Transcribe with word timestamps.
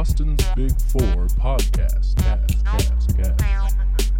Boston's 0.00 0.42
Big 0.56 0.72
Four 0.80 1.26
podcast. 1.36 2.16
Cast, 2.16 2.64
cast, 2.64 3.16
cast. 3.18 4.12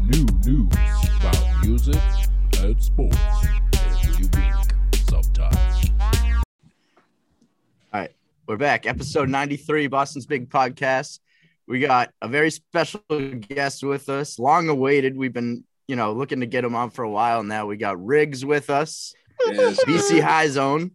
New 0.00 0.26
news 0.46 0.72
about 1.18 1.66
music 1.66 2.00
and 2.60 2.80
sports 2.80 3.18
every 3.72 4.26
week, 4.26 4.54
sometimes. 5.08 5.90
All 7.92 8.00
right, 8.00 8.12
we're 8.46 8.56
back. 8.58 8.86
Episode 8.86 9.28
93, 9.28 9.88
Boston's 9.88 10.26
Big 10.26 10.48
Podcast. 10.48 11.18
We 11.66 11.80
got 11.80 12.12
a 12.22 12.28
very 12.28 12.52
special 12.52 13.00
guest 13.40 13.82
with 13.82 14.08
us, 14.08 14.38
long 14.38 14.68
awaited. 14.68 15.16
We've 15.16 15.32
been, 15.32 15.64
you 15.88 15.96
know, 15.96 16.12
looking 16.12 16.38
to 16.38 16.46
get 16.46 16.64
him 16.64 16.76
on 16.76 16.90
for 16.90 17.02
a 17.02 17.10
while 17.10 17.42
now. 17.42 17.66
We 17.66 17.76
got 17.76 18.00
Riggs 18.00 18.44
with 18.44 18.70
us, 18.70 19.14
Yes, 19.44 19.82
BC 19.84 20.22
High 20.22 20.46
Zone. 20.46 20.92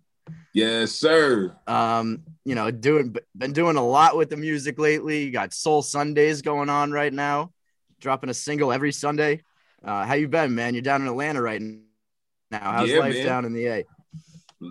Yes, 0.54 0.92
sir. 0.92 1.56
Um, 1.68 2.24
you 2.46 2.56
know, 2.56 2.72
doing 2.72 3.16
been 3.38 3.54
doing 3.54 3.78
a 3.78 3.86
lot 3.86 4.18
with 4.18 4.30
the 4.30 4.38
music 4.38 4.80
lately. 4.80 5.24
You 5.24 5.32
got 5.32 5.54
Soul 5.54 5.82
Sundays 5.82 6.42
going 6.42 6.70
on 6.70 6.92
right 6.92 7.14
now, 7.14 7.52
dropping 8.00 8.30
a 8.30 8.34
single 8.34 8.72
every 8.72 8.92
Sunday. 8.92 9.42
Uh, 9.84 10.06
how 10.06 10.16
you 10.16 10.28
been, 10.28 10.56
man? 10.56 10.74
You're 10.74 10.82
down 10.82 11.02
in 11.02 11.08
Atlanta 11.08 11.42
right 11.42 11.62
now. 11.62 11.80
How's 12.52 12.90
Yeah, 12.90 13.00
life 13.00 13.14
man. 13.14 13.26
down 13.26 13.46
in 13.46 13.54
the 13.54 13.66
A? 13.68 13.86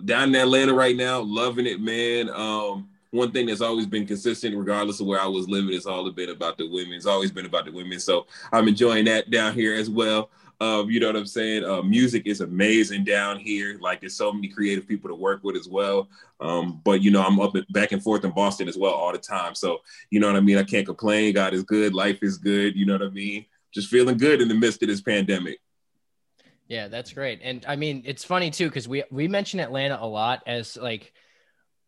Down 0.05 0.29
in 0.29 0.35
Atlanta 0.35 0.73
right 0.73 0.95
now, 0.95 1.19
loving 1.21 1.65
it, 1.65 1.79
man. 1.79 2.29
Um, 2.29 2.89
one 3.11 3.31
thing 3.31 3.47
that's 3.47 3.61
always 3.61 3.87
been 3.87 4.05
consistent, 4.05 4.55
regardless 4.55 4.99
of 4.99 5.07
where 5.07 5.19
I 5.19 5.25
was 5.25 5.49
living, 5.49 5.73
it's 5.73 5.87
all 5.87 6.09
been 6.11 6.29
about 6.29 6.57
the 6.59 6.69
women. 6.69 6.93
It's 6.93 7.07
always 7.07 7.31
been 7.31 7.47
about 7.47 7.65
the 7.65 7.71
women. 7.71 7.99
So 7.99 8.27
I'm 8.51 8.67
enjoying 8.67 9.05
that 9.05 9.31
down 9.31 9.53
here 9.53 9.73
as 9.73 9.89
well. 9.89 10.29
Um, 10.61 10.89
you 10.89 10.99
know 10.99 11.07
what 11.07 11.15
I'm 11.15 11.25
saying? 11.25 11.63
Uh, 11.63 11.81
music 11.81 12.23
is 12.25 12.41
amazing 12.41 13.05
down 13.05 13.39
here. 13.39 13.77
Like 13.79 14.01
there's 14.01 14.15
so 14.15 14.33
many 14.33 14.49
creative 14.49 14.87
people 14.87 15.09
to 15.09 15.15
work 15.15 15.41
with 15.43 15.55
as 15.55 15.69
well. 15.69 16.09
Um, 16.41 16.81
but 16.83 17.01
you 17.01 17.11
know, 17.11 17.23
I'm 17.23 17.39
up 17.39 17.55
and 17.55 17.65
back 17.69 17.93
and 17.93 18.03
forth 18.03 18.25
in 18.25 18.31
Boston 18.31 18.67
as 18.67 18.77
well 18.77 18.91
all 18.91 19.11
the 19.13 19.17
time. 19.19 19.55
So 19.55 19.79
you 20.09 20.19
know 20.19 20.27
what 20.27 20.35
I 20.35 20.41
mean? 20.41 20.57
I 20.57 20.63
can't 20.63 20.85
complain. 20.85 21.33
God 21.33 21.53
is 21.53 21.63
good. 21.63 21.93
Life 21.93 22.19
is 22.23 22.37
good. 22.37 22.75
You 22.75 22.85
know 22.85 22.93
what 22.93 23.03
I 23.03 23.09
mean? 23.09 23.45
Just 23.73 23.87
feeling 23.89 24.17
good 24.17 24.41
in 24.41 24.49
the 24.49 24.53
midst 24.55 24.81
of 24.83 24.89
this 24.89 25.01
pandemic. 25.01 25.59
Yeah, 26.67 26.87
that's 26.87 27.13
great. 27.13 27.39
And 27.41 27.65
I 27.67 27.77
mean, 27.77 28.03
it's 28.05 28.23
funny 28.25 28.51
too 28.51 28.67
because 28.67 28.87
we 28.87 29.03
we 29.11 29.27
mention 29.27 29.59
Atlanta 29.61 29.97
a 30.01 30.05
lot 30.05 30.43
as 30.45 30.75
like 30.75 31.13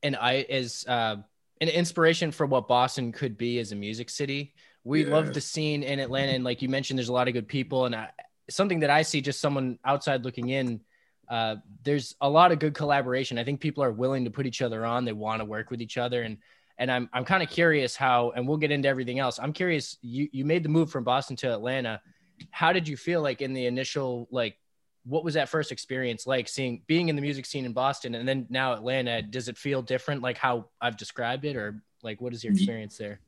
an 0.02 0.16
I 0.16 0.38
as 0.50 0.86
uh, 0.88 1.18
an 1.60 1.68
inspiration 1.68 2.32
for 2.32 2.46
what 2.46 2.68
Boston 2.70 3.12
could 3.12 3.38
be 3.38 3.60
as 3.60 3.74
a 3.74 3.76
music 3.76 4.10
city. 4.10 4.54
We 4.84 5.04
Yeah. 5.04 5.12
love 5.12 5.34
the 5.34 5.42
scene 5.42 5.84
in 5.84 6.00
Atlanta, 6.00 6.32
and 6.32 6.44
like 6.44 6.62
you 6.62 6.70
mentioned, 6.70 6.98
there's 6.98 7.10
a 7.10 7.14
lot 7.14 7.28
of 7.28 7.36
good 7.36 7.48
people. 7.48 7.86
And 7.86 7.94
I, 7.96 8.10
something 8.56 8.80
that 8.82 8.90
I 8.90 9.02
see, 9.02 9.22
just 9.22 9.40
someone 9.40 9.80
outside 9.86 10.24
looking 10.24 10.50
in, 10.50 10.82
uh, 11.30 11.56
there's 11.84 12.16
a 12.22 12.30
lot 12.30 12.52
of 12.52 12.60
good 12.60 12.74
collaboration. 12.74 13.38
I 13.38 13.44
think 13.44 13.62
people 13.62 13.84
are 13.84 13.92
willing 13.92 14.26
to 14.26 14.32
put 14.32 14.46
each 14.46 14.62
other 14.62 14.86
on. 14.86 15.06
They 15.06 15.14
want 15.14 15.40
to 15.40 15.46
work 15.46 15.72
with 15.72 15.82
each 15.82 15.98
other, 15.98 16.24
and 16.24 16.38
and 16.78 16.92
I'm 16.92 17.10
I'm 17.14 17.26
kind 17.26 17.42
of 17.42 17.50
curious 17.50 17.96
how. 17.96 18.32
And 18.32 18.48
we'll 18.48 18.58
get 18.58 18.72
into 18.72 18.90
everything 18.90 19.20
else. 19.20 19.40
I'm 19.40 19.54
curious. 19.54 19.98
You 20.02 20.28
you 20.32 20.44
made 20.44 20.64
the 20.64 20.70
move 20.70 20.92
from 20.92 21.04
Boston 21.04 21.36
to 21.38 21.54
Atlanta. 21.54 22.02
How 22.50 22.74
did 22.74 22.88
you 22.88 22.98
feel 22.98 23.22
like 23.22 23.42
in 23.42 23.54
the 23.54 23.66
initial 23.66 24.28
like 24.32 24.58
what 25.04 25.24
was 25.24 25.34
that 25.34 25.50
first 25.50 25.72
experience 25.72 26.28
like 26.28 26.48
seeing 26.48 26.84
being 26.86 27.10
in 27.10 27.16
the 27.16 27.22
music 27.22 27.46
scene 27.46 27.66
in 27.66 27.74
Boston 27.74 28.14
and 28.14 28.28
then 28.28 28.46
now 28.50 28.74
Atlanta? 28.74 29.22
Does 29.22 29.48
it 29.48 29.58
feel 29.58 29.82
different 29.82 30.22
like 30.22 30.38
how 30.38 30.66
I've 30.82 30.98
described 30.98 31.46
it, 31.46 31.56
or 31.56 31.82
like 32.04 32.20
what 32.20 32.34
is 32.34 32.44
your 32.44 32.52
experience 32.52 32.98
there? 32.98 33.22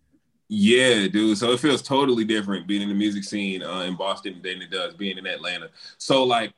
Yeah, 0.55 1.07
dude. 1.07 1.39
So 1.39 1.51
it 1.51 1.59
feels 1.59 1.81
totally 1.81 2.23
different 2.25 2.67
being 2.67 2.83
in 2.83 2.89
the 2.89 2.93
music 2.93 3.23
scene 3.23 3.63
uh, 3.63 3.81
in 3.81 3.95
Boston 3.95 4.39
than 4.43 4.61
it 4.61 4.69
does 4.69 4.93
being 4.93 5.17
in 5.17 5.25
Atlanta. 5.25 5.69
So 5.97 6.23
like, 6.23 6.53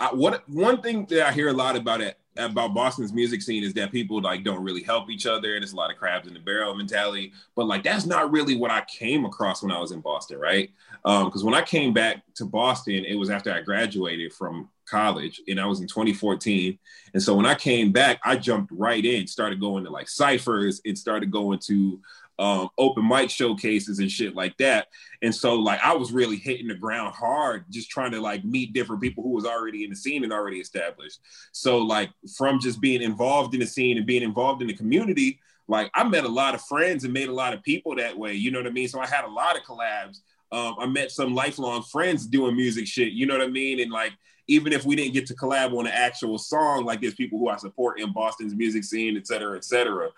I, 0.00 0.12
what 0.12 0.48
one 0.48 0.82
thing 0.82 1.06
that 1.10 1.28
I 1.28 1.32
hear 1.32 1.48
a 1.48 1.52
lot 1.52 1.76
about 1.76 2.00
it 2.00 2.18
about 2.36 2.74
Boston's 2.74 3.12
music 3.12 3.40
scene 3.40 3.62
is 3.62 3.72
that 3.74 3.92
people 3.92 4.20
like 4.20 4.42
don't 4.42 4.64
really 4.64 4.82
help 4.82 5.10
each 5.10 5.26
other, 5.26 5.54
and 5.54 5.62
it's 5.62 5.72
a 5.72 5.76
lot 5.76 5.92
of 5.92 5.96
crabs 5.96 6.26
in 6.26 6.34
the 6.34 6.40
barrel 6.40 6.74
mentality. 6.74 7.32
But 7.54 7.66
like, 7.66 7.84
that's 7.84 8.04
not 8.04 8.32
really 8.32 8.56
what 8.56 8.72
I 8.72 8.82
came 8.86 9.24
across 9.24 9.62
when 9.62 9.70
I 9.70 9.78
was 9.78 9.92
in 9.92 10.00
Boston, 10.00 10.40
right? 10.40 10.68
Because 11.04 11.44
when 11.44 11.54
I 11.54 11.62
came 11.62 11.92
back 11.92 12.24
to 12.34 12.44
Boston, 12.44 13.04
it 13.04 13.14
was 13.14 13.30
after 13.30 13.52
I 13.52 13.60
graduated 13.60 14.32
from 14.32 14.68
college, 14.86 15.40
and 15.46 15.60
I 15.60 15.66
was 15.66 15.80
in 15.80 15.86
2014. 15.86 16.76
And 17.14 17.22
so 17.22 17.36
when 17.36 17.46
I 17.46 17.54
came 17.54 17.92
back, 17.92 18.18
I 18.24 18.34
jumped 18.34 18.72
right 18.72 19.04
in, 19.04 19.28
started 19.28 19.60
going 19.60 19.84
to 19.84 19.90
like 19.90 20.08
ciphers, 20.08 20.80
and 20.84 20.98
started 20.98 21.30
going 21.30 21.60
to 21.60 22.00
um, 22.40 22.70
open 22.78 23.06
mic 23.06 23.28
showcases 23.28 23.98
and 23.98 24.10
shit 24.10 24.34
like 24.34 24.56
that. 24.56 24.88
And 25.20 25.34
so 25.34 25.56
like 25.56 25.78
I 25.84 25.94
was 25.94 26.10
really 26.10 26.36
hitting 26.36 26.68
the 26.68 26.74
ground 26.74 27.14
hard, 27.14 27.66
just 27.68 27.90
trying 27.90 28.12
to 28.12 28.20
like 28.20 28.44
meet 28.44 28.72
different 28.72 29.02
people 29.02 29.22
who 29.22 29.30
was 29.30 29.44
already 29.44 29.84
in 29.84 29.90
the 29.90 29.96
scene 29.96 30.24
and 30.24 30.32
already 30.32 30.58
established. 30.58 31.20
So 31.52 31.78
like 31.78 32.10
from 32.38 32.58
just 32.58 32.80
being 32.80 33.02
involved 33.02 33.52
in 33.52 33.60
the 33.60 33.66
scene 33.66 33.98
and 33.98 34.06
being 34.06 34.22
involved 34.22 34.62
in 34.62 34.68
the 34.68 34.74
community, 34.74 35.38
like 35.68 35.90
I 35.94 36.02
met 36.02 36.24
a 36.24 36.28
lot 36.28 36.54
of 36.54 36.62
friends 36.62 37.04
and 37.04 37.12
made 37.12 37.28
a 37.28 37.34
lot 37.34 37.52
of 37.52 37.62
people 37.62 37.94
that 37.96 38.16
way. 38.16 38.32
You 38.32 38.50
know 38.50 38.58
what 38.58 38.66
I 38.66 38.70
mean? 38.70 38.88
So 38.88 39.00
I 39.00 39.06
had 39.06 39.26
a 39.26 39.30
lot 39.30 39.56
of 39.56 39.62
collabs. 39.62 40.20
Um, 40.50 40.76
I 40.80 40.86
met 40.86 41.10
some 41.10 41.34
lifelong 41.34 41.82
friends 41.82 42.26
doing 42.26 42.56
music 42.56 42.86
shit. 42.86 43.12
You 43.12 43.26
know 43.26 43.36
what 43.36 43.46
I 43.46 43.50
mean? 43.50 43.80
And 43.80 43.92
like 43.92 44.12
even 44.48 44.72
if 44.72 44.86
we 44.86 44.96
didn't 44.96 45.12
get 45.12 45.26
to 45.26 45.34
collab 45.34 45.76
on 45.78 45.86
an 45.86 45.92
actual 45.94 46.38
song, 46.38 46.86
like 46.86 47.02
there's 47.02 47.14
people 47.14 47.38
who 47.38 47.48
I 47.48 47.58
support 47.58 48.00
in 48.00 48.14
Boston's 48.14 48.54
music 48.54 48.82
scene, 48.82 49.18
et 49.18 49.26
cetera, 49.26 49.58
et 49.58 49.64
cetera. 49.64 50.08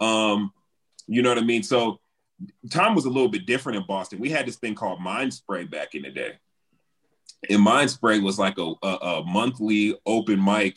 Um, 0.00 0.52
you 1.06 1.22
know 1.22 1.28
what 1.30 1.38
I 1.38 1.42
mean? 1.42 1.62
So 1.62 2.00
time 2.70 2.94
was 2.94 3.04
a 3.04 3.10
little 3.10 3.28
bit 3.28 3.46
different 3.46 3.78
in 3.78 3.86
Boston. 3.86 4.18
We 4.18 4.30
had 4.30 4.46
this 4.46 4.56
thing 4.56 4.74
called 4.74 5.00
Mind 5.00 5.32
Spray 5.32 5.64
back 5.64 5.94
in 5.94 6.02
the 6.02 6.10
day. 6.10 6.32
And 7.50 7.62
Mind 7.62 7.90
Spray 7.90 8.20
was 8.20 8.38
like 8.38 8.58
a, 8.58 8.72
a, 8.82 8.88
a 8.88 9.24
monthly 9.24 9.98
open 10.06 10.42
mic 10.42 10.76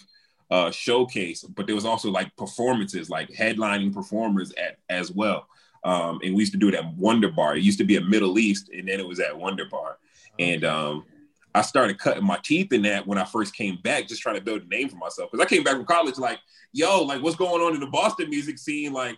uh, 0.51 0.71
showcase, 0.71 1.43
but 1.43 1.65
there 1.65 1.75
was 1.75 1.85
also 1.85 2.09
like 2.09 2.35
performances, 2.37 3.09
like 3.09 3.29
headlining 3.29 3.93
performers 3.93 4.51
at 4.53 4.77
as 4.89 5.11
well. 5.11 5.47
Um, 5.83 6.19
and 6.23 6.33
we 6.33 6.41
used 6.41 6.53
to 6.53 6.57
do 6.57 6.67
it 6.67 6.73
at 6.73 6.95
Wonder 6.95 7.29
Bar. 7.29 7.57
It 7.57 7.63
used 7.63 7.77
to 7.77 7.83
be 7.83 7.95
at 7.95 8.05
Middle 8.05 8.39
East, 8.39 8.69
and 8.75 8.87
then 8.87 8.99
it 8.99 9.07
was 9.07 9.19
at 9.19 9.37
Wonder 9.37 9.65
Bar. 9.65 9.97
And 10.39 10.65
um, 10.65 11.05
I 11.53 11.61
started 11.61 11.99
cutting 11.99 12.25
my 12.25 12.39
teeth 12.43 12.73
in 12.73 12.81
that 12.83 13.05
when 13.05 13.19
I 13.19 13.25
first 13.25 13.55
came 13.55 13.77
back, 13.83 14.07
just 14.07 14.21
trying 14.21 14.35
to 14.35 14.41
build 14.41 14.63
a 14.63 14.67
name 14.67 14.89
for 14.89 14.97
myself. 14.97 15.31
Because 15.31 15.45
I 15.45 15.49
came 15.49 15.63
back 15.63 15.75
from 15.75 15.85
college, 15.85 16.17
like, 16.17 16.39
yo, 16.73 17.03
like, 17.03 17.21
what's 17.21 17.35
going 17.35 17.61
on 17.61 17.75
in 17.75 17.79
the 17.79 17.87
Boston 17.87 18.29
music 18.29 18.57
scene? 18.57 18.93
Like, 18.93 19.17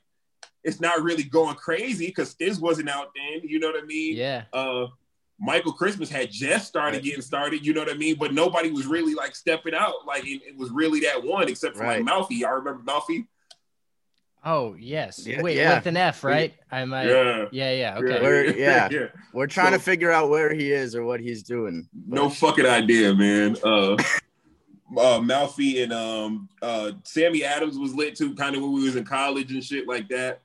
it's 0.67 0.79
not 0.79 1.01
really 1.01 1.23
going 1.23 1.55
crazy 1.55 2.07
because 2.07 2.35
Stizz 2.35 2.59
wasn't 2.61 2.89
out 2.89 3.07
then. 3.15 3.47
You 3.49 3.59
know 3.59 3.67
what 3.71 3.81
I 3.81 3.85
mean? 3.85 4.15
Yeah, 4.17 4.43
Uh, 4.53 4.87
Michael 5.39 5.71
Christmas 5.71 6.09
had 6.09 6.29
just 6.31 6.67
started 6.67 7.03
getting 7.03 7.21
started. 7.21 7.65
You 7.65 7.73
know 7.73 7.81
what 7.81 7.91
I 7.91 7.95
mean? 7.97 8.17
But 8.19 8.33
nobody 8.33 8.69
was 8.71 8.85
really 8.85 9.13
like 9.15 9.35
stepping 9.35 9.73
out. 9.73 10.05
Like 10.05 10.25
it, 10.27 10.41
it 10.45 10.57
was 10.57 10.69
really 10.71 10.99
that 11.01 11.23
one, 11.23 11.47
except 11.47 11.77
for 11.77 11.83
Right. 11.83 11.97
like 11.97 12.05
Malfi. 12.05 12.43
I 12.45 12.49
remember 12.49 12.83
Malfi. 12.83 13.27
Oh 14.45 14.75
yes. 14.79 15.25
Yeah, 15.27 15.41
Wait, 15.41 15.57
yeah. 15.57 15.75
with 15.75 15.87
an 15.87 15.97
F, 15.97 16.23
right? 16.23 16.53
I 16.71 16.85
might. 16.85 17.07
Yeah. 17.07 17.45
Yeah, 17.51 17.71
yeah. 17.71 17.97
Okay. 17.97 18.21
We're- 18.21 18.59
yeah. 18.59 18.87
yeah. 18.91 19.07
We're 19.33 19.47
trying 19.47 19.73
to 19.73 19.79
figure 19.79 20.11
out 20.11 20.29
where 20.29 20.53
he 20.53 20.71
is 20.71 20.95
or 20.95 21.03
what 21.05 21.19
he's 21.19 21.43
doing. 21.43 21.87
No 22.07 22.29
fucking 22.29 22.65
idea, 22.65 23.13
man. 23.13 23.57
Uh, 23.63 23.95
uh, 24.97 25.19
Malfi 25.21 25.83
and 25.83 25.91
um, 25.93 26.49
uh, 26.61 26.91
Sammy 27.03 27.43
Adams 27.43 27.77
was 27.77 27.93
lit 27.93 28.15
too, 28.15 28.33
kind 28.35 28.55
of 28.55 28.61
when 28.61 28.73
we 28.73 28.83
was 28.83 28.95
in 28.95 29.03
college 29.03 29.51
and 29.51 29.63
shit 29.63 29.87
like 29.87 30.07
that. 30.09 30.41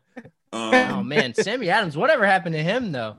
Oh 0.52 0.72
Um, 0.98 1.08
man, 1.08 1.34
Sammy 1.34 1.70
Adams. 1.70 1.96
Whatever 1.96 2.26
happened 2.26 2.54
to 2.54 2.62
him 2.62 2.92
though? 2.92 3.16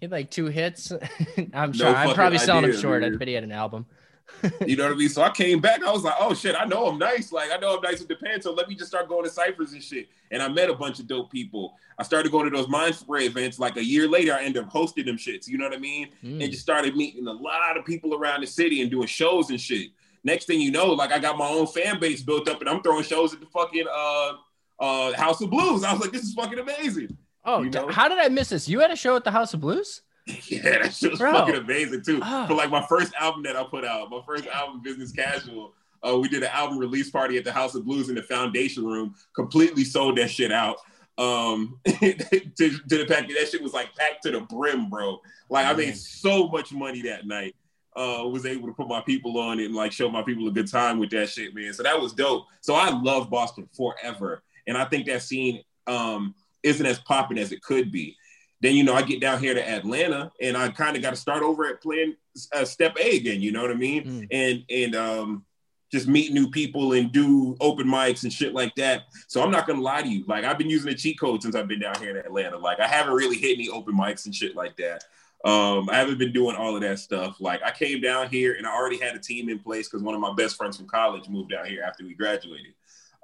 He 0.00 0.04
had 0.06 0.12
like 0.12 0.30
two 0.30 0.46
hits. 0.46 0.92
I'm 1.54 1.72
sure. 1.72 1.88
I'm 1.88 1.94
fucking 1.94 2.14
probably 2.14 2.38
selling 2.38 2.64
him 2.64 2.70
idea, 2.70 2.80
short. 2.80 3.04
I 3.04 3.10
bet 3.10 3.26
he 3.28 3.34
had 3.34 3.44
an 3.44 3.52
album. 3.52 3.86
you 4.64 4.76
know 4.76 4.84
what 4.84 4.92
I 4.92 4.96
mean? 4.96 5.08
So 5.08 5.22
I 5.22 5.30
came 5.30 5.58
back. 5.58 5.82
I 5.82 5.90
was 5.90 6.04
like, 6.04 6.14
oh 6.20 6.34
shit, 6.34 6.54
I 6.54 6.64
know 6.66 6.86
I'm 6.86 6.98
nice. 6.98 7.32
Like 7.32 7.50
I 7.50 7.56
know 7.56 7.76
I'm 7.76 7.82
nice 7.82 7.98
with 7.98 8.08
the 8.08 8.14
pen. 8.16 8.40
So 8.42 8.52
let 8.52 8.68
me 8.68 8.74
just 8.76 8.90
start 8.90 9.08
going 9.08 9.24
to 9.24 9.30
ciphers 9.30 9.72
and 9.72 9.82
shit. 9.82 10.06
And 10.30 10.42
I 10.42 10.48
met 10.48 10.68
a 10.70 10.74
bunch 10.74 11.00
of 11.00 11.06
dope 11.08 11.32
people. 11.32 11.74
I 11.98 12.02
started 12.04 12.30
going 12.30 12.48
to 12.48 12.56
those 12.56 12.68
mind 12.68 12.94
spray 12.94 13.24
events. 13.26 13.58
Like 13.58 13.76
a 13.76 13.84
year 13.84 14.06
later, 14.06 14.34
I 14.34 14.44
ended 14.44 14.62
up 14.62 14.68
hosting 14.68 15.06
them 15.06 15.16
shits. 15.16 15.48
You 15.48 15.58
know 15.58 15.64
what 15.64 15.74
I 15.74 15.80
mean? 15.80 16.10
Mm. 16.22 16.42
And 16.42 16.50
just 16.52 16.62
started 16.62 16.94
meeting 16.94 17.26
a 17.26 17.32
lot 17.32 17.76
of 17.76 17.84
people 17.84 18.14
around 18.14 18.42
the 18.42 18.46
city 18.46 18.82
and 18.82 18.90
doing 18.90 19.06
shows 19.08 19.50
and 19.50 19.60
shit. 19.60 19.88
Next 20.22 20.44
thing 20.44 20.60
you 20.60 20.70
know, 20.70 20.92
like 20.92 21.10
I 21.10 21.18
got 21.18 21.38
my 21.38 21.48
own 21.48 21.66
fan 21.66 21.98
base 21.98 22.22
built 22.22 22.48
up, 22.48 22.60
and 22.60 22.68
I'm 22.68 22.82
throwing 22.82 23.04
shows 23.04 23.32
at 23.34 23.40
the 23.40 23.46
fucking 23.46 23.86
uh 23.92 24.32
uh 24.80 25.12
House 25.14 25.40
of 25.40 25.50
Blues. 25.50 25.84
I 25.84 25.92
was 25.92 26.00
like, 26.00 26.12
this 26.12 26.22
is 26.22 26.34
fucking 26.34 26.58
amazing. 26.58 27.16
Oh, 27.44 27.62
you 27.62 27.70
know? 27.70 27.88
how 27.88 28.08
did 28.08 28.18
I 28.18 28.28
miss 28.28 28.50
this? 28.50 28.68
You 28.68 28.80
had 28.80 28.90
a 28.90 28.96
show 28.96 29.16
at 29.16 29.24
the 29.24 29.30
House 29.30 29.54
of 29.54 29.60
Blues? 29.60 30.02
Yeah, 30.46 30.62
that 30.82 30.92
shit 30.94 31.12
was 31.12 31.20
Bro. 31.20 31.32
fucking 31.32 31.54
amazing 31.54 32.02
too. 32.02 32.20
Ah. 32.22 32.46
For 32.46 32.54
like 32.54 32.70
my 32.70 32.84
first 32.86 33.14
album 33.18 33.42
that 33.44 33.56
I 33.56 33.64
put 33.64 33.84
out, 33.84 34.10
my 34.10 34.20
first 34.26 34.46
album, 34.46 34.82
Business 34.82 35.10
Casual. 35.10 35.72
Uh, 36.06 36.18
we 36.18 36.28
did 36.28 36.42
an 36.42 36.50
album 36.52 36.78
release 36.78 37.10
party 37.10 37.38
at 37.38 37.44
the 37.44 37.52
House 37.52 37.74
of 37.74 37.84
Blues 37.84 38.08
in 38.08 38.14
the 38.14 38.22
Foundation 38.22 38.84
Room. 38.84 39.14
Completely 39.34 39.84
sold 39.84 40.18
that 40.18 40.28
shit 40.30 40.52
out. 40.52 40.76
Um, 41.16 41.80
to, 41.86 42.14
to 42.54 42.78
the 42.88 43.06
pack, 43.08 43.28
that 43.28 43.48
shit 43.50 43.62
was 43.62 43.72
like 43.72 43.94
packed 43.96 44.22
to 44.24 44.30
the 44.30 44.40
brim, 44.40 44.88
bro. 44.88 45.18
Like 45.50 45.66
I 45.66 45.72
made 45.72 45.96
so 45.96 46.48
much 46.48 46.72
money 46.72 47.02
that 47.02 47.26
night. 47.26 47.56
Uh, 47.96 48.22
was 48.28 48.46
able 48.46 48.68
to 48.68 48.74
put 48.74 48.86
my 48.86 49.00
people 49.00 49.38
on 49.40 49.58
it 49.58 49.64
and 49.64 49.74
like 49.74 49.90
show 49.90 50.08
my 50.08 50.22
people 50.22 50.46
a 50.46 50.52
good 50.52 50.70
time 50.70 51.00
with 51.00 51.10
that 51.10 51.28
shit, 51.28 51.52
man. 51.52 51.72
So 51.72 51.82
that 51.82 52.00
was 52.00 52.12
dope. 52.12 52.44
So 52.60 52.74
I 52.74 52.90
love 52.90 53.28
Boston 53.28 53.68
forever, 53.76 54.44
and 54.68 54.76
I 54.76 54.84
think 54.84 55.06
that 55.06 55.22
scene 55.22 55.62
um, 55.88 56.34
isn't 56.62 56.86
as 56.86 57.00
popping 57.00 57.38
as 57.38 57.50
it 57.50 57.62
could 57.62 57.90
be. 57.90 58.16
Then 58.60 58.74
you 58.74 58.84
know 58.84 58.94
I 58.94 59.02
get 59.02 59.20
down 59.20 59.40
here 59.40 59.54
to 59.54 59.68
Atlanta, 59.68 60.30
and 60.40 60.56
I 60.56 60.68
kind 60.68 60.96
of 60.96 61.02
got 61.02 61.10
to 61.10 61.16
start 61.16 61.42
over 61.42 61.66
at 61.66 61.80
playing 61.80 62.14
uh, 62.52 62.64
Step 62.64 62.96
A 63.00 63.16
again. 63.16 63.40
You 63.40 63.52
know 63.52 63.62
what 63.62 63.70
I 63.70 63.74
mean? 63.74 64.04
Mm. 64.04 64.26
And 64.30 64.64
and 64.68 64.96
um, 64.96 65.44
just 65.92 66.08
meet 66.08 66.32
new 66.32 66.50
people 66.50 66.92
and 66.92 67.10
do 67.12 67.56
open 67.60 67.86
mics 67.86 68.24
and 68.24 68.32
shit 68.32 68.54
like 68.54 68.74
that. 68.74 69.04
So 69.26 69.42
I'm 69.42 69.50
not 69.50 69.66
gonna 69.66 69.80
lie 69.80 70.02
to 70.02 70.08
you. 70.08 70.24
Like 70.26 70.44
I've 70.44 70.58
been 70.58 70.70
using 70.70 70.92
a 70.92 70.94
cheat 70.94 71.18
code 71.18 71.42
since 71.42 71.54
I've 71.54 71.68
been 71.68 71.80
down 71.80 71.98
here 72.00 72.10
in 72.10 72.16
Atlanta. 72.16 72.58
Like 72.58 72.80
I 72.80 72.86
haven't 72.86 73.14
really 73.14 73.36
hit 73.36 73.58
any 73.58 73.68
open 73.68 73.96
mics 73.96 74.26
and 74.26 74.34
shit 74.34 74.54
like 74.54 74.76
that. 74.76 75.04
Um, 75.44 75.88
I 75.88 75.94
haven't 75.94 76.18
been 76.18 76.32
doing 76.32 76.56
all 76.56 76.74
of 76.74 76.82
that 76.82 76.98
stuff. 76.98 77.40
Like 77.40 77.62
I 77.62 77.70
came 77.70 78.00
down 78.00 78.28
here 78.28 78.54
and 78.54 78.66
I 78.66 78.74
already 78.74 78.98
had 78.98 79.14
a 79.14 79.20
team 79.20 79.48
in 79.48 79.60
place 79.60 79.88
because 79.88 80.02
one 80.02 80.14
of 80.14 80.20
my 80.20 80.34
best 80.34 80.56
friends 80.56 80.76
from 80.76 80.88
college 80.88 81.28
moved 81.28 81.50
down 81.50 81.64
here 81.64 81.82
after 81.82 82.04
we 82.04 82.14
graduated. 82.14 82.74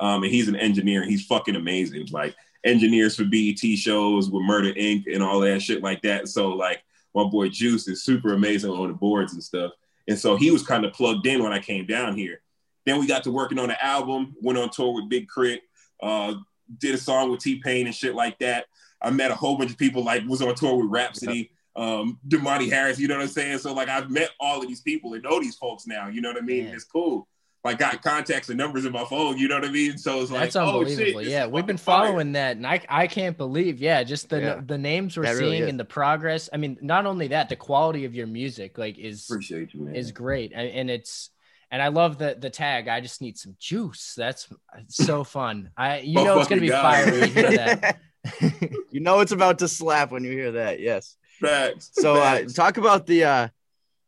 Um, 0.00 0.23
and 0.23 0.32
he's 0.32 0.49
an 0.49 0.56
engineer 0.56 1.02
and 1.02 1.11
he's 1.11 1.26
fucking 1.26 1.56
amazing. 1.56 2.08
Like 2.11 2.35
engineers 2.64 3.17
for 3.17 3.25
BET 3.25 3.58
shows 3.79 4.31
with 4.31 4.43
Murder 4.43 4.73
Inc. 4.73 5.05
and 5.12 5.23
all 5.23 5.41
that 5.41 5.62
shit 5.62 5.82
like 5.82 6.02
that. 6.02 6.29
So 6.29 6.50
like 6.50 6.82
my 7.14 7.25
boy 7.25 7.49
Juice 7.49 7.87
is 7.88 8.02
super 8.02 8.35
amazing 8.35 8.70
on 8.70 8.88
the 8.88 8.94
boards 8.94 9.35
and 9.35 9.43
stuff. 9.43 9.73
And 10.08 10.19
so 10.19 10.37
he 10.37 10.50
was 10.50 10.62
kind 10.62 10.85
of 10.85 10.93
plugged 10.93 11.26
in 11.26 11.43
when 11.43 11.52
I 11.52 11.61
came 11.61 11.87
down 11.87 12.17
here. 12.17 12.41
Then 12.85 12.99
we 12.99 13.06
got 13.06 13.25
to 13.25 13.31
working 13.31 13.58
on 13.58 13.69
the 13.69 13.85
album, 13.85 14.35
went 14.43 14.58
on 14.58 14.69
tour 14.69 14.93
with 14.93 15.08
Big 15.08 15.29
K.R.I.T., 15.35 15.62
uh, 16.02 16.35
did 16.79 16.94
a 16.94 16.99
song 16.99 17.31
with 17.31 17.41
T 17.41 17.61
Pain 17.62 17.87
and 17.87 17.94
shit 17.94 18.14
like 18.14 18.38
that. 18.41 18.67
I 19.00 19.11
met 19.11 19.31
a 19.31 19.35
whole 19.35 19.56
bunch 19.56 19.70
of 19.70 19.79
people, 19.79 20.05
like 20.05 20.26
was 20.26 20.43
on 20.43 20.55
tour 20.55 20.76
with 20.76 20.91
Rapsody, 20.91 21.50
um, 21.76 22.19
Demani 22.26 22.70
Harris, 22.70 22.99
you 22.99 23.08
know 23.08 23.17
what 23.17 23.23
I'm 23.23 23.29
saying? 23.29 23.58
So 23.58 23.73
like 23.73 23.88
I've 23.88 24.11
met 24.11 24.31
all 24.41 24.61
of 24.61 24.69
these 24.69 24.81
people 24.81 25.14
and 25.14 25.23
know 25.23 25.41
these 25.41 25.56
folks 25.56 25.87
now, 25.87 26.08
you 26.08 26.20
know 26.20 26.31
what 26.31 26.43
I 26.43 26.44
mean? 26.44 26.67
It's 26.67 26.85
cool. 26.85 27.29
Like 27.65 27.79
got 27.79 28.03
contacts 28.03 28.51
and 28.51 28.59
numbers 28.59 28.85
in 28.85 28.93
my 28.93 29.07
phone, 29.07 29.39
you 29.39 29.49
know 29.49 29.55
what 29.55 29.65
I 29.65 29.71
mean? 29.71 29.97
So 29.97 30.21
it's 30.21 30.31
like 30.31 30.43
That's 30.43 30.57
unbelievable. 30.57 31.21
Oh, 31.21 31.23
shit, 31.23 31.31
yeah, 31.31 31.47
we've 31.47 31.65
been 31.65 31.79
following 31.79 32.33
that, 32.33 32.57
and 32.59 32.67
I 32.67 32.83
I 32.91 33.07
can't 33.07 33.39
believe, 33.39 33.81
yeah, 33.81 34.03
just 34.05 34.29
the 34.29 34.39
Yeah. 34.41 34.61
the 34.65 34.77
names 34.77 35.17
we're 35.17 35.23
That 35.23 35.37
seeing 35.37 35.63
is. 35.63 35.69
and 35.71 35.81
the 35.81 35.85
progress. 35.87 36.51
I 36.53 36.59
mean, 36.59 36.77
not 36.83 37.07
only 37.07 37.29
that, 37.29 37.49
the 37.49 37.57
quality 37.57 38.05
of 38.05 38.15
your 38.15 38.27
music 38.27 38.77
like 38.77 38.99
is 38.99 39.25
Appreciate 39.31 39.73
you, 39.73 39.81
man. 39.81 39.95
is 39.97 40.13
great, 40.13 40.53
and, 40.55 40.69
and 40.69 40.91
it's 40.91 41.31
and 41.71 41.81
I 41.81 41.89
love 41.89 42.19
the 42.19 42.37
the 42.39 42.51
tag. 42.51 42.87
I 42.87 43.01
just 43.01 43.23
need 43.23 43.39
some 43.39 43.57
juice. 43.59 44.13
That's 44.15 44.47
so 44.89 45.25
fun. 45.39 45.71
I 45.75 46.01
you 46.01 46.17
know 46.23 46.39
it's 46.41 46.51
gonna 46.51 46.61
be 46.61 46.69
Motherfucking 46.69 46.83
fire 46.83 47.05
God, 47.07 47.15
when 47.15 47.29
you 47.29 47.35
hear 47.35 47.51
that. 47.57 48.01
you 48.91 49.01
know 49.01 49.21
it's 49.21 49.33
about 49.33 49.61
to 49.61 49.69
slap 49.69 50.11
when 50.13 50.23
you 50.23 50.33
hear 50.33 50.53
that. 50.53 50.81
Yes. 50.81 51.17
Facts. 51.41 51.93
So 51.95 52.17
uh, 52.17 52.45
talk 52.45 52.77
about 52.77 53.07
the 53.07 53.25
uh, 53.25 53.49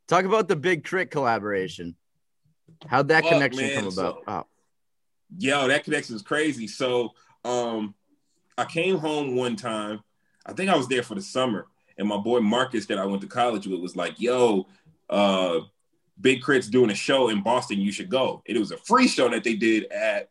talk 0.09 0.27
about 0.27 0.47
the 0.47 0.57
Big 0.57 0.85
K.R.I.T. 0.85 1.09
collaboration. 1.09 1.97
How'd 2.87 3.09
that 3.09 3.23
Fuck, 3.23 3.33
connection 3.33 3.63
man. 3.63 3.75
come 3.75 3.85
about? 3.87 3.95
So- 3.95 4.23
Oh, 4.29 4.45
yo, 5.39 5.69
that 5.69 5.85
connection 5.85 6.15
is 6.17 6.23
crazy. 6.23 6.67
So 6.67 7.11
um 7.45 7.95
I 8.59 8.65
came 8.65 8.97
home 8.99 9.37
one 9.37 9.57
time, 9.57 10.01
I 10.47 10.53
think 10.53 10.71
I 10.71 10.77
was 10.77 10.89
there 10.89 11.03
for 11.03 11.15
the 11.15 11.23
summer, 11.23 11.67
and 11.99 12.09
my 12.09 12.17
boy 12.17 12.41
Marcus 12.41 12.87
that 12.87 12.99
I 12.99 13.05
went 13.05 13.21
to 13.23 13.29
college 13.29 13.67
with 13.67 13.81
was 13.81 13.97
like, 13.97 14.21
yo, 14.21 14.67
uh 15.11 15.61
Big 16.21 16.43
K.R.I.T.'s 16.43 16.71
doing 16.71 16.91
a 16.91 16.95
show 16.95 17.29
in 17.29 17.43
Boston, 17.43 17.79
you 17.79 17.93
should 17.93 18.09
go. 18.09 18.43
And 18.49 18.57
it 18.57 18.61
was 18.61 18.73
a 18.73 18.79
free 18.79 19.07
show 19.07 19.29
that 19.29 19.45
they 19.45 19.55
did 19.55 19.85
at 19.93 20.31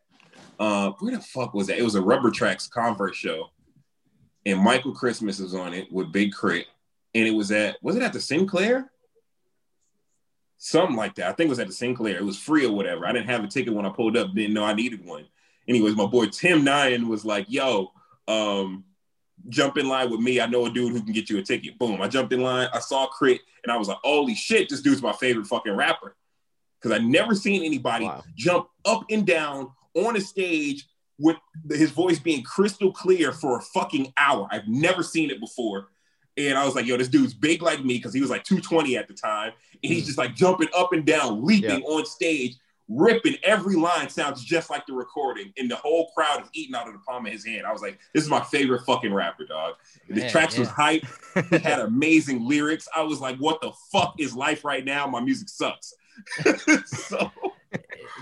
uh 0.58 0.90
where 0.98 1.14
the 1.14 1.20
fuck 1.20 1.54
was 1.54 1.66
that? 1.68 1.78
It 1.78 1.84
was 1.84 1.94
a 1.94 2.02
Rubber 2.02 2.30
Tracks 2.30 2.66
Converse 2.66 3.16
show. 3.16 3.50
And 4.44 4.60
Michael 4.60 4.92
Christmas 4.94 5.38
was 5.40 5.54
on 5.54 5.74
it 5.74 5.90
with 5.92 6.12
Big 6.12 6.32
Crit. 6.32 6.66
And 7.14 7.26
it 7.26 7.32
was 7.34 7.50
at 7.52 7.76
was 7.82 7.96
it 7.96 8.02
at 8.02 8.12
the 8.12 8.20
Sinclair? 8.20 8.90
Something 10.58 10.96
like 10.96 11.14
that. 11.16 11.26
I 11.28 11.32
think 11.32 11.48
it 11.48 11.50
was 11.50 11.58
at 11.58 11.66
the 11.66 11.72
Sinclair. 11.72 12.16
It 12.16 12.24
was 12.24 12.38
free 12.38 12.64
or 12.66 12.72
whatever. 12.72 13.06
I 13.06 13.12
didn't 13.12 13.28
have 13.28 13.44
a 13.44 13.46
ticket 13.48 13.74
when 13.74 13.86
I 13.86 13.90
pulled 13.90 14.16
up, 14.16 14.34
didn't 14.34 14.54
know 14.54 14.64
I 14.64 14.74
needed 14.74 15.04
one. 15.04 15.26
Anyways, 15.68 15.96
my 15.96 16.06
boy 16.06 16.26
Tim 16.26 16.64
Nyan 16.64 17.08
was 17.08 17.24
like, 17.24 17.46
yo, 17.48 17.92
um, 18.28 18.84
jump 19.48 19.76
in 19.76 19.88
line 19.88 20.10
with 20.10 20.20
me. 20.20 20.40
I 20.40 20.46
know 20.46 20.66
a 20.66 20.70
dude 20.70 20.92
who 20.92 21.02
can 21.02 21.12
get 21.12 21.28
you 21.28 21.38
a 21.38 21.42
ticket. 21.42 21.78
Boom. 21.78 22.00
I 22.00 22.08
jumped 22.08 22.32
in 22.32 22.40
line. 22.40 22.68
I 22.72 22.78
saw 22.78 23.06
K.R.I.T. 23.06 23.40
and 23.64 23.72
I 23.72 23.76
was 23.76 23.88
like, 23.88 23.98
holy 24.02 24.34
shit, 24.34 24.68
this 24.68 24.80
dude's 24.80 25.02
my 25.02 25.12
favorite 25.12 25.46
fucking 25.46 25.74
rapper. 25.74 26.16
Because 26.80 26.98
I 26.98 27.02
never 27.02 27.34
seen 27.34 27.62
anybody 27.64 28.04
Wow. 28.06 28.22
jump 28.36 28.68
up 28.84 29.04
and 29.10 29.26
down 29.26 29.70
on 29.94 30.16
a 30.16 30.20
stage 30.20 30.86
with 31.18 31.36
his 31.70 31.90
voice 31.90 32.18
being 32.18 32.42
crystal 32.42 32.92
clear 32.92 33.32
for 33.32 33.58
a 33.58 33.62
fucking 33.62 34.12
hour. 34.18 34.46
I've 34.50 34.68
never 34.68 35.02
seen 35.02 35.30
it 35.30 35.40
before. 35.40 35.88
And 36.36 36.58
I 36.58 36.64
was 36.66 36.74
like, 36.74 36.84
yo, 36.86 36.96
this 36.98 37.08
dude's 37.08 37.32
big 37.32 37.62
like 37.62 37.82
me 37.82 37.96
because 37.96 38.12
he 38.12 38.20
was 38.20 38.28
like 38.28 38.44
220 38.44 38.98
at 38.98 39.08
the 39.08 39.14
time. 39.14 39.52
And 39.82 39.92
he's 39.92 40.04
mm. 40.04 40.06
just 40.06 40.18
like 40.18 40.34
jumping 40.34 40.68
up 40.76 40.92
and 40.92 41.04
down, 41.04 41.44
leaping 41.44 41.82
on 41.82 42.06
stage, 42.06 42.56
ripping. 42.88 43.36
Every 43.42 43.76
line 43.76 44.08
sounds 44.08 44.44
just 44.44 44.70
like 44.70 44.86
the 44.86 44.92
recording. 44.92 45.52
And 45.56 45.70
the 45.70 45.76
whole 45.76 46.10
crowd 46.16 46.42
is 46.42 46.48
eating 46.52 46.74
out 46.74 46.86
of 46.86 46.92
the 46.92 47.00
palm 47.00 47.26
of 47.26 47.32
his 47.32 47.44
hand. 47.44 47.66
I 47.66 47.72
was 47.72 47.82
like, 47.82 47.98
this 48.14 48.24
is 48.24 48.30
my 48.30 48.42
favorite 48.42 48.84
fucking 48.86 49.12
rapper, 49.12 49.44
dog. 49.44 49.74
The 50.08 50.20
Man, 50.20 50.30
tracks 50.30 50.58
was 50.58 50.68
hype. 50.68 51.04
He 51.50 51.58
had 51.58 51.78
amazing 51.80 52.46
lyrics. 52.46 52.88
I 52.94 53.02
was 53.02 53.20
like, 53.20 53.38
what 53.38 53.60
the 53.60 53.72
fuck 53.92 54.14
is 54.18 54.34
life 54.34 54.64
right 54.64 54.84
now? 54.84 55.06
My 55.06 55.20
music 55.20 55.48
sucks. 55.48 55.94
so 56.86 57.30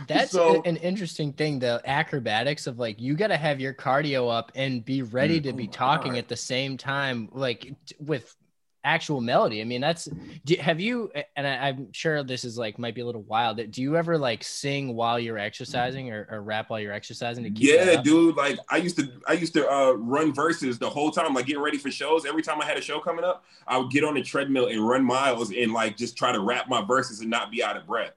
That's 0.09 0.33
So- 0.33 0.63
an 0.63 0.77
interesting 0.77 1.33
thing. 1.33 1.59
The 1.59 1.81
acrobatics 1.85 2.67
of 2.67 2.79
like 2.79 3.01
you 3.01 3.15
got 3.15 3.29
to 3.29 3.37
have 3.37 3.61
your 3.61 3.75
cardio 3.75 4.33
up 4.33 4.53
and 4.55 4.85
be 4.85 5.03
ready 5.03 5.41
mm. 5.41 5.45
to 5.45 5.51
Oh 5.51 5.57
be 5.57 5.69
talking 5.69 6.13
God. 6.13 6.19
at 6.19 6.29
the 6.29 6.37
same 6.37 6.77
time, 6.77 7.29
like 7.33 7.73
with 8.01 8.35
actual 8.85 9.21
melody. 9.21 9.61
I 9.61 9.65
mean, 9.65 9.81
that's. 9.81 10.09
Do, 10.45 10.55
have 10.57 10.79
you? 10.81 11.11
And 11.37 11.47
I, 11.47 11.69
I'm 11.69 11.93
sure 11.93 12.23
this 12.23 12.45
is 12.45 12.57
like 12.59 12.79
might 12.79 12.95
be 12.95 13.01
a 13.01 13.07
little 13.07 13.23
wild. 13.23 13.61
Do 13.71 13.83
you 13.83 13.97
ever 13.97 14.17
like 14.19 14.45
sing 14.45 14.95
while 14.95 15.19
you're 15.19 15.39
exercising 15.39 16.13
or, 16.13 16.29
or 16.31 16.43
rap 16.43 16.71
while 16.71 16.79
you're 16.79 16.93
exercising 16.93 17.45
to 17.45 17.51
keep? 17.51 17.69
yeah, 17.71 18.01
dude. 18.01 18.37
Like 18.37 18.59
I 18.71 18.77
used 18.77 18.97
to, 18.99 19.11
I 19.27 19.33
used 19.33 19.55
to 19.55 19.69
uh, 19.69 19.93
run 19.93 20.33
verses 20.33 20.79
the 20.79 20.89
whole 20.89 21.11
time, 21.11 21.35
like 21.35 21.47
getting 21.47 21.63
ready 21.63 21.79
for 21.79 21.91
shows. 21.91 22.27
Every 22.27 22.43
time 22.43 22.61
I 22.61 22.67
had 22.67 22.77
a 22.77 22.83
show 22.83 23.01
coming 23.01 23.25
up, 23.25 23.45
I 23.67 23.79
would 23.79 23.91
get 23.91 24.05
on 24.05 24.15
the 24.15 24.23
treadmill 24.23 24.67
and 24.69 24.87
run 24.87 25.05
miles 25.05 25.51
and 25.53 25.73
like 25.73 25.97
just 25.97 26.17
try 26.17 26.31
to 26.33 26.41
rap 26.41 26.69
my 26.69 26.85
verses 26.85 27.21
and 27.21 27.31
not 27.31 27.51
be 27.51 27.65
out 27.65 27.77
of 27.77 27.87
breath. 27.87 28.13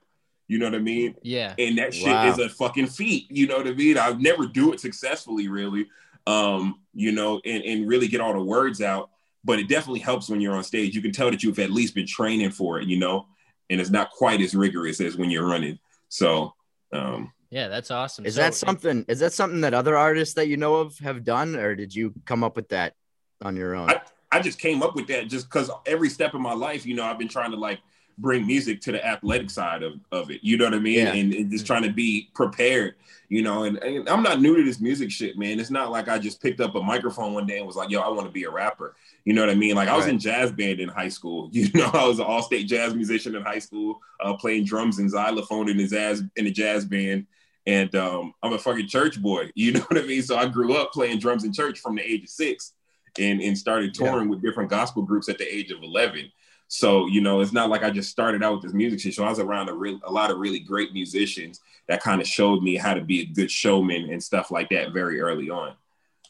You 0.50 0.60
know 0.60 0.66
what 0.66 0.76
I 0.76 0.80
mean? 0.80 1.16
Yeah. 1.24 1.54
and 1.60 1.78
that 1.78 1.94
shit 1.94 2.08
Wow. 2.08 2.28
is 2.30 2.40
a 2.40 2.48
fucking 2.48 2.88
feat. 2.88 3.26
You 3.30 3.48
know 3.48 3.58
what 3.58 3.68
I 3.68 3.74
mean? 3.74 3.98
I'll 3.98 4.16
never 4.18 4.46
do 4.46 4.72
it 4.72 4.80
successfully, 4.80 5.50
really. 5.50 5.88
Um, 6.26 6.80
you 6.94 7.12
know, 7.12 7.42
and, 7.46 7.64
and 7.64 7.88
really 7.88 8.08
get 8.08 8.22
all 8.22 8.34
the 8.34 8.42
words 8.44 8.82
out. 8.82 9.10
But 9.48 9.60
it 9.60 9.68
definitely 9.70 10.02
helps 10.02 10.30
when 10.30 10.42
you're 10.42 10.56
on 10.56 10.64
stage. 10.64 10.94
You 10.94 11.02
can 11.02 11.14
tell 11.14 11.32
that 11.32 11.42
you've 11.42 11.58
at 11.60 11.72
least 11.72 11.96
been 11.96 12.06
training 12.06 12.52
for 12.52 12.80
it, 12.80 12.88
you 12.92 13.00
know, 13.00 13.26
and 13.70 13.80
it's 13.82 13.90
not 13.90 14.12
quite 14.12 14.42
as 14.42 14.54
rigorous 14.54 15.00
as 15.02 15.16
when 15.18 15.30
you're 15.32 15.48
running. 15.48 15.80
So 16.10 16.54
um 16.94 17.32
Yeah, 17.50 17.68
that's 17.70 17.90
awesome. 17.90 18.26
is 18.26 18.36
So, 18.36 18.42
that 18.42 18.54
something? 18.54 19.06
Is 19.08 19.20
that 19.24 19.34
something 19.34 19.62
that 19.62 19.74
other 19.74 19.96
artists 19.96 20.36
that 20.36 20.48
you 20.50 20.58
know 20.58 20.76
of 20.84 20.98
have 21.00 21.24
done, 21.24 21.56
or 21.56 21.76
did 21.76 21.96
you 21.96 22.14
come 22.26 22.44
up 22.44 22.56
with 22.58 22.70
that 22.70 22.94
on 23.42 23.56
your 23.56 23.74
own? 23.76 23.90
I, 23.90 24.02
I 24.32 24.40
just 24.42 24.60
came 24.60 24.84
up 24.84 24.94
with 24.98 25.08
that 25.08 25.30
just 25.30 25.46
because 25.50 25.72
every 25.86 26.10
step 26.10 26.34
of 26.34 26.42
my 26.42 26.54
life, 26.54 26.86
you 26.86 26.96
know, 26.98 27.06
I've 27.06 27.18
been 27.24 27.34
trying 27.38 27.52
to 27.52 27.58
like 27.58 27.80
bring 28.18 28.48
music 28.48 28.82
to 28.82 28.92
the 28.92 29.06
athletic 29.06 29.50
side 29.50 29.84
of, 29.84 30.00
of 30.12 30.32
it. 30.32 30.44
You 30.44 30.58
know 30.58 30.66
what 30.66 30.74
I 30.74 30.80
mean? 30.80 31.00
Yeah. 31.00 31.14
And, 31.14 31.34
and 31.34 31.52
just 31.52 31.68
trying 31.68 31.84
to 31.84 31.92
be 31.92 32.30
prepared, 32.34 32.96
you 33.30 33.44
know, 33.44 33.64
and, 33.64 33.78
and 33.84 34.10
I'm 34.10 34.24
not 34.24 34.42
new 34.42 34.56
to 34.58 34.64
this 34.64 34.82
music 34.82 35.12
shit, 35.12 35.38
man. 35.38 35.60
It's 35.60 35.70
not 35.70 35.92
like 35.92 36.08
I 36.08 36.18
just 36.18 36.42
picked 36.42 36.60
up 36.60 36.76
a 36.76 36.82
microphone 36.82 37.34
one 37.34 37.46
day 37.46 37.58
and 37.58 37.68
was 37.68 37.76
like, 37.76 37.90
yo, 37.92 38.00
I 38.02 38.08
want 38.10 38.26
to 38.26 38.32
be 38.32 38.46
a 38.46 38.50
rapper. 38.50 38.96
You 39.26 39.34
know 39.34 39.42
what 39.42 39.50
I 39.52 39.56
mean? 39.56 39.76
Like 39.76 39.90
I 39.90 39.96
was 39.96 40.08
in 40.08 40.18
jazz 40.20 40.52
band 40.52 40.80
in 40.80 40.90
high 40.90 41.10
school. 41.10 41.50
You 41.54 41.70
know, 41.74 41.92
I 41.94 42.08
was 42.08 42.20
an 42.20 42.26
all-state 42.26 42.68
jazz 42.68 42.96
musician 42.96 43.36
in 43.36 43.44
high 43.44 43.60
school, 43.60 44.00
uh, 44.20 44.34
playing 44.36 44.66
drums 44.66 45.00
and 45.00 45.10
xylophone 45.10 45.70
in 45.70 45.78
the 45.78 45.88
jazz 45.88 46.24
in 46.36 46.48
a 46.48 46.52
jazz 46.52 46.86
band. 46.86 47.28
And 47.68 47.94
um, 47.96 48.34
I'm 48.42 48.54
a 48.54 48.58
fucking 48.58 48.88
church 48.88 49.22
boy. 49.22 49.52
You 49.56 49.74
know 49.74 49.82
what 49.82 50.00
I 50.02 50.04
mean? 50.08 50.24
So 50.24 50.38
I 50.38 50.48
grew 50.48 50.76
up 50.76 50.92
playing 50.94 51.20
drums 51.20 51.44
in 51.44 51.54
church 51.54 51.80
from 51.80 51.96
the 51.96 52.02
age 52.02 52.24
of 52.24 52.30
six 52.30 52.74
and, 53.20 53.42
and 53.42 53.58
started 53.58 53.96
Yeah. 54.00 54.10
touring 54.12 54.30
with 54.30 54.42
different 54.42 54.70
gospel 54.70 55.04
groups 55.04 55.28
at 55.30 55.38
the 55.38 55.54
age 55.54 55.70
of 55.72 55.84
11. 55.84 56.32
So, 56.68 57.08
you 57.08 57.22
know, 57.22 57.40
it's 57.40 57.54
not 57.54 57.70
like 57.70 57.84
I 57.84 57.90
just 57.90 58.10
started 58.10 58.44
out 58.44 58.54
with 58.54 58.64
this 58.64 58.74
music 58.74 59.00
shit. 59.00 59.14
So 59.14 59.24
I 59.24 59.30
was 59.30 59.40
around 59.40 59.70
a, 59.70 60.08
a 60.08 60.12
lot 60.12 60.32
of 60.32 60.38
really 60.38 60.60
great 60.60 60.92
musicians 60.94 61.62
that 61.88 62.04
kind 62.04 62.22
of 62.22 62.28
showed 62.28 62.62
me 62.62 62.76
how 62.76 62.94
to 62.94 63.02
be 63.02 63.22
a 63.22 63.26
good 63.26 63.50
showman 63.50 64.10
and 64.10 64.22
stuff 64.22 64.52
like 64.52 64.70
that 64.70 64.92
very 64.92 65.22
early 65.22 65.50
on. 65.50 65.74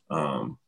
Um, 0.09 0.59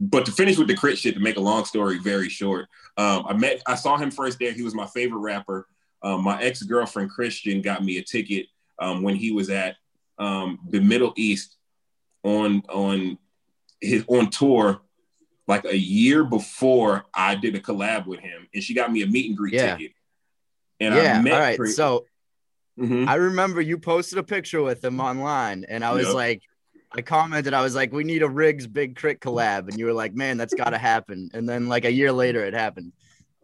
but 0.00 0.24
to 0.24 0.32
finish 0.32 0.56
with 0.56 0.68
the 0.68 0.74
K.R.I.T. 0.74 0.96
shit, 0.96 1.14
to 1.14 1.20
make 1.20 1.36
a 1.36 1.40
long 1.40 1.66
story 1.66 1.98
very 1.98 2.30
short, 2.30 2.68
um, 2.96 3.26
I 3.28 3.34
met, 3.34 3.62
I 3.66 3.74
saw 3.74 3.98
him 3.98 4.10
first 4.10 4.38
there. 4.38 4.52
He 4.52 4.62
was 4.62 4.74
my 4.74 4.86
favorite 4.86 5.20
rapper. 5.20 5.66
Um, 6.02 6.24
my 6.24 6.42
ex 6.42 6.62
girlfriend 6.62 7.10
Christian 7.10 7.60
got 7.60 7.84
me 7.84 7.98
a 7.98 8.02
ticket 8.02 8.46
um, 8.78 9.02
when 9.02 9.14
he 9.14 9.32
was 9.32 9.50
at 9.50 9.76
um, 10.18 10.58
the 10.70 10.80
Middle 10.80 11.12
East 11.16 11.56
on 12.22 12.62
on 12.70 13.18
his 13.80 14.04
on 14.08 14.30
tour 14.30 14.80
like 15.50 15.64
a 15.64 15.76
year 15.76 16.24
before 16.24 17.04
I 17.12 17.34
did 17.34 17.54
a 17.56 17.60
collab 17.60 18.06
with 18.06 18.20
him, 18.20 18.48
and 18.54 18.62
she 18.62 18.72
got 18.72 18.90
me 18.92 19.02
a 19.02 19.06
meet 19.06 19.26
and 19.28 19.36
greet 19.36 19.54
Yeah. 19.54 19.76
ticket. 19.76 19.92
And 20.78 20.94
yeah. 20.94 21.18
I 21.18 21.22
met 21.22 21.32
All 21.34 21.40
right. 21.40 21.68
So 21.68 22.06
Mhm. 22.78 23.06
I 23.08 23.16
remember 23.16 23.60
you 23.60 23.76
posted 23.76 24.18
a 24.18 24.22
picture 24.22 24.62
with 24.62 24.82
him 24.82 25.00
online, 25.00 25.64
and 25.68 25.84
I 25.84 25.92
was 25.92 26.06
Yep. 26.06 26.14
like, 26.14 26.42
I 26.92 27.02
commented, 27.02 27.52
I 27.52 27.62
was 27.62 27.74
like, 27.74 27.92
we 27.92 28.04
need 28.04 28.22
a 28.22 28.28
Riggs 28.28 28.66
Big 28.66 28.96
K.R.I.T. 28.96 29.18
collab, 29.20 29.68
and 29.68 29.78
you 29.78 29.84
were 29.86 29.92
like, 29.92 30.14
man, 30.14 30.38
that's 30.38 30.54
got 30.54 30.70
to 30.70 30.78
happen. 30.78 31.28
And 31.34 31.48
then 31.48 31.68
like 31.68 31.84
a 31.84 31.92
year 31.92 32.10
later, 32.12 32.44
it 32.44 32.54
happened. 32.54 32.92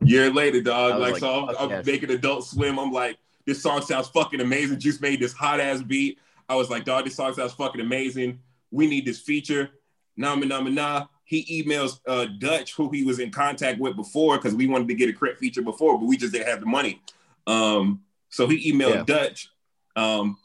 year 0.01 0.31
later, 0.31 0.61
dog. 0.63 1.01
Like, 1.01 1.13
like, 1.13 1.21
so 1.21 1.49
I'm, 1.49 1.71
I'm 1.73 1.85
making 1.85 2.11
Adult 2.11 2.47
Swim. 2.47 2.79
I'm 2.79 2.93
like, 2.93 3.19
this 3.47 3.63
song 3.63 3.83
sounds 3.83 4.09
fucking 4.09 4.41
amazing. 4.41 4.79
Juice 4.79 5.01
made 5.01 5.21
this 5.21 5.33
hot 5.33 5.59
ass 5.61 5.83
beat. 5.83 6.19
I 6.49 6.55
was 6.55 6.71
like, 6.71 6.85
dog, 6.85 7.05
this 7.05 7.17
song 7.17 7.33
sounds 7.35 7.53
fucking 7.53 7.81
amazing. 7.81 8.39
We 8.71 8.87
need 8.87 9.05
this 9.07 9.21
feature. 9.21 9.71
Nah, 10.17 10.35
nah, 10.35 10.61
nah, 10.61 10.71
nah. 10.71 11.07
He 11.26 11.62
emails 11.62 12.00
uh, 12.06 12.26
Dutch, 12.38 12.75
who 12.75 12.88
he 12.90 13.04
was 13.04 13.18
in 13.18 13.30
contact 13.30 13.80
with 13.80 13.97
before, 13.97 14.37
because 14.38 14.54
we 14.54 14.66
wanted 14.66 14.88
to 14.88 14.95
get 14.95 15.11
a 15.11 15.12
K.R.I.T. 15.12 15.38
feature 15.38 15.61
before, 15.61 15.99
but 15.99 16.06
we 16.06 16.16
just 16.16 16.33
didn't 16.33 16.47
have 16.49 16.61
the 16.61 16.66
money. 16.66 17.02
Um, 17.47 18.02
so 18.30 18.47
he 18.47 18.73
emailed 18.73 18.95
Yeah. 18.95 19.02
Dutch. 19.04 19.50
Um, 19.97 20.38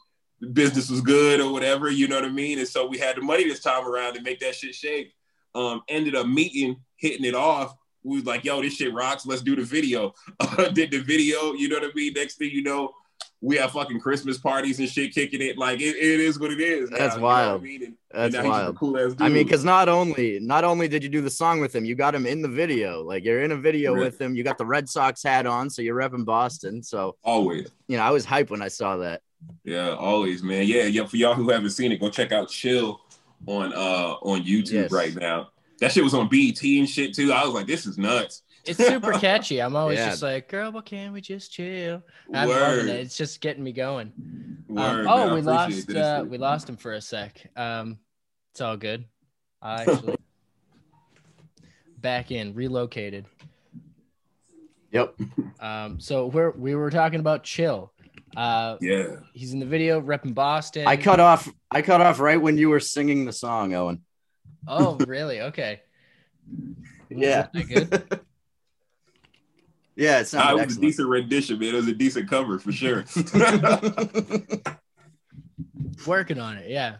business 0.52 0.90
was 0.90 1.00
good 1.00 1.40
or 1.40 1.52
whatever, 1.52 1.88
you 1.88 2.08
know 2.08 2.16
what 2.16 2.24
I 2.24 2.30
mean? 2.30 2.58
And 2.58 2.66
so 2.66 2.86
we 2.86 2.98
had 2.98 3.16
the 3.16 3.22
money 3.22 3.44
this 3.44 3.60
time 3.60 3.86
around 3.86 4.14
to 4.14 4.22
make 4.22 4.40
that 4.40 4.56
shit 4.56 4.74
shake. 4.74 5.14
Um, 5.54 5.82
ended 5.88 6.16
up 6.16 6.26
meeting, 6.26 6.80
hitting 6.96 7.24
it 7.24 7.34
off. 7.34 7.76
We 8.02 8.16
was 8.16 8.26
like, 8.26 8.44
yo, 8.44 8.60
this 8.60 8.74
shit 8.74 8.92
rocks. 8.92 9.24
Let's 9.24 9.42
do 9.42 9.54
the 9.54 9.62
video. 9.62 10.14
did 10.72 10.90
the 10.90 10.98
video, 10.98 11.52
you 11.52 11.68
know 11.68 11.76
what 11.76 11.90
I 11.90 11.94
mean? 11.94 12.14
Next 12.14 12.36
thing 12.36 12.50
you 12.50 12.62
know, 12.62 12.92
we 13.42 13.56
have 13.56 13.72
fucking 13.72 13.98
Christmas 14.00 14.38
parties 14.38 14.78
and 14.78 14.88
shit 14.88 15.12
kicking 15.12 15.42
it. 15.42 15.58
Like 15.58 15.80
it, 15.80 15.96
it 15.96 16.20
is 16.20 16.38
what 16.38 16.50
it 16.52 16.60
is. 16.60 16.90
now, 16.90 16.96
That's 16.98 17.14
you 17.16 17.20
know 17.20 17.26
wild. 17.26 17.60
I 17.60 17.64
mean? 17.64 17.82
And- 17.84 17.94
That's 18.12 18.34
and 18.34 18.34
now 18.34 18.40
he's 18.42 18.46
a 18.46 18.64
wild. 18.64 18.76
Cool. 18.78 19.14
I 19.20 19.28
mean, 19.28 19.44
because 19.44 19.64
not 19.64 19.88
only 19.88 20.38
not 20.40 20.64
only 20.64 20.86
did 20.88 21.02
you 21.02 21.08
do 21.10 21.20
the 21.20 21.28
song 21.30 21.60
with 21.60 21.74
him, 21.74 21.84
you 21.84 21.94
got 21.94 22.14
him 22.14 22.24
in 22.24 22.40
the 22.40 22.48
video. 22.48 23.02
Like 23.02 23.24
you're 23.24 23.42
in 23.42 23.50
a 23.52 23.56
video 23.56 23.92
Right. 23.94 24.04
with 24.04 24.20
him. 24.20 24.34
You 24.36 24.44
got 24.44 24.56
the 24.58 24.64
Red 24.66 24.88
Sox 24.88 25.22
hat 25.22 25.44
on, 25.46 25.68
so 25.70 25.82
you're 25.82 25.96
repping 25.96 26.24
Boston. 26.24 26.82
So 26.82 27.16
always. 27.24 27.68
you 27.88 27.96
know, 27.96 28.02
I 28.04 28.10
was 28.10 28.24
hyped 28.24 28.50
when 28.50 28.62
I 28.62 28.68
saw 28.68 28.96
that. 28.98 29.20
Yeah, 29.64 29.90
always, 29.96 30.42
man. 30.42 30.66
Yeah, 30.68 30.84
yeah. 30.84 31.04
For 31.04 31.16
y'all 31.16 31.34
who 31.34 31.50
haven't 31.50 31.70
seen 31.70 31.90
it, 31.90 31.98
go 32.00 32.08
check 32.10 32.30
out 32.30 32.48
Chill 32.48 33.00
on 33.46 33.72
uh 33.72 34.14
on 34.22 34.44
YouTube 34.44 34.72
Yes. 34.72 34.92
right 34.92 35.16
now. 35.16 35.48
That 35.80 35.90
shit 35.90 36.04
was 36.04 36.14
on 36.14 36.28
BET 36.28 36.62
and 36.62 36.88
shit 36.88 37.12
too. 37.12 37.32
I 37.32 37.44
was 37.44 37.52
like, 37.54 37.66
this 37.66 37.86
is 37.86 37.98
nuts. 37.98 38.42
It's 38.64 38.78
super 38.78 39.12
catchy. 39.18 39.60
I'm 39.60 39.74
always 39.76 39.98
Yeah. 39.98 40.10
just 40.10 40.22
like, 40.22 40.48
girl, 40.48 40.70
but 40.72 40.84
can't 40.84 41.12
we 41.12 41.20
just 41.20 41.52
chill? 41.52 42.02
I'm 42.32 42.48
Word. 42.48 42.60
loving 42.60 42.88
it. 42.88 43.00
It's 43.00 43.16
just 43.16 43.40
getting 43.40 43.64
me 43.64 43.72
going. 43.72 44.12
Um, 44.70 44.78
oh, 44.78 45.26
man. 45.26 45.34
We 45.34 45.40
lost 45.42 45.90
uh, 45.90 46.24
we 46.28 46.38
lost 46.38 46.68
him 46.68 46.76
for 46.76 46.92
a 46.92 47.00
sec. 47.00 47.50
Um, 47.56 47.98
it's 48.52 48.60
all 48.60 48.76
good. 48.76 49.04
I 49.60 49.82
actually 49.82 50.16
back 51.98 52.30
in, 52.30 52.54
relocated. 52.54 53.26
Yep. 54.92 55.14
Um, 55.60 56.00
so 56.00 56.26
we're 56.26 56.50
we 56.50 56.74
were 56.74 56.90
talking 56.90 57.20
about 57.20 57.44
chill. 57.44 57.92
Uh, 58.36 58.76
Yeah. 58.80 59.16
he's 59.34 59.52
in 59.52 59.60
the 59.60 59.66
video 59.66 60.00
repping 60.00 60.34
Boston. 60.34 60.86
I 60.86 60.96
cut 60.96 61.20
off. 61.20 61.48
I 61.70 61.82
cut 61.82 62.00
off 62.00 62.18
right 62.20 62.40
when 62.40 62.56
you 62.58 62.68
were 62.70 62.80
singing 62.80 63.24
the 63.24 63.32
song, 63.32 63.74
Owen. 63.74 64.02
Oh, 64.66 64.96
really? 65.06 65.40
Okay. 65.40 65.80
Yeah. 67.14 67.48
That 67.52 67.68
good? 67.68 68.20
Yeah, 69.94 70.12
it 70.12 70.18
Ah, 70.18 70.20
it 70.20 70.26
sounded 70.26 70.66
was 70.66 70.76
a 70.76 70.80
decent 70.80 71.08
rendition, 71.08 71.58
man. 71.58 71.74
It 71.74 71.76
was 71.76 71.88
a 71.88 71.94
decent 71.94 72.28
cover 72.30 72.58
for 72.58 72.72
sure. 72.72 73.04
Working 76.06 76.40
on 76.40 76.56
it. 76.56 76.70
Yeah. 76.70 76.96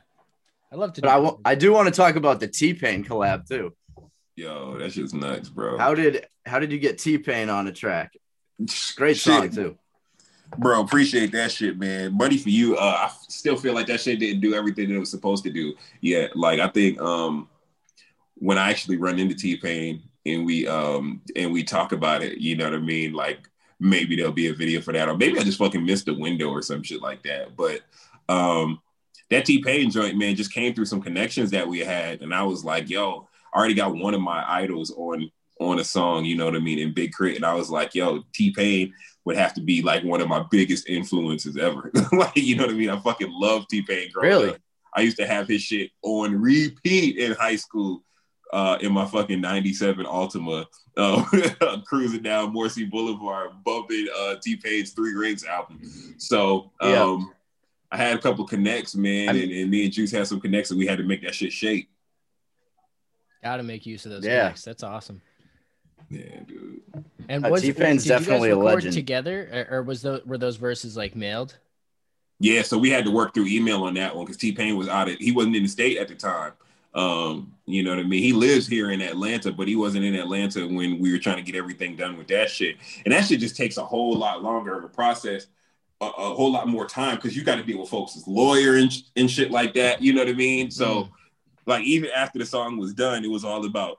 I 0.71 0.77
love 0.77 0.93
to. 0.95 1.01
but 1.03 1.11
I, 1.11 1.19
wa- 1.19 1.55
do 1.55 1.73
want 1.73 1.89
to 1.89 1.95
talk 1.95 2.17
about 2.17 2.41
the 2.41 2.49
T 2.49 2.75
Pain 2.75 3.05
collab 3.05 3.47
too. 3.47 3.75
Yo, 4.37 4.79
that 4.79 4.93
shit's 4.93 5.13
nuts, 5.13 5.49
bro. 5.51 5.77
How 5.79 5.95
did 5.95 6.27
how 6.47 6.59
did 6.59 6.73
you 6.73 6.79
get 6.79 6.99
T 6.99 7.19
Pain 7.19 7.51
on 7.51 7.67
a 7.67 7.73
track? 7.73 8.13
Great 8.97 9.17
Shit, 9.17 9.35
song 9.35 9.51
too. 9.51 9.79
Bro, 10.59 10.83
appreciate 10.83 11.33
that 11.33 11.51
shit, 11.51 11.79
man. 11.79 12.17
Money 12.17 12.37
for 12.39 12.51
you. 12.51 12.77
Uh, 12.77 13.09
I 13.09 13.11
still 13.29 13.57
feel 13.57 13.75
like 13.75 13.87
that 13.87 14.01
shit 14.01 14.19
didn't 14.19 14.41
do 14.41 14.55
everything 14.55 14.89
that 14.89 14.97
it 14.97 14.99
was 14.99 15.11
supposed 15.11 15.45
to 15.45 15.51
do. 15.51 15.75
Yeah, 16.01 16.29
like 16.35 16.61
I 16.61 16.69
think 16.69 17.01
um 17.01 17.49
when 18.37 18.59
I 18.59 18.71
actually 18.71 18.97
run 18.97 19.19
into 19.19 19.35
T 19.35 19.57
Pain 19.57 20.03
and 20.27 20.45
we 20.47 20.67
um 20.67 21.23
and 21.37 21.53
we 21.53 21.65
talk 21.65 21.93
about 21.93 22.23
it, 22.23 22.39
you 22.39 22.57
know 22.57 22.65
what 22.65 22.75
I 22.75 22.79
mean? 22.79 23.13
Like 23.13 23.49
maybe 23.81 24.17
there'll 24.17 24.33
be 24.33 24.49
a 24.49 24.55
video 24.55 24.81
for 24.81 24.93
that, 24.93 25.09
or 25.09 25.17
maybe 25.17 25.39
I 25.39 25.43
just 25.43 25.59
fucking 25.59 25.85
missed 25.85 26.07
the 26.07 26.15
window 26.15 26.49
or 26.51 26.63
some 26.63 26.83
shit 26.83 27.03
like 27.03 27.23
that. 27.25 27.57
But 27.57 27.81
um 28.29 28.81
that 29.31 29.45
T 29.47 29.63
Pain 29.63 29.91
joint, 29.91 30.19
man, 30.19 30.37
just 30.37 30.53
came 30.53 30.75
through 30.75 30.85
some 30.85 31.01
connections 31.03 31.51
that 31.53 31.67
we 31.67 31.81
had, 31.81 32.21
and 32.21 32.35
I 32.35 32.43
was 32.43 32.65
like, 32.65 32.91
yo, 32.91 33.29
I 33.53 33.59
already 33.59 33.75
got 33.75 33.95
one 33.97 34.15
of 34.15 34.21
my 34.21 34.45
idols 34.47 34.93
on 34.97 35.31
on 35.61 35.79
a 35.79 35.85
song, 35.85 36.25
you 36.25 36.37
know 36.37 36.45
what 36.47 36.57
I 36.57 36.59
mean, 36.59 36.79
in 36.79 36.93
Big 36.93 37.13
K.R.I.T., 37.17 37.37
and 37.37 37.45
I 37.45 37.55
was 37.55 37.71
like, 37.71 37.95
yo, 37.95 38.25
T 38.35 38.53
Pain 38.53 38.93
would 39.25 39.37
have 39.37 39.55
to 39.55 39.61
be 39.61 39.81
like 39.81 40.03
one 40.03 40.21
of 40.21 40.29
my 40.29 40.45
biggest 40.51 40.89
influences 40.89 41.57
ever. 41.57 41.91
like, 42.13 42.37
you 42.37 42.57
know 42.57 42.65
what 42.65 42.75
I 42.75 42.77
mean? 42.77 42.91
I 42.91 42.99
fucking 43.01 43.31
love 43.31 43.67
T 43.69 43.83
Pain 43.83 44.11
Really? 44.15 44.51
up. 44.51 44.57
I 44.95 45.01
used 45.03 45.17
to 45.19 45.27
have 45.27 45.49
his 45.49 45.63
shit 45.63 45.91
on 46.03 46.35
repeat 46.41 47.17
in 47.17 47.33
high 47.33 47.57
school. 47.57 48.03
Uh, 48.53 48.77
in 48.83 48.93
my 48.93 49.07
fucking 49.07 49.41
97 49.41 50.05
Altima, 50.05 50.67
uh, 50.99 51.25
cruising 51.87 52.21
down 52.23 52.53
Morrissey 52.53 52.85
Boulevard, 52.85 53.53
bumping 53.65 54.07
uh, 54.19 54.35
T 54.43 54.57
Pain's 54.57 54.91
Three 54.91 55.15
Rings 55.15 55.43
album. 55.45 55.81
So 56.19 56.71
um, 56.81 56.91
Yeah. 56.91 57.19
I 57.91 57.97
had 57.97 58.17
a 58.19 58.21
couple 58.21 58.47
connects, 58.47 58.95
man, 58.95 59.31
I'm- 59.31 59.39
and, 59.43 59.51
and 59.53 59.71
me 59.71 59.85
and 59.85 59.93
Juice 59.93 60.11
had 60.13 60.27
some 60.27 60.39
connects, 60.41 60.71
and 60.71 60.79
we 60.79 60.87
had 60.87 60.99
to 60.99 61.05
make 61.05 61.23
that 61.23 61.35
shit 61.35 61.51
shake. 61.53 61.89
Got 63.43 63.57
to 63.57 63.63
make 63.63 63.87
use 63.87 64.05
of 64.05 64.13
those. 64.13 64.25
Yeah. 64.25 64.41
connects. 64.43 64.65
That's 64.65 64.83
awesome. 64.83 65.23
Yeah, 66.11 66.41
dude. 66.47 66.83
And 67.31 67.47
Uh, 67.47 67.57
T-Pain's 67.57 67.63
did 67.63 67.67
you 67.75 67.75
guys 67.83 68.05
definitely 68.05 68.51
a 68.51 68.57
legend. 68.59 68.93
together, 68.93 69.67
or, 69.71 69.79
or 69.79 69.83
was 69.83 70.03
those 70.03 70.25
were 70.27 70.37
those 70.37 70.57
verses 70.57 70.95
like 70.97 71.17
mailed? 71.17 71.57
Yeah, 72.39 72.63
so 72.63 72.77
we 72.77 72.91
had 72.91 73.05
to 73.07 73.11
work 73.11 73.33
through 73.33 73.47
email 73.47 73.85
on 73.85 73.95
that 73.95 74.15
one 74.15 74.27
because 74.27 74.37
T 74.37 74.53
Pain 74.53 74.77
was 74.77 74.89
out 74.89 75.09
of 75.09 75.17
he 75.19 75.33
wasn't 75.33 75.57
in 75.57 75.63
the 75.63 75.69
state 75.69 75.97
at 75.97 76.09
the 76.09 76.15
time. 76.15 76.53
Um, 76.95 77.55
you 77.65 77.83
know 77.83 77.91
what 77.91 78.01
I 78.01 78.03
mean? 78.03 78.23
He 78.23 78.33
lives 78.33 78.67
here 78.67 78.91
in 78.91 79.01
Atlanta, 79.01 79.51
but 79.53 79.67
he 79.67 79.77
wasn't 79.77 80.05
in 80.05 80.15
Atlanta 80.15 80.67
when 80.67 80.99
we 80.99 81.13
were 81.13 81.19
trying 81.19 81.37
to 81.37 81.43
get 81.43 81.55
everything 81.55 81.97
done 81.97 82.19
with 82.19 82.29
that 82.29 82.51
shit. 82.51 82.77
And 83.05 83.13
that 83.13 83.25
shit 83.25 83.41
just 83.41 83.57
takes 83.57 83.77
a 83.79 83.85
whole 83.85 84.15
lot 84.17 84.43
longer 84.43 84.77
of 84.77 84.85
a 84.85 84.89
process, 84.89 85.47
a, 86.01 86.05
a 86.05 86.35
whole 86.35 86.53
lot 86.53 86.69
more 86.69 86.87
time 86.87 87.17
because 87.17 87.37
you 87.37 87.45
got 87.45 87.57
to 87.57 87.63
deal 87.63 87.79
with 87.79 87.89
folks 87.89 88.17
as 88.17 88.29
lawyer 88.29 88.77
and, 88.77 88.93
and 89.17 89.31
shit 89.31 89.51
like 89.51 89.75
that. 89.75 90.03
You 90.03 90.13
know 90.13 90.21
what 90.21 90.29
I 90.29 90.35
mean? 90.35 90.71
So, 90.71 91.09
like, 91.65 91.85
even 91.85 92.11
after 92.11 92.39
the 92.39 92.47
song 92.47 92.77
was 92.77 92.93
done, 92.93 93.25
it 93.25 93.31
was 93.31 93.45
all 93.45 93.65
about 93.65 93.99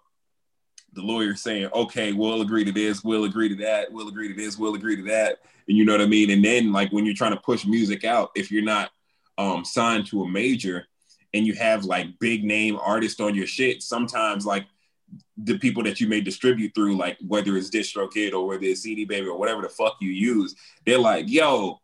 the 0.94 1.02
lawyer 1.02 1.36
saying, 1.36 1.70
okay, 1.74 2.14
we'll 2.14 2.42
agree 2.42 2.64
to 2.66 2.72
this, 2.72 3.04
we'll 3.04 3.24
agree 3.24 3.50
to 3.50 3.56
that, 3.56 3.92
we'll 3.92 4.10
agree 4.10 4.28
to 4.28 4.34
this, 4.36 4.58
we'll 4.58 4.76
agree 4.76 4.96
to 4.96 5.04
that. 5.04 5.40
And 5.68 5.78
you 5.78 5.86
know 5.86 5.94
what 5.94 6.02
I 6.02 6.06
mean? 6.06 6.30
And 6.30 6.44
then 6.44 6.72
like 6.72 6.92
when 6.92 7.06
you're 7.06 7.16
trying 7.16 7.34
to 7.34 7.42
push 7.42 7.66
music 7.66 8.04
out, 8.04 8.32
if 8.36 8.52
you're 8.52 8.64
not 8.64 8.92
um 9.40 9.66
signed 9.66 10.06
to 10.06 10.22
a 10.22 10.30
major 10.30 10.86
and 11.34 11.48
you 11.48 11.54
have 11.54 11.86
like 11.86 12.08
big 12.20 12.44
name 12.44 12.78
artists 12.82 13.20
on 13.20 13.36
your 13.36 13.48
shit, 13.48 13.82
sometimes 13.82 14.46
like 14.46 14.66
the 15.38 15.58
people 15.58 15.84
that 15.84 16.00
you 16.00 16.08
may 16.08 16.22
distribute 16.22 16.74
through, 16.76 16.96
like 16.96 17.18
whether 17.26 17.58
it's 17.58 17.70
DistroKid 17.70 18.34
or 18.34 18.48
whether 18.48 18.64
it's 18.64 18.82
CD 18.82 19.06
Baby 19.06 19.28
or 19.28 19.38
whatever 19.38 19.62
the 19.62 19.70
fuck 19.70 19.98
you 20.00 20.12
use, 20.12 20.56
they're 20.86 21.00
like, 21.00 21.26
yo, 21.28 21.80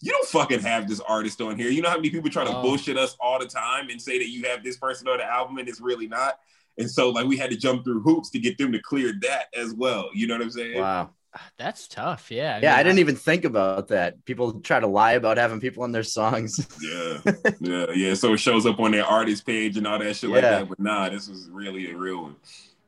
you 0.00 0.12
don't 0.12 0.28
fucking 0.28 0.60
have 0.60 0.88
this 0.88 1.00
artist 1.00 1.40
on 1.40 1.58
here. 1.58 1.70
You 1.70 1.80
know 1.82 1.88
how 1.88 1.96
many 1.96 2.10
people 2.10 2.30
try 2.30 2.44
to 2.44 2.56
Oh. 2.56 2.62
bullshit 2.62 2.96
us 2.98 3.16
all 3.20 3.38
the 3.38 3.46
time 3.46 3.88
and 3.88 4.00
say 4.00 4.18
that 4.18 4.28
you 4.28 4.44
have 4.44 4.62
this 4.62 4.76
person 4.76 5.08
on 5.08 5.18
the 5.18 5.24
album 5.24 5.58
and 5.58 5.68
it's 5.68 5.80
really 5.80 6.06
not. 6.06 6.38
And 6.78 6.90
so 6.90 7.10
like 7.10 7.26
we 7.26 7.36
had 7.36 7.50
to 7.50 7.56
jump 7.56 7.84
through 7.84 8.02
hoops 8.02 8.30
to 8.30 8.38
get 8.38 8.58
them 8.58 8.72
to 8.72 8.78
clear 8.80 9.14
that 9.22 9.46
as 9.56 9.72
well. 9.72 10.10
You 10.12 10.26
know 10.26 10.34
what 10.34 10.42
I'm 10.42 10.50
saying? 10.50 10.80
Wow. 10.80 11.10
That's 11.56 11.88
tough. 11.88 12.30
Yeah. 12.30 12.58
Yeah, 12.62 12.76
I 12.76 12.82
didn't 12.82 12.98
even 12.98 13.16
think 13.16 13.44
about 13.44 13.88
that. 13.88 14.24
People 14.24 14.60
try 14.60 14.80
to 14.80 14.86
lie 14.86 15.12
about 15.12 15.36
having 15.36 15.60
people 15.60 15.82
on 15.82 15.92
their 15.92 16.02
songs. 16.02 16.66
Yeah, 16.80 17.18
yeah, 17.60 17.86
yeah. 17.94 18.14
So 18.14 18.32
it 18.34 18.38
shows 18.38 18.66
up 18.66 18.78
on 18.80 18.92
their 18.92 19.04
artist 19.04 19.46
page 19.46 19.76
and 19.76 19.86
all 19.86 19.98
that 19.98 20.14
shit 20.16 20.30
like 20.30 20.42
that. 20.42 20.68
But 20.68 20.78
nah, 20.80 21.08
this 21.08 21.28
was 21.28 21.48
really 21.50 21.90
a 21.90 21.96
real 21.96 22.22
one. 22.22 22.36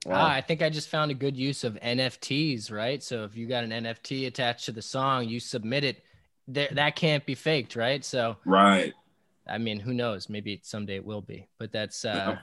Ah, 0.09 0.33
I 0.33 0.41
think 0.41 0.63
I 0.63 0.71
just 0.71 0.89
found 0.89 1.11
a 1.11 1.15
good 1.15 1.37
use 1.37 1.65
of 1.65 1.75
NFTs, 1.83 2.71
right? 2.71 3.03
So 3.03 3.25
if 3.25 3.37
you 3.37 3.47
got 3.47 3.65
an 3.65 3.71
NFT 3.71 4.27
attached 4.27 4.67
to 4.67 4.73
the 4.73 4.83
song, 4.83 5.29
you 5.29 5.41
submit 5.41 5.85
it. 5.85 6.05
There, 6.47 6.69
that 6.73 6.97
can't 6.97 7.27
be 7.27 7.35
faked, 7.35 7.77
right? 7.77 8.05
So 8.05 8.37
Right. 8.45 8.95
I 9.47 9.59
mean, 9.59 9.81
who 9.81 9.93
knows? 9.93 10.29
Maybe 10.29 10.61
someday 10.63 10.97
it 10.97 11.05
will 11.05 11.23
be, 11.23 11.49
but 11.59 11.73
that's 11.73 12.05
uh, 12.05 12.09
Yeah. 12.15 12.39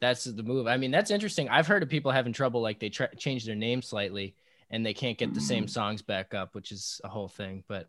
that's 0.00 0.24
the 0.24 0.42
move. 0.42 0.66
I 0.66 0.76
mean, 0.76 0.90
that's 0.90 1.10
interesting. 1.10 1.48
I've 1.48 1.66
heard 1.66 1.82
of 1.82 1.88
people 1.88 2.12
having 2.12 2.32
trouble, 2.32 2.60
like 2.60 2.78
they 2.78 2.88
try 2.90 3.06
change 3.16 3.44
their 3.46 3.56
name 3.56 3.80
slightly 3.82 4.34
and 4.72 4.84
they 4.84 4.94
can't 4.94 5.18
get 5.18 5.34
the 5.34 5.40
same 5.40 5.66
Mm. 5.66 5.70
songs 5.70 6.02
back 6.02 6.34
up, 6.34 6.54
which 6.54 6.72
is 6.72 7.00
a 7.04 7.08
whole 7.08 7.28
thing. 7.28 7.62
But 7.68 7.88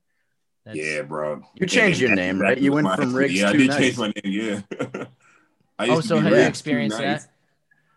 that's, 0.66 0.78
yeah, 0.78 1.02
bro. 1.02 1.42
You 1.56 1.66
changed 1.66 2.00
your 2.00 2.14
name, 2.14 2.40
right? 2.40 2.58
You 2.58 2.74
went 2.74 2.88
from 2.96 3.16
Riggs 3.16 3.40
to 3.40 3.42
Nice. 3.42 3.42
Yeah, 3.42 3.50
I 3.50 3.52
to 3.54 3.58
did 3.58 3.68
Nice. 3.70 3.78
change 3.80 3.98
my 3.98 4.14
name. 4.24 4.62
Yeah. 4.72 5.06
I 5.80 5.86
Oh, 5.86 5.96
used 5.96 6.04
to 6.04 6.08
so 6.10 6.16
be 6.18 6.22
have 6.24 6.34
you 6.34 6.42
experienced 6.42 7.00
Nice. 7.00 7.24
that? 7.24 7.32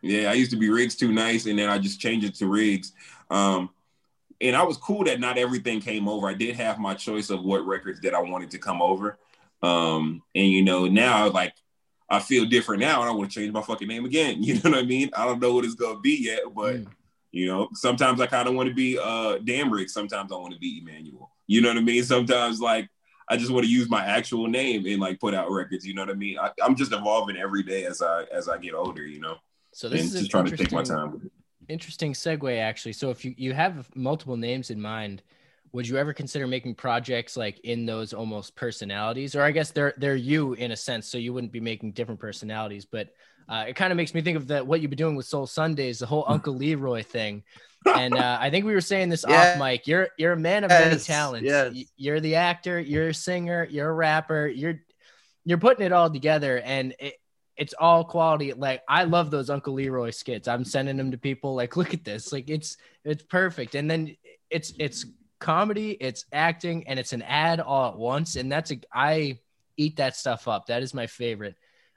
Yeah, 0.02 0.31
I 0.31 0.35
used 0.35 0.52
to 0.52 0.57
be 0.57 0.71
Riggs 0.71 0.95
Too 0.95 1.12
Nice, 1.12 1.47
and 1.47 1.59
then 1.59 1.69
I 1.69 1.78
just 1.78 2.00
changed 2.00 2.26
it 2.26 2.35
to 2.37 2.47
Riggs. 2.47 2.93
Um, 3.28 3.71
and 4.40 4.55
I 4.55 4.62
was 4.62 4.76
cool 4.76 5.05
that 5.05 5.19
not 5.19 5.37
everything 5.37 5.81
came 5.81 6.09
over. 6.09 6.28
I 6.28 6.35
did 6.35 6.55
have 6.57 6.78
my 6.78 6.95
choice 6.95 7.28
of 7.31 7.43
what 7.43 7.66
records 7.66 8.00
that 8.02 8.14
I 8.14 8.21
wanted 8.21 8.50
to 8.52 8.59
come 8.59 8.81
over. 8.81 9.19
Um, 9.62 10.23
and 10.35 10.47
you 10.49 10.62
know, 10.62 10.87
now 10.87 11.28
like 11.31 11.55
I 12.09 12.21
feel 12.21 12.45
different 12.45 12.81
now, 12.81 13.00
and 13.00 13.11
I 13.11 13.12
want 13.12 13.31
to 13.33 13.40
change 13.40 13.52
my 13.52 13.62
fucking 13.62 13.88
name 13.88 14.05
again. 14.05 14.43
You 14.43 14.55
know 14.55 14.71
what 14.71 14.78
I 14.78 14.83
mean? 14.83 15.11
I 15.16 15.25
don't 15.25 15.40
know 15.40 15.55
what 15.55 15.64
it's 15.64 15.75
gonna 15.75 15.99
be 16.00 16.16
yet, 16.23 16.43
but 16.55 16.76
Mm. 16.76 16.87
You 17.37 17.47
know, 17.47 17.69
sometimes 17.75 18.21
I 18.21 18.26
kind 18.26 18.49
of 18.49 18.55
want 18.55 18.69
to 18.69 18.75
be 18.75 18.99
uh 18.99 19.38
damn 19.38 19.73
Riggs. 19.73 19.93
Sometimes 19.93 20.33
I 20.33 20.37
want 20.37 20.55
to 20.55 20.59
be 20.59 20.81
Emmanuel. 20.81 21.31
You 21.47 21.61
know 21.61 21.69
what 21.69 21.78
I 21.78 21.83
mean? 21.83 22.02
Sometimes 22.02 22.61
like 22.61 22.88
I 23.28 23.37
just 23.37 23.50
want 23.50 23.64
to 23.64 23.71
use 23.71 23.90
my 23.90 24.05
actual 24.05 24.47
name 24.47 24.87
and 24.87 25.00
like 25.00 25.21
put 25.21 25.35
out 25.35 25.50
records. 25.50 25.87
You 25.87 25.95
know 25.95 26.02
what 26.02 26.11
I 26.11 26.14
mean? 26.14 26.38
I, 26.38 26.50
I'm 26.62 26.76
just 26.76 26.93
evolving 26.93 27.37
every 27.37 27.62
day 27.62 27.85
as 27.85 28.02
I 28.02 28.25
as 28.33 28.49
I 28.49 28.59
get 28.59 28.75
older. 28.75 29.07
You 29.07 29.21
know, 29.21 29.37
So 29.73 29.88
this 29.88 30.02
and 30.02 30.12
is 30.12 30.21
just 30.21 30.31
trying 30.31 30.47
to 30.47 30.57
take 30.57 30.73
my 30.73 30.83
time 30.83 31.31
interesting 31.69 32.12
segue 32.12 32.59
actually 32.61 32.93
so 32.93 33.11
if 33.11 33.25
you 33.25 33.35
you 33.37 33.52
have 33.52 33.88
multiple 33.95 34.37
names 34.37 34.71
in 34.71 34.81
mind 34.81 35.23
would 35.73 35.87
you 35.87 35.97
ever 35.97 36.12
consider 36.12 36.47
making 36.47 36.75
projects 36.75 37.37
like 37.37 37.59
in 37.61 37.87
those 37.87 38.12
almost 38.12 38.55
personalities 38.55 39.35
or 39.35 39.43
i 39.43 39.50
guess 39.50 39.71
they're 39.73 39.95
they're 39.97 40.16
you 40.16 40.52
in 40.55 40.71
a 40.71 40.76
sense 40.76 41.09
so 41.09 41.19
you 41.19 41.33
wouldn't 41.33 41.52
be 41.52 41.61
making 41.61 41.93
different 41.93 42.21
personalities 42.21 42.85
but 42.85 43.09
uh, 43.49 43.65
it 43.69 43.76
kind 43.76 43.93
of 43.93 43.97
makes 43.97 44.12
me 44.15 44.21
think 44.23 44.37
of 44.37 44.49
that 44.49 44.67
what 44.67 44.81
you've 44.81 44.91
been 44.91 44.97
doing 44.97 45.17
with 45.17 45.26
soul 45.26 45.47
sundays 45.47 45.99
the 45.99 46.07
whole 46.07 46.25
uncle 46.26 46.55
leroy 46.55 47.03
thing 47.03 47.43
and 47.87 48.15
uh, 48.15 48.38
i 48.41 48.50
think 48.50 48.65
we 48.65 48.73
were 48.75 48.81
saying 48.81 49.09
this 49.09 49.25
Yeah. 49.29 49.53
off 49.53 49.59
mic 49.59 49.87
you're 49.87 50.09
you're 50.19 50.33
a 50.33 50.37
man 50.37 50.65
of 50.65 50.71
many 50.71 50.99
talents 50.99 51.47
yes. 51.47 51.75
You're 51.97 52.21
the 52.21 52.35
actor 52.37 52.81
you're 52.81 53.09
a 53.09 53.15
singer 53.15 53.67
you're 53.71 53.88
a 53.91 53.93
rapper 53.95 54.47
you're 54.49 54.81
you're 55.45 55.59
putting 55.59 55.87
it 55.87 55.93
all 55.93 56.11
together 56.11 56.59
and 56.59 56.95
it, 56.99 57.15
it's 57.57 57.73
all 57.73 58.05
quality. 58.05 58.53
Like 58.53 58.83
I 58.87 59.05
love 59.05 59.31
those 59.31 59.49
Uncle 59.49 59.73
Leroy 59.73 60.11
skits. 60.11 60.47
I'm 60.47 60.62
sending 60.62 60.99
them 60.99 61.12
to 61.12 61.17
people. 61.17 61.55
Like, 61.55 61.75
look 61.75 61.95
at 61.95 62.05
this. 62.05 62.31
Like 62.31 62.50
it's 62.50 62.76
it's 63.03 63.23
perfect. 63.23 63.75
And 63.75 63.91
then 63.91 64.15
it's 64.50 64.75
it's 64.79 65.07
comedy, 65.38 65.93
it's 65.93 66.26
acting, 66.33 66.87
and 66.87 66.99
it's 66.99 67.15
an 67.15 67.23
ad 67.23 67.61
all 67.61 67.88
at 67.93 67.97
once. 67.97 68.37
And 68.37 68.53
that's 68.53 68.73
a 68.73 68.81
I 68.93 69.38
eat 69.79 69.97
that 69.97 70.17
stuff 70.17 70.49
up. 70.49 70.67
That 70.67 70.83
is 70.83 70.93
my 70.93 71.07
favorite. 71.07 71.55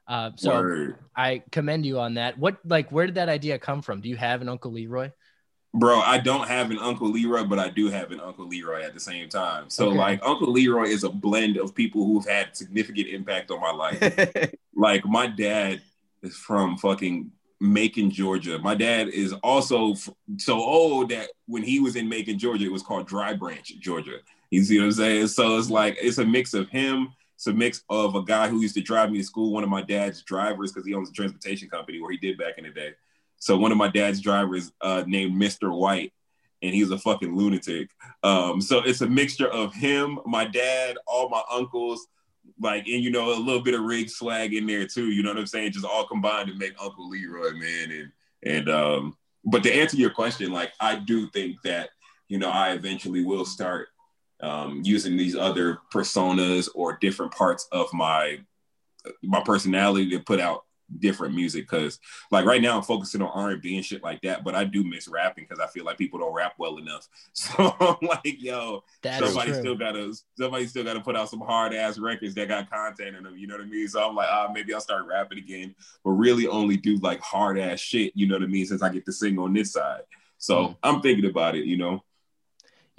Uh, 0.09 0.31
so 0.35 0.49
Word. 0.55 0.97
I 1.15 1.43
commend 1.51 1.85
you 1.85 1.99
on 1.99 2.15
that. 2.15 2.37
What 2.37 2.57
like 2.65 2.91
where 2.91 3.05
did 3.05 3.15
that 3.15 3.29
idea 3.29 3.59
come 3.59 3.81
from? 3.83 4.01
Do 4.01 4.09
you 4.09 4.17
have 4.17 4.41
an 4.41 4.49
Uncle 4.49 4.71
Leroy? 4.71 5.11
Bro, 5.75 5.99
I 5.99 6.17
don't 6.17 6.47
have 6.47 6.71
an 6.71 6.79
Uncle 6.79 7.11
Leroy, 7.11 7.43
but 7.43 7.59
I 7.59 7.69
do 7.69 7.89
have 7.91 8.11
an 8.11 8.19
Uncle 8.19 8.47
Leroy 8.47 8.81
at 8.81 8.95
the 8.95 8.99
same 8.99 9.29
time. 9.29 9.69
So 9.69 9.89
Okay. 9.89 9.97
like 9.99 10.19
Uncle 10.25 10.51
Leroy 10.51 10.85
is 10.87 11.03
a 11.03 11.09
blend 11.09 11.57
of 11.57 11.75
people 11.75 12.05
who've 12.07 12.25
had 12.25 12.57
significant 12.57 13.07
impact 13.07 13.51
on 13.51 13.61
my 13.61 13.71
life. 13.71 14.51
like 14.75 15.05
my 15.05 15.27
dad 15.27 15.79
is 16.23 16.35
from 16.35 16.75
fucking 16.77 17.31
Macon, 17.61 18.09
Georgia. 18.09 18.57
My 18.57 18.73
dad 18.73 19.09
is 19.09 19.33
also 19.43 19.91
f- 19.91 20.09
so 20.37 20.55
old 20.55 21.09
that 21.09 21.29
when 21.45 21.61
he 21.61 21.79
was 21.79 21.95
in 21.95 22.09
Macon, 22.09 22.39
Georgia, 22.39 22.65
it 22.65 22.71
was 22.71 22.81
called 22.81 23.05
Dry 23.05 23.35
Branch, 23.35 23.71
Georgia. 23.79 24.17
You 24.49 24.63
see 24.63 24.79
what 24.79 24.85
I'm 24.85 24.91
saying? 24.93 25.27
So 25.27 25.55
it's 25.57 25.69
like 25.69 25.97
it's 26.01 26.17
a 26.17 26.25
mix 26.25 26.55
of 26.55 26.67
him. 26.69 27.09
It's 27.39 27.47
a 27.47 27.53
mix 27.53 27.85
of 27.89 28.15
a 28.15 28.21
guy 28.21 28.49
who 28.49 28.59
used 28.59 28.75
to 28.75 28.81
drive 28.81 29.13
me 29.13 29.19
to 29.19 29.23
school, 29.23 29.53
one 29.53 29.63
of 29.63 29.69
my 29.69 29.81
dad's 29.81 30.21
drivers, 30.23 30.73
because 30.73 30.85
he 30.85 30.93
owns 30.93 31.09
a 31.09 31.13
transportation 31.13 31.69
company 31.69 32.01
where 32.01 32.11
he 32.11 32.17
did 32.17 32.37
back 32.37 32.57
in 32.57 32.65
the 32.65 32.69
day. 32.69 32.95
So 33.37 33.55
one 33.55 33.71
of 33.71 33.77
my 33.77 33.87
dad's 33.87 34.19
drivers 34.19 34.73
uh, 34.81 35.05
named 35.07 35.41
Mr. 35.41 35.73
White, 35.73 36.11
and 36.61 36.75
he's 36.75 36.91
a 36.91 36.97
fucking 36.97 37.33
lunatic. 37.33 37.91
Um, 38.23 38.59
so 38.59 38.79
it's 38.79 38.99
a 38.99 39.07
mixture 39.07 39.47
of 39.47 39.73
him, 39.73 40.19
my 40.25 40.43
dad, 40.43 40.97
all 41.07 41.29
my 41.29 41.41
uncles, 41.49 42.07
like, 42.59 42.87
and 42.87 43.01
you 43.01 43.09
know, 43.09 43.29
a 43.29 43.39
little 43.39 43.61
bit 43.61 43.73
of 43.73 43.85
rig 43.85 44.09
swag 44.09 44.53
in 44.53 44.67
there 44.67 44.85
too. 44.85 45.09
You 45.09 45.23
know 45.23 45.29
what 45.29 45.37
I'm 45.37 45.47
saying? 45.47 45.71
Just 45.71 45.85
all 45.85 46.05
combined 46.05 46.49
to 46.49 46.55
make 46.55 46.73
Uncle 46.77 47.07
Leroy, 47.07 47.53
man. 47.53 47.91
And 47.91 48.11
and 48.43 48.69
um, 48.69 49.17
but 49.45 49.63
to 49.63 49.73
answer 49.73 49.95
your 49.95 50.09
question, 50.09 50.51
like 50.51 50.73
I 50.81 50.95
do 50.95 51.29
think 51.29 51.61
that 51.61 51.91
you 52.27 52.37
know 52.37 52.49
I 52.49 52.73
eventually 52.73 53.23
will 53.23 53.45
start 53.45 53.87
um, 54.41 54.81
using 54.83 55.17
these 55.17 55.35
other 55.35 55.79
personas 55.93 56.69
or 56.75 56.97
different 57.01 57.31
parts 57.33 57.67
of 57.71 57.91
my 57.93 58.39
my 59.23 59.41
personality 59.41 60.09
to 60.09 60.19
put 60.19 60.39
out 60.39 60.65
different 60.99 61.35
music. 61.35 61.69
Because 61.69 61.99
like 62.31 62.45
right 62.45 62.61
now 62.61 62.75
i'm 62.75 62.81
focusing 62.83 63.21
on 63.21 63.29
r&b 63.29 63.75
and 63.75 63.85
shit 63.85 64.01
like 64.03 64.19
that 64.21 64.43
but 64.43 64.55
i 64.55 64.63
do 64.63 64.83
miss 64.83 65.07
rapping 65.07 65.45
because 65.47 65.59
i 65.63 65.67
feel 65.67 65.85
like 65.85 65.99
people 65.99 66.17
don't 66.19 66.33
rap 66.33 66.53
well 66.57 66.77
enough. 66.77 67.07
So 67.33 67.75
i'm 67.79 67.95
like 68.07 68.41
yo 68.41 68.83
That's 69.03 69.23
somebody 69.23 69.53
still 69.53 69.75
gotta 69.75 70.13
somebody 70.37 70.65
still 70.67 70.83
gotta 70.83 70.99
put 70.99 71.15
out 71.15 71.29
some 71.29 71.41
hard 71.41 71.73
ass 71.75 71.99
records 71.99 72.33
that 72.35 72.47
got 72.47 72.69
content 72.71 73.15
in 73.15 73.23
them 73.23 73.37
you 73.37 73.45
know 73.45 73.55
what 73.55 73.63
i 73.63 73.67
mean? 73.67 73.87
So 73.87 74.07
i'm 74.07 74.15
like 74.15 74.29
ah 74.31 74.49
maybe 74.51 74.73
i'll 74.73 74.81
start 74.81 75.05
rapping 75.05 75.37
again 75.37 75.75
but 76.03 76.11
really 76.11 76.47
only 76.47 76.75
do 76.75 76.97
like 76.97 77.21
hard 77.21 77.59
ass 77.59 77.79
shit 77.79 78.11
you 78.15 78.27
know 78.27 78.35
what 78.35 78.43
i 78.43 78.47
mean 78.47 78.65
since 78.65 78.81
i 78.81 78.89
get 78.89 79.05
to 79.05 79.13
sing 79.13 79.37
on 79.37 79.53
this 79.53 79.73
side. 79.73 80.01
So 80.39 80.55
Mm. 80.69 80.77
i'm 80.83 81.01
thinking 81.01 81.29
about 81.29 81.55
it 81.55 81.65
you 81.65 81.77
know 81.77 82.03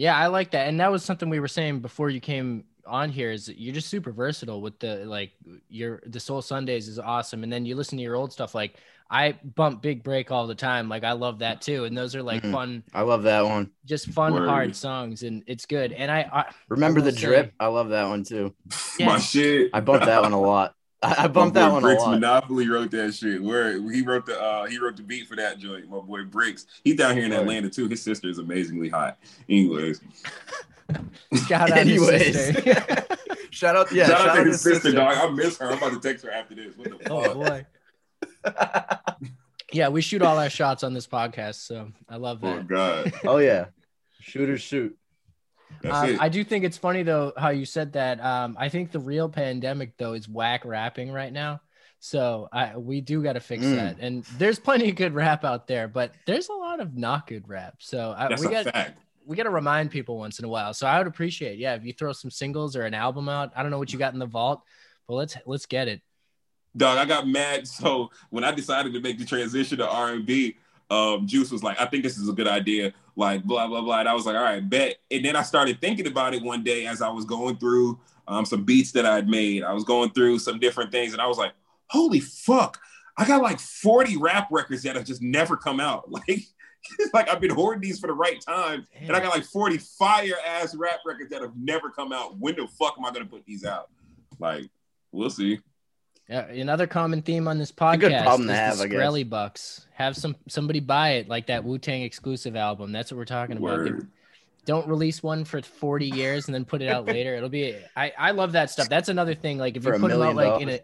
Yeah, 0.00 0.16
I 0.16 0.28
like 0.28 0.52
that. 0.52 0.66
And 0.68 0.80
that 0.80 0.90
was 0.90 1.04
something 1.04 1.28
we 1.28 1.40
were 1.40 1.48
saying 1.48 1.80
before 1.80 2.08
you 2.08 2.20
came 2.20 2.64
on 2.86 3.10
here 3.10 3.30
is 3.30 3.44
that 3.46 3.58
you're 3.60 3.74
just 3.74 3.88
super 3.88 4.10
versatile 4.12 4.62
with 4.62 4.78
the 4.78 5.04
like 5.04 5.32
your 5.68 6.00
the 6.06 6.18
Soul 6.18 6.40
Sundays 6.40 6.88
is 6.88 6.98
awesome. 6.98 7.42
And 7.44 7.52
then 7.52 7.66
you 7.66 7.74
listen 7.76 7.98
to 7.98 8.02
your 8.02 8.16
old 8.16 8.32
stuff 8.32 8.54
like 8.54 8.76
I 9.10 9.32
bump 9.56 9.82
Big 9.82 10.02
Break 10.02 10.30
all 10.30 10.46
the 10.46 10.54
time. 10.54 10.88
Like 10.88 11.04
I 11.04 11.12
love 11.12 11.40
that 11.40 11.60
too. 11.60 11.84
And 11.84 11.98
those 11.98 12.14
are 12.16 12.22
like 12.22 12.42
Mhm. 12.42 12.50
fun, 12.52 12.82
I 12.94 13.02
love 13.02 13.24
that 13.24 13.44
one. 13.44 13.72
just 13.84 14.06
fun, 14.08 14.32
Word. 14.32 14.48
hard 14.48 14.74
songs. 14.74 15.22
And 15.22 15.42
it's 15.46 15.66
good. 15.66 15.92
And 15.92 16.10
I, 16.10 16.20
I 16.32 16.44
Remember 16.70 17.00
will 17.00 17.06
the 17.06 17.12
say- 17.12 17.26
drip? 17.26 17.52
I 17.60 17.66
love 17.66 17.90
that 17.90 18.08
one 18.08 18.24
too. 18.24 18.54
Yeah. 18.98 19.06
my 19.06 19.18
shit 19.18 19.68
I 19.74 19.80
bumped 19.80 20.06
that 20.06 20.22
one 20.22 20.32
a 20.32 20.40
lot. 20.40 20.74
I, 21.02 21.24
I 21.24 21.28
bumped 21.28 21.54
that 21.54 21.68
boy 21.68 21.74
one 21.74 21.82
a 21.82 21.86
Bricks 21.86 22.02
lot. 22.02 22.10
Monopoly 22.12 22.68
wrote 22.68 22.90
that 22.90 23.14
shit. 23.14 23.42
Where 23.42 23.72
he 23.90 24.02
wrote 24.02 24.26
the 24.26 24.40
uh 24.40 24.66
he 24.66 24.78
wrote 24.78 24.96
the 24.96 25.02
beat 25.02 25.26
for 25.26 25.36
that 25.36 25.58
joint. 25.58 25.88
My 25.88 26.00
boy 26.00 26.24
Bricks. 26.24 26.66
He's 26.84 26.96
down 26.96 27.16
here 27.16 27.24
in 27.24 27.30
Word. 27.30 27.40
Atlanta 27.40 27.70
too. 27.70 27.88
His 27.88 28.02
sister 28.02 28.28
is 28.28 28.38
amazingly 28.38 28.88
hot. 28.88 29.18
Anyways, 29.48 30.00
shout 31.48 31.70
out 31.70 31.86
his 31.86 32.02
Anyways. 32.02 32.34
sister. 32.34 33.06
Shout 33.52 33.74
out, 33.74 33.90
yeah, 33.90 34.06
shout, 34.06 34.28
out 34.28 34.34
to 34.36 34.44
his 34.44 34.62
his 34.62 34.74
sister, 34.74 34.92
dog. 34.92 35.16
I 35.16 35.28
miss 35.28 35.58
her. 35.58 35.72
I'm 35.72 35.78
about 35.78 35.92
to 35.92 35.98
text 36.08 36.24
her 36.24 36.30
after 36.30 36.54
this. 36.54 36.76
What 36.76 36.88
the 36.88 37.12
oh 37.12 37.24
fuck? 37.24 37.66
boy. 38.44 39.24
Yeah, 39.72 39.88
we 39.88 40.02
shoot 40.02 40.22
all 40.22 40.38
our 40.38 40.50
shots 40.50 40.82
on 40.82 40.94
this 40.94 41.06
podcast. 41.06 41.56
So 41.66 41.90
I 42.08 42.16
love 42.16 42.40
that. 42.40 42.58
Oh 42.58 42.62
god, 42.62 43.12
oh 43.24 43.38
yeah, 43.38 43.66
shooters 44.20 44.60
shoot. 44.60 44.96
Um. 45.90 46.18
I 46.20 46.28
do 46.28 46.44
think 46.44 46.64
it's 46.64 46.76
funny 46.76 47.02
though 47.02 47.32
how 47.36 47.50
you 47.50 47.64
said 47.64 47.92
that. 47.94 48.22
Um, 48.24 48.56
I 48.58 48.68
think 48.68 48.92
the 48.92 49.00
real 49.00 49.28
pandemic 49.28 49.96
though 49.96 50.12
is 50.12 50.28
whack 50.28 50.64
rapping 50.64 51.10
right 51.10 51.32
now. 51.32 51.60
So 52.00 52.48
I 52.52 52.76
we 52.76 53.00
do 53.00 53.22
got 53.22 53.34
to 53.34 53.40
fix 53.40 53.62
Mm. 53.64 53.76
that. 53.76 53.96
And 54.00 54.24
there's 54.38 54.58
plenty 54.58 54.88
of 54.88 54.96
good 54.96 55.14
rap 55.14 55.44
out 55.44 55.66
there, 55.66 55.88
but 55.88 56.12
there's 56.26 56.48
a 56.48 56.54
lot 56.54 56.80
of 56.80 56.96
not 56.96 57.26
good 57.26 57.48
rap. 57.48 57.74
So 57.78 58.14
I, 58.16 58.28
we 58.40 58.48
got 58.48 58.64
fact. 58.64 58.98
we 59.26 59.36
got 59.36 59.42
to 59.44 59.50
remind 59.50 59.90
people 59.90 60.18
once 60.18 60.38
in 60.38 60.44
a 60.44 60.48
while. 60.48 60.72
So 60.74 60.86
I 60.86 60.98
would 60.98 61.06
appreciate, 61.06 61.58
yeah, 61.58 61.74
if 61.74 61.84
you 61.84 61.92
throw 61.92 62.12
some 62.12 62.30
singles 62.30 62.74
or 62.74 62.82
an 62.82 62.94
album 62.94 63.28
out. 63.28 63.52
I 63.54 63.62
don't 63.62 63.70
know 63.70 63.78
what 63.78 63.92
you 63.92 63.98
got 63.98 64.12
in 64.14 64.18
the 64.18 64.26
vault, 64.26 64.62
but 65.06 65.14
let's 65.14 65.36
let's 65.46 65.66
get 65.66 65.88
it. 65.88 66.00
Dog, 66.76 66.98
I 66.98 67.04
got 67.04 67.26
mad. 67.26 67.66
So 67.66 68.10
when 68.30 68.44
I 68.44 68.52
decided 68.52 68.92
to 68.94 69.00
make 69.00 69.18
the 69.18 69.24
transition 69.24 69.78
to 69.78 69.88
R 69.88 70.12
and 70.12 70.24
B, 70.24 70.56
um, 70.90 71.26
Juice 71.26 71.50
was 71.50 71.62
like, 71.62 71.80
"I 71.80 71.86
think 71.86 72.02
this 72.02 72.18
is 72.18 72.28
a 72.28 72.32
good 72.32 72.48
idea." 72.48 72.92
Like 73.16 73.44
blah 73.44 73.66
blah 73.68 73.80
blah. 73.80 74.00
And 74.00 74.08
I 74.08 74.14
was 74.14 74.26
like, 74.26 74.36
"All 74.36 74.42
right, 74.42 74.68
bet." 74.68 74.96
And 75.10 75.24
then 75.24 75.36
I 75.36 75.42
started 75.42 75.80
thinking 75.80 76.06
about 76.06 76.34
it 76.34 76.42
one 76.42 76.64
day 76.64 76.86
as 76.86 77.00
I 77.00 77.08
was 77.08 77.24
going 77.24 77.56
through 77.56 77.98
um, 78.26 78.44
some 78.44 78.64
beats 78.64 78.92
that 78.92 79.06
I'd 79.06 79.28
made. 79.28 79.62
I 79.62 79.72
was 79.72 79.84
going 79.84 80.10
through 80.10 80.40
some 80.40 80.58
different 80.58 80.90
things, 80.90 81.12
and 81.12 81.22
I 81.22 81.26
was 81.26 81.38
like, 81.38 81.52
"Holy 81.88 82.20
fuck!" 82.20 82.80
I 83.16 83.24
got 83.26 83.42
like 83.42 83.60
forty 83.60 84.16
rap 84.16 84.48
records 84.50 84.82
that 84.82 84.96
have 84.96 85.04
just 85.04 85.22
never 85.22 85.56
come 85.56 85.80
out. 85.80 86.10
Like, 86.10 86.42
like 87.12 87.28
I've 87.28 87.42
been 87.42 87.50
hoarding 87.50 87.82
these 87.82 88.00
for 88.00 88.06
the 88.06 88.14
right 88.14 88.40
time, 88.40 88.86
and 88.98 89.14
I 89.14 89.20
got 89.20 89.34
like 89.34 89.44
forty 89.44 89.76
fire 89.76 90.36
ass 90.46 90.74
rap 90.74 91.00
records 91.04 91.30
that 91.30 91.42
have 91.42 91.54
never 91.56 91.90
come 91.90 92.10
out. 92.10 92.38
When 92.38 92.56
the 92.56 92.66
fuck 92.78 92.94
am 92.98 93.04
I 93.04 93.12
gonna 93.12 93.26
put 93.26 93.44
these 93.44 93.66
out? 93.66 93.90
Like, 94.38 94.70
we'll 95.12 95.28
see. 95.28 95.60
Yeah, 96.30 96.46
another 96.46 96.86
common 96.86 97.22
theme 97.22 97.48
on 97.48 97.58
this 97.58 97.72
podcast 97.72 98.00
good 98.00 98.22
problem 98.22 98.46
to 98.46 98.52
is 98.52 98.58
have, 98.58 98.78
the 98.78 98.84
I 98.84 98.86
guess. 98.86 99.00
Skrelly 99.00 99.28
Bucks. 99.28 99.86
Have 99.94 100.16
some 100.16 100.36
somebody 100.46 100.78
buy 100.78 101.14
it 101.14 101.28
like 101.28 101.48
that 101.48 101.64
Wu 101.64 101.76
Tang 101.76 102.02
exclusive 102.02 102.54
album. 102.54 102.92
That's 102.92 103.10
what 103.10 103.18
we're 103.18 103.24
talking 103.24 103.56
about. 103.56 103.78
Word. 103.78 104.08
don't 104.64 104.86
release 104.86 105.24
one 105.24 105.44
for 105.44 105.60
40 105.60 106.06
years 106.06 106.46
and 106.46 106.54
then 106.54 106.64
put 106.64 106.82
it 106.82 106.88
out 106.88 107.04
later. 107.06 107.34
It'll 107.34 107.48
be 107.48 107.76
I 107.96 108.12
I 108.16 108.30
love 108.30 108.52
that 108.52 108.70
stuff. 108.70 108.88
That's 108.88 109.08
another 109.08 109.34
thing. 109.34 109.58
Like 109.58 109.76
if 109.76 109.82
For 109.82 109.94
you 109.94 110.00
put 110.00 110.12
them 110.12 110.22
out 110.22 110.36
like 110.36 110.62
in 110.62 110.68
a 110.68 110.80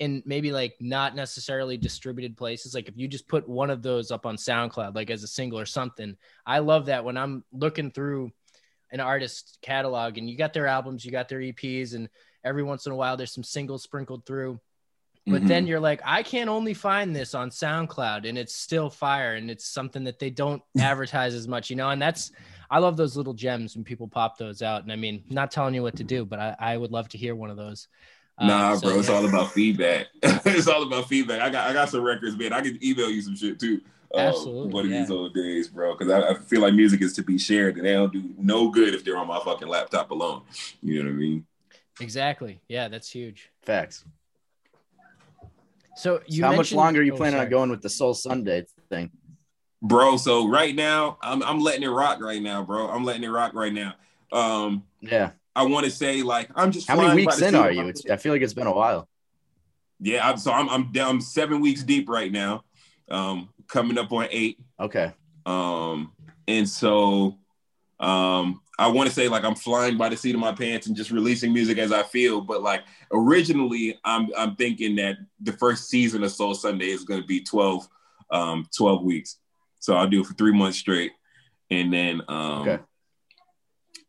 in 0.00 0.22
maybe 0.26 0.50
like 0.50 0.74
not 0.80 1.14
necessarily 1.14 1.76
distributed 1.76 2.36
places, 2.36 2.74
like 2.74 2.88
if 2.88 2.96
you 2.96 3.06
just 3.06 3.28
put 3.28 3.48
one 3.48 3.70
of 3.70 3.82
those 3.82 4.10
up 4.10 4.26
on 4.26 4.34
SoundCloud, 4.34 4.96
like 4.96 5.10
as 5.10 5.22
a 5.22 5.28
single 5.28 5.60
or 5.60 5.66
something. 5.66 6.16
I 6.44 6.58
love 6.58 6.86
that 6.86 7.04
when 7.04 7.16
I'm 7.16 7.44
looking 7.52 7.92
through 7.92 8.32
an 8.90 8.98
artist's 8.98 9.58
catalog 9.62 10.18
and 10.18 10.28
you 10.28 10.36
got 10.36 10.52
their 10.52 10.66
albums, 10.66 11.04
you 11.04 11.12
got 11.12 11.28
their 11.28 11.40
EPs, 11.40 11.94
and 11.94 12.08
every 12.42 12.64
once 12.64 12.86
in 12.86 12.92
a 12.92 12.96
while 12.96 13.16
there's 13.16 13.32
some 13.32 13.44
singles 13.44 13.84
sprinkled 13.84 14.26
through. 14.26 14.58
But 15.30 15.42
Mhm. 15.42 15.48
then 15.48 15.66
you're 15.66 15.80
like, 15.80 16.00
I 16.04 16.22
can't 16.22 16.48
only 16.48 16.74
find 16.74 17.14
this 17.14 17.34
on 17.34 17.50
SoundCloud 17.50 18.28
and 18.28 18.38
it's 18.38 18.54
still 18.54 18.88
fire 18.90 19.34
and 19.34 19.50
it's 19.50 19.66
something 19.66 20.04
that 20.04 20.18
they 20.18 20.30
don't 20.30 20.62
advertise 20.80 21.34
as 21.34 21.46
much, 21.48 21.70
you 21.70 21.76
know? 21.76 21.90
And 21.90 22.00
that's, 22.00 22.32
I 22.70 22.78
love 22.78 22.96
those 22.96 23.16
little 23.16 23.34
gems 23.34 23.74
when 23.74 23.84
people 23.84 24.08
pop 24.08 24.38
those 24.38 24.62
out. 24.62 24.82
And 24.82 24.92
I 24.92 24.96
mean, 24.96 25.24
not 25.28 25.50
telling 25.50 25.74
you 25.74 25.82
what 25.82 25.96
to 25.96 26.04
do, 26.04 26.24
but 26.24 26.38
I, 26.38 26.56
I 26.58 26.76
would 26.76 26.92
love 26.92 27.08
to 27.10 27.18
hear 27.18 27.34
one 27.34 27.50
of 27.50 27.56
those. 27.56 27.88
Uh, 28.38 28.46
Nah, 28.46 28.74
so, 28.76 28.88
bro, 28.88 28.98
it's 29.00 29.08
yeah. 29.08 29.14
all 29.16 29.26
about 29.28 29.52
feedback. 29.58 30.06
it's 30.22 30.68
all 30.68 30.82
about 30.84 31.08
feedback. 31.08 31.40
I 31.40 31.50
got 31.50 31.68
I 31.68 31.72
got 31.72 31.88
some 31.88 32.02
records, 32.02 32.36
man. 32.36 32.52
I 32.52 32.60
can 32.60 32.78
email 32.84 33.10
you 33.10 33.20
some 33.20 33.34
shit 33.34 33.58
too. 33.58 33.80
uh, 34.14 34.18
Absolutely, 34.18 34.72
One 34.72 34.84
of 34.84 34.90
these 34.92 35.10
old 35.10 35.34
days, 35.34 35.68
bro. 35.68 35.96
Because 35.96 36.12
I, 36.12 36.30
I 36.30 36.34
feel 36.34 36.60
like 36.60 36.72
music 36.74 37.02
is 37.02 37.12
to 37.14 37.22
be 37.22 37.36
shared, 37.36 37.76
and 37.78 37.84
they 37.86 37.94
don't 37.94 38.12
do 38.12 38.22
no 38.38 38.70
good 38.70 38.94
if 38.94 39.04
they're 39.04 39.16
on 39.18 39.26
my 39.26 39.40
fucking 39.40 39.66
laptop 39.68 40.10
alone. 40.12 40.42
You 40.82 41.02
know 41.02 41.10
what 41.10 41.16
I 41.16 41.18
mean? 41.18 41.46
Exactly. 42.00 42.60
Yeah, 42.68 42.86
that's 42.88 43.10
huge. 43.10 43.50
Facts. 43.62 44.04
So 45.98 46.20
you 46.28 46.44
How 46.44 46.54
much 46.54 46.72
longer 46.72 47.00
are 47.00 47.02
you 47.02 47.14
oh, 47.14 47.16
planning 47.16 47.40
on 47.40 47.48
going 47.48 47.70
with 47.70 47.82
the 47.82 47.88
Soul 47.88 48.14
Sunday 48.14 48.64
thing? 48.88 49.10
Bro, 49.82 50.18
so 50.18 50.48
right 50.48 50.74
now, 50.74 51.18
I'm 51.20 51.42
I'm 51.42 51.60
letting 51.60 51.82
it 51.82 51.88
rock 51.88 52.20
right 52.20 52.40
now, 52.40 52.62
bro. 52.62 52.88
I'm 52.88 53.04
letting 53.04 53.24
it 53.24 53.28
rock 53.28 53.52
right 53.52 53.72
now. 53.72 53.94
Um, 54.30 54.84
Yeah. 55.00 55.32
I 55.56 55.64
want 55.64 55.86
to 55.86 55.90
say 55.90 56.22
like 56.22 56.50
I'm 56.54 56.70
just 56.70 56.86
How 56.86 56.96
many 56.96 57.16
weeks 57.16 57.42
in 57.42 57.56
are 57.56 57.72
you? 57.72 57.88
It's, 57.88 58.08
I 58.08 58.16
feel 58.16 58.32
like 58.32 58.42
it's 58.42 58.54
been 58.54 58.68
a 58.68 58.72
while. 58.72 59.08
Yeah, 59.98 60.28
I'm, 60.28 60.38
so 60.38 60.52
I'm 60.52 60.68
I'm 60.68 60.92
down 60.92 61.20
seven 61.20 61.60
weeks 61.60 61.82
deep 61.82 62.08
right 62.08 62.30
now. 62.30 62.62
Um, 63.10 63.48
coming 63.66 63.98
up 63.98 64.12
on 64.12 64.28
eight. 64.30 64.60
Okay. 64.78 65.12
Um, 65.46 66.12
and 66.46 66.68
so 66.68 67.38
um, 67.98 68.60
I 68.78 68.86
want 68.86 69.08
to 69.08 69.14
say 69.14 69.28
like 69.28 69.44
I'm 69.44 69.56
flying 69.56 69.96
by 69.96 70.08
the 70.08 70.16
seat 70.16 70.34
of 70.34 70.40
my 70.40 70.52
pants 70.52 70.86
and 70.86 70.96
just 70.96 71.10
releasing 71.10 71.52
music 71.52 71.78
as 71.78 71.90
I 71.92 72.02
feel. 72.04 72.40
But 72.40 72.62
like 72.62 72.82
originally, 73.12 73.98
I'm 74.04 74.28
I'm 74.36 74.54
thinking 74.56 74.96
that 74.96 75.16
the 75.40 75.52
first 75.52 75.88
season 75.88 76.22
of 76.22 76.30
Soul 76.30 76.54
Sunday 76.54 76.86
is 76.90 77.04
going 77.04 77.20
to 77.20 77.26
be 77.26 77.40
12, 77.40 77.88
um, 78.30 78.68
12 78.76 79.02
weeks. 79.02 79.38
So 79.80 79.94
I'll 79.96 80.08
do 80.08 80.20
it 80.20 80.26
for 80.26 80.34
three 80.34 80.52
months 80.52 80.78
straight, 80.78 81.12
and 81.70 81.92
then 81.92 82.22
um, 82.28 82.68
Okay. 82.68 82.82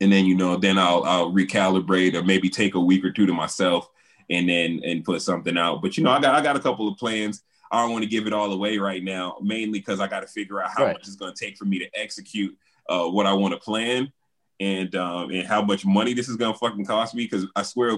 and 0.02 0.12
then 0.12 0.26
you 0.26 0.36
know 0.36 0.56
then 0.58 0.78
I'll 0.78 1.04
I'll 1.04 1.32
recalibrate 1.32 2.14
or 2.14 2.24
maybe 2.24 2.50
take 2.50 2.76
a 2.76 2.80
week 2.80 3.04
or 3.04 3.12
two 3.12 3.26
to 3.26 3.34
myself 3.34 3.90
and 4.30 4.48
then 4.48 4.82
and 4.86 5.04
put 5.04 5.22
something 5.22 5.58
out. 5.58 5.82
But 5.82 5.98
you 5.98 6.04
know, 6.04 6.12
I 6.12 6.20
got 6.22 6.36
I 6.36 6.42
got 6.42 6.56
a 6.56 6.60
couple 6.60 6.88
of 6.88 6.98
plans. 6.98 7.44
I 7.72 7.82
don't 7.82 7.92
want 7.92 8.04
to 8.04 8.10
give 8.10 8.26
it 8.26 8.34
all 8.34 8.52
away 8.52 8.78
right 8.80 9.04
now, 9.04 9.38
mainly 9.42 9.78
because 9.80 10.00
I 10.00 10.08
got 10.08 10.22
to 10.22 10.28
figure 10.28 10.62
out 10.62 10.72
how 10.76 10.86
Right. 10.86 10.94
much 10.94 11.08
it's 11.08 11.16
going 11.16 11.34
to 11.34 11.46
take 11.46 11.56
for 11.58 11.66
me 11.66 11.78
to 11.80 11.90
execute 11.94 12.58
uh, 12.88 13.06
what 13.08 13.28
I 13.28 13.34
want 13.34 13.54
to 13.54 13.60
plan, 13.60 14.12
and 14.60 14.94
um, 14.96 15.30
and 15.32 15.48
how 15.48 15.62
much 15.62 15.86
money 15.86 16.14
this 16.14 16.30
is 16.30 16.36
going 16.36 16.54
to 16.54 16.60
fucking 16.60 16.86
cost 16.86 17.16
me. 17.16 17.24
Because 17.24 17.46
I 17.56 17.64
swear, 17.64 17.98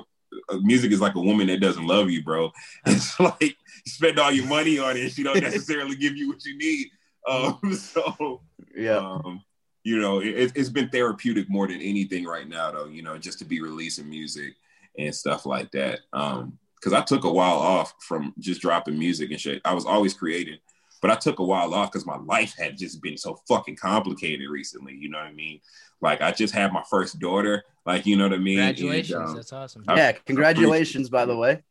uh, 0.50 0.58
music 0.62 0.92
is 0.92 1.02
like 1.02 1.16
a 1.16 1.22
woman 1.22 1.48
that 1.48 1.60
doesn't 1.62 1.86
love 1.88 2.10
you, 2.10 2.24
bro. 2.24 2.52
It's 2.86 3.20
like 3.20 3.42
you 3.42 3.54
spend 3.86 4.20
all 4.20 4.32
your 4.32 4.46
money 4.48 4.80
on 4.80 4.98
it, 4.98 5.12
she 5.12 5.24
don't 5.24 5.42
necessarily 5.42 5.96
give 5.96 6.16
you 6.16 6.30
what 6.30 6.44
you 6.46 6.58
need. 6.58 6.88
Um, 7.28 7.60
so 7.76 8.42
Yeah. 8.76 8.98
um, 8.98 9.44
you 9.84 10.00
know, 10.00 10.20
it, 10.20 10.52
it's 10.56 10.70
been 10.70 10.90
therapeutic 10.90 11.50
more 11.50 11.68
than 11.68 11.82
anything 11.82 12.26
right 12.26 12.48
now, 12.48 12.72
though. 12.72 12.86
You 12.86 13.02
know, 13.02 13.18
just 13.18 13.40
to 13.40 13.46
be 13.46 13.62
releasing 13.62 14.10
music 14.10 14.54
and 14.98 15.14
stuff 15.14 15.46
like 15.46 15.72
that. 15.72 16.02
Um, 16.14 16.58
because 16.76 16.94
I 16.94 17.02
took 17.02 17.26
a 17.26 17.32
while 17.32 17.58
off 17.58 17.94
from 18.00 18.34
just 18.40 18.60
dropping 18.62 18.98
music 18.98 19.30
and 19.30 19.40
shit. 19.40 19.62
I 19.64 19.74
was 19.76 19.86
always 19.86 20.16
creating, 20.16 20.58
but 21.02 21.12
I 21.12 21.16
took 21.16 21.40
a 21.40 21.44
while 21.44 21.74
off 21.74 21.92
because 21.92 22.06
my 22.06 22.18
life 22.18 22.56
had 22.58 22.78
just 22.78 23.02
been 23.02 23.18
so 23.18 23.42
fucking 23.48 23.76
complicated 23.76 24.48
recently. 24.50 24.94
You 24.96 25.10
know 25.10 25.18
what 25.18 25.28
I 25.28 25.34
mean? 25.34 25.60
Like 26.00 26.22
I 26.22 26.32
just 26.32 26.54
had 26.54 26.72
my 26.72 26.84
first 26.90 27.20
daughter. 27.20 27.64
Like 27.86 28.06
you 28.06 28.16
know 28.16 28.26
what 28.26 28.34
I 28.34 28.38
mean? 28.38 28.60
And, 28.60 28.78
Congratulations. 28.78 29.30
um, 29.32 29.36
That's 29.36 29.54
awesome. 29.54 29.84
I- 29.88 29.96
Yeah. 29.98 30.12
Congratulations, 30.12 31.10
by 31.10 31.26
the 31.26 31.36
way. 31.36 31.64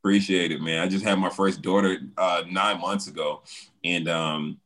Appreciate 0.00 0.52
it, 0.52 0.60
man. 0.62 0.80
I 0.80 0.88
just 0.88 1.04
had 1.04 1.18
my 1.18 1.28
first 1.28 1.60
daughter 1.60 1.98
uh, 2.16 2.44
nine 2.48 2.80
months 2.80 3.08
ago, 3.08 3.42
and 3.84 4.08
um, 4.08 4.58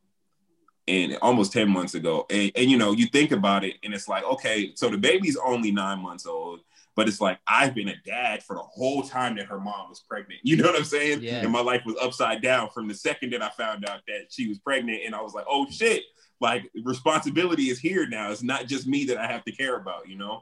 and 0.87 1.17
almost 1.23 1.51
ten 1.51 1.69
months 1.69 1.95
ago. 1.95 2.27
And, 2.29 2.51
and 2.55 2.69
you 2.69 2.77
know, 2.77 2.91
you 2.91 3.07
think 3.07 3.31
about 3.31 3.63
it, 3.63 3.77
and 3.83 3.95
it's 3.95 4.07
like, 4.07 4.23
okay, 4.23 4.73
so 4.75 4.89
the 4.89 4.97
baby's 4.97 5.35
only 5.43 5.71
nine 5.71 5.99
months 5.99 6.27
old, 6.27 6.59
but 6.95 7.07
it's 7.07 7.21
like 7.21 7.39
I've 7.47 7.73
been 7.73 7.89
a 7.89 7.95
dad 8.05 8.43
for 8.43 8.55
the 8.55 8.61
whole 8.61 9.03
time 9.03 9.35
that 9.37 9.47
her 9.47 9.59
mom 9.59 9.89
was 9.89 9.99
pregnant. 9.99 10.41
You 10.43 10.57
know 10.57 10.65
what 10.65 10.77
I'm 10.77 10.83
saying? 10.83 11.21
Yeah. 11.21 11.37
And 11.37 11.51
my 11.51 11.61
life 11.61 11.81
was 11.85 11.95
upside 12.01 12.41
down 12.41 12.69
from 12.69 12.87
the 12.87 12.93
second 12.93 13.33
that 13.33 13.41
I 13.41 13.49
found 13.49 13.89
out 13.89 14.01
that 14.07 14.27
she 14.29 14.47
was 14.47 14.59
pregnant, 14.59 15.01
and 15.05 15.15
I 15.15 15.21
was 15.21 15.33
like, 15.33 15.45
oh 15.49 15.67
shit, 15.69 16.03
like 16.39 16.69
responsibility 16.83 17.63
is 17.63 17.79
here 17.79 18.07
now. 18.07 18.31
It's 18.31 18.43
not 18.43 18.67
just 18.67 18.87
me 18.87 19.05
that 19.05 19.17
I 19.17 19.27
have 19.27 19.43
to 19.45 19.51
care 19.51 19.77
about, 19.77 20.07
you 20.07 20.17
know. 20.17 20.41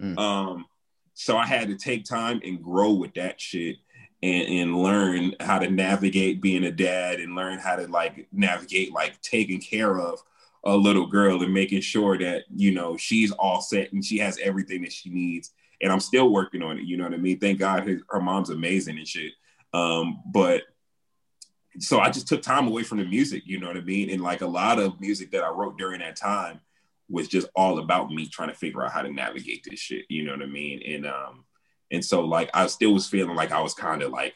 Mm. 0.00 0.18
Um, 0.18 0.66
so 1.14 1.36
I 1.36 1.46
had 1.46 1.68
to 1.68 1.76
take 1.76 2.04
time 2.04 2.40
and 2.44 2.62
grow 2.62 2.92
with 2.92 3.14
that 3.14 3.40
shit 3.40 3.76
and, 4.22 4.48
and 4.48 4.82
learn 4.82 5.34
how 5.40 5.58
to 5.58 5.70
navigate 5.70 6.40
being 6.40 6.64
a 6.64 6.70
dad 6.70 7.20
and 7.20 7.34
learn 7.34 7.58
how 7.58 7.76
to 7.76 7.86
like 7.88 8.28
navigate 8.32 8.92
like 8.92 9.20
taking 9.20 9.60
care 9.60 9.98
of 9.98 10.20
a 10.64 10.76
little 10.76 11.06
girl 11.06 11.42
and 11.42 11.52
making 11.52 11.80
sure 11.80 12.16
that 12.16 12.44
you 12.54 12.72
know 12.72 12.96
she's 12.96 13.32
all 13.32 13.60
set 13.60 13.92
and 13.92 14.04
she 14.04 14.18
has 14.18 14.38
everything 14.38 14.82
that 14.82 14.92
she 14.92 15.10
needs 15.10 15.50
and 15.82 15.92
i'm 15.92 16.00
still 16.00 16.30
working 16.30 16.62
on 16.62 16.78
it 16.78 16.84
you 16.84 16.96
know 16.96 17.04
what 17.04 17.14
i 17.14 17.18
mean 17.18 17.38
thank 17.38 17.58
god 17.58 17.86
her, 17.86 17.98
her 18.08 18.20
mom's 18.20 18.50
amazing 18.50 18.98
and 18.98 19.08
shit 19.08 19.32
um 19.74 20.22
but 20.32 20.62
so 21.78 22.00
i 22.00 22.10
just 22.10 22.28
took 22.28 22.42
time 22.42 22.66
away 22.66 22.82
from 22.82 22.98
the 22.98 23.04
music 23.04 23.42
you 23.46 23.58
know 23.58 23.66
what 23.66 23.76
i 23.76 23.82
mean 23.82 24.10
and 24.10 24.22
like 24.22 24.42
a 24.42 24.46
lot 24.46 24.78
of 24.78 25.00
music 25.00 25.30
that 25.30 25.44
i 25.44 25.48
wrote 25.48 25.78
during 25.78 26.00
that 26.00 26.16
time 26.16 26.60
was 27.08 27.28
just 27.28 27.48
all 27.54 27.78
about 27.78 28.10
me 28.10 28.26
trying 28.26 28.48
to 28.48 28.54
figure 28.54 28.82
out 28.82 28.92
how 28.92 29.02
to 29.02 29.12
navigate 29.12 29.64
this 29.68 29.80
shit 29.80 30.04
you 30.08 30.24
know 30.24 30.32
what 30.32 30.42
i 30.42 30.46
mean 30.46 30.82
and 30.86 31.06
um 31.06 31.44
and 31.92 32.04
so 32.04 32.22
like 32.22 32.50
I 32.54 32.66
still 32.66 32.92
was 32.92 33.06
feeling 33.06 33.36
like 33.36 33.52
I 33.52 33.60
was 33.60 33.74
kind 33.74 34.02
of 34.02 34.10
like 34.10 34.34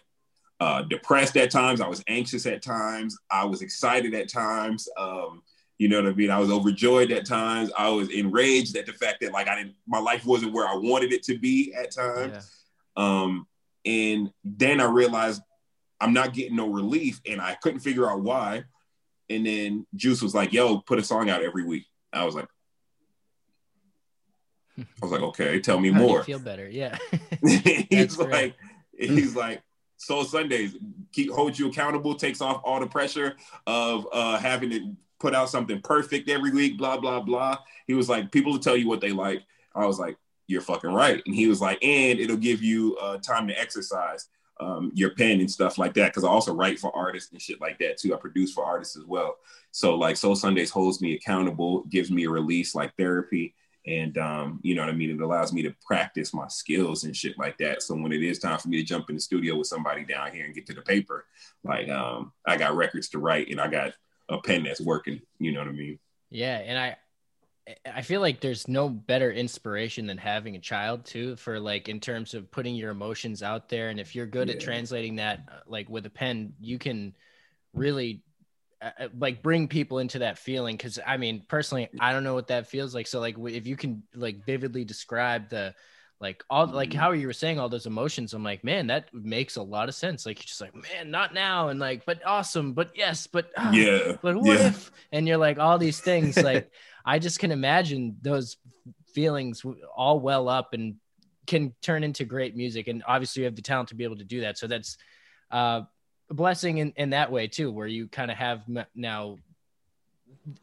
uh 0.60 0.82
depressed 0.82 1.36
at 1.36 1.50
times. 1.50 1.80
I 1.80 1.88
was 1.88 2.04
anxious 2.06 2.46
at 2.46 2.62
times. 2.62 3.16
I 3.30 3.44
was 3.46 3.62
excited 3.62 4.14
at 4.14 4.28
times. 4.28 4.88
Um, 4.96 5.42
you 5.78 5.88
know 5.88 6.02
what 6.02 6.10
I 6.10 6.14
mean? 6.14 6.30
I 6.30 6.38
was 6.38 6.50
overjoyed 6.50 7.10
at 7.12 7.26
times. 7.26 7.70
I 7.76 7.88
was 7.90 8.08
enraged 8.10 8.76
at 8.76 8.86
the 8.86 8.92
fact 8.92 9.20
that 9.20 9.32
like 9.32 9.48
I 9.48 9.56
didn't 9.56 9.74
my 9.86 9.98
life 9.98 10.24
wasn't 10.24 10.52
where 10.52 10.66
I 10.66 10.74
wanted 10.74 11.12
it 11.12 11.22
to 11.24 11.38
be 11.38 11.74
at 11.74 11.90
times. 11.90 12.62
Yeah. 12.96 13.22
Um, 13.22 13.46
and 13.84 14.30
then 14.44 14.80
I 14.80 14.84
realized 14.84 15.42
I'm 16.00 16.12
not 16.12 16.32
getting 16.32 16.56
no 16.56 16.68
relief 16.68 17.20
and 17.26 17.40
I 17.40 17.54
couldn't 17.54 17.80
figure 17.80 18.10
out 18.10 18.20
why. 18.20 18.64
And 19.28 19.44
then 19.44 19.86
Juice 19.94 20.22
was 20.22 20.34
like, 20.34 20.52
yo, 20.52 20.78
put 20.78 20.98
a 20.98 21.04
song 21.04 21.30
out 21.30 21.42
every 21.42 21.64
week. 21.64 21.84
I 22.12 22.24
was 22.24 22.34
like, 22.34 22.48
I 24.78 24.84
was 25.02 25.10
like, 25.10 25.22
okay, 25.22 25.60
tell 25.60 25.78
me 25.78 25.90
How 25.92 26.00
more. 26.00 26.22
feel 26.24 26.38
better. 26.38 26.68
Yeah. 26.68 26.96
he's 27.42 28.18
like, 28.18 28.54
he's 28.96 29.36
like, 29.36 29.62
Soul 29.98 30.24
Sundays 30.24 30.76
keep 31.12 31.30
hold 31.30 31.58
you 31.58 31.68
accountable, 31.68 32.14
takes 32.14 32.40
off 32.40 32.60
all 32.64 32.80
the 32.80 32.86
pressure 32.86 33.34
of 33.66 34.06
uh, 34.12 34.38
having 34.38 34.70
to 34.70 34.96
put 35.18 35.34
out 35.34 35.50
something 35.50 35.80
perfect 35.80 36.28
every 36.28 36.50
week, 36.50 36.78
blah 36.78 36.98
blah 36.98 37.20
blah. 37.20 37.58
He 37.86 37.94
was 37.94 38.08
like, 38.08 38.32
people 38.32 38.52
will 38.52 38.58
tell 38.58 38.76
you 38.76 38.88
what 38.88 39.00
they 39.00 39.12
like. 39.12 39.42
I 39.74 39.86
was 39.86 39.98
like, 39.98 40.16
you're 40.46 40.60
fucking 40.60 40.92
right. 40.92 41.22
And 41.26 41.34
he 41.34 41.46
was 41.46 41.60
like, 41.60 41.82
and 41.82 42.18
it'll 42.18 42.36
give 42.36 42.62
you 42.62 42.96
uh, 42.96 43.18
time 43.18 43.48
to 43.48 43.60
exercise 43.60 44.28
um, 44.60 44.90
your 44.94 45.10
pen 45.10 45.40
and 45.40 45.50
stuff 45.50 45.78
like 45.78 45.94
that. 45.94 46.06
Because 46.12 46.24
I 46.24 46.28
also 46.28 46.54
write 46.54 46.78
for 46.78 46.94
artists 46.96 47.32
and 47.32 47.40
shit 47.40 47.60
like 47.60 47.78
that 47.80 47.98
too. 47.98 48.14
I 48.14 48.18
produce 48.18 48.52
for 48.52 48.64
artists 48.64 48.96
as 48.96 49.04
well. 49.04 49.36
So 49.72 49.94
like 49.96 50.16
Soul 50.16 50.34
Sundays 50.34 50.70
holds 50.70 51.00
me 51.00 51.14
accountable, 51.14 51.84
gives 51.84 52.10
me 52.10 52.24
a 52.24 52.30
release 52.30 52.74
like 52.74 52.96
therapy. 52.96 53.54
And 53.86 54.18
um, 54.18 54.60
you 54.62 54.74
know 54.74 54.82
what 54.82 54.90
I 54.90 54.96
mean? 54.96 55.10
It 55.10 55.20
allows 55.20 55.52
me 55.52 55.62
to 55.62 55.74
practice 55.86 56.34
my 56.34 56.48
skills 56.48 57.04
and 57.04 57.14
shit 57.14 57.38
like 57.38 57.56
that. 57.58 57.82
So 57.82 57.94
when 57.94 58.12
it 58.12 58.22
is 58.22 58.40
time 58.40 58.58
for 58.58 58.68
me 58.68 58.78
to 58.78 58.82
jump 58.82 59.10
in 59.10 59.14
the 59.14 59.20
studio 59.20 59.56
with 59.56 59.68
somebody 59.68 60.04
down 60.04 60.32
here 60.32 60.44
and 60.44 60.54
get 60.54 60.66
to 60.66 60.74
the 60.74 60.82
paper, 60.82 61.26
like 61.62 61.88
um, 61.88 62.32
I 62.44 62.56
got 62.56 62.74
records 62.74 63.10
to 63.10 63.18
write 63.18 63.48
and 63.48 63.60
I 63.60 63.68
got 63.68 63.92
a 64.28 64.38
pen 64.40 64.64
that's 64.64 64.80
working. 64.80 65.20
You 65.38 65.52
know 65.52 65.60
what 65.60 65.68
I 65.68 65.72
mean? 65.72 65.98
Yeah, 66.30 66.58
and 66.58 66.78
I 66.78 66.96
I 67.84 68.02
feel 68.02 68.20
like 68.20 68.40
there's 68.40 68.68
no 68.68 68.88
better 68.88 69.30
inspiration 69.30 70.06
than 70.06 70.18
having 70.18 70.54
a 70.54 70.60
child 70.60 71.04
too 71.04 71.34
for 71.36 71.58
like 71.58 71.88
in 71.88 71.98
terms 71.98 72.34
of 72.34 72.50
putting 72.50 72.76
your 72.76 72.90
emotions 72.90 73.42
out 73.42 73.68
there 73.68 73.88
and 73.88 73.98
if 73.98 74.14
you're 74.14 74.26
good 74.26 74.50
at 74.50 74.60
translating 74.60 75.16
that 75.16 75.40
uh, 75.50 75.58
like 75.66 75.88
with 75.88 76.06
a 76.06 76.10
pen 76.10 76.54
you 76.60 76.78
can 76.78 77.12
really 77.74 78.22
uh, 78.80 78.90
uh, 79.00 79.08
like 79.18 79.42
bring 79.42 79.66
people 79.66 79.98
into 79.98 80.20
that 80.20 80.38
feeling 80.38 80.78
cuz 80.78 81.00
I 81.04 81.16
mean 81.16 81.42
personally 81.48 81.88
I 81.98 82.12
don't 82.12 82.22
know 82.22 82.34
what 82.34 82.48
that 82.48 82.68
feels 82.68 82.94
like 82.94 83.08
so 83.08 83.18
like 83.18 83.36
if 83.36 83.66
you 83.66 83.76
can 83.76 84.04
like 84.14 84.44
vividly 84.44 84.84
describe 84.84 85.48
the 85.48 85.74
like 86.20 86.42
all 86.48 86.66
like 86.66 86.90
Mhm. 86.90 86.94
how 86.96 87.12
you 87.12 87.26
were 87.26 87.32
saying 87.32 87.58
all 87.58 87.68
those 87.68 87.86
emotions 87.86 88.32
i'm 88.32 88.42
like 88.42 88.64
man 88.64 88.86
that 88.86 89.12
makes 89.12 89.56
a 89.56 89.62
lot 89.62 89.88
of 89.88 89.94
sense 89.94 90.24
like 90.24 90.38
you're 90.38 90.44
just 90.46 90.60
like 90.60 90.74
man 90.74 91.10
not 91.10 91.34
now 91.34 91.68
and 91.68 91.78
like 91.78 92.06
but 92.06 92.24
awesome 92.26 92.72
but 92.72 92.90
yes 92.94 93.26
but 93.26 93.50
ah, 93.58 93.70
Yeah. 93.72 94.16
but 94.22 94.36
what 94.36 94.58
Yeah. 94.58 94.68
if 94.68 94.90
and 95.12 95.28
you're 95.28 95.36
like 95.36 95.58
all 95.58 95.76
these 95.78 96.00
things 96.00 96.36
like 96.50 96.70
i 97.04 97.18
just 97.18 97.38
can 97.38 97.52
imagine 97.52 98.16
those 98.22 98.56
feelings 99.12 99.62
all 99.94 100.18
well 100.20 100.48
up 100.48 100.72
and 100.72 100.96
can 101.46 101.74
turn 101.82 102.02
into 102.02 102.24
great 102.24 102.56
music 102.56 102.88
and 102.88 103.02
obviously 103.06 103.42
you 103.42 103.44
have 103.44 103.54
the 103.56 103.62
talent 103.62 103.88
to 103.90 103.94
be 103.94 104.04
able 104.04 104.16
to 104.16 104.24
do 104.24 104.40
that 104.40 104.56
so 104.58 104.66
that's 104.66 104.96
uh 105.52 105.82
a 106.28 106.34
blessing 106.34 106.78
in, 106.78 106.92
in 106.96 107.10
that 107.10 107.30
way 107.30 107.46
too 107.46 107.70
where 107.70 107.86
you 107.86 108.08
kind 108.08 108.30
of 108.30 108.36
have 108.38 108.62
m- 108.68 108.84
now 108.94 109.36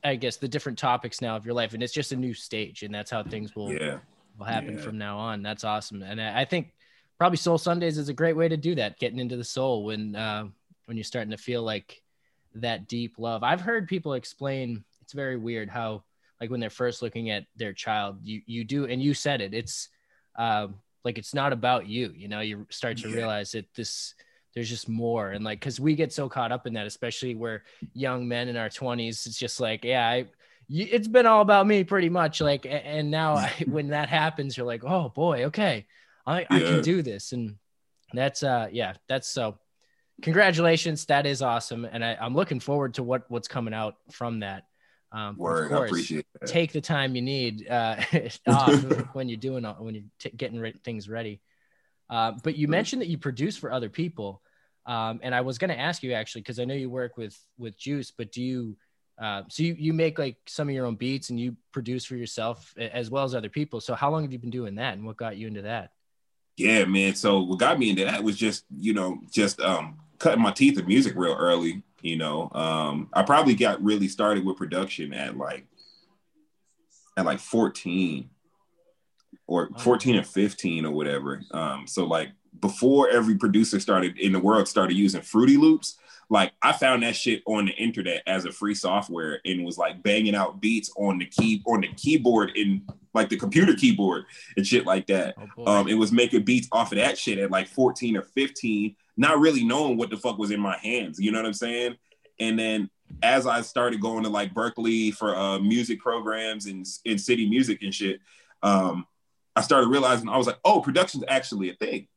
i 0.03 0.15
guess 0.15 0.37
the 0.37 0.47
different 0.47 0.77
topics 0.77 1.21
now 1.21 1.35
of 1.35 1.45
your 1.45 1.53
life 1.53 1.73
and 1.73 1.81
it's 1.83 1.93
just 1.93 2.11
a 2.11 2.15
new 2.15 2.33
stage 2.33 2.83
and 2.83 2.93
that's 2.93 3.11
how 3.11 3.21
things 3.23 3.55
will 3.55 3.71
Yeah. 3.71 3.99
Will 4.37 4.45
happen 4.45 4.75
Yeah. 4.75 4.81
from 4.81 4.97
now 4.97 5.17
on. 5.17 5.41
That's 5.41 5.63
awesome, 5.63 6.01
and 6.03 6.21
I 6.21 6.41
I 6.41 6.45
think 6.45 6.73
probably 7.17 7.37
Soul 7.37 7.57
Sundays 7.57 7.97
is 7.97 8.09
a 8.09 8.13
great 8.13 8.35
way 8.35 8.47
to 8.49 8.57
do 8.57 8.75
that. 8.75 8.99
Getting 8.99 9.19
into 9.19 9.37
the 9.37 9.43
soul 9.43 9.83
when 9.85 10.15
uh, 10.15 10.47
when 10.85 10.97
you're 10.97 11.03
starting 11.03 11.31
to 11.31 11.37
feel 11.37 11.63
like 11.63 12.01
that 12.55 12.87
deep 12.87 13.15
love. 13.17 13.43
I've 13.43 13.61
heard 13.61 13.87
people 13.87 14.13
explain 14.13 14.83
it's 15.01 15.13
very 15.13 15.37
weird 15.37 15.69
how 15.69 16.03
like 16.39 16.49
when 16.49 16.59
they're 16.59 16.69
first 16.69 17.01
looking 17.01 17.29
at 17.29 17.45
their 17.55 17.73
child, 17.73 18.17
you 18.23 18.41
you 18.45 18.63
do, 18.63 18.85
and 18.85 19.01
you 19.01 19.13
said 19.13 19.41
it. 19.41 19.53
It's 19.53 19.89
um, 20.35 20.75
like 21.03 21.17
it's 21.17 21.33
not 21.33 21.53
about 21.53 21.87
you. 21.87 22.11
You 22.15 22.27
know, 22.27 22.41
you 22.41 22.67
start 22.69 22.97
to 22.97 23.09
Yeah. 23.09 23.15
realize 23.15 23.51
that 23.53 23.73
this 23.75 24.13
there's 24.53 24.69
just 24.69 24.87
more 24.87 25.31
and 25.31 25.43
like 25.43 25.59
because 25.59 25.79
we 25.79 25.95
get 25.95 26.13
so 26.13 26.29
caught 26.29 26.51
up 26.51 26.67
in 26.67 26.73
that 26.73 26.85
especially 26.85 27.33
where 27.33 27.63
young 27.95 28.27
men 28.27 28.47
in 28.47 28.55
our 28.55 28.69
20s 28.69 29.25
it's 29.25 29.39
just 29.39 29.59
like 29.59 29.83
yeah 29.83 30.07
i 30.07 30.25
it's 30.69 31.07
been 31.07 31.25
all 31.25 31.41
about 31.41 31.67
me 31.67 31.83
pretty 31.83 32.09
much 32.09 32.41
like 32.41 32.65
and 32.69 33.11
now 33.11 33.35
I, 33.35 33.51
when 33.67 33.89
that 33.89 34.09
happens 34.09 34.55
you're 34.57 34.65
like 34.65 34.83
oh 34.83 35.09
boy 35.09 35.45
okay. 35.45 35.85
I, 36.25 36.45
I 36.49 36.59
can 36.59 36.81
do 36.81 37.01
this. 37.01 37.33
And 37.33 37.57
that's 38.13 38.43
uh 38.43 38.69
yeah 38.71 38.93
that's 39.09 39.27
so 39.27 39.57
congratulations. 40.21 41.05
That 41.05 41.25
is 41.25 41.41
awesome. 41.41 41.85
And 41.85 42.03
I, 42.03 42.15
i'm 42.21 42.35
looking 42.35 42.59
forward 42.59 42.93
to 42.95 43.03
what 43.03 43.29
what's 43.29 43.47
coming 43.47 43.73
out 43.73 43.95
from 44.11 44.39
that. 44.39 44.63
Um 45.11 45.35
Word. 45.37 45.71
of 45.71 45.81
I 45.81 45.85
appreciate 45.85 46.25
that. 46.39 46.47
take 46.47 46.71
the 46.71 46.81
time 46.81 47.15
you 47.15 47.21
need 47.21 47.67
uh 47.67 47.97
when 49.13 49.27
you're 49.29 49.37
doing 49.37 49.65
all- 49.65 49.83
when 49.83 49.95
you're 49.95 50.03
t- 50.19 50.29
getting 50.29 50.59
re- 50.59 50.79
things 50.83 51.09
ready. 51.09 51.41
Uh, 52.09 52.33
but 52.43 52.55
you 52.55 52.67
mentioned 52.67 53.01
that 53.01 53.07
you 53.07 53.17
produce 53.17 53.57
for 53.57 53.71
other 53.71 53.89
people. 53.89 54.41
Um, 54.85 55.21
and 55.23 55.33
i 55.33 55.39
was 55.39 55.57
going 55.57 55.69
to 55.69 55.79
ask 55.79 56.03
you 56.03 56.11
actually 56.11 56.41
because 56.41 56.59
i 56.59 56.65
know 56.65 56.73
you 56.73 56.89
work 56.89 57.15
with 57.15 57.37
with 57.57 57.79
juice 57.79 58.11
but 58.11 58.33
do 58.33 58.41
you 58.41 58.75
uh, 59.19 59.43
so 59.47 59.63
you, 59.63 59.75
you 59.77 59.93
make 59.93 60.17
like 60.17 60.37
some 60.47 60.67
of 60.67 60.75
your 60.75 60.85
own 60.85 60.95
beats 60.95 61.29
and 61.29 61.39
you 61.39 61.55
produce 61.71 62.05
for 62.05 62.15
yourself 62.15 62.73
as 62.77 63.09
well 63.09 63.23
as 63.23 63.35
other 63.35 63.49
people 63.49 63.79
so 63.79 63.93
how 63.93 64.09
long 64.09 64.23
have 64.23 64.33
you 64.33 64.39
been 64.39 64.49
doing 64.49 64.75
that 64.75 64.93
and 64.95 65.05
what 65.05 65.17
got 65.17 65.37
you 65.37 65.47
into 65.47 65.61
that 65.61 65.91
Yeah, 66.55 66.85
man. 66.85 67.15
So 67.15 67.41
what 67.41 67.59
got 67.59 67.79
me 67.79 67.89
into 67.89 68.05
that 68.05 68.23
was 68.23 68.37
just, 68.37 68.65
you 68.77 68.93
know, 68.93 69.19
just 69.31 69.59
um 69.59 69.99
cutting 70.19 70.41
my 70.41 70.51
teeth 70.51 70.79
in 70.79 70.85
music 70.85 71.13
real 71.15 71.35
early. 71.35 71.83
You 72.01 72.17
know, 72.17 72.49
um, 72.53 73.09
I 73.13 73.23
probably 73.23 73.55
got 73.55 73.81
really 73.83 74.07
started 74.07 74.45
with 74.45 74.57
production 74.57 75.13
at 75.13 75.37
like 75.37 75.65
at 77.17 77.25
like 77.25 77.39
14 77.39 78.29
or 79.47 79.69
14 79.77 80.17
or 80.17 80.23
15 80.23 80.85
or 80.85 80.91
whatever. 80.91 81.41
Um, 81.51 81.85
so 81.87 82.05
like 82.05 82.31
before 82.59 83.09
every 83.09 83.35
producer 83.35 83.79
started 83.79 84.17
in 84.17 84.31
the 84.31 84.39
world 84.39 84.67
started 84.67 84.95
using 84.95 85.21
Fruity 85.21 85.57
Loops. 85.57 85.97
Like 86.33 86.53
I 86.63 86.71
found 86.71 87.03
that 87.03 87.15
shit 87.15 87.43
on 87.45 87.67
the 87.67 87.73
internet 87.73 88.23
as 88.25 88.45
a 88.45 88.51
free 88.51 88.73
software 88.73 89.39
and 89.45 89.63
was 89.63 89.77
like 89.77 90.01
banging 90.01 90.33
out 90.33 90.59
beats 90.59 90.91
on 90.97 91.19
the 91.19 91.27
key 91.27 91.61
on 91.67 91.81
the 91.81 91.89
keyboard 91.89 92.53
in 92.55 92.81
like 93.13 93.29
the 93.29 93.37
computer 93.37 93.75
keyboard 93.75 94.25
and 94.57 94.65
shit 94.65 94.83
like 94.83 95.05
that. 95.05 95.35
Oh, 95.59 95.67
um, 95.67 95.87
it 95.87 95.93
was 95.93 96.11
making 96.11 96.41
beats 96.41 96.67
off 96.71 96.91
of 96.91 96.97
that 96.97 97.19
shit 97.19 97.37
at 97.37 97.51
like 97.51 97.67
14 97.67 98.17
or 98.17 98.23
15, 98.23 98.95
not 99.15 99.37
really 99.37 99.63
knowing 99.63 99.95
what 99.95 100.09
the 100.09 100.17
fuck 100.17 100.39
was 100.39 100.49
in 100.49 100.59
my 100.59 100.75
hands. 100.79 101.19
You 101.19 101.31
know 101.31 101.37
what 101.37 101.45
I'm 101.45 101.53
saying? 101.53 101.97
And 102.39 102.57
then 102.57 102.89
as 103.21 103.45
I 103.45 103.61
started 103.61 104.01
going 104.01 104.23
to 104.23 104.29
like 104.29 104.55
Berklee 104.55 105.13
for 105.13 105.35
uh, 105.35 105.59
music 105.59 105.99
programs 105.99 106.65
and 106.65 106.83
in 107.05 107.19
city 107.19 107.47
music 107.47 107.83
and 107.83 107.93
shit, 107.93 108.21
um, 108.63 109.05
I 109.55 109.61
started 109.61 109.85
realizing 109.85 110.29
I 110.29 110.37
was 110.37 110.47
like, 110.47 110.57
oh, 110.65 110.81
production's 110.81 111.25
actually 111.27 111.69
a 111.69 111.75
thing. 111.75 112.07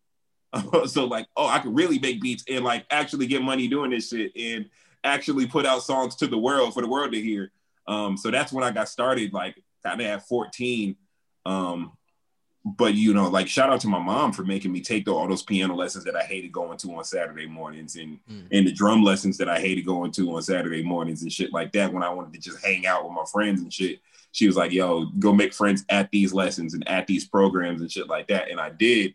so 0.87 1.05
like, 1.07 1.27
oh, 1.37 1.47
I 1.47 1.59
could 1.59 1.75
really 1.75 1.99
make 1.99 2.21
beats 2.21 2.45
and 2.49 2.65
like 2.65 2.87
actually 2.91 3.27
get 3.27 3.43
money 3.43 3.69
doing 3.69 3.91
this 3.91 4.09
shit 4.11 4.33
and 4.37 4.69
actually 5.05 5.47
put 5.47 5.67
out 5.67 5.83
songs 5.83 6.17
to 6.17 6.27
the 6.27 6.39
world 6.39 6.75
for 6.75 6.83
the 6.83 6.89
world 6.89 7.13
to 7.13 7.21
hear. 7.21 7.53
Um, 7.87 8.17
so 8.17 8.31
that's 8.31 8.53
when 8.53 8.65
I 8.65 8.71
got 8.73 8.89
started, 8.89 9.33
like 9.33 9.63
kind 9.85 10.01
of 10.01 10.07
at 10.07 10.27
14. 10.29 10.97
Um, 11.45 11.93
but 12.65 12.95
you 12.95 13.15
know, 13.15 13.29
like 13.29 13.47
shout 13.47 13.71
out 13.71 13.81
to 13.83 13.89
my 13.89 14.01
mom 14.01 14.33
for 14.33 14.43
making 14.43 14.73
me 14.73 14.81
take 14.81 15.05
the, 15.05 15.15
all 15.15 15.29
those 15.29 15.45
piano 15.45 15.77
lessons 15.77 16.03
that 16.03 16.17
I 16.17 16.23
hated 16.23 16.51
going 16.51 16.77
to 16.79 16.97
on 16.97 17.05
Saturday 17.05 17.47
mornings 17.47 17.95
and 17.95 18.19
Mm. 18.29 18.49
and 18.51 18.67
the 18.67 18.73
drum 18.73 19.05
lessons 19.05 19.39
that 19.39 19.49
I 19.49 19.61
hated 19.61 19.87
going 19.87 20.11
to 20.13 20.35
on 20.35 20.43
Saturday 20.43 20.83
mornings 20.83 21.23
and 21.23 21.33
shit 21.33 21.53
like 21.53 21.71
that 21.73 21.93
when 21.93 22.03
I 22.03 22.09
wanted 22.09 22.33
to 22.33 22.41
just 22.41 22.65
hang 22.65 22.85
out 22.85 23.05
with 23.05 23.13
my 23.13 23.25
friends 23.33 23.61
and 23.61 23.73
shit. 23.73 24.01
She 24.33 24.49
was 24.49 24.57
like, 24.57 24.73
yo, 24.73 25.07
go 25.21 25.33
make 25.33 25.55
friends 25.55 25.85
at 25.89 26.11
these 26.11 26.35
lessons 26.35 26.75
and 26.75 26.87
at 26.89 27.07
these 27.07 27.25
programs 27.25 27.81
and 27.83 27.91
shit 27.91 28.09
like 28.09 28.27
that. 28.29 28.51
And 28.51 28.59
I 28.61 28.71
did. 28.71 29.15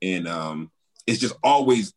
And 0.00 0.28
um, 0.28 0.70
it's 1.06 1.18
just 1.20 1.34
always 1.42 1.94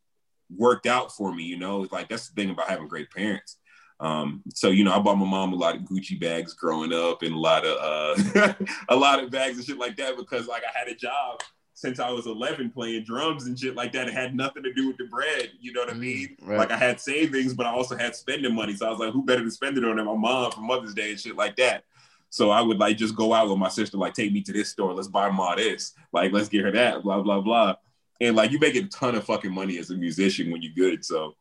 worked 0.56 0.86
out 0.86 1.12
for 1.12 1.34
me, 1.34 1.44
you 1.44 1.58
know. 1.58 1.82
It's 1.82 1.92
like 1.92 2.08
that's 2.08 2.28
the 2.28 2.34
thing 2.40 2.50
about 2.50 2.68
having 2.68 2.88
great 2.88 3.10
parents. 3.10 3.56
Um, 3.98 4.42
so 4.54 4.68
you 4.68 4.84
know, 4.84 4.92
I 4.92 4.98
bought 4.98 5.16
my 5.18 5.26
mom 5.26 5.52
a 5.52 5.56
lot 5.56 5.74
of 5.76 5.82
Gucci 5.82 6.20
bags 6.20 6.54
growing 6.54 6.92
up 6.92 7.22
and 7.22 7.34
a 7.34 7.38
lot 7.38 7.64
of 7.64 7.76
uh 7.80 8.52
a 8.88 8.96
lot 8.96 9.22
of 9.22 9.30
bags 9.30 9.56
and 9.56 9.66
shit 9.66 9.78
like 9.78 9.96
that 9.96 10.16
because 10.16 10.46
like 10.46 10.62
I 10.64 10.78
had 10.78 10.88
a 10.88 10.94
job 10.94 11.40
since 11.72 11.98
I 12.00 12.10
was 12.10 12.26
11 12.26 12.70
playing 12.70 13.04
drums 13.04 13.46
and 13.46 13.58
shit 13.58 13.74
like 13.74 13.92
that. 13.92 14.08
It 14.08 14.14
had 14.14 14.34
nothing 14.34 14.62
to 14.62 14.72
do 14.72 14.88
with 14.88 14.96
the 14.98 15.04
bread, 15.04 15.50
you 15.60 15.72
know 15.72 15.80
what 15.80 15.90
I 15.90 15.94
Mm, 15.94 16.00
mean? 16.00 16.36
right. 16.42 16.58
Like 16.58 16.70
I 16.70 16.76
had 16.76 17.00
savings, 17.00 17.52
but 17.54 17.66
I 17.66 17.70
also 17.70 17.96
had 17.96 18.14
spending 18.16 18.54
money. 18.54 18.74
So 18.74 18.86
I 18.86 18.90
was 18.90 18.98
like, 18.98 19.12
who 19.12 19.22
better 19.24 19.44
to 19.44 19.50
spend 19.50 19.76
it 19.78 19.84
on 19.84 19.96
than 19.96 20.06
my 20.06 20.14
mom 20.14 20.52
for 20.52 20.60
Mother's 20.62 20.94
Day 20.94 21.10
and 21.10 21.20
shit 21.20 21.36
like 21.36 21.56
that. 21.56 21.84
So 22.30 22.50
I 22.50 22.60
would 22.62 22.78
like 22.78 22.96
just 22.98 23.14
go 23.14 23.32
out 23.34 23.48
with 23.48 23.58
my 23.58 23.68
sister, 23.68 23.96
like 23.98 24.14
take 24.14 24.32
me 24.32 24.42
to 24.42 24.52
this 24.52 24.70
store, 24.70 24.92
let's 24.94 25.08
buy 25.08 25.30
Ma 25.30 25.54
this, 25.54 25.92
like 26.12 26.32
let's 26.32 26.48
get 26.48 26.64
her 26.64 26.72
that, 26.72 27.02
blah 27.02 27.20
blah 27.22 27.40
blah. 27.40 27.76
And 28.20 28.36
like 28.36 28.50
you 28.50 28.58
make 28.58 28.74
a 28.76 28.82
ton 28.88 29.14
of 29.14 29.24
fucking 29.24 29.52
money 29.52 29.78
as 29.78 29.90
a 29.90 29.94
musician 29.94 30.50
when 30.50 30.62
you're 30.62 30.72
good. 30.74 31.04
So 31.04 31.34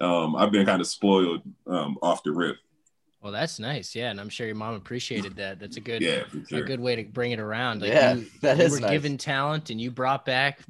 um, 0.00 0.36
I've 0.36 0.52
been 0.52 0.66
kind 0.66 0.80
of 0.80 0.86
spoiled 0.86 1.42
um, 1.66 1.98
off 2.02 2.22
the 2.22 2.32
rip. 2.32 2.56
Well, 3.20 3.32
that's 3.32 3.58
nice. 3.58 3.94
Yeah, 3.94 4.10
and 4.10 4.20
I'm 4.20 4.28
sure 4.28 4.46
your 4.46 4.54
mom 4.54 4.74
appreciated 4.74 5.36
that. 5.36 5.58
That's 5.58 5.76
a 5.76 5.80
good, 5.80 6.02
Yeah, 6.02 6.24
for 6.48 6.58
a 6.58 6.62
good 6.62 6.80
way 6.80 6.96
to 6.96 7.04
bring 7.04 7.32
it 7.32 7.40
around. 7.40 7.80
Like 7.82 7.90
Yeah, 7.92 8.14
you, 8.14 8.26
that 8.42 8.60
you 8.60 8.64
is 8.64 8.72
were 8.72 8.80
nice. 8.80 8.90
given 8.92 9.18
talent, 9.18 9.70
and 9.70 9.80
you 9.80 9.90
brought 9.90 10.24
back 10.24 10.60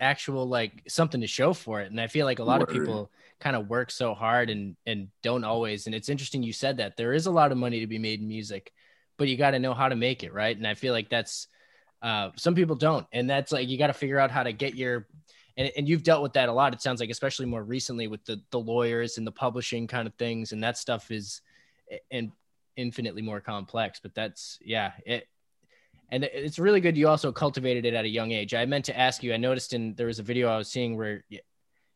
actual 0.00 0.48
like 0.48 0.82
something 0.88 1.20
to 1.20 1.26
show 1.26 1.52
for 1.52 1.80
it. 1.82 1.90
And 1.90 2.00
I 2.00 2.06
feel 2.06 2.24
like 2.24 2.38
a 2.38 2.44
lot 2.44 2.62
of 2.62 2.68
people 2.68 3.10
kind 3.40 3.56
of 3.56 3.68
work 3.68 3.90
so 3.90 4.14
hard 4.14 4.48
and 4.48 4.76
and 4.86 5.08
don't 5.22 5.44
always. 5.44 5.86
And 5.86 5.94
it's 5.94 6.08
interesting 6.08 6.42
you 6.42 6.52
said 6.52 6.78
that 6.78 6.96
there 6.96 7.12
is 7.12 7.26
a 7.26 7.30
lot 7.30 7.52
of 7.52 7.58
money 7.58 7.80
to 7.80 7.86
be 7.86 7.98
made 7.98 8.20
in 8.20 8.28
music, 8.28 8.72
but 9.18 9.28
you 9.28 9.36
got 9.36 9.50
to 9.50 9.58
know 9.58 9.74
how 9.74 9.88
to 9.88 9.96
make 9.96 10.24
it 10.24 10.32
right. 10.32 10.56
And 10.56 10.66
I 10.66 10.74
feel 10.74 10.94
like 10.94 11.10
that's 11.10 11.46
uh, 12.02 12.30
some 12.36 12.54
people 12.54 12.76
don't, 12.76 13.06
and 13.12 13.28
that's 13.28 13.52
like 13.52 13.68
you 13.68 13.78
got 13.78 13.88
to 13.88 13.92
figure 13.92 14.18
out 14.18 14.30
how 14.30 14.42
to 14.42 14.52
get 14.52 14.74
your 14.74 15.06
and, 15.56 15.72
and 15.76 15.88
you've 15.88 16.04
dealt 16.04 16.22
with 16.22 16.34
that 16.34 16.48
a 16.48 16.52
lot. 16.52 16.72
It 16.72 16.80
sounds 16.80 17.00
like, 17.00 17.10
especially 17.10 17.46
more 17.46 17.62
recently 17.62 18.06
with 18.06 18.24
the 18.24 18.40
the 18.50 18.60
lawyers 18.60 19.18
and 19.18 19.26
the 19.26 19.32
publishing 19.32 19.86
kind 19.86 20.06
of 20.06 20.14
things, 20.14 20.52
and 20.52 20.62
that 20.62 20.78
stuff 20.78 21.10
is 21.10 21.40
and 22.10 22.30
infinitely 22.76 23.22
more 23.22 23.40
complex. 23.40 23.98
But 24.00 24.14
that's 24.14 24.58
yeah, 24.62 24.92
it 25.04 25.26
and 26.10 26.24
it's 26.24 26.58
really 26.58 26.80
good. 26.80 26.96
You 26.96 27.08
also 27.08 27.32
cultivated 27.32 27.84
it 27.84 27.94
at 27.94 28.04
a 28.04 28.08
young 28.08 28.30
age. 28.30 28.54
I 28.54 28.64
meant 28.64 28.86
to 28.86 28.98
ask 28.98 29.22
you. 29.22 29.34
I 29.34 29.36
noticed 29.36 29.74
in 29.74 29.94
there 29.94 30.06
was 30.06 30.20
a 30.20 30.22
video 30.22 30.48
I 30.48 30.56
was 30.56 30.68
seeing 30.68 30.96
where 30.96 31.24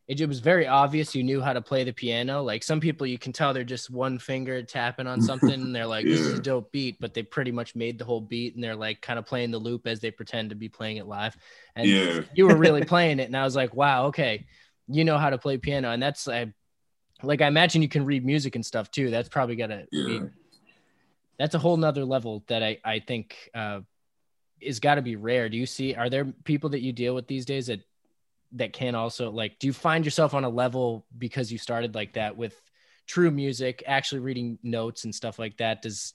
it, 0.08 0.20
it 0.20 0.26
was 0.28 0.40
very 0.40 0.66
obvious 0.66 1.14
you 1.14 1.22
knew 1.22 1.40
how 1.40 1.52
to 1.52 1.60
play 1.60 1.84
the 1.84 1.92
piano. 1.92 2.42
Like 2.42 2.62
some 2.62 2.80
people, 2.80 3.06
you 3.06 3.18
can 3.18 3.32
tell 3.32 3.52
they're 3.52 3.64
just 3.64 3.90
one 3.90 4.18
finger 4.18 4.62
tapping 4.62 5.06
on 5.06 5.20
something, 5.20 5.54
and 5.54 5.74
they're 5.74 5.86
like, 5.86 6.08
"This 6.08 6.20
is 6.26 6.34
a 6.34 6.42
dope 6.42 6.72
beat," 6.72 6.98
but 7.00 7.14
they 7.14 7.22
pretty 7.22 7.52
much 7.52 7.76
made 7.76 7.98
the 7.98 8.04
whole 8.04 8.20
beat, 8.20 8.54
and 8.54 8.62
they're 8.62 8.76
like 8.76 9.00
kind 9.00 9.18
of 9.18 9.26
playing 9.26 9.50
the 9.52 9.58
loop 9.58 9.86
as 9.86 10.00
they 10.00 10.10
pretend 10.10 10.50
to 10.50 10.56
be 10.56 10.68
playing 10.68 10.96
it 10.96 11.06
live. 11.06 11.36
And 11.76 11.88
Yeah. 11.88 12.22
you 12.34 12.46
were 12.46 12.56
really 12.56 12.84
playing 12.94 13.20
it, 13.20 13.24
and 13.24 13.36
I 13.36 13.44
was 13.44 13.56
like, 13.56 13.74
"Wow, 13.74 14.06
okay, 14.06 14.44
you 14.88 15.04
know 15.04 15.18
how 15.18 15.30
to 15.30 15.38
play 15.38 15.58
piano." 15.58 15.90
And 15.90 16.02
that's 16.02 16.26
I, 16.26 16.52
like 17.22 17.40
I 17.40 17.46
imagine 17.46 17.82
you 17.82 17.88
can 17.88 18.04
read 18.04 18.24
music 18.24 18.56
and 18.56 18.66
stuff 18.66 18.90
too. 18.90 19.10
That's 19.10 19.28
probably 19.28 19.56
gotta 19.56 19.86
Yeah. 19.92 20.04
be 20.04 20.22
that's 21.38 21.54
a 21.54 21.58
whole 21.58 21.76
nother 21.76 22.04
level 22.04 22.44
that 22.48 22.62
I 22.62 22.78
I 22.84 23.00
think 23.00 23.36
uh, 23.54 23.80
is 24.60 24.80
got 24.80 24.96
to 24.96 25.02
be 25.02 25.16
rare. 25.16 25.48
Do 25.48 25.56
you 25.56 25.66
see? 25.66 25.94
Are 25.94 26.10
there 26.10 26.26
people 26.44 26.70
that 26.70 26.82
you 26.82 26.92
deal 26.92 27.14
with 27.14 27.26
these 27.26 27.44
days 27.44 27.66
that 27.66 27.80
that 28.54 28.72
can 28.72 28.94
also 28.94 29.30
like? 29.30 29.58
Do 29.58 29.66
you 29.66 29.72
find 29.72 30.04
yourself 30.04 30.34
on 30.34 30.44
a 30.44 30.48
level 30.48 31.06
because 31.16 31.50
you 31.52 31.58
started 31.58 31.94
like 31.94 32.14
that 32.14 32.36
with 32.36 32.60
true 33.06 33.30
music, 33.30 33.82
actually 33.86 34.20
reading 34.20 34.58
notes 34.62 35.04
and 35.04 35.14
stuff 35.14 35.38
like 35.38 35.56
that? 35.58 35.82
Does 35.82 36.14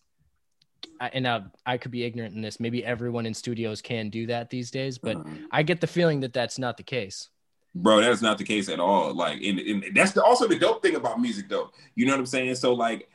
and 1.00 1.26
uh, 1.28 1.42
I 1.66 1.78
could 1.78 1.92
be 1.92 2.04
ignorant 2.04 2.36
in 2.36 2.42
this. 2.42 2.60
Maybe 2.60 2.86
everyone 2.86 3.26
in 3.26 3.34
studios 3.34 3.82
can 3.82 4.10
do 4.10 4.28
that 4.28 4.50
these 4.50 4.72
days, 4.72 4.98
but 4.98 5.16
Um, 5.18 5.48
I 5.52 5.64
get 5.64 5.82
the 5.82 5.88
feeling 5.88 6.20
that 6.22 6.34
that's 6.34 6.58
not 6.60 6.78
the 6.78 6.84
case. 6.84 7.30
bro 7.76 8.02
that 8.02 8.12
is 8.12 8.22
not 8.22 8.38
the 8.40 8.44
case 8.44 8.70
at 8.70 8.80
all 8.80 9.14
like 9.14 9.40
and, 9.44 9.60
and 9.60 9.84
that's 9.94 10.12
the, 10.14 10.24
also 10.24 10.48
the 10.48 10.58
dope 10.58 10.82
thing 10.82 10.96
about 10.96 11.20
music 11.22 11.48
though 11.48 11.70
you 11.96 12.06
know 12.06 12.14
what 12.14 12.20
i'm 12.20 12.26
saying 12.26 12.56
so 12.56 12.74
like 12.74 13.08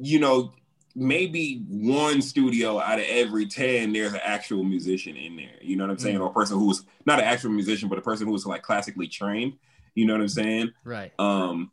you 0.00 0.18
know 0.18 0.52
maybe 0.94 1.62
one 1.68 2.20
studio 2.20 2.80
out 2.80 2.98
of 2.98 3.04
every 3.08 3.46
10 3.46 3.92
there's 3.92 4.12
an 4.12 4.20
actual 4.22 4.64
musician 4.64 5.16
in 5.16 5.36
there. 5.36 5.56
You 5.60 5.76
know 5.76 5.84
what 5.84 5.90
i'm 5.90 5.98
saying? 5.98 6.18
Or 6.20 6.28
a 6.28 6.32
person 6.32 6.58
who's 6.58 6.84
not 7.06 7.18
an 7.18 7.24
actual 7.24 7.50
musician 7.50 7.88
but 7.88 7.98
a 7.98 8.02
person 8.02 8.26
who's 8.26 8.46
like 8.46 8.62
classically 8.62 9.08
trained. 9.08 9.54
You 9.94 10.06
know 10.06 10.14
what 10.14 10.22
i'm 10.22 10.28
saying? 10.28 10.72
Right. 10.84 11.12
um 11.18 11.70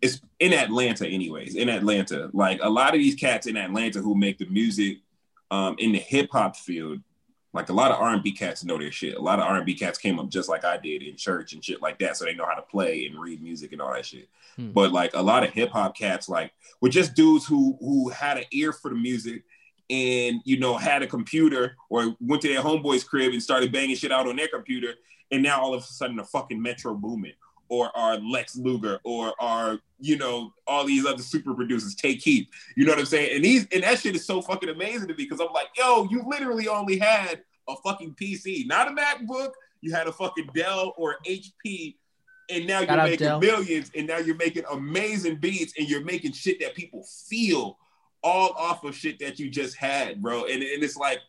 it's 0.00 0.20
in 0.38 0.52
Atlanta 0.52 1.08
anyways 1.08 1.56
in 1.56 1.68
Atlanta. 1.68 2.30
Like 2.32 2.60
a 2.62 2.70
lot 2.70 2.94
of 2.94 3.00
these 3.00 3.16
cats 3.16 3.46
in 3.46 3.56
Atlanta 3.56 4.00
who 4.00 4.14
make 4.14 4.38
the 4.38 4.46
music 4.46 4.98
um 5.50 5.74
in 5.78 5.92
the 5.92 5.98
hip 5.98 6.28
hop 6.30 6.56
field 6.56 7.00
like 7.52 7.70
a 7.70 7.72
lot 7.72 7.90
of 7.90 8.00
R&B 8.00 8.32
cats 8.32 8.64
know 8.64 8.78
their 8.78 8.92
shit. 8.92 9.16
A 9.16 9.20
lot 9.20 9.38
of 9.38 9.46
R&B 9.46 9.74
cats 9.74 9.98
came 9.98 10.18
up 10.18 10.28
just 10.28 10.48
like 10.48 10.64
I 10.64 10.76
did 10.76 11.02
in 11.02 11.16
church 11.16 11.52
and 11.54 11.64
shit 11.64 11.80
like 11.80 11.98
that 11.98 12.16
so 12.16 12.24
they 12.24 12.34
know 12.34 12.46
how 12.46 12.54
to 12.54 12.62
play 12.62 13.06
and 13.06 13.18
read 13.18 13.42
music 13.42 13.72
and 13.72 13.80
all 13.80 13.92
that 13.92 14.06
shit. 14.06 14.28
Hmm. 14.56 14.72
but 14.72 14.92
like 14.92 15.14
a 15.14 15.22
lot 15.22 15.44
of 15.44 15.50
hip 15.50 15.70
hop 15.70 15.96
cats 15.96 16.28
like 16.28 16.52
were 16.80 16.88
just 16.88 17.14
dudes 17.14 17.46
who 17.46 17.76
who 17.80 18.08
had 18.10 18.38
an 18.38 18.44
ear 18.52 18.72
for 18.72 18.90
the 18.90 18.96
music 18.96 19.44
and 19.88 20.40
you 20.44 20.58
know 20.58 20.76
had 20.76 21.02
a 21.02 21.06
computer 21.06 21.76
or 21.88 22.16
went 22.20 22.42
to 22.42 22.48
their 22.48 22.62
homeboy's 22.62 23.04
crib 23.04 23.32
and 23.32 23.42
started 23.42 23.72
banging 23.72 23.96
shit 23.96 24.12
out 24.12 24.28
on 24.28 24.36
their 24.36 24.48
computer 24.48 24.94
and 25.30 25.42
now 25.42 25.60
all 25.60 25.74
of 25.74 25.82
a 25.82 25.86
sudden 25.86 26.16
the 26.16 26.24
fucking 26.24 26.60
Metro 26.60 26.94
Boomin 26.94 27.32
or 27.68 27.96
our 27.96 28.18
Lex 28.18 28.56
Luger 28.56 28.98
or 29.04 29.34
our, 29.40 29.78
you 30.00 30.16
know, 30.16 30.52
all 30.66 30.84
these 30.84 31.04
other 31.06 31.22
super 31.22 31.54
producers 31.54 31.94
take 31.94 32.20
heat. 32.20 32.48
You 32.76 32.84
know 32.84 32.92
what 32.92 33.00
I'm 33.00 33.06
saying? 33.06 33.36
And 33.36 33.44
these 33.44 33.66
and 33.72 33.82
that 33.82 33.98
shit 33.98 34.14
is 34.14 34.26
so 34.26 34.40
fucking 34.42 34.68
amazing 34.68 35.08
to 35.08 35.14
me 35.14 35.24
because 35.24 35.40
I'm 35.40 35.52
like, 35.52 35.68
yo, 35.76 36.06
you 36.10 36.22
literally 36.26 36.68
only 36.68 36.98
had 36.98 37.42
a 37.68 37.76
fucking 37.84 38.14
PC, 38.14 38.66
not 38.66 38.88
a 38.88 38.90
MacBook. 38.92 39.52
You 39.80 39.92
had 39.92 40.08
a 40.08 40.12
fucking 40.12 40.50
Dell 40.54 40.94
or 40.96 41.16
HP, 41.26 41.96
and 42.50 42.66
now 42.66 42.80
Shout 42.80 42.88
you're 42.88 43.04
making 43.04 43.18
Dell. 43.18 43.40
millions, 43.40 43.90
and 43.94 44.06
now 44.06 44.18
you're 44.18 44.36
making 44.36 44.64
amazing 44.72 45.36
beats, 45.36 45.74
and 45.78 45.88
you're 45.88 46.04
making 46.04 46.32
shit 46.32 46.58
that 46.60 46.74
people 46.74 47.04
feel 47.28 47.78
all 48.22 48.50
off 48.56 48.82
of 48.84 48.96
shit 48.96 49.18
that 49.20 49.38
you 49.38 49.48
just 49.50 49.76
had, 49.76 50.20
bro. 50.20 50.44
And, 50.46 50.62
and 50.62 50.82
it's 50.82 50.96
like 50.96 51.20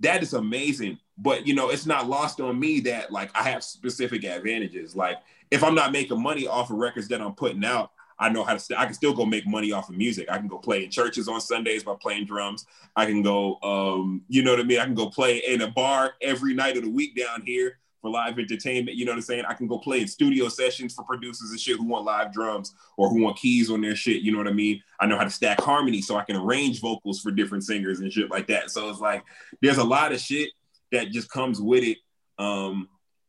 that 0.00 0.22
is 0.22 0.34
amazing. 0.34 0.98
But 1.18 1.46
you 1.46 1.54
know, 1.54 1.70
it's 1.70 1.86
not 1.86 2.08
lost 2.08 2.40
on 2.40 2.58
me 2.58 2.80
that 2.80 3.12
like 3.12 3.30
I 3.34 3.42
have 3.44 3.62
specific 3.62 4.24
advantages. 4.24 4.96
Like 4.96 5.18
if 5.50 5.62
I'm 5.62 5.74
not 5.74 5.92
making 5.92 6.22
money 6.22 6.46
off 6.46 6.70
of 6.70 6.76
records 6.76 7.08
that 7.08 7.20
I'm 7.20 7.34
putting 7.34 7.64
out, 7.64 7.92
I 8.18 8.28
know 8.28 8.44
how 8.44 8.54
to. 8.54 8.58
St- 8.58 8.78
I 8.78 8.84
can 8.84 8.94
still 8.94 9.14
go 9.14 9.24
make 9.24 9.46
money 9.46 9.72
off 9.72 9.88
of 9.88 9.96
music. 9.96 10.30
I 10.30 10.38
can 10.38 10.48
go 10.48 10.58
play 10.58 10.84
in 10.84 10.90
churches 10.90 11.28
on 11.28 11.40
Sundays 11.40 11.84
by 11.84 11.94
playing 12.00 12.26
drums. 12.26 12.66
I 12.94 13.06
can 13.06 13.22
go, 13.22 13.58
um, 13.62 14.22
you 14.28 14.42
know 14.42 14.50
what 14.50 14.60
I 14.60 14.64
mean. 14.64 14.78
I 14.78 14.84
can 14.84 14.94
go 14.94 15.08
play 15.08 15.38
in 15.38 15.62
a 15.62 15.68
bar 15.68 16.14
every 16.20 16.54
night 16.54 16.76
of 16.76 16.84
the 16.84 16.90
week 16.90 17.16
down 17.16 17.42
here 17.42 17.78
for 18.00 18.10
live 18.10 18.38
entertainment. 18.38 18.96
You 18.96 19.04
know 19.04 19.12
what 19.12 19.16
I'm 19.16 19.22
saying? 19.22 19.44
I 19.48 19.54
can 19.54 19.66
go 19.66 19.78
play 19.78 20.00
in 20.00 20.08
studio 20.08 20.48
sessions 20.48 20.94
for 20.94 21.04
producers 21.04 21.50
and 21.50 21.60
shit 21.60 21.76
who 21.76 21.86
want 21.86 22.04
live 22.04 22.32
drums 22.32 22.74
or 22.96 23.08
who 23.08 23.22
want 23.22 23.36
keys 23.36 23.70
on 23.70 23.80
their 23.80 23.96
shit. 23.96 24.22
You 24.22 24.32
know 24.32 24.38
what 24.38 24.48
I 24.48 24.52
mean? 24.52 24.82
I 25.00 25.06
know 25.06 25.16
how 25.16 25.24
to 25.24 25.30
stack 25.30 25.60
harmony 25.60 26.02
so 26.02 26.16
I 26.16 26.24
can 26.24 26.36
arrange 26.36 26.80
vocals 26.80 27.20
for 27.20 27.30
different 27.30 27.64
singers 27.64 28.00
and 28.00 28.12
shit 28.12 28.30
like 28.30 28.46
that. 28.48 28.70
So 28.70 28.88
it's 28.88 29.00
like 29.00 29.24
there's 29.60 29.78
a 29.78 29.84
lot 29.84 30.12
of 30.12 30.20
shit 30.20 30.50
that 30.92 31.10
just 31.10 31.30
comes 31.30 31.60
with 31.60 31.84
it 31.84 31.98
um, 32.38 32.88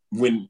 when 0.10 0.50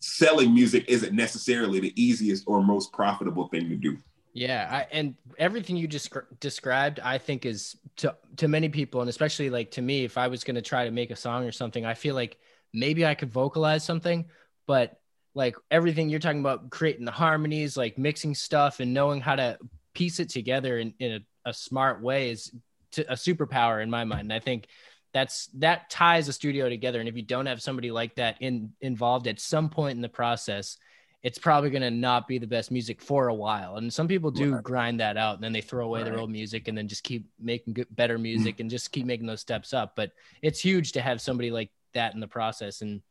selling 0.00 0.54
music 0.54 0.84
isn't 0.88 1.14
necessarily 1.14 1.80
the 1.80 1.92
easiest 2.00 2.44
or 2.46 2.62
most 2.62 2.92
profitable 2.92 3.48
thing 3.48 3.68
to 3.68 3.76
do. 3.76 3.96
Yeah, 4.32 4.68
I, 4.68 4.86
and 4.90 5.14
everything 5.38 5.76
you 5.76 5.86
just 5.86 6.12
described, 6.40 6.98
I 6.98 7.18
think, 7.18 7.46
is 7.46 7.76
to 7.98 8.16
to 8.38 8.48
many 8.48 8.68
people, 8.68 9.00
and 9.00 9.08
especially 9.08 9.48
like 9.48 9.70
to 9.72 9.82
me, 9.82 10.04
if 10.04 10.18
I 10.18 10.26
was 10.26 10.42
going 10.42 10.56
to 10.56 10.62
try 10.62 10.84
to 10.84 10.90
make 10.90 11.12
a 11.12 11.16
song 11.16 11.44
or 11.44 11.52
something, 11.52 11.86
I 11.86 11.94
feel 11.94 12.16
like 12.16 12.36
maybe 12.74 13.06
I 13.06 13.14
could 13.14 13.32
vocalize 13.32 13.84
something, 13.84 14.26
but 14.66 14.98
like 15.34 15.56
everything 15.70 16.08
you're 16.08 16.20
talking 16.20 16.40
about 16.40 16.70
creating 16.70 17.04
the 17.04 17.10
harmonies 17.10 17.76
like 17.76 17.98
mixing 17.98 18.34
stuff 18.34 18.80
and 18.80 18.94
knowing 18.94 19.20
how 19.20 19.36
to 19.36 19.58
piece 19.94 20.20
it 20.20 20.28
together 20.28 20.78
in, 20.78 20.94
in 20.98 21.12
a, 21.12 21.50
a 21.50 21.54
smart 21.54 22.02
way 22.02 22.30
is 22.30 22.52
to, 22.92 23.10
a 23.10 23.14
superpower 23.14 23.82
in 23.82 23.90
my 23.90 24.04
mind. 24.04 24.22
And 24.22 24.32
i 24.32 24.38
think 24.38 24.66
that's 25.12 25.46
that 25.54 25.90
ties 25.90 26.28
a 26.28 26.32
studio 26.32 26.68
together. 26.68 26.98
And 26.98 27.08
if 27.08 27.16
you 27.16 27.22
don't 27.22 27.46
have 27.46 27.62
somebody 27.62 27.90
like 27.92 28.16
that 28.16 28.36
in 28.40 28.72
involved 28.80 29.28
at 29.28 29.40
some 29.40 29.70
point 29.70 29.96
in 29.96 30.02
the 30.02 30.08
process 30.08 30.76
it's 31.24 31.38
probably 31.38 31.70
going 31.70 31.82
to 31.82 31.90
not 31.90 32.28
be 32.28 32.36
the 32.36 32.46
best 32.46 32.70
music 32.70 33.00
for 33.00 33.28
a 33.28 33.34
while. 33.34 33.76
And 33.76 33.90
some 33.90 34.06
people 34.06 34.30
do 34.30 34.52
Right. 34.52 34.62
grind 34.62 35.00
that 35.00 35.16
out 35.16 35.36
and 35.36 35.42
then 35.42 35.54
they 35.54 35.62
throw 35.62 35.86
away 35.86 36.02
their 36.02 36.18
old 36.18 36.30
music 36.30 36.68
and 36.68 36.76
then 36.76 36.86
just 36.86 37.02
keep 37.02 37.26
making 37.40 37.72
good, 37.72 37.86
better 37.90 38.16
hmm. 38.16 38.24
music 38.24 38.60
and 38.60 38.68
just 38.68 38.92
keep 38.92 39.06
making 39.06 39.26
those 39.26 39.40
steps 39.40 39.72
up. 39.72 39.96
But 39.96 40.12
it's 40.42 40.60
huge 40.60 40.92
to 40.92 41.00
have 41.00 41.22
somebody 41.22 41.50
like 41.50 41.70
that 41.94 42.14
in 42.14 42.20
the 42.20 42.28
process 42.28 42.80
and 42.82 43.02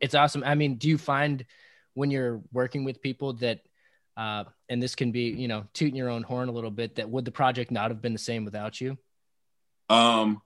it's 0.00 0.14
awesome 0.14 0.42
i 0.44 0.54
mean 0.54 0.76
do 0.76 0.88
you 0.88 0.98
find 0.98 1.44
when 1.94 2.10
you're 2.10 2.40
working 2.52 2.84
with 2.84 3.02
people 3.02 3.32
that 3.32 3.60
uh, 4.16 4.42
and 4.68 4.82
this 4.82 4.96
can 4.96 5.12
be 5.12 5.30
you 5.30 5.46
know 5.46 5.64
tooting 5.72 5.94
your 5.94 6.08
own 6.08 6.24
horn 6.24 6.48
a 6.48 6.52
little 6.52 6.70
bit 6.70 6.96
that 6.96 7.08
would 7.08 7.24
the 7.24 7.30
project 7.30 7.70
not 7.70 7.90
have 7.90 8.02
been 8.02 8.12
the 8.12 8.18
same 8.18 8.44
without 8.44 8.80
you 8.80 8.98
Um, 9.88 10.42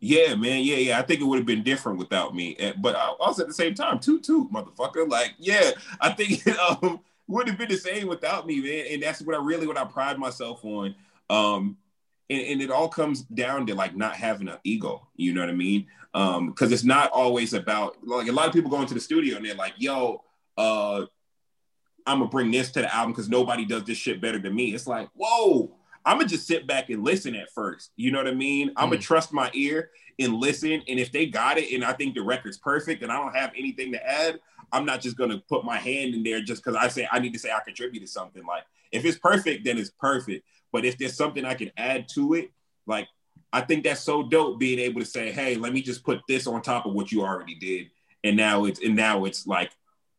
yeah, 0.00 0.34
man, 0.34 0.62
yeah, 0.62 0.76
yeah. 0.76 0.98
I 0.98 1.02
think 1.02 1.20
it 1.20 1.24
would 1.24 1.38
have 1.38 1.46
been 1.46 1.62
different 1.62 1.98
without 1.98 2.34
me. 2.34 2.56
But 2.78 2.94
also 2.94 3.42
at 3.42 3.48
the 3.48 3.54
same 3.54 3.74
time, 3.74 3.98
toot 3.98 4.22
toot, 4.22 4.52
motherfucker. 4.52 5.08
Like, 5.08 5.34
yeah, 5.38 5.72
I 6.00 6.10
think 6.10 6.46
um, 6.58 7.00
would 7.26 7.48
have 7.48 7.58
been 7.58 7.68
the 7.68 7.76
same 7.76 8.06
without 8.06 8.46
me, 8.46 8.60
man. 8.60 8.86
And 8.90 9.02
that's 9.02 9.22
what 9.22 9.34
I 9.34 9.42
really 9.42 9.66
what 9.66 9.76
I 9.76 9.84
pride 9.84 10.18
myself 10.18 10.64
on. 10.64 10.94
Um, 11.28 11.76
and, 12.30 12.40
and 12.40 12.62
it 12.62 12.70
all 12.70 12.88
comes 12.88 13.22
down 13.22 13.66
to 13.66 13.74
like 13.74 13.96
not 13.96 14.14
having 14.14 14.48
an 14.48 14.58
ego. 14.64 15.08
You 15.16 15.32
know 15.32 15.40
what 15.40 15.50
I 15.50 15.54
mean? 15.54 15.86
Um, 16.14 16.48
because 16.48 16.72
it's 16.72 16.84
not 16.84 17.10
always 17.10 17.54
about 17.54 17.96
like 18.06 18.28
a 18.28 18.32
lot 18.32 18.46
of 18.46 18.52
people 18.52 18.70
go 18.70 18.80
into 18.80 18.94
the 18.94 19.00
studio 19.00 19.36
and 19.36 19.44
they're 19.44 19.54
like, 19.54 19.74
yo, 19.78 20.22
uh, 20.56 21.06
I'm 22.06 22.18
gonna 22.18 22.30
bring 22.30 22.50
this 22.50 22.70
to 22.72 22.80
the 22.80 22.94
album 22.94 23.12
because 23.12 23.28
nobody 23.28 23.64
does 23.64 23.84
this 23.84 23.98
shit 23.98 24.20
better 24.20 24.38
than 24.38 24.54
me. 24.54 24.74
It's 24.74 24.86
like, 24.86 25.08
whoa, 25.14 25.76
I'm 26.04 26.16
gonna 26.16 26.28
just 26.28 26.46
sit 26.46 26.66
back 26.66 26.88
and 26.88 27.04
listen 27.04 27.34
at 27.34 27.50
first. 27.52 27.92
You 27.96 28.10
know 28.10 28.18
what 28.18 28.28
I 28.28 28.34
mean? 28.34 28.72
I'm 28.76 28.88
gonna 28.88 29.00
trust 29.00 29.32
my 29.32 29.50
ear 29.52 29.90
and 30.18 30.34
listen. 30.34 30.82
And 30.88 30.98
if 30.98 31.12
they 31.12 31.26
got 31.26 31.58
it 31.58 31.72
and 31.72 31.84
I 31.84 31.92
think 31.92 32.14
the 32.14 32.22
record's 32.22 32.56
perfect 32.56 33.02
and 33.02 33.12
I 33.12 33.16
don't 33.16 33.36
have 33.36 33.52
anything 33.56 33.92
to 33.92 34.06
add, 34.06 34.40
I'm 34.72 34.86
not 34.86 35.00
just 35.00 35.16
gonna 35.16 35.38
put 35.48 35.64
my 35.64 35.76
hand 35.76 36.14
in 36.14 36.22
there 36.22 36.40
just 36.40 36.64
because 36.64 36.76
I 36.76 36.88
say 36.88 37.06
I 37.12 37.18
need 37.18 37.34
to 37.34 37.38
say 37.38 37.50
I 37.50 37.60
contributed 37.60 38.08
something. 38.08 38.44
Like 38.44 38.64
if 38.90 39.04
it's 39.04 39.18
perfect, 39.18 39.64
then 39.64 39.76
it's 39.76 39.90
perfect. 39.90 40.46
But 40.72 40.84
if 40.84 40.98
there's 40.98 41.16
something 41.16 41.44
I 41.44 41.54
can 41.54 41.70
add 41.76 42.08
to 42.14 42.34
it, 42.34 42.50
like 42.86 43.08
I 43.52 43.62
think 43.62 43.84
that's 43.84 44.02
so 44.02 44.22
dope 44.22 44.58
being 44.58 44.78
able 44.78 45.00
to 45.00 45.06
say, 45.06 45.32
hey, 45.32 45.56
let 45.56 45.72
me 45.72 45.82
just 45.82 46.04
put 46.04 46.20
this 46.28 46.46
on 46.46 46.60
top 46.62 46.86
of 46.86 46.92
what 46.92 47.10
you 47.10 47.22
already 47.22 47.54
did. 47.54 47.90
And 48.24 48.36
now 48.36 48.64
it's 48.64 48.82
and 48.82 48.96
now 48.96 49.24
it's 49.24 49.46
like, 49.46 49.70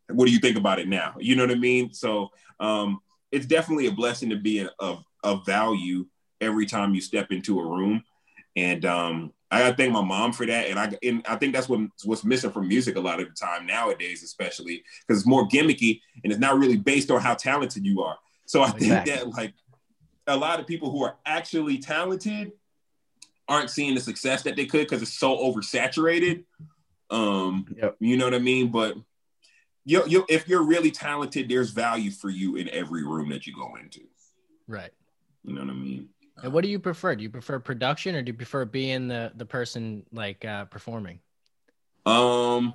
what 0.09 0.25
do 0.25 0.31
you 0.31 0.39
think 0.39 0.57
about 0.57 0.79
it 0.79 0.87
now? 0.87 1.15
You 1.19 1.35
know 1.35 1.43
what 1.43 1.55
I 1.55 1.59
mean? 1.59 1.93
So 1.93 2.29
um 2.59 2.99
it's 3.31 3.45
definitely 3.45 3.87
a 3.87 3.91
blessing 3.91 4.29
to 4.29 4.35
be 4.35 4.67
of 4.79 5.03
of 5.23 5.45
value 5.45 6.07
every 6.41 6.65
time 6.65 6.95
you 6.95 7.01
step 7.01 7.31
into 7.31 7.59
a 7.59 7.63
room. 7.63 8.03
And 8.55 8.85
um 8.85 9.33
I 9.51 9.59
gotta 9.59 9.75
thank 9.75 9.91
my 9.91 10.03
mom 10.03 10.31
for 10.31 10.45
that. 10.45 10.67
And 10.67 10.79
I 10.79 10.91
and 11.03 11.23
I 11.27 11.35
think 11.35 11.53
that's 11.53 11.69
what 11.69 11.81
what's 12.05 12.23
missing 12.23 12.51
from 12.51 12.67
music 12.67 12.95
a 12.95 12.99
lot 12.99 13.19
of 13.19 13.27
the 13.27 13.33
time 13.33 13.65
nowadays, 13.65 14.23
especially 14.23 14.83
because 15.07 15.21
it's 15.21 15.27
more 15.27 15.47
gimmicky 15.47 16.01
and 16.23 16.31
it's 16.31 16.41
not 16.41 16.57
really 16.57 16.77
based 16.77 17.11
on 17.11 17.21
how 17.21 17.33
talented 17.33 17.85
you 17.85 18.01
are. 18.01 18.17
So 18.45 18.63
I 18.63 18.71
think 18.71 19.05
Exactly. 19.05 19.13
that 19.13 19.27
like 19.29 19.53
a 20.29 20.37
lot 20.37 20.59
of 20.59 20.67
people 20.67 20.91
who 20.91 21.03
are 21.03 21.17
actually 21.25 21.79
talented 21.79 22.51
aren't 23.47 23.69
seeing 23.69 23.95
the 23.95 24.01
success 24.01 24.43
that 24.43 24.55
they 24.55 24.65
could 24.65 24.81
because 24.87 25.01
it's 25.01 25.13
so 25.17 25.35
oversaturated. 25.37 26.43
Um, 27.09 27.65
Yep. 27.75 27.95
you 27.99 28.15
know 28.15 28.25
what 28.25 28.35
I 28.35 28.39
mean? 28.39 28.71
But 28.71 28.95
you, 29.85 30.03
you, 30.05 30.25
if 30.29 30.47
you're 30.47 30.63
really 30.63 30.91
talented, 30.91 31.49
there's 31.49 31.71
value 31.71 32.11
for 32.11 32.29
you 32.29 32.55
in 32.57 32.69
every 32.69 33.03
room 33.03 33.29
that 33.29 33.47
you 33.47 33.53
go 33.55 33.75
into. 33.75 34.01
right 34.67 34.91
You 35.43 35.55
know 35.55 35.61
what 35.61 35.71
I 35.71 35.73
mean? 35.73 36.09
and 36.41 36.53
what 36.53 36.63
do 36.63 36.69
you 36.69 36.79
prefer 36.79 37.15
do 37.15 37.23
you 37.23 37.29
prefer 37.29 37.59
production 37.59 38.15
or 38.15 38.21
do 38.21 38.29
you 38.31 38.37
prefer 38.37 38.63
being 38.63 39.09
the 39.09 39.29
the 39.35 39.45
person 39.45 40.05
like 40.13 40.45
uh 40.45 40.63
performing 40.65 41.19
Um, 42.05 42.73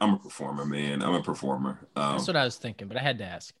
I'm 0.00 0.14
a 0.14 0.18
performer, 0.18 0.64
man. 0.64 1.02
I'm 1.02 1.14
a 1.14 1.22
performer. 1.22 1.86
Um, 1.96 2.12
that's 2.16 2.26
what 2.28 2.36
i 2.36 2.44
was 2.44 2.56
thinking 2.56 2.88
but 2.88 2.96
i 2.96 3.00
had 3.00 3.18
to 3.18 3.24
ask 3.26 3.52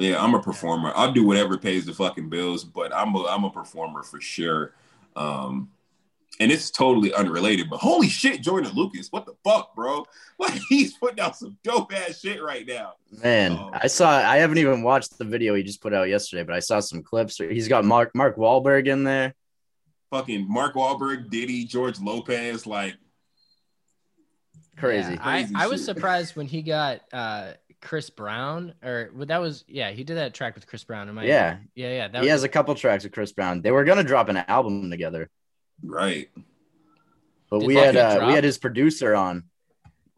Yeah, 0.00 0.22
I'm 0.22 0.34
a 0.34 0.40
performer. 0.42 0.92
I'll 0.94 1.12
do 1.12 1.26
whatever 1.26 1.58
pays 1.58 1.84
the 1.84 1.92
fucking 1.92 2.30
bills, 2.30 2.64
but 2.64 2.94
I'm 2.94 3.14
a 3.14 3.24
I'm 3.26 3.44
a 3.44 3.50
performer 3.50 4.02
for 4.02 4.20
sure. 4.20 4.72
Um, 5.14 5.70
and 6.38 6.50
it's 6.50 6.70
totally 6.70 7.12
unrelated, 7.12 7.68
but 7.68 7.80
holy 7.80 8.08
shit, 8.08 8.40
Joyner 8.40 8.70
Lucas, 8.70 9.08
what 9.12 9.26
the 9.26 9.34
fuck, 9.44 9.74
bro? 9.74 10.06
Like 10.38 10.58
he's 10.70 10.94
putting 10.94 11.20
out 11.20 11.36
some 11.36 11.58
dope 11.62 11.92
ass 11.92 12.20
shit 12.20 12.42
right 12.42 12.66
now. 12.66 12.94
Man, 13.22 13.52
Oh. 13.52 13.70
I 13.74 13.88
saw. 13.88 14.08
I 14.10 14.38
haven't 14.38 14.56
even 14.56 14.82
watched 14.82 15.18
the 15.18 15.24
video 15.26 15.54
he 15.54 15.62
just 15.62 15.82
put 15.82 15.92
out 15.92 16.08
yesterday, 16.08 16.44
but 16.44 16.54
I 16.54 16.60
saw 16.60 16.80
some 16.80 17.02
clips. 17.02 17.36
He's 17.36 17.68
got 17.68 17.84
Mark 17.84 18.14
Mark 18.14 18.36
Wahlberg 18.36 18.86
in 18.86 19.04
there. 19.04 19.34
Fucking 20.08 20.50
Mark 20.50 20.76
Wahlberg, 20.76 21.28
Diddy, 21.28 21.66
George 21.66 22.00
Lopez, 22.00 22.66
like 22.66 22.96
Crazy. 24.78 25.12
Yeah, 25.12 25.18
I, 25.20 25.42
Crazy 25.42 25.54
I 25.56 25.66
was 25.66 25.84
surprised 25.84 26.36
when 26.36 26.46
he 26.46 26.62
got 26.62 27.02
uh 27.12 27.52
chris 27.82 28.10
brown 28.10 28.74
or 28.82 29.10
well, 29.14 29.26
that 29.26 29.40
was 29.40 29.64
yeah 29.66 29.90
he 29.90 30.04
did 30.04 30.16
that 30.16 30.34
track 30.34 30.54
with 30.54 30.66
chris 30.66 30.84
brown 30.84 31.08
am 31.08 31.18
I, 31.18 31.24
yeah, 31.24 31.56
yeah 31.74 31.92
yeah 31.92 32.08
that 32.08 32.18
he 32.22 32.26
was, 32.26 32.30
has 32.30 32.42
a 32.44 32.48
couple 32.48 32.74
tracks 32.74 33.04
with 33.04 33.12
Chris 33.12 33.32
Brown. 33.32 33.62
They 33.62 33.70
were 33.70 33.84
gonna 33.84 34.04
drop 34.04 34.28
an 34.28 34.36
album 34.36 34.90
together, 34.90 35.30
right. 35.82 36.28
but 37.50 37.60
Did 37.60 37.66
we 37.68 37.74
had 37.76 37.96
uh, 37.96 38.24
we 38.26 38.34
had 38.34 38.44
his 38.44 38.58
producer 38.58 39.14
on. 39.14 39.44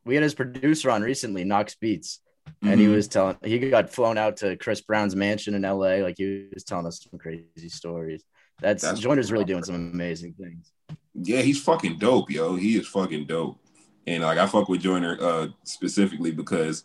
We 0.04 0.14
had 0.14 0.24
his 0.24 0.34
producer 0.34 0.90
on 0.90 1.02
recently, 1.02 1.44
Knox 1.44 1.76
Beats, 1.76 2.20
and 2.60 2.80
he 2.80 2.86
Mhm. 2.86 2.94
was 2.96 3.06
telling 3.06 3.36
he 3.44 3.70
got 3.70 3.90
flown 3.90 4.18
out 4.18 4.38
to 4.38 4.56
Chris 4.56 4.80
Brown's 4.80 5.14
mansion 5.14 5.54
in 5.54 5.64
L.A. 5.64 6.02
Like 6.02 6.16
he 6.18 6.48
was 6.52 6.64
telling 6.64 6.86
us 6.86 7.06
some 7.08 7.18
crazy 7.18 7.68
stories. 7.68 8.24
That's, 8.60 8.82
That's 8.82 9.00
Joyner's 9.00 9.30
really 9.30 9.44
doing 9.44 9.62
some 9.64 9.76
amazing 9.76 10.34
things. 10.34 10.72
Yeah, 11.14 11.40
he's 11.42 11.62
fucking 11.62 11.98
dope, 11.98 12.30
yo. 12.30 12.56
He 12.56 12.76
is 12.76 12.88
fucking 12.88 13.26
dope. 13.26 13.58
And 14.06 14.24
like 14.24 14.38
I 14.38 14.46
fuck 14.46 14.68
with 14.68 14.80
Joyner 14.80 15.16
uh 15.20 15.46
specifically 15.62 16.32
because, 16.32 16.84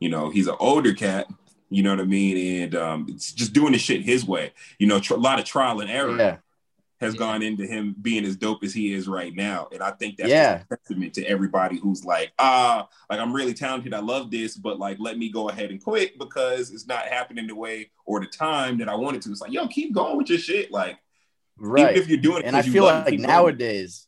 you 0.00 0.08
know, 0.08 0.30
he's 0.30 0.46
an 0.46 0.56
older 0.60 0.92
cat, 0.94 1.26
you 1.70 1.82
know 1.82 1.90
what 1.90 2.00
I 2.00 2.04
mean? 2.04 2.62
And 2.62 2.74
um 2.74 3.06
it's 3.08 3.32
just 3.32 3.52
doing 3.52 3.72
the 3.72 3.78
shit 3.78 4.02
his 4.02 4.24
way. 4.24 4.52
You 4.78 4.86
know, 4.86 5.00
tr- 5.00 5.14
a 5.14 5.18
lot 5.18 5.38
of 5.38 5.44
trial 5.44 5.80
and 5.80 5.90
error 5.90 6.16
Yeah, 6.16 6.36
has 7.00 7.14
Yeah. 7.14 7.18
gone 7.18 7.42
into 7.42 7.66
him 7.66 7.94
being 8.00 8.24
as 8.24 8.36
dope 8.36 8.62
as 8.62 8.72
he 8.72 8.92
is 8.92 9.08
right 9.08 9.34
now. 9.34 9.68
And 9.72 9.82
I 9.82 9.90
think 9.90 10.16
that's 10.16 10.30
Yeah. 10.30 10.58
just 10.58 10.66
a 10.70 10.76
testament 10.76 11.14
to 11.14 11.24
everybody 11.24 11.78
who's 11.78 12.04
like, 12.04 12.32
ah, 12.38 12.88
like 13.10 13.18
I'm 13.20 13.32
really 13.34 13.54
talented, 13.54 13.94
I 13.94 14.00
love 14.00 14.30
this, 14.30 14.56
but 14.56 14.78
like 14.78 14.98
let 15.00 15.18
me 15.18 15.28
go 15.30 15.48
ahead 15.48 15.70
and 15.70 15.82
quit 15.82 16.18
because 16.18 16.70
it's 16.70 16.86
not 16.86 17.06
happening 17.06 17.46
the 17.46 17.54
way 17.54 17.90
or 18.04 18.20
the 18.20 18.26
time 18.26 18.78
that 18.78 18.88
I 18.88 18.94
wanted 18.94 19.22
to. 19.22 19.30
It's 19.30 19.40
like, 19.40 19.52
yo, 19.52 19.66
keep 19.66 19.92
going 19.92 20.16
with 20.16 20.28
your 20.30 20.38
shit. 20.38 20.70
Like 20.70 20.98
right. 21.58 21.90
even 21.90 22.02
if 22.02 22.08
you're 22.08 22.18
doing 22.18 22.38
it, 22.42 22.46
and 22.46 22.56
I 22.56 22.62
feel 22.62 22.84
love 22.84 23.06
it, 23.08 23.10
like 23.12 23.20
nowadays, 23.20 24.06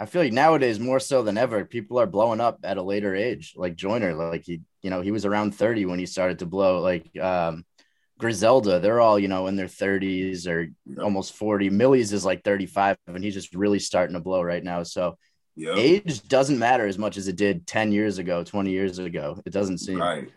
I 0.00 0.06
feel 0.06 0.22
like 0.22 0.32
nowadays 0.32 0.78
more 0.78 1.00
so 1.00 1.22
than 1.24 1.36
ever, 1.36 1.64
people 1.64 1.98
are 1.98 2.06
blowing 2.06 2.40
up 2.40 2.60
at 2.62 2.76
a 2.76 2.82
later 2.82 3.16
age. 3.16 3.54
Like 3.56 3.74
Joyner, 3.74 4.14
like 4.14 4.44
he, 4.44 4.60
you 4.82 4.90
know, 4.90 5.00
he 5.00 5.10
was 5.10 5.24
around 5.24 5.54
thirty 5.54 5.84
when 5.86 5.98
he 5.98 6.06
started 6.06 6.38
to 6.40 6.46
blow. 6.46 6.80
Like 6.80 7.16
um, 7.18 7.64
Griselda, 8.18 8.80
they're 8.80 9.00
all 9.00 9.18
you 9.18 9.28
know 9.28 9.46
in 9.46 9.56
their 9.56 9.68
thirties 9.68 10.46
or 10.46 10.68
almost 11.00 11.34
forty. 11.34 11.70
Millie's 11.70 12.12
is 12.12 12.24
like 12.24 12.44
thirty-five, 12.44 12.96
and 13.06 13.22
he's 13.24 13.34
just 13.34 13.54
really 13.54 13.78
starting 13.78 14.14
to 14.14 14.20
blow 14.20 14.42
right 14.42 14.62
now. 14.62 14.82
So 14.82 15.16
Yep. 15.56 15.76
age 15.76 16.28
doesn't 16.28 16.58
matter 16.60 16.86
as 16.86 16.98
much 16.98 17.16
as 17.16 17.26
it 17.26 17.34
did 17.34 17.66
ten 17.66 17.90
years 17.90 18.18
ago, 18.18 18.44
twenty 18.44 18.70
years 18.70 19.00
ago. 19.00 19.42
It 19.44 19.52
doesn't 19.52 19.78
seem. 19.78 19.98
Right. 20.00 20.30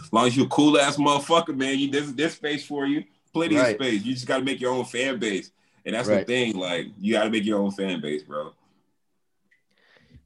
As 0.00 0.12
long 0.12 0.26
as 0.28 0.36
you're 0.36 0.46
a 0.46 0.50
cool 0.50 0.78
ass 0.78 0.96
motherfucker, 0.96 1.56
man, 1.56 1.78
you 1.80 1.90
there's, 1.90 2.12
there's 2.12 2.34
space 2.34 2.64
for 2.64 2.86
you. 2.86 3.02
Plenty 3.32 3.56
Right. 3.56 3.74
of 3.74 3.84
space. 3.84 4.04
You 4.04 4.14
just 4.14 4.26
gotta 4.26 4.44
make 4.44 4.60
your 4.60 4.72
own 4.72 4.84
fan 4.84 5.18
base. 5.18 5.50
And 5.84 5.96
that's 5.96 6.08
Right. 6.08 6.24
the 6.24 6.32
thing. 6.32 6.56
Like 6.56 6.86
you 7.00 7.12
gotta 7.12 7.28
make 7.28 7.44
your 7.44 7.58
own 7.58 7.72
fan 7.72 8.00
base, 8.00 8.22
bro. 8.22 8.52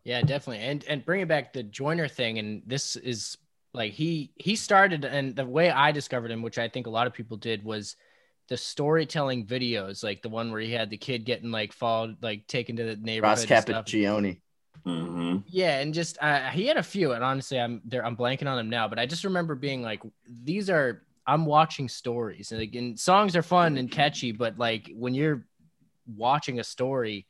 Yeah, 0.04 0.20
definitely. 0.20 0.64
And 0.64 0.84
and 0.86 1.04
bringing 1.04 1.26
back 1.26 1.52
the 1.54 1.62
Joyner 1.62 2.06
thing, 2.06 2.38
and 2.38 2.62
this 2.66 2.96
is 2.96 3.38
like 3.76 3.92
he 3.92 4.32
he 4.36 4.56
started, 4.56 5.04
and 5.04 5.36
the 5.36 5.44
way 5.44 5.70
I 5.70 5.92
discovered 5.92 6.30
him, 6.30 6.40
which 6.40 6.58
I 6.58 6.68
think 6.68 6.86
a 6.86 6.90
lot 6.90 7.06
of 7.06 7.12
people 7.12 7.36
did, 7.36 7.62
was 7.62 7.94
the 8.48 8.56
storytelling 8.56 9.44
videos, 9.44 10.02
like 10.02 10.22
the 10.22 10.30
one 10.30 10.50
where 10.50 10.60
he 10.60 10.72
had 10.72 10.88
the 10.88 10.96
kid 10.96 11.26
getting 11.26 11.50
like 11.50 11.74
followed, 11.74 12.16
like 12.22 12.46
taken 12.46 12.76
to 12.76 12.84
the 12.84 12.96
neighborhood. 12.96 13.38
Ross 13.38 13.44
and 13.44 13.62
stuff. 13.62 13.84
Capicchioni. 13.84 14.40
Mm-hmm. 14.86 15.38
Yeah, 15.48 15.80
and 15.80 15.92
just 15.92 16.16
uh, 16.22 16.48
he 16.48 16.66
had 16.66 16.78
a 16.78 16.82
few, 16.82 17.12
and 17.12 17.22
honestly, 17.22 17.60
I'm 17.60 17.82
there. 17.84 18.04
I'm 18.04 18.16
blanking 18.16 18.46
on 18.46 18.56
them 18.56 18.70
now, 18.70 18.88
but 18.88 18.98
I 18.98 19.04
just 19.04 19.24
remember 19.24 19.54
being 19.54 19.82
like, 19.82 20.00
these 20.26 20.70
are. 20.70 21.02
I'm 21.26 21.44
watching 21.44 21.88
stories, 21.88 22.52
and 22.52 22.62
again, 22.62 22.96
songs 22.96 23.36
are 23.36 23.42
fun 23.42 23.76
and 23.76 23.90
catchy, 23.90 24.32
but 24.32 24.58
like 24.58 24.90
when 24.94 25.12
you're 25.12 25.44
watching 26.06 26.60
a 26.60 26.64
story, 26.64 27.26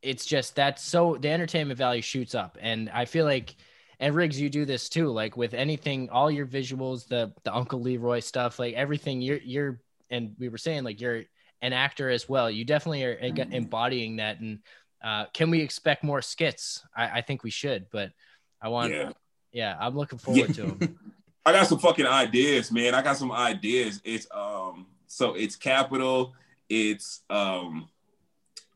it's 0.00 0.24
just 0.24 0.56
that's 0.56 0.82
so 0.82 1.18
the 1.20 1.28
entertainment 1.28 1.76
value 1.76 2.00
shoots 2.00 2.34
up, 2.34 2.56
and 2.58 2.88
I 2.88 3.04
feel 3.04 3.26
like. 3.26 3.54
And 4.00 4.14
Riggs, 4.14 4.40
you 4.40 4.48
do 4.48 4.64
this 4.64 4.88
too. 4.88 5.08
Like 5.08 5.36
with 5.36 5.54
anything, 5.54 6.08
all 6.10 6.30
your 6.30 6.46
visuals, 6.46 7.06
the 7.08 7.32
the 7.42 7.54
Uncle 7.54 7.80
Leroy 7.80 8.20
stuff, 8.20 8.58
like 8.58 8.74
everything. 8.74 9.20
You're 9.20 9.38
you're, 9.38 9.80
and 10.10 10.34
we 10.38 10.48
were 10.48 10.58
saying 10.58 10.84
like 10.84 11.00
you're 11.00 11.22
an 11.62 11.72
actor 11.72 12.08
as 12.08 12.28
well. 12.28 12.50
You 12.50 12.64
definitely 12.64 13.04
are 13.04 13.18
eg- 13.20 13.48
embodying 13.52 14.16
that, 14.16 14.38
and 14.38 14.60
uh, 15.02 15.26
can 15.32 15.50
we 15.50 15.60
expect 15.60 16.04
more 16.04 16.22
skits? 16.22 16.84
I, 16.96 17.18
I 17.18 17.20
think 17.22 17.42
we 17.42 17.50
should, 17.50 17.86
but 17.90 18.12
I 18.60 18.68
want, 18.68 18.92
yeah, 18.92 19.10
yeah 19.52 19.76
I'm 19.80 19.96
looking 19.96 20.18
forward 20.18 20.54
to 20.54 20.62
them. 20.62 20.98
I 21.46 21.52
got 21.52 21.66
some 21.66 21.78
fucking 21.78 22.06
ideas, 22.06 22.70
man. 22.70 22.94
I 22.94 23.02
got 23.02 23.16
some 23.16 23.32
ideas. 23.32 24.02
It's 24.04 24.26
um, 24.32 24.86
so 25.06 25.34
it's 25.34 25.56
capital. 25.56 26.34
It's 26.68 27.22
um, 27.30 27.88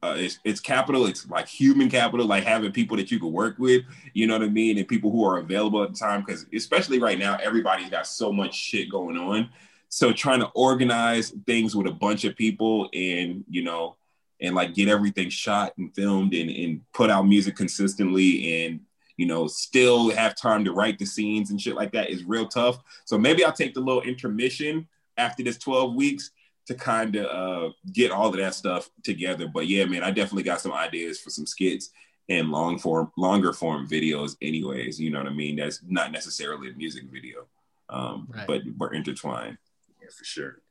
uh, 0.02 0.16
it's, 0.16 0.40
it's 0.44 0.60
capital. 0.60 1.06
It's 1.06 1.28
like 1.28 1.46
human 1.46 1.88
capital, 1.88 2.26
like 2.26 2.44
having 2.44 2.72
people 2.72 2.96
that 2.96 3.10
you 3.10 3.20
can 3.20 3.30
work 3.30 3.56
with. 3.58 3.82
You 4.14 4.26
know 4.26 4.38
what 4.38 4.46
I 4.46 4.50
mean, 4.50 4.78
and 4.78 4.88
people 4.88 5.12
who 5.12 5.24
are 5.24 5.38
available 5.38 5.82
at 5.82 5.92
the 5.92 5.98
time. 5.98 6.24
Because 6.26 6.46
especially 6.52 6.98
right 6.98 7.18
now, 7.18 7.38
everybody's 7.40 7.90
got 7.90 8.06
so 8.06 8.32
much 8.32 8.54
shit 8.54 8.90
going 8.90 9.16
on. 9.16 9.50
So 9.88 10.12
trying 10.12 10.40
to 10.40 10.48
organize 10.54 11.30
things 11.46 11.76
with 11.76 11.86
a 11.86 11.92
bunch 11.92 12.24
of 12.24 12.34
people, 12.34 12.88
and 12.92 13.44
you 13.48 13.62
know, 13.62 13.96
and 14.40 14.56
like 14.56 14.74
get 14.74 14.88
everything 14.88 15.28
shot 15.28 15.72
and 15.78 15.94
filmed, 15.94 16.34
and 16.34 16.50
and 16.50 16.80
put 16.92 17.08
out 17.08 17.22
music 17.22 17.54
consistently, 17.54 18.64
and 18.64 18.80
you 19.16 19.26
know, 19.26 19.46
still 19.46 20.10
have 20.10 20.34
time 20.34 20.64
to 20.64 20.72
write 20.72 20.98
the 20.98 21.06
scenes 21.06 21.50
and 21.50 21.60
shit 21.60 21.76
like 21.76 21.92
that 21.92 22.10
is 22.10 22.24
real 22.24 22.48
tough. 22.48 22.78
So 23.04 23.16
maybe 23.16 23.44
I'll 23.44 23.52
take 23.52 23.74
the 23.74 23.80
little 23.80 24.02
intermission 24.02 24.88
after 25.16 25.44
this 25.44 25.58
12 25.58 25.94
weeks 25.94 26.30
to 26.66 26.74
kind 26.74 27.16
of 27.16 27.26
uh, 27.26 27.72
get 27.92 28.10
all 28.10 28.28
of 28.28 28.36
that 28.36 28.54
stuff 28.54 28.90
together. 29.02 29.48
But 29.48 29.66
yeah, 29.66 29.84
man, 29.84 30.02
I 30.02 30.10
definitely 30.10 30.44
got 30.44 30.60
some 30.60 30.72
ideas 30.72 31.20
for 31.20 31.30
some 31.30 31.46
skits 31.46 31.90
and 32.28 32.50
long 32.50 32.78
form, 32.78 33.10
longer 33.16 33.52
form 33.52 33.88
videos, 33.88 34.36
anyways. 34.40 35.00
You 35.00 35.10
know 35.10 35.18
what 35.18 35.28
I 35.28 35.34
mean? 35.34 35.56
That's 35.56 35.80
not 35.86 36.12
necessarily 36.12 36.70
a 36.70 36.74
music 36.74 37.04
video, 37.10 37.46
um, 37.88 38.28
right. 38.32 38.46
but 38.46 38.62
we're 38.78 38.94
intertwined. 38.94 39.58
Yeah, 40.00 40.08
for 40.16 40.24
sure. 40.24 40.62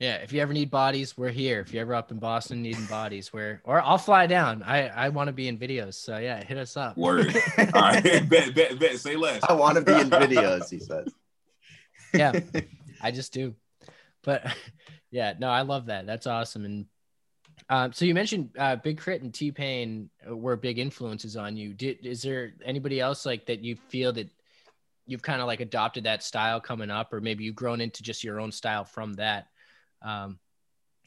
Yeah, 0.00 0.14
if 0.16 0.32
you 0.32 0.40
ever 0.40 0.54
need 0.54 0.70
bodies, 0.70 1.18
we're 1.18 1.28
here. 1.28 1.60
If 1.60 1.74
you're 1.74 1.82
ever 1.82 1.94
up 1.94 2.10
in 2.10 2.18
Boston 2.18 2.62
needing 2.62 2.86
bodies, 2.86 3.34
we're 3.34 3.60
or 3.64 3.82
I'll 3.82 3.98
fly 3.98 4.26
down. 4.26 4.62
I 4.62 4.88
I 4.88 5.10
want 5.10 5.28
to 5.28 5.32
be 5.32 5.46
in 5.46 5.58
videos. 5.58 5.92
So 5.94 6.16
yeah, 6.16 6.42
hit 6.42 6.56
us 6.56 6.74
up. 6.74 6.96
Word. 6.96 7.36
All 7.58 7.82
right, 7.82 8.02
bet, 8.28 8.54
bet, 8.54 8.78
bet. 8.78 8.98
Say 8.98 9.14
less. 9.14 9.42
I 9.46 9.52
want 9.52 9.76
to 9.76 9.82
be 9.82 9.92
in 9.92 10.08
videos. 10.10 10.70
He 10.70 10.78
says. 10.78 11.12
Yeah, 12.14 12.32
I 13.02 13.10
just 13.10 13.34
do. 13.34 13.54
But 14.22 14.46
yeah, 15.10 15.34
no, 15.38 15.48
I 15.48 15.62
love 15.62 15.86
that. 15.86 16.06
That's 16.06 16.26
awesome. 16.26 16.64
And 16.64 16.86
um, 17.68 17.92
so 17.92 18.04
you 18.04 18.14
mentioned 18.14 18.50
uh, 18.58 18.76
Big 18.76 19.02
K.R.I.T 19.02 19.24
and 19.24 19.34
T 19.34 19.52
Pain 19.52 20.10
were 20.26 20.56
big 20.56 20.78
influences 20.78 21.36
on 21.36 21.56
you. 21.56 21.74
Did 21.74 22.06
is 22.06 22.22
there 22.22 22.52
anybody 22.64 23.00
else 23.00 23.26
like 23.26 23.46
that 23.46 23.62
you 23.62 23.76
feel 23.88 24.12
that 24.14 24.28
you've 25.06 25.22
kind 25.22 25.40
of 25.40 25.46
like 25.46 25.60
adopted 25.60 26.04
that 26.04 26.22
style 26.22 26.60
coming 26.60 26.90
up, 26.90 27.12
or 27.12 27.20
maybe 27.20 27.44
you've 27.44 27.56
grown 27.56 27.80
into 27.80 28.02
just 28.02 28.24
your 28.24 28.40
own 28.40 28.52
style 28.52 28.84
from 28.84 29.14
that? 29.14 29.48
Um, 30.02 30.38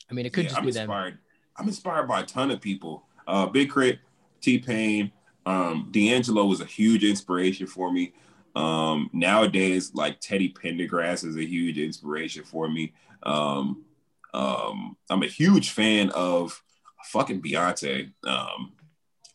I 0.10 0.14
mean, 0.14 0.26
it 0.26 0.34
could 0.34 0.43
yeah, 0.43 0.49
just 0.49 0.60
I'm 0.60 0.66
be 0.66 0.70
inspired. 0.70 1.14
them. 1.14 1.20
I'm 1.58 1.68
inspired 1.68 2.08
by 2.08 2.22
a 2.22 2.26
ton 2.26 2.51
of 2.51 2.62
people. 2.62 3.06
Uh, 3.28 3.45
Big 3.47 3.74
K.R.I.T, 3.74 3.99
T 4.41 4.60
Pain, 4.60 5.12
um, 5.45 5.89
D'Angelo 5.91 6.45
was 6.45 6.62
a 6.62 6.66
huge 6.66 7.04
inspiration 7.04 7.68
for 7.68 7.91
me. 7.91 8.14
Um, 8.56 9.10
nowadays, 9.14 9.91
like 9.95 10.20
Teddy 10.20 10.54
Pendergrass 10.54 11.26
is 11.26 11.36
a 11.38 11.45
huge 11.45 11.78
inspiration 11.78 12.43
for 12.43 12.70
me. 12.70 12.93
Um, 13.24 13.84
um, 14.34 14.98
I'm 15.10 15.24
a 15.24 15.28
huge 15.28 15.72
fan 15.72 16.10
of 16.12 16.62
fucking 17.06 17.42
Beyonce, 17.42 18.12
um, 18.26 18.74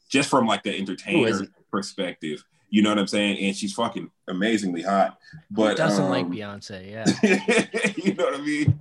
just 0.09 0.29
from 0.29 0.47
like 0.47 0.63
the 0.63 0.77
entertainer 0.77 1.47
perspective. 1.71 2.45
You 2.71 2.83
know 2.83 2.91
what 2.91 2.99
I'm 2.99 3.07
saying? 3.07 3.39
And 3.39 3.57
she's 3.57 3.73
fucking 3.73 4.11
amazingly 4.29 4.83
hot. 4.83 5.19
But 5.51 5.71
Who 5.71 5.77
doesn't 5.77 6.05
um, 6.05 6.11
like 6.11 6.27
Beyonce? 6.27 6.91
Yeah. 6.91 7.07
you 7.97 8.15
know 8.15 8.25
what 8.25 8.35
I 8.35 8.43
mean? 8.43 8.81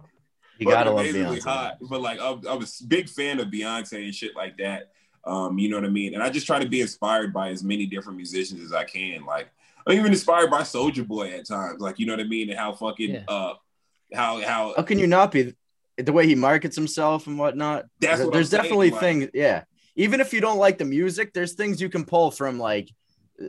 You 0.60 0.66
but 0.66 0.72
gotta 0.72 0.92
love 0.92 1.06
Beyonce. 1.06 1.44
Hot, 1.44 1.78
but 1.82 2.02
like 2.02 2.20
I'm, 2.20 2.42
I'm, 2.48 2.62
a 2.62 2.68
big 2.88 3.08
fan 3.10 3.40
of 3.40 3.48
Beyonce 3.48 4.04
and 4.04 4.14
shit 4.14 4.36
like 4.36 4.58
that. 4.58 4.92
Um, 5.24 5.60
you 5.60 5.70
know 5.70 5.78
what 5.78 5.86
I 5.86 5.90
mean? 5.90 6.14
And 6.14 6.24
I 6.24 6.30
just 6.30 6.48
try 6.48 6.60
to 6.60 6.68
be 6.68 6.82
inspired 6.82 7.34
by 7.34 7.50
as 7.50 7.64
many 7.64 7.86
different 7.86 8.18
musicians 8.18 8.62
as 8.64 8.74
I 8.74 8.86
can. 8.86 9.26
Like 9.26 9.50
I'm 9.86 9.98
even 9.98 10.12
inspired 10.12 10.50
by 10.50 10.62
Soulja 10.62 11.06
Boy 11.06 11.32
at 11.34 11.48
times. 11.48 11.80
Like 11.80 12.00
you 12.00 12.06
know 12.06 12.14
what 12.14 12.22
I 12.22 12.28
mean? 12.28 12.50
And 12.50 12.58
how 12.58 12.74
fucking 12.74 13.14
yeah. 13.14 13.24
uh 13.28 13.54
how 14.14 14.42
how 14.42 14.74
how 14.76 14.84
can 14.84 15.00
you 15.00 15.08
not 15.08 15.32
be 15.32 15.54
the 15.98 16.14
way 16.14 16.28
he 16.28 16.36
markets 16.36 16.76
himself 16.76 17.28
and 17.28 17.38
whatnot. 17.38 17.86
That's 18.00 18.22
what 18.22 18.34
there's 18.34 18.50
definitely 18.50 18.92
things, 18.92 19.30
yeah. 19.34 19.64
Even 19.96 20.22
if 20.22 20.32
you 20.32 20.42
don't 20.42 20.60
like 20.60 20.78
the 20.78 20.86
music, 20.86 21.34
there's 21.34 21.54
things 21.54 21.82
you 21.82 21.90
can 21.90 22.06
pull 22.06 22.30
from 22.30 22.60
like 22.60 22.90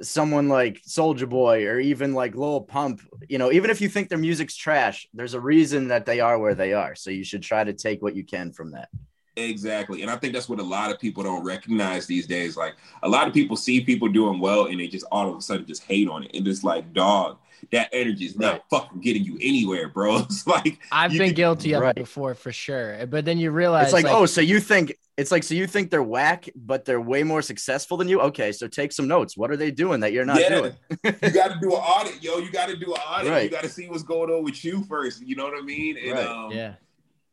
someone 0.02 0.48
like 0.48 0.82
Soulja 0.86 1.28
Boy 1.28 1.66
or 1.66 1.78
even 1.78 2.14
like 2.14 2.34
Lil 2.34 2.62
Pump. 2.62 3.02
You 3.28 3.38
know, 3.38 3.52
even 3.52 3.70
if 3.70 3.80
you 3.80 3.88
think 3.88 4.08
their 4.08 4.18
music's 4.18 4.56
trash, 4.56 5.06
there's 5.12 5.34
a 5.34 5.40
reason 5.40 5.88
that 5.88 6.06
they 6.06 6.20
are 6.20 6.38
where 6.38 6.54
they 6.54 6.72
are. 6.72 6.94
So 6.94 7.10
you 7.10 7.24
should 7.24 7.42
try 7.42 7.64
to 7.64 7.72
take 7.72 8.02
what 8.02 8.16
you 8.16 8.24
can 8.24 8.52
from 8.52 8.72
that. 8.72 8.88
Exactly. 9.36 10.02
And 10.02 10.10
I 10.10 10.16
think 10.16 10.32
that's 10.32 10.48
what 10.48 10.58
a 10.58 10.64
lot 10.64 10.90
of 10.90 10.98
people 10.98 11.22
don't 11.22 11.44
recognize 11.44 12.06
these 12.06 12.26
days. 12.26 12.56
Like 12.56 12.74
a 13.02 13.08
lot 13.08 13.28
of 13.28 13.34
people 13.34 13.56
see 13.56 13.80
people 13.80 14.08
doing 14.08 14.40
well 14.40 14.66
and 14.66 14.80
they 14.80 14.88
just 14.88 15.06
all 15.12 15.30
of 15.30 15.36
a 15.36 15.40
sudden 15.40 15.66
just 15.66 15.84
hate 15.84 16.08
on 16.08 16.24
it. 16.24 16.30
And 16.34 16.46
it's 16.48 16.64
like, 16.64 16.92
dog, 16.92 17.38
that 17.72 17.88
energy 17.92 18.24
is 18.24 18.38
not 18.38 18.52
right. 18.52 18.62
fucking 18.70 19.00
getting 19.00 19.24
you 19.24 19.36
anywhere, 19.40 19.88
bro. 19.88 20.18
It's 20.28 20.46
like 20.46 20.78
I've 20.92 21.12
been 21.12 21.28
can, 21.28 21.34
guilty 21.34 21.72
of 21.72 21.82
right. 21.82 21.96
it 21.96 22.00
before 22.00 22.34
for 22.34 22.52
sure. 22.52 23.06
But 23.06 23.24
then 23.24 23.38
you 23.38 23.50
realize 23.50 23.86
it's 23.86 23.92
like, 23.92 24.04
like, 24.04 24.14
oh, 24.14 24.26
so 24.26 24.40
you 24.40 24.60
think 24.60 24.94
it's 25.18 25.32
like 25.32 25.42
so 25.42 25.54
you 25.54 25.66
think 25.66 25.90
they're 25.90 26.02
whack, 26.02 26.48
but 26.54 26.84
they're 26.84 27.00
way 27.00 27.24
more 27.24 27.42
successful 27.42 27.96
than 27.96 28.08
you. 28.08 28.20
Okay, 28.20 28.52
so 28.52 28.68
take 28.68 28.92
some 28.92 29.08
notes. 29.08 29.36
What 29.36 29.50
are 29.50 29.56
they 29.56 29.72
doing 29.72 29.98
that 30.00 30.12
you're 30.12 30.24
not 30.24 30.40
yeah. 30.40 30.48
doing? 30.48 30.72
you 31.04 31.30
got 31.30 31.48
to 31.48 31.58
do 31.60 31.74
an 31.74 31.82
audit, 31.82 32.22
yo. 32.22 32.38
You 32.38 32.52
got 32.52 32.68
to 32.68 32.76
do 32.76 32.94
an 32.94 33.00
audit. 33.00 33.30
Right. 33.30 33.42
You 33.42 33.50
got 33.50 33.64
to 33.64 33.68
see 33.68 33.88
what's 33.88 34.04
going 34.04 34.30
on 34.30 34.44
with 34.44 34.64
you 34.64 34.84
first. 34.84 35.20
You 35.20 35.34
know 35.34 35.44
what 35.44 35.58
I 35.58 35.62
mean? 35.62 35.96
And, 35.98 36.12
right. 36.12 36.26
Um, 36.26 36.52
yeah. 36.52 36.74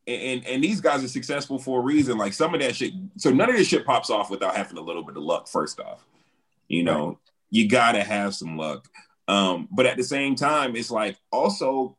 And, 0.08 0.46
and 0.48 0.64
these 0.64 0.82
guys 0.82 1.04
are 1.04 1.08
successful 1.08 1.60
for 1.60 1.80
a 1.80 1.84
reason. 1.84 2.18
Like 2.18 2.34
some 2.34 2.56
of 2.56 2.60
that 2.62 2.76
shit. 2.76 2.94
So 3.18 3.30
none 3.30 3.52
of 3.52 3.56
this 3.56 3.68
shit 3.68 3.86
pops 3.86 4.10
off 4.10 4.32
without 4.32 4.56
having 4.56 4.80
a 4.80 4.82
little 4.82 5.04
bit 5.04 5.16
of 5.16 5.24
luck. 5.24 5.48
First 5.48 5.80
off, 5.80 6.04
you 6.68 6.82
know, 6.82 7.08
right. 7.08 7.18
you 7.52 7.70
gotta 7.70 8.04
have 8.04 8.34
some 8.34 8.58
luck. 8.58 8.88
Um, 9.28 9.68
but 9.72 9.86
at 9.86 9.98
the 9.98 10.04
same 10.04 10.36
time, 10.36 10.76
it's 10.76 10.92
like 10.92 11.18
also 11.32 11.98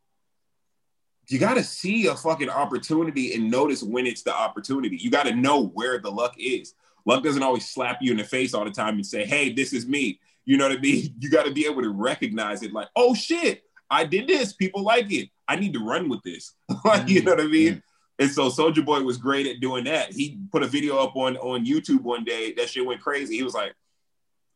you 1.28 1.38
got 1.38 1.54
to 1.54 1.64
see 1.64 2.06
a 2.06 2.14
fucking 2.14 2.50
opportunity 2.50 3.34
and 3.34 3.50
notice 3.50 3.82
when 3.82 4.06
it's 4.06 4.22
the 4.22 4.34
opportunity. 4.34 4.96
You 4.96 5.10
got 5.10 5.26
to 5.26 5.34
know 5.34 5.66
where 5.66 5.98
the 5.98 6.10
luck 6.10 6.34
is. 6.38 6.74
Luck 7.04 7.24
doesn't 7.24 7.42
always 7.42 7.68
slap 7.68 7.98
you 8.00 8.12
in 8.12 8.16
the 8.16 8.24
face 8.24 8.54
all 8.54 8.64
the 8.64 8.70
time 8.70 8.94
and 8.94 9.06
say, 9.06 9.24
"Hey, 9.24 9.52
this 9.52 9.72
is 9.72 9.86
me." 9.86 10.20
You 10.44 10.56
know 10.56 10.68
what 10.68 10.78
I 10.78 10.80
mean? 10.80 11.14
You 11.20 11.30
got 11.30 11.46
to 11.46 11.52
be 11.52 11.66
able 11.66 11.82
to 11.82 11.90
recognize 11.90 12.62
it. 12.62 12.72
Like, 12.72 12.88
oh 12.94 13.14
shit, 13.14 13.64
I 13.90 14.04
did 14.04 14.28
this. 14.28 14.52
People 14.52 14.82
like 14.82 15.10
it. 15.12 15.30
I 15.48 15.56
need 15.56 15.72
to 15.74 15.84
run 15.84 16.08
with 16.08 16.22
this. 16.22 16.52
like, 16.84 17.08
you 17.08 17.22
know 17.22 17.32
what 17.32 17.40
I 17.40 17.46
mean? 17.46 17.74
Mm-hmm. 17.74 17.80
And 18.18 18.30
so 18.30 18.48
Soulja 18.48 18.84
Boy 18.84 19.02
was 19.02 19.18
great 19.18 19.46
at 19.46 19.60
doing 19.60 19.84
that. 19.84 20.12
He 20.12 20.38
put 20.50 20.62
a 20.62 20.66
video 20.66 20.96
up 20.98 21.16
on 21.16 21.36
on 21.38 21.66
YouTube 21.66 22.02
one 22.02 22.24
day. 22.24 22.54
That 22.54 22.70
shit 22.70 22.86
went 22.86 23.00
crazy. 23.00 23.36
He 23.36 23.42
was 23.42 23.54
like, 23.54 23.74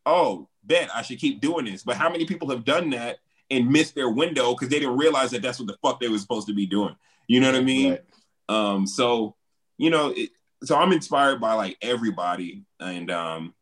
"Oh, 0.06 0.48
bet 0.64 0.90
I 0.94 1.02
should 1.02 1.18
keep 1.18 1.40
doing 1.40 1.64
this. 1.64 1.82
But 1.82 1.96
how 1.96 2.10
many 2.10 2.24
people 2.24 2.50
have 2.50 2.64
done 2.64 2.90
that 2.90 3.18
and 3.50 3.70
missed 3.70 3.94
their 3.94 4.10
window 4.10 4.52
because 4.52 4.68
they 4.68 4.78
didn't 4.78 4.96
realize 4.96 5.30
that 5.32 5.42
that's 5.42 5.58
what 5.58 5.68
the 5.68 5.76
fuck 5.82 6.00
they 6.00 6.08
were 6.08 6.18
supposed 6.18 6.46
to 6.48 6.54
be 6.54 6.66
doing? 6.66 6.94
You 7.26 7.40
know 7.40 7.50
what 7.50 7.60
I 7.60 7.64
mean? 7.64 7.90
Right. 7.90 8.04
Um, 8.48 8.86
so 8.86 9.36
you 9.78 9.90
know, 9.90 10.12
it, 10.14 10.30
so 10.62 10.76
I'm 10.76 10.92
inspired 10.92 11.40
by 11.40 11.54
like 11.54 11.78
everybody, 11.80 12.64
and 12.78 13.10
um, 13.10 13.54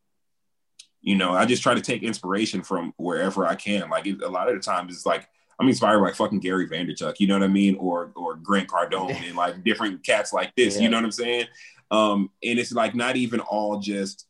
you 1.01 1.16
know, 1.16 1.32
I 1.32 1.44
just 1.44 1.62
try 1.62 1.74
to 1.74 1.80
take 1.80 2.03
inspiration 2.03 2.62
from 2.62 2.92
wherever 2.96 3.46
I 3.46 3.55
can. 3.55 3.88
Like 3.88 4.07
it, 4.07 4.22
a 4.22 4.28
lot 4.28 4.49
of 4.49 4.55
the 4.55 4.61
times, 4.61 4.92
it's 4.94 5.07
like 5.07 5.28
I'm 5.61 5.68
inspired 5.68 6.01
by 6.01 6.12
fucking 6.12 6.40
Gary 6.40 6.68
Vaynerchuk, 6.68 7.20
you 7.20 7.26
know 7.26 7.34
what 7.34 7.44
I 7.44 7.49
mean, 7.49 7.76
or 7.76 8.12
or 8.16 8.36
Grant 8.36 8.68
Cardone 8.68 9.14
and 9.26 9.36
like 9.36 9.62
different 9.64 10.05
cats 10.05 10.32
like 10.32 10.55
this, 10.57 10.76
yeah. 10.76 10.82
you 10.82 10.88
know 10.88 10.96
what 10.96 11.05
I'm 11.05 11.12
saying? 11.12 11.46
Um, 11.90 12.30
and 12.44 12.59
it's 12.59 12.72
like 12.72 12.94
not 12.94 13.16
even 13.16 13.40
all 13.40 13.78
just 13.78 14.26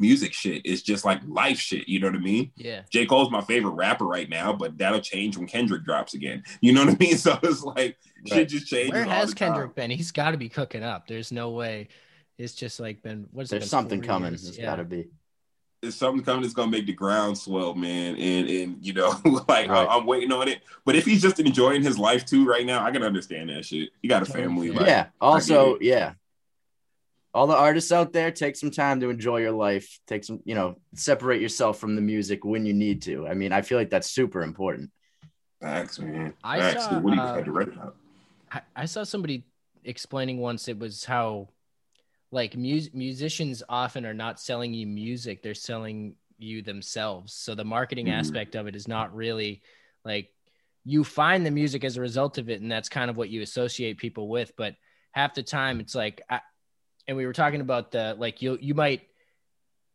music 0.00 0.32
shit. 0.32 0.62
It's 0.64 0.82
just 0.82 1.04
like 1.04 1.20
life 1.26 1.58
shit. 1.58 1.88
You 1.88 2.00
know 2.00 2.08
what 2.08 2.16
I 2.16 2.20
mean? 2.20 2.50
Yeah. 2.56 2.82
J. 2.90 3.06
Cole's 3.06 3.30
my 3.30 3.42
favorite 3.42 3.72
rapper 3.72 4.06
right 4.06 4.28
now, 4.28 4.52
but 4.52 4.78
that'll 4.78 5.00
change 5.00 5.36
when 5.36 5.46
Kendrick 5.46 5.84
drops 5.84 6.14
again. 6.14 6.42
You 6.60 6.72
know 6.72 6.84
what 6.84 6.94
I 6.94 6.96
mean? 6.98 7.10
So 7.20 7.38
it's 7.42 7.62
like 7.62 7.76
right. 7.76 8.28
shit 8.28 8.48
just 8.48 8.66
changes. 8.66 8.92
Where 8.92 9.04
has 9.04 9.34
Kendrick 9.34 9.74
time. 9.74 9.88
been? 9.88 9.90
He's 9.90 10.10
got 10.10 10.30
to 10.30 10.38
be 10.38 10.48
cooking 10.48 10.82
up. 10.82 11.06
There's 11.06 11.30
no 11.30 11.50
way. 11.50 11.88
It's 12.38 12.54
just 12.54 12.80
like 12.80 13.02
been. 13.02 13.28
What's 13.30 13.50
there's 13.50 13.68
something 13.68 14.00
coming? 14.00 14.30
Years? 14.30 14.44
There's 14.44 14.58
yeah. 14.58 14.66
got 14.66 14.76
to 14.76 14.84
be. 14.84 15.08
There's 15.82 15.96
something 15.96 16.24
coming 16.24 16.42
that's 16.42 16.54
gonna 16.54 16.70
make 16.70 16.86
the 16.86 16.94
ground 16.94 17.36
swell, 17.36 17.74
man. 17.74 18.16
And 18.16 18.48
and 18.48 18.76
you 18.80 18.94
know, 18.94 19.08
like 19.48 19.68
right. 19.68 19.88
I, 19.88 19.96
am 19.96 20.06
waiting 20.06 20.32
on 20.32 20.48
it. 20.48 20.62
But 20.86 20.96
if 20.96 21.04
he's 21.04 21.20
just 21.20 21.40
enjoying 21.40 21.82
his 21.82 21.98
life 21.98 22.24
too 22.24 22.46
right 22.46 22.64
now, 22.64 22.84
I 22.84 22.90
can 22.90 23.02
understand 23.02 23.50
that 23.50 23.66
shit. 23.66 23.90
He 24.00 24.08
got 24.08 24.22
a 24.22 24.26
family. 24.26 24.70
Like, 24.70 24.86
yeah. 24.86 25.06
Also, 25.20 25.78
yeah 25.80 26.14
all 27.32 27.46
the 27.46 27.56
artists 27.56 27.92
out 27.92 28.12
there 28.12 28.30
take 28.30 28.56
some 28.56 28.70
time 28.70 29.00
to 29.00 29.10
enjoy 29.10 29.38
your 29.38 29.52
life 29.52 29.98
take 30.06 30.24
some 30.24 30.40
you 30.44 30.54
know 30.54 30.76
separate 30.94 31.40
yourself 31.40 31.78
from 31.78 31.94
the 31.94 32.02
music 32.02 32.44
when 32.44 32.66
you 32.66 32.72
need 32.72 33.02
to 33.02 33.26
i 33.26 33.34
mean 33.34 33.52
i 33.52 33.62
feel 33.62 33.78
like 33.78 33.90
that's 33.90 34.10
super 34.10 34.42
important 34.42 34.90
Thanks, 35.60 35.98
man. 35.98 36.32
I 36.42 36.58
Facts. 36.58 36.84
saw, 36.86 36.98
what 37.00 37.10
do 37.10 37.16
you 37.16 37.22
uh, 37.22 37.42
to 37.42 37.52
write 37.52 37.68
about? 37.68 37.96
I, 38.50 38.60
I 38.74 38.84
saw 38.86 39.04
somebody 39.04 39.44
explaining 39.84 40.38
once 40.38 40.68
it 40.68 40.78
was 40.78 41.04
how 41.04 41.48
like 42.32 42.56
mus- 42.56 42.92
musicians 42.92 43.62
often 43.68 44.06
are 44.06 44.14
not 44.14 44.38
selling 44.38 44.74
you 44.74 44.86
music 44.86 45.42
they're 45.42 45.54
selling 45.54 46.14
you 46.36 46.60
themselves 46.60 47.32
so 47.32 47.54
the 47.54 47.64
marketing 47.64 48.06
mm-hmm. 48.06 48.20
aspect 48.20 48.54
of 48.54 48.66
it 48.66 48.76
is 48.76 48.86
not 48.86 49.14
really 49.14 49.62
like 50.04 50.28
you 50.84 51.02
find 51.02 51.46
the 51.46 51.50
music 51.50 51.82
as 51.82 51.96
a 51.96 52.00
result 52.00 52.36
of 52.36 52.50
it 52.50 52.60
and 52.60 52.70
that's 52.70 52.90
kind 52.90 53.10
of 53.10 53.16
what 53.16 53.30
you 53.30 53.40
associate 53.40 53.96
people 53.96 54.28
with 54.28 54.52
but 54.54 54.74
half 55.12 55.32
the 55.32 55.42
time 55.42 55.80
it's 55.80 55.94
like 55.94 56.20
I, 56.28 56.40
and 57.10 57.16
we 57.16 57.26
were 57.26 57.32
talking 57.32 57.60
about 57.60 57.90
the 57.90 58.14
like 58.18 58.40
you 58.40 58.56
you 58.60 58.72
might 58.72 59.02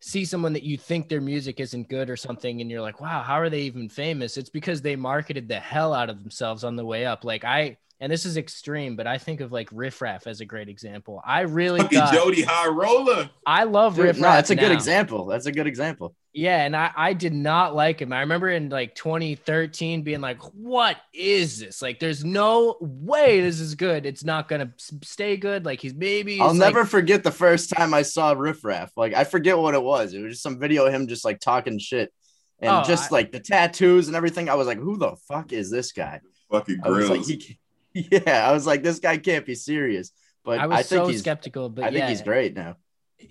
see 0.01 0.25
someone 0.25 0.51
that 0.51 0.63
you 0.63 0.77
think 0.77 1.07
their 1.07 1.21
music 1.21 1.61
isn't 1.61 1.87
good 1.87 2.09
or 2.09 2.17
something 2.17 2.59
and 2.59 2.69
you're 2.69 2.81
like 2.81 2.99
wow 2.99 3.23
how 3.23 3.35
are 3.35 3.49
they 3.49 3.61
even 3.61 3.87
famous 3.87 4.35
it's 4.35 4.49
because 4.49 4.81
they 4.81 4.97
marketed 4.97 5.47
the 5.47 5.59
hell 5.59 5.93
out 5.93 6.09
of 6.09 6.21
themselves 6.21 6.65
on 6.65 6.75
the 6.75 6.85
way 6.85 7.05
up 7.05 7.23
like 7.23 7.45
i 7.45 7.77
and 8.01 8.11
this 8.11 8.25
is 8.25 8.35
extreme 8.35 8.97
but 8.97 9.07
i 9.07 9.17
think 9.17 9.39
of 9.39 9.53
like 9.53 9.69
riff 9.71 10.01
raff 10.01 10.27
as 10.27 10.41
a 10.41 10.45
great 10.45 10.67
example 10.67 11.21
i 11.25 11.41
really 11.41 11.79
Fucking 11.79 11.99
thought, 11.99 12.13
Jody 12.13 12.43
High 12.43 12.67
Roller. 12.67 13.29
i 13.47 13.63
love 13.63 13.95
Dude, 13.95 14.05
riff 14.05 14.17
no, 14.19 14.23
raff 14.27 14.35
that's 14.35 14.49
a 14.49 14.55
good 14.55 14.73
example. 14.73 15.25
That's 15.25 15.45
a 15.45 15.53
good 15.53 15.67
example. 15.67 16.15
Yeah, 16.37 16.65
and 16.65 16.75
I, 16.75 16.91
I 16.93 17.13
did 17.13 17.33
not 17.33 17.75
like 17.75 18.01
him. 18.01 18.11
I 18.11 18.19
remember 18.19 18.49
in 18.49 18.67
like 18.67 18.93
2013 18.93 20.01
being 20.01 20.19
like, 20.19 20.41
what 20.53 20.97
is 21.13 21.59
this? 21.59 21.81
Like, 21.81 22.01
there's 22.01 22.25
no 22.25 22.75
way 22.81 23.39
this 23.39 23.61
is 23.61 23.75
good. 23.75 24.05
It's 24.05 24.25
not 24.25 24.49
gonna 24.49 24.73
stay 24.77 25.37
good. 25.37 25.63
Like 25.63 25.79
he's 25.79 25.93
maybe 25.93 26.41
I'll 26.41 26.49
like- 26.49 26.57
never 26.57 26.83
forget 26.83 27.23
the 27.23 27.31
first 27.31 27.69
time 27.69 27.93
I 27.93 28.01
saw 28.01 28.33
Riff 28.33 28.65
Raff. 28.65 28.91
Like 28.97 29.13
I 29.13 29.23
forget 29.23 29.57
what 29.57 29.75
it 29.75 29.81
was. 29.81 30.13
It 30.13 30.19
was 30.19 30.33
just 30.33 30.43
some 30.43 30.59
video 30.59 30.85
of 30.85 30.93
him 30.93 31.07
just 31.07 31.23
like 31.23 31.39
talking 31.39 31.79
shit. 31.79 32.11
And 32.59 32.69
Oh, 32.69 32.83
just 32.85 33.13
I- 33.13 33.15
like 33.15 33.31
the 33.31 33.39
tattoos 33.39 34.07
and 34.07 34.15
everything. 34.17 34.49
I 34.49 34.55
was 34.55 34.67
like, 34.67 34.77
who 34.79 34.97
the 34.97 35.15
fuck 35.29 35.53
is 35.53 35.71
this 35.71 35.93
guy? 35.93 36.19
Fucking 36.51 36.81
I 36.83 36.89
was 36.89 37.09
like, 37.09 37.23
he, 37.23 37.57
yeah, 37.93 38.45
I 38.45 38.51
was 38.51 38.67
like, 38.67 38.83
this 38.83 38.99
guy 38.99 39.17
can't 39.17 39.45
be 39.45 39.55
serious. 39.55 40.11
But 40.43 40.59
I 40.59 40.63
I, 40.63 40.67
was 40.67 40.77
think 40.79 40.87
so 40.87 41.07
he's 41.07 41.19
skeptical, 41.21 41.69
but 41.69 41.85
I 41.85 41.91
think 41.91 42.09
he's 42.09 42.21
great 42.21 42.55
now. 42.55 42.75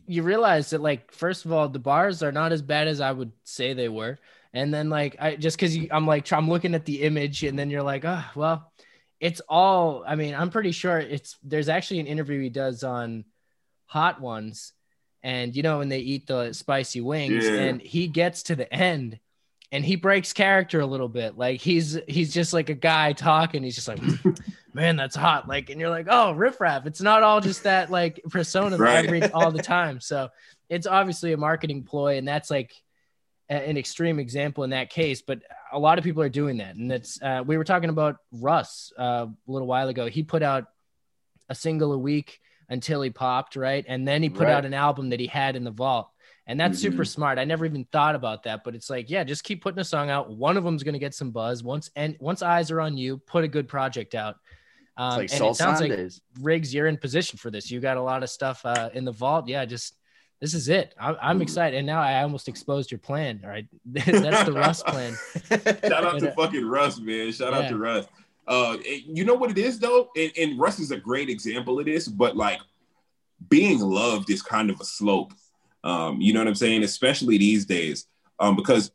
You 0.07 0.23
realize 0.23 0.71
that 0.71 0.81
like 0.81 1.13
first 1.13 1.45
of 1.45 1.53
all, 1.53 1.69
the 1.69 1.79
bars 1.79 2.23
are 2.23 2.33
not 2.33 2.53
as 2.53 2.63
bad 2.63 2.89
as 2.89 3.01
I 3.01 3.13
would 3.13 3.33
say 3.45 3.73
they 3.75 3.89
were, 3.89 4.19
and 4.53 4.73
then 4.73 4.91
like 4.91 5.17
I 5.21 5.37
just 5.37 5.57
because 5.59 5.77
I'm 5.91 6.07
like 6.07 6.33
I'm 6.33 6.49
looking 6.49 6.75
at 6.75 6.85
the 6.85 7.03
image, 7.03 7.43
and 7.43 7.59
then 7.59 7.71
you're 7.71 7.83
like, 7.83 8.05
oh 8.05 8.25
well, 8.35 8.73
it's 9.21 9.41
all. 9.49 10.05
I 10.07 10.15
mean, 10.17 10.35
I'm 10.35 10.51
pretty 10.51 10.73
sure 10.73 10.99
it's 10.99 11.37
there's 11.43 11.69
actually 11.69 12.01
an 12.01 12.07
interview 12.07 12.41
he 12.41 12.49
does 12.51 12.83
on 12.85 13.25
Hot 13.87 14.21
Ones, 14.21 14.73
and 15.23 15.55
you 15.55 15.63
know 15.63 15.79
when 15.79 15.89
they 15.89 16.01
eat 16.01 16.27
the 16.27 16.53
spicy 16.53 17.01
wings, 17.01 17.45
Yeah. 17.45 17.53
and 17.61 17.81
he 17.81 18.09
gets 18.09 18.45
to 18.45 18.57
the 18.57 18.73
end. 18.73 19.19
And 19.73 19.85
he 19.85 19.97
breaks 19.97 20.33
character 20.33 20.79
a 20.79 20.87
little 20.87 21.09
bit. 21.09 21.37
Like 21.37 21.61
he's 21.61 21.99
he's 22.07 22.33
just 22.33 22.53
like 22.53 22.69
a 22.69 22.75
guy 22.75 23.13
talking. 23.13 23.65
He's 23.65 23.75
just 23.75 23.89
like, 23.89 23.99
man, 24.75 24.97
that's 24.97 25.17
hot. 25.17 25.49
Like, 25.49 25.71
and 25.71 25.81
you're 25.81 25.89
like, 25.91 26.07
oh, 26.11 26.33
riff 26.33 26.61
raff. 26.61 26.85
It's 26.87 27.01
not 27.01 27.23
all 27.23 27.41
just 27.41 27.63
that 27.63 27.91
like 27.91 28.21
persona 28.31 28.77
Right. 28.77 29.05
every 29.07 29.23
all 29.33 29.51
the 29.51 29.63
time. 29.63 30.01
So 30.01 30.29
it's 30.69 30.87
obviously 30.87 31.33
a 31.33 31.37
marketing 31.37 31.85
ploy, 31.85 32.19
and 32.19 32.27
that's 32.29 32.51
like 32.51 32.73
a- 33.49 33.69
an 33.69 33.77
extreme 33.79 34.19
example 34.19 34.65
in 34.65 34.71
that 34.71 34.91
case. 34.91 35.23
But 35.23 35.41
a 35.73 35.79
lot 35.79 35.97
of 35.99 36.05
people 36.05 36.23
are 36.23 36.29
doing 36.29 36.59
that, 36.59 36.75
and 36.77 36.91
that's 36.91 37.21
uh, 37.23 37.43
we 37.47 37.57
were 37.57 37.65
talking 37.65 37.91
about 37.91 38.17
Russ 38.33 38.93
uh, 38.99 39.27
a 39.27 39.35
little 39.51 39.69
while 39.69 39.89
ago. 39.89 40.07
He 40.09 40.23
put 40.23 40.43
out 40.43 40.65
a 41.49 41.55
single 41.55 41.93
a 41.93 41.99
week 41.99 42.41
until 42.69 43.03
he 43.03 43.11
popped, 43.11 43.57
right? 43.57 43.85
And 43.87 44.09
then 44.09 44.23
he 44.23 44.29
put 44.31 44.45
Right. 44.49 44.53
out 44.55 44.65
an 44.65 44.73
album 44.75 45.11
that 45.11 45.21
he 45.21 45.27
had 45.27 45.55
in 45.57 45.65
the 45.65 45.71
vault. 45.71 46.09
And 46.47 46.59
that's 46.61 46.79
super 46.79 47.05
Mhm. 47.05 47.09
smart. 47.09 47.39
I 47.39 47.45
never 47.45 47.65
even 47.67 47.85
thought 47.87 48.15
about 48.15 48.43
that, 48.43 48.65
but 48.65 48.75
it's 48.75 48.89
like, 48.91 49.09
yeah, 49.11 49.25
just 49.25 49.45
keep 49.45 49.63
putting 49.63 49.79
a 49.81 49.85
song 49.85 50.11
out. 50.11 50.31
One 50.31 50.57
of 50.59 50.65
them's 50.65 50.83
going 50.83 50.93
to 50.95 50.99
get 50.99 51.15
some 51.15 51.31
buzz. 51.31 51.63
Once 51.63 51.91
and 51.97 52.17
once 52.21 52.43
eyes 52.43 52.71
are 52.71 52.81
on 52.83 52.97
you, 52.99 53.17
put 53.19 53.45
a 53.45 53.49
good 53.49 53.67
project 53.69 54.15
out. 54.15 54.37
It's 54.97 55.03
Um, 55.03 55.19
like 55.19 55.31
and 55.31 55.39
Soul 55.39 55.51
it 55.51 55.55
sounds 55.57 55.81
like 55.81 56.11
Riggs, 56.41 56.73
you're 56.73 56.87
in 56.87 56.97
position 56.97 57.39
for 57.39 57.51
this. 57.51 57.71
You 57.71 57.81
got 57.81 57.97
a 57.97 58.03
lot 58.03 58.23
of 58.23 58.31
stuff 58.31 58.65
uh, 58.65 58.91
in 58.95 59.05
the 59.05 59.13
vault. 59.13 59.49
Yeah, 59.49 59.65
just 59.65 59.97
this 60.41 60.55
is 60.55 60.69
it. 60.69 60.95
I'm, 61.01 61.17
I'm 61.21 61.43
excited, 61.43 61.77
and 61.77 61.87
now 61.87 62.01
I 62.01 62.23
almost 62.23 62.49
exposed 62.49 62.91
your 62.91 62.99
plan. 62.99 63.41
All 63.43 63.51
right, 63.51 63.67
that's 63.87 64.45
the 64.45 64.53
Russ 64.53 64.83
plan. 64.83 65.17
Shout 65.49 66.05
out 66.05 66.21
to 66.21 66.31
uh, 66.31 66.35
fucking 66.35 66.67
Russ, 66.67 67.01
man. 67.01 67.33
Shout 67.33 67.55
out 67.55 67.69
to 67.69 67.79
Russ. 67.79 68.07
Uh, 68.47 68.77
you 68.85 69.25
know 69.25 69.35
what 69.35 69.51
it 69.51 69.59
is 69.59 69.79
though, 69.79 70.11
and, 70.17 70.31
and 70.37 70.59
Russ 70.59 70.79
is 70.79 70.91
a 70.91 70.99
great 70.99 71.29
example 71.29 71.81
of 71.81 71.87
this. 71.87 72.07
But 72.07 72.37
like, 72.37 72.61
being 73.49 73.81
loved 73.81 74.31
is 74.31 74.43
kind 74.43 74.71
of 74.71 74.81
a 74.81 74.85
slope. 74.85 75.33
Um, 75.83 76.21
you 76.21 76.33
know 76.33 76.41
what 76.41 76.49
I'm 76.49 76.55
saying? 76.55 76.83
Especially 76.83 77.39
these 77.39 77.65
days, 77.65 78.07
um, 78.39 78.55
because 78.55 78.91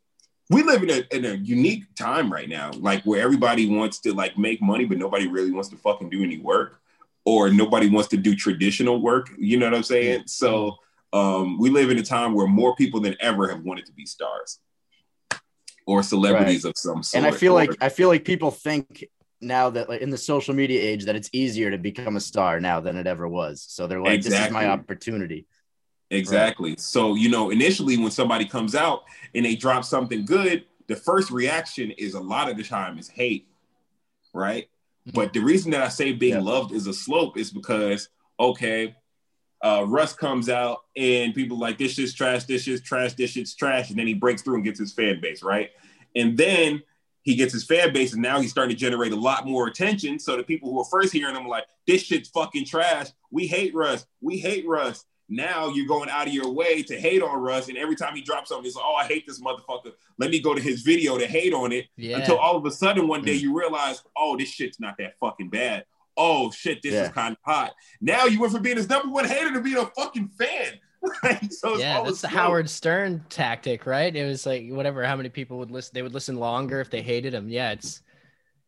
we 0.49 0.63
live 0.63 0.81
in 0.83 0.89
a, 0.89 1.15
in 1.15 1.25
a 1.25 1.33
unique 1.35 1.83
time 1.95 2.31
right 2.31 2.49
now, 2.49 2.71
like 2.79 3.03
where 3.03 3.21
everybody 3.21 3.69
wants 3.69 3.99
to 3.99 4.13
like 4.13 4.37
make 4.37 4.61
money, 4.61 4.85
but 4.85 4.97
nobody 4.97 5.27
really 5.27 5.51
wants 5.51 5.69
to 5.69 5.77
fucking 5.77 6.09
do 6.09 6.23
any 6.23 6.39
work, 6.39 6.81
or 7.23 7.49
nobody 7.49 7.87
wants 7.87 8.09
to 8.09 8.17
do 8.17 8.35
traditional 8.35 9.01
work. 9.01 9.29
You 9.37 9.57
know 9.57 9.67
what 9.67 9.75
I'm 9.75 9.83
saying? 9.83 10.23
So 10.25 10.77
um, 11.13 11.59
we 11.59 11.69
live 11.69 11.91
in 11.91 11.99
a 11.99 12.03
time 12.03 12.33
where 12.33 12.47
more 12.47 12.75
people 12.75 12.99
than 12.99 13.15
ever 13.19 13.47
have 13.49 13.61
wanted 13.61 13.85
to 13.85 13.93
be 13.93 14.05
stars 14.05 14.59
or 15.85 16.01
celebrities 16.03 16.65
of 16.65 16.77
some 16.77 17.03
sort. 17.03 17.23
and 17.23 17.33
I 17.33 17.35
feel 17.35 17.53
like 17.53 17.71
I 17.81 17.89
feel 17.89 18.09
like 18.09 18.25
people 18.25 18.51
think 18.51 19.05
now 19.41 19.69
that 19.69 19.87
like 19.87 20.01
in 20.01 20.09
the 20.09 20.17
social 20.17 20.53
media 20.53 20.81
age 20.81 21.05
that 21.05 21.15
it's 21.15 21.29
easier 21.31 21.71
to 21.71 21.77
become 21.77 22.15
a 22.15 22.19
star 22.19 22.59
now 22.59 22.79
than 22.79 22.97
it 22.97 23.07
ever 23.07 23.27
was. 23.27 23.65
So 23.67 23.87
they're 23.87 24.01
like, 24.01 24.21
this 24.21 24.33
is 24.33 24.51
my 24.51 24.67
opportunity. 24.67 25.45
Exactly. 26.11 26.75
So, 26.77 27.15
you 27.15 27.29
know, 27.29 27.49
initially 27.51 27.97
when 27.97 28.11
somebody 28.11 28.45
comes 28.45 28.75
out 28.75 29.03
and 29.35 29.45
they 29.45 29.55
drop 29.55 29.83
something 29.85 30.25
good, 30.25 30.65
the 30.87 30.95
first 30.95 31.29
reaction 31.29 31.91
is 31.91 32.15
a 32.15 32.19
lot 32.19 32.49
of 32.49 32.57
the 32.57 32.63
time 32.63 32.97
is 32.97 33.07
hate, 33.07 33.47
right? 34.33 34.67
But 35.13 35.33
the 35.33 35.39
reason 35.39 35.71
that 35.71 35.81
I 35.81 35.89
say 35.89 36.11
being 36.11 36.33
Yeah. 36.33 36.41
loved 36.41 36.71
is 36.71 36.87
a 36.87 36.93
slope 36.93 37.37
is 37.37 37.51
because, 37.51 38.09
okay, 38.39 38.95
uh, 39.61 39.83
Russ 39.87 40.13
comes 40.13 40.49
out 40.49 40.85
and 40.95 41.33
people 41.35 41.57
like 41.57 41.77
this 41.77 41.93
shit's 41.93 42.13
trash, 42.13 42.45
this 42.45 42.63
shit's 42.63 42.81
trash, 42.81 43.13
this 43.13 43.31
shit's 43.31 43.53
trash, 43.55 43.89
and 43.89 43.99
then 43.99 44.07
he 44.07 44.13
breaks 44.13 44.41
through 44.41 44.55
and 44.55 44.63
gets 44.63 44.79
his 44.79 44.93
fan 44.93 45.19
base, 45.21 45.43
right? 45.43 45.71
And 46.15 46.37
then 46.37 46.81
he 47.23 47.35
gets 47.35 47.53
his 47.53 47.65
fan 47.65 47.93
base, 47.93 48.13
and 48.13 48.21
now 48.21 48.39
he's 48.39 48.51
starting 48.51 48.75
to 48.75 48.79
generate 48.79 49.11
a 49.11 49.15
lot 49.15 49.45
more 49.45 49.67
attention. 49.67 50.17
So 50.17 50.37
the 50.37 50.43
people 50.43 50.71
who 50.71 50.79
are 50.79 50.85
first 50.85 51.11
hearing 51.11 51.35
him 51.35 51.45
are 51.45 51.49
like, 51.49 51.65
this 51.85 52.01
shit's 52.03 52.29
fucking 52.29 52.65
trash. 52.65 53.07
We 53.29 53.45
hate 53.45 53.75
Russ. 53.75 54.05
We 54.21 54.37
hate 54.39 54.65
Russ. 54.67 55.05
Now 55.29 55.69
you're 55.69 55.87
going 55.87 56.09
out 56.09 56.27
of 56.27 56.33
your 56.33 56.51
way 56.51 56.81
to 56.83 56.99
hate 56.99 57.21
on 57.21 57.39
Russ, 57.39 57.69
and 57.69 57.77
every 57.77 57.95
time 57.95 58.15
he 58.15 58.21
drops 58.21 58.49
something, 58.49 58.65
it's 58.65 58.75
like, 58.75 58.85
oh, 58.85 58.95
I 58.95 59.05
hate 59.05 59.27
this 59.27 59.39
motherfucker. 59.39 59.91
Let 60.17 60.31
me 60.31 60.39
go 60.41 60.53
to 60.55 60.61
his 60.61 60.81
video 60.81 61.17
to 61.17 61.27
hate 61.27 61.53
on 61.53 61.71
it 61.71 61.85
Yeah, 61.97 62.17
until 62.17 62.37
all 62.37 62.55
of 62.57 62.65
a 62.65 62.71
sudden 62.71 63.07
one 63.07 63.23
day 63.23 63.37
Mm. 63.37 63.41
you 63.41 63.57
realize, 63.57 64.01
oh, 64.17 64.35
this 64.37 64.49
shit's 64.49 64.79
not 64.79 64.97
that 64.97 65.13
fucking 65.19 65.49
bad. 65.49 65.85
Oh 66.17 66.51
shit, 66.51 66.81
this 66.81 66.93
is 66.93 67.09
kind 67.09 67.33
of 67.33 67.37
hot. 67.45 67.73
Now 68.01 68.25
you 68.25 68.39
went 68.41 68.51
from 68.51 68.61
being 68.63 68.75
his 68.77 68.89
number 68.89 69.09
one 69.09 69.25
hater 69.25 69.53
to 69.53 69.61
being 69.61 69.77
a 69.77 69.85
fucking 69.85 70.29
fan. 70.29 70.73
Right? 71.23 71.53
so 71.53 71.75
it's 71.75 71.79
yeah, 71.79 71.97
all 71.99 72.03
that's 72.03 72.19
the 72.19 72.27
slope. 72.27 72.33
Howard 72.33 72.69
Stern 72.69 73.23
tactic, 73.29 73.85
right? 73.85 74.13
It 74.13 74.25
was 74.25 74.45
like 74.45 74.67
whatever, 74.69 75.05
how 75.05 75.15
many 75.15 75.29
people 75.29 75.59
would 75.59 75.71
listen? 75.71 75.91
They 75.93 76.01
would 76.01 76.13
listen 76.13 76.35
longer 76.35 76.81
if 76.81 76.89
they 76.89 77.01
hated 77.01 77.33
him. 77.33 77.47
Yeah, 77.47 77.71
it's 77.71 78.01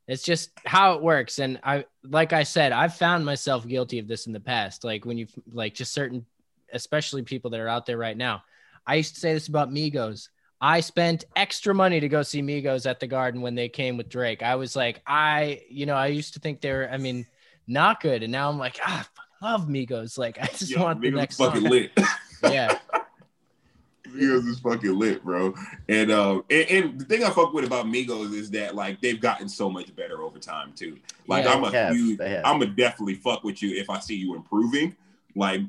it's 0.07 0.23
just 0.23 0.51
how 0.65 0.93
it 0.93 1.01
works. 1.01 1.39
And 1.39 1.59
I, 1.61 1.83
like 2.05 2.31
I 2.31 2.43
said, 2.43 2.71
I've 2.71 2.95
found 2.95 3.25
myself 3.25 3.67
guilty 3.67 3.99
of 3.99 4.07
this 4.07 4.27
in 4.27 4.33
the 4.33 4.39
past. 4.39 4.85
Like 4.85 5.03
when 5.03 5.17
you 5.17 5.27
like 5.51 5.73
just 5.73 5.93
certain, 5.93 6.25
especially 6.73 7.23
people 7.23 7.51
that 7.51 7.59
are 7.59 7.67
out 7.67 7.85
there 7.85 7.97
right 7.97 8.17
now. 8.17 8.43
I 8.85 8.95
used 8.95 9.15
to 9.15 9.19
say 9.19 9.33
this 9.33 9.47
about 9.47 9.69
Migos. 9.69 10.29
I 10.59 10.81
spent 10.81 11.25
extra 11.35 11.73
money 11.73 11.99
to 11.99 12.07
go 12.07 12.21
see 12.21 12.41
Migos 12.41 12.89
at 12.89 12.99
the 12.99 13.07
Garden 13.07 13.41
when 13.41 13.55
they 13.55 13.67
came 13.69 13.97
with 13.97 14.09
Drake. 14.09 14.43
I 14.43 14.55
was 14.55 14.75
like, 14.75 15.01
I, 15.07 15.61
you 15.69 15.85
know, 15.85 15.95
I 15.95 16.07
used 16.07 16.35
to 16.35 16.39
think 16.39 16.61
they 16.61 16.71
were, 16.71 16.87
I 16.91 16.97
mean, 16.97 17.25
not 17.67 18.01
good, 18.01 18.21
and 18.23 18.31
now 18.31 18.49
I'm 18.49 18.59
like, 18.59 18.79
ah, 18.85 18.99
I 18.99 19.03
fucking 19.03 19.31
love 19.41 19.67
Migos. 19.67 20.17
Like 20.17 20.39
I 20.39 20.45
just 20.47 20.69
Yo, 20.69 20.83
want 20.83 21.01
the 21.01 21.11
next 21.11 21.37
fucking 21.37 21.61
song. 21.61 21.69
lit. 21.69 21.91
Yeah. 22.43 22.79
Migos 24.09 24.47
is 24.47 24.59
fucking 24.59 24.97
lit, 24.97 25.23
bro. 25.23 25.53
And 25.87 26.11
um, 26.11 26.43
and, 26.49 26.69
and 26.69 26.99
the 26.99 27.05
thing 27.05 27.23
I 27.23 27.29
fuck 27.29 27.53
with 27.53 27.65
about 27.65 27.85
Migos 27.85 28.33
is 28.33 28.49
that 28.51 28.75
like 28.75 28.99
they've 28.99 29.19
gotten 29.21 29.47
so 29.47 29.69
much 29.69 29.95
better 29.95 30.21
over 30.21 30.39
time 30.39 30.73
too. 30.73 30.97
Like 31.27 31.45
Yeah, 31.45 31.53
I'm 31.53 31.63
a 31.63 31.71
have, 31.71 31.95
huge, 31.95 32.19
I'm 32.19 32.59
gonna 32.59 32.67
definitely 32.67 33.15
fuck 33.15 33.43
with 33.43 33.61
you 33.61 33.79
if 33.79 33.89
I 33.89 33.99
see 33.99 34.15
you 34.15 34.35
improving. 34.35 34.95
Like 35.35 35.61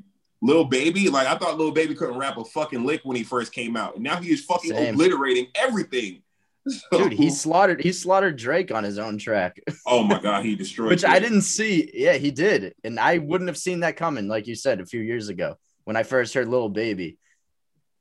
Lil 0.43 0.65
Baby, 0.65 1.09
like 1.09 1.25
I 1.25 1.35
thought 1.37 1.57
Little 1.57 1.71
Baby 1.71 1.95
couldn't 1.95 2.17
rap 2.17 2.37
a 2.37 2.43
fucking 2.43 2.85
lick 2.85 3.01
when 3.05 3.15
he 3.15 3.23
first 3.23 3.53
came 3.53 3.77
out, 3.77 3.95
and 3.95 4.03
now 4.03 4.17
he 4.17 4.29
is 4.31 4.43
fucking 4.43 4.71
Same. 4.71 4.93
obliterating 4.93 5.47
everything. 5.55 6.21
So- 6.65 6.97
Dude, 7.09 7.11
he 7.11 7.29
slaughtered 7.29 7.81
he 7.81 7.91
slaughtered 7.91 8.37
Drake 8.37 8.71
on 8.71 8.85
his 8.85 8.97
own 8.97 9.17
track. 9.17 9.59
oh 9.85 10.01
my 10.01 10.17
god, 10.21 10.45
he 10.45 10.55
destroyed. 10.55 10.91
Which 10.91 11.03
I 11.03 11.19
didn't 11.19 11.41
see. 11.41 11.91
Yeah, 11.93 12.13
he 12.13 12.31
did. 12.31 12.73
And 12.85 12.97
I 13.01 13.17
wouldn't 13.17 13.49
have 13.49 13.57
seen 13.57 13.81
that 13.81 13.97
coming, 13.97 14.29
like 14.29 14.47
you 14.47 14.55
said, 14.55 14.79
a 14.79 14.85
few 14.85 15.01
years 15.01 15.27
ago 15.27 15.57
when 15.83 15.97
I 15.97 16.03
first 16.03 16.33
heard 16.33 16.47
Little 16.47 16.69
Baby. 16.69 17.17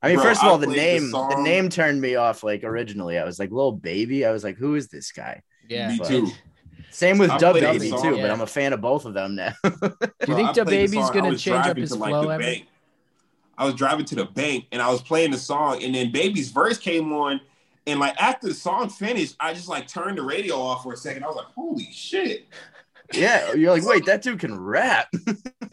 I 0.01 0.07
mean, 0.09 0.16
Bro, 0.16 0.26
first 0.26 0.43
of 0.45 0.49
all, 0.49 0.59
the 0.59 0.68
played 0.68 0.78
the 0.78 1.01
name 1.01 1.11
the, 1.11 1.43
name 1.43 1.68
turned 1.70 2.01
me 2.01 2.14
off 2.14 2.45
like 2.45 2.62
originally. 2.62 3.18
I 3.18 3.24
was 3.24 3.40
like, 3.40 3.51
Little 3.51 3.72
Baby. 3.72 4.24
I 4.24 4.30
was 4.30 4.45
like, 4.45 4.59
who 4.59 4.76
is 4.76 4.86
this 4.86 5.11
guy? 5.11 5.43
Yeah. 5.68 5.88
Me 5.88 5.99
but- 5.99 6.07
too. 6.07 6.28
Same 6.93 7.18
with 7.18 7.30
I 7.30 7.38
Dub 7.38 7.55
Baby 7.55 7.88
song, 7.88 8.03
too, 8.03 8.16
yeah. 8.16 8.22
but 8.22 8.30
I'm 8.30 8.43
a 8.43 8.47
fan 8.47 8.72
of 8.72 8.80
both 8.80 9.07
of 9.07 9.14
them 9.14 9.34
now. 9.34 9.55
Do 9.64 9.70
you 9.70 9.78
think 10.34 10.51
I 10.51 10.53
the 10.53 10.64
played 10.64 10.90
baby's 10.90 11.11
gonna 11.11 11.36
change 11.36 11.57
up 11.57 11.64
driving 11.64 11.80
his 11.80 11.93
to, 11.93 11.97
like, 11.97 12.11
flow 12.11 12.22
the 12.26 12.34
ever? 12.34 12.43
bank. 12.43 12.66
I 13.57 13.64
was 13.64 13.74
driving 13.74 14.05
to 14.07 14.14
the 14.14 14.24
bank 14.26 14.66
and 14.72 14.82
I 14.82 14.90
was 14.90 15.03
playing 15.03 15.30
the 15.30 15.38
song, 15.38 15.82
and 15.82 15.95
then 15.95 16.12
Baby's 16.12 16.51
verse 16.51 16.78
came 16.78 17.12
on, 17.12 17.40
and 17.86 17.99
like 17.99 18.20
after 18.20 18.49
the 18.49 18.55
song 18.55 18.88
finished, 18.88 19.36
I 19.40 19.55
just 19.55 19.68
like 19.68 19.88
turned 19.88 20.18
the 20.18 20.22
radio 20.22 20.57
off 20.57 20.82
for 20.82 20.93
a 20.93 20.97
second. 20.97 21.24
I 21.24 21.28
was 21.28 21.36
like, 21.36 21.47
"Holy 21.47 21.88
shit!" 21.93 22.47
yeah, 23.12 23.53
you're 23.55 23.72
like, 23.72 23.84
wait, 23.84 24.05
that 24.07 24.22
dude 24.22 24.38
can 24.38 24.59
rap. 24.59 25.09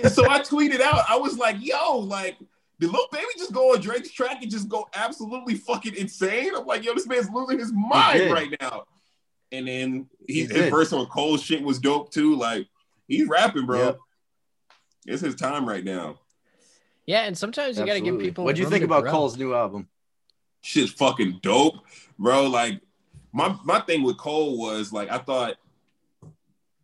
And 0.01 0.09
so 0.09 0.29
I 0.29 0.39
tweeted 0.39 0.79
out, 0.79 1.03
I 1.09 1.17
was 1.17 1.37
like, 1.37 1.57
"Yo, 1.59 1.97
like." 1.97 2.37
Did 2.79 2.91
Lil 2.91 3.07
Baby 3.11 3.25
just 3.37 3.51
go 3.51 3.73
on 3.73 3.81
Drake's 3.81 4.09
track 4.09 4.41
and 4.41 4.49
just 4.49 4.69
go 4.69 4.87
absolutely 4.93 5.55
fucking 5.55 5.97
insane? 5.97 6.55
I'm 6.55 6.65
like, 6.65 6.85
yo, 6.85 6.93
this 6.93 7.05
man's 7.07 7.29
losing 7.29 7.59
his 7.59 7.73
mind 7.73 8.31
right 8.31 8.55
now. 8.61 8.85
And 9.51 9.67
then 9.67 10.07
He 10.27 10.33
he, 10.33 10.39
his 10.41 10.49
did. 10.49 10.71
verse 10.71 10.93
on 10.93 11.05
Cole 11.07 11.37
shit 11.37 11.63
was 11.63 11.79
dope 11.79 12.11
too. 12.11 12.35
Like, 12.35 12.67
he's 13.07 13.27
rapping, 13.27 13.65
bro. 13.65 13.85
Yep. 13.85 13.99
It's 15.07 15.21
his 15.21 15.35
time 15.35 15.67
right 15.67 15.83
now. 15.83 16.19
Yeah, 17.07 17.21
and 17.23 17.35
sometimes 17.35 17.79
you 17.79 17.85
got 17.85 17.93
to 17.93 18.01
give 18.01 18.19
people. 18.19 18.43
What 18.43 18.55
do 18.55 18.61
you 18.61 18.69
think 18.69 18.83
about 18.83 19.03
grow. 19.03 19.11
Cole's 19.11 19.37
new 19.37 19.53
album? 19.55 19.87
shit's 20.61 20.91
fucking 20.91 21.39
dope, 21.41 21.75
bro. 22.19 22.47
Like 22.47 22.81
my 23.31 23.55
my 23.63 23.79
thing 23.79 24.03
with 24.03 24.17
Cole 24.17 24.57
was 24.59 24.91
like 24.93 25.09
I 25.09 25.17
thought 25.17 25.55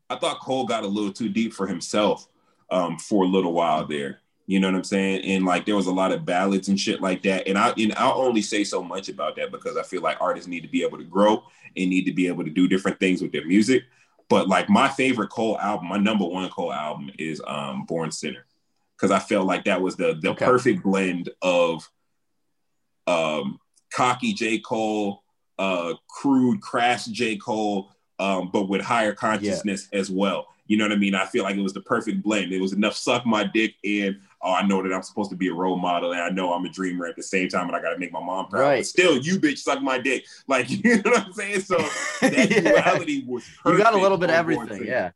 I 0.09 0.15
thought 0.15 0.39
Cole 0.39 0.65
got 0.65 0.83
a 0.83 0.87
little 0.87 1.11
too 1.11 1.29
deep 1.29 1.53
for 1.53 1.67
himself 1.67 2.27
um 2.71 2.97
for 2.97 3.25
a 3.25 3.27
little 3.27 3.53
while 3.53 3.85
there. 3.85 4.21
You 4.47 4.59
know 4.59 4.67
what 4.67 4.75
I'm 4.75 4.83
saying? 4.83 5.23
And 5.25 5.43
like 5.45 5.65
there 5.65 5.75
was 5.75 5.87
a 5.87 5.91
lot 5.93 6.11
of 6.11 6.23
ballads 6.25 6.67
and 6.67 6.79
shit 6.79 7.01
like 7.01 7.23
that. 7.23 7.47
And 7.47 7.57
I 7.57 7.69
and 7.77 7.93
I'll 7.95 8.21
only 8.21 8.41
say 8.43 8.63
so 8.63 8.83
much 8.83 9.09
about 9.09 9.35
that 9.37 9.51
because 9.51 9.75
I 9.75 9.83
feel 9.83 10.01
like 10.01 10.17
artists 10.21 10.47
need 10.47 10.61
to 10.61 10.67
be 10.67 10.83
able 10.83 10.99
to 10.99 11.03
grow 11.03 11.43
and 11.75 11.89
need 11.89 12.05
to 12.05 12.13
be 12.13 12.27
able 12.27 12.43
to 12.43 12.51
do 12.51 12.67
different 12.67 12.99
things 12.99 13.21
with 13.21 13.31
their 13.31 13.45
music. 13.45 13.83
But 14.29 14.47
like 14.47 14.69
my 14.69 14.87
favorite 14.87 15.29
Cole 15.29 15.59
album, 15.59 15.87
my 15.87 15.97
number 15.97 16.25
one 16.25 16.49
Cole 16.49 16.73
album 16.73 17.09
is 17.17 17.41
um 17.47 17.85
Born 17.85 18.11
Sinner. 18.11 18.45
Because 18.95 19.11
I 19.11 19.19
felt 19.19 19.47
like 19.47 19.65
that 19.65 19.81
was 19.81 19.95
the 19.95 20.17
the 20.21 20.29
Okay. 20.29 20.45
perfect 20.45 20.83
blend 20.83 21.29
of 21.41 21.89
um 23.07 23.59
cocky 23.93 24.33
J. 24.33 24.59
Cole, 24.59 25.23
uh, 25.57 25.93
crude, 26.07 26.61
crass 26.61 27.05
J. 27.05 27.37
Cole, 27.37 27.91
um, 28.19 28.49
but 28.51 28.67
with 28.67 28.81
higher 28.81 29.13
consciousness 29.13 29.87
as 29.93 30.09
well. 30.11 30.47
You 30.67 30.77
know 30.77 30.85
what 30.85 30.91
I 30.91 30.97
mean? 30.97 31.13
I 31.15 31.25
feel 31.25 31.43
like 31.43 31.55
it 31.55 31.61
was 31.61 31.73
the 31.73 31.81
perfect 31.81 32.23
blend. 32.23 32.51
It 32.51 32.59
was 32.59 32.73
enough 32.73 32.95
suck 32.95 33.25
my 33.25 33.43
dick 33.43 33.75
and 33.83 34.19
oh, 34.45 34.53
I 34.53 34.65
know 34.65 34.81
that 34.83 34.93
I'm 34.93 35.01
supposed 35.01 35.31
to 35.31 35.35
be 35.35 35.47
a 35.49 35.53
role 35.53 35.75
model 35.75 36.11
and 36.13 36.21
I 36.21 36.29
know 36.29 36.53
I'm 36.53 36.63
a 36.65 36.69
dreamer 36.69 37.07
at 37.07 37.15
the 37.15 37.23
same 37.23 37.49
time 37.49 37.67
and 37.67 37.75
I 37.75 37.81
gotta 37.81 37.97
make 37.97 38.11
my 38.11 38.23
mom 38.23 38.47
proud. 38.47 38.61
Right. 38.61 38.77
But 38.79 38.85
still, 38.85 39.17
you 39.17 39.39
bitch 39.39 39.57
suck 39.57 39.81
my 39.81 39.97
dick. 39.97 40.25
Like 40.47 40.69
you 40.69 40.97
know 40.97 41.11
what 41.11 41.25
I'm 41.25 41.33
saying? 41.33 41.61
So 41.61 41.77
that 42.21 42.47
Yeah. 42.51 42.71
duality 42.71 43.25
was 43.27 43.43
You 43.65 43.77
got 43.77 43.93
a 43.95 43.97
little 43.97 44.17
bit 44.17 44.29
of 44.29 44.35
everything. 44.35 44.85
Yeah. 44.85 45.11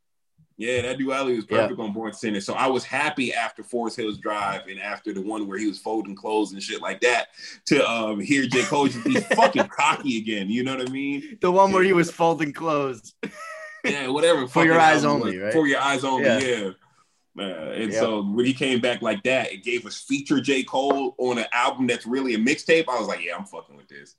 Yeah, 0.57 0.81
that 0.81 0.97
duality 0.97 1.37
was 1.37 1.45
Yeah. 1.49 1.61
perfect 1.61 1.79
on 1.79 1.93
Born 1.93 2.11
Sinner. 2.11 2.41
So 2.41 2.53
I 2.53 2.67
was 2.67 2.83
happy 2.83 3.33
after 3.33 3.63
Forest 3.63 3.95
Hills 3.97 4.17
Drive 4.17 4.67
and 4.67 4.77
after 4.79 5.13
the 5.13 5.21
one 5.21 5.47
where 5.47 5.57
he 5.57 5.67
was 5.67 5.79
folding 5.79 6.15
clothes 6.15 6.51
and 6.51 6.61
shit 6.61 6.81
like 6.81 6.99
that 7.01 7.27
to 7.67 7.89
um, 7.89 8.19
hear 8.19 8.45
J. 8.45 8.63
Cole 8.63 8.89
be 9.05 9.15
fucking 9.35 9.67
cocky 9.69 10.17
again. 10.17 10.49
You 10.49 10.63
know 10.65 10.75
what 10.75 10.89
I 10.89 10.91
mean? 10.91 11.37
The 11.39 11.51
one 11.51 11.71
where 11.71 11.83
he 11.83 11.93
was 11.93 12.11
folding 12.11 12.51
clothes. 12.51 13.13
Yeah, 13.85 14.07
whatever. 14.09 14.47
For 14.47 14.65
your 14.65 14.77
eyes 14.79 15.05
only, 15.05 15.37
was. 15.37 15.43
right? 15.45 15.53
For 15.53 15.65
your 15.67 15.79
eyes 15.79 16.03
only, 16.03 16.25
Yeah. 16.25 16.39
yeah. 16.39 16.69
Uh, 17.39 17.71
and 17.71 17.91
Yep. 17.93 17.99
so 18.01 18.21
when 18.23 18.45
he 18.45 18.53
came 18.53 18.81
back 18.81 19.01
like 19.01 19.23
that, 19.23 19.51
it 19.53 19.63
gave 19.63 19.85
us 19.85 20.01
feature 20.01 20.41
J. 20.41 20.63
Cole 20.63 21.15
on 21.17 21.37
an 21.37 21.45
album 21.53 21.87
that's 21.87 22.05
really 22.05 22.33
a 22.33 22.37
mixtape. 22.37 22.85
I 22.89 22.99
was 22.99 23.07
like, 23.07 23.23
yeah, 23.23 23.37
I'm 23.37 23.45
fucking 23.45 23.77
with 23.77 23.87
this. 23.87 24.15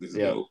This 0.00 0.10
is 0.10 0.16
Yep. 0.16 0.34
dope. 0.34 0.46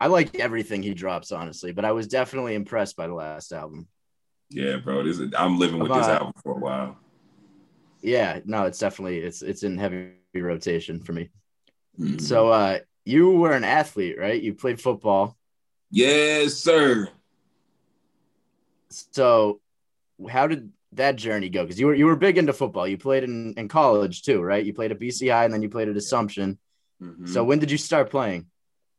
I 0.00 0.08
like 0.08 0.34
everything 0.40 0.82
he 0.82 0.94
drops, 0.94 1.30
honestly, 1.30 1.70
but 1.70 1.84
I 1.84 1.92
was 1.92 2.08
definitely 2.08 2.56
impressed 2.56 2.96
by 2.96 3.06
the 3.06 3.14
last 3.14 3.52
album. 3.52 3.86
Yeah, 4.50 4.76
bro. 4.78 5.04
This 5.04 5.20
is, 5.20 5.32
I'm 5.38 5.58
living 5.58 5.78
with 5.78 5.92
this 5.94 6.08
album 6.08 6.32
for 6.42 6.56
a 6.56 6.58
while. 6.58 6.98
Yeah, 8.00 8.40
no, 8.44 8.64
it's 8.64 8.80
definitely 8.80 9.18
it's 9.20 9.42
it's 9.42 9.62
in 9.62 9.78
heavy 9.78 10.14
rotation 10.34 11.00
for 11.00 11.12
me. 11.12 11.30
Mhm. 11.98 12.20
So 12.20 12.48
uh 12.48 12.80
you 13.04 13.30
were 13.30 13.52
an 13.52 13.62
athlete, 13.62 14.18
right? 14.18 14.42
You 14.42 14.54
played 14.54 14.80
football. 14.80 15.38
yes, 15.90 16.54
sir. 16.54 17.08
So 18.90 19.60
how 20.30 20.46
did 20.46 20.70
that 20.92 21.16
journey 21.16 21.48
go? 21.48 21.62
Because 21.62 21.78
you 21.80 21.86
were 21.86 21.94
you 21.94 22.06
were 22.06 22.16
big 22.16 22.38
into 22.38 22.52
football. 22.52 22.86
You 22.86 22.98
played 22.98 23.24
in, 23.24 23.54
in 23.56 23.68
college 23.68 24.22
too, 24.22 24.40
right? 24.42 24.64
You 24.64 24.74
played 24.74 24.92
at 24.92 24.98
BC 25.00 25.30
High 25.32 25.44
and 25.44 25.52
then 25.54 25.62
you 25.62 25.68
played 25.68 25.88
at 25.88 25.96
Assumption. 25.96 26.58
Mhm. 27.02 27.28
So 27.28 27.42
when 27.44 27.58
did 27.58 27.70
you 27.70 27.78
start 27.78 28.10
playing? 28.10 28.46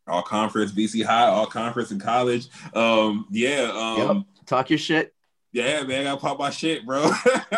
all 0.05 0.21
conference, 0.21 0.73
BC 0.73 1.01
High, 1.05 1.27
all 1.27 1.45
conference 1.45 1.91
in 1.91 1.97
college. 1.99 2.47
Um, 2.73 3.25
yeah, 3.31 3.71
um, 3.73 4.25
Talk 4.45 4.69
your 4.69 4.77
shit. 4.79 5.13
yeah, 5.53 5.81
man, 5.83 6.01
I 6.01 6.03
gotta 6.03 6.19
pop 6.19 6.37
my 6.39 6.49
shit, 6.49 6.85
bro. 6.85 7.09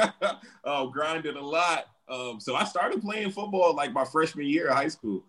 um, 0.64 0.92
grinded 0.92 1.38
a 1.38 1.42
lot. 1.42 1.86
Um, 2.08 2.40
so 2.40 2.56
I 2.56 2.64
started 2.66 3.02
playing 3.02 3.32
football 3.32 3.76
like 3.76 3.94
my 3.94 4.06
freshman 4.06 4.46
year 4.46 4.68
of 4.68 4.76
high 4.76 4.90
school. 4.90 5.24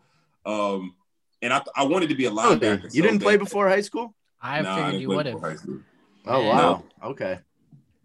Um, 0.44 0.94
and 1.40 1.52
I, 1.54 1.62
I 1.74 1.84
wanted 1.84 2.10
to 2.10 2.14
be 2.14 2.26
a 2.26 2.30
Oh, 2.30 2.34
linebacker. 2.34 2.60
dude, 2.82 2.82
you 2.94 3.02
so 3.02 3.08
didn't 3.08 3.22
play 3.22 3.36
before 3.38 3.66
high 3.68 3.80
school? 3.80 4.14
I 4.42 4.60
Nah, 4.60 4.74
figured 4.74 4.86
didn't 4.92 5.00
you 5.00 5.08
would 5.08 5.24
have. 5.26 5.34
before 5.36 5.50
high 5.50 5.56
school. 5.56 5.78
Oh 6.26 6.42
Yeah. 6.42 6.54
wow. 6.54 6.84
Okay. 7.02 7.38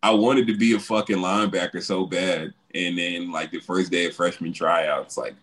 I 0.04 0.12
wanted 0.12 0.48
to 0.48 0.58
be 0.58 0.74
a 0.74 0.80
fucking 0.80 1.18
linebacker 1.18 1.82
so 1.82 2.06
bad. 2.06 2.54
And 2.74 2.98
then 2.98 3.32
like 3.32 3.52
the 3.52 3.60
first 3.60 3.92
day 3.92 4.06
of 4.08 4.16
freshman 4.16 4.54
tryouts, 4.54 5.18
like 5.18 5.36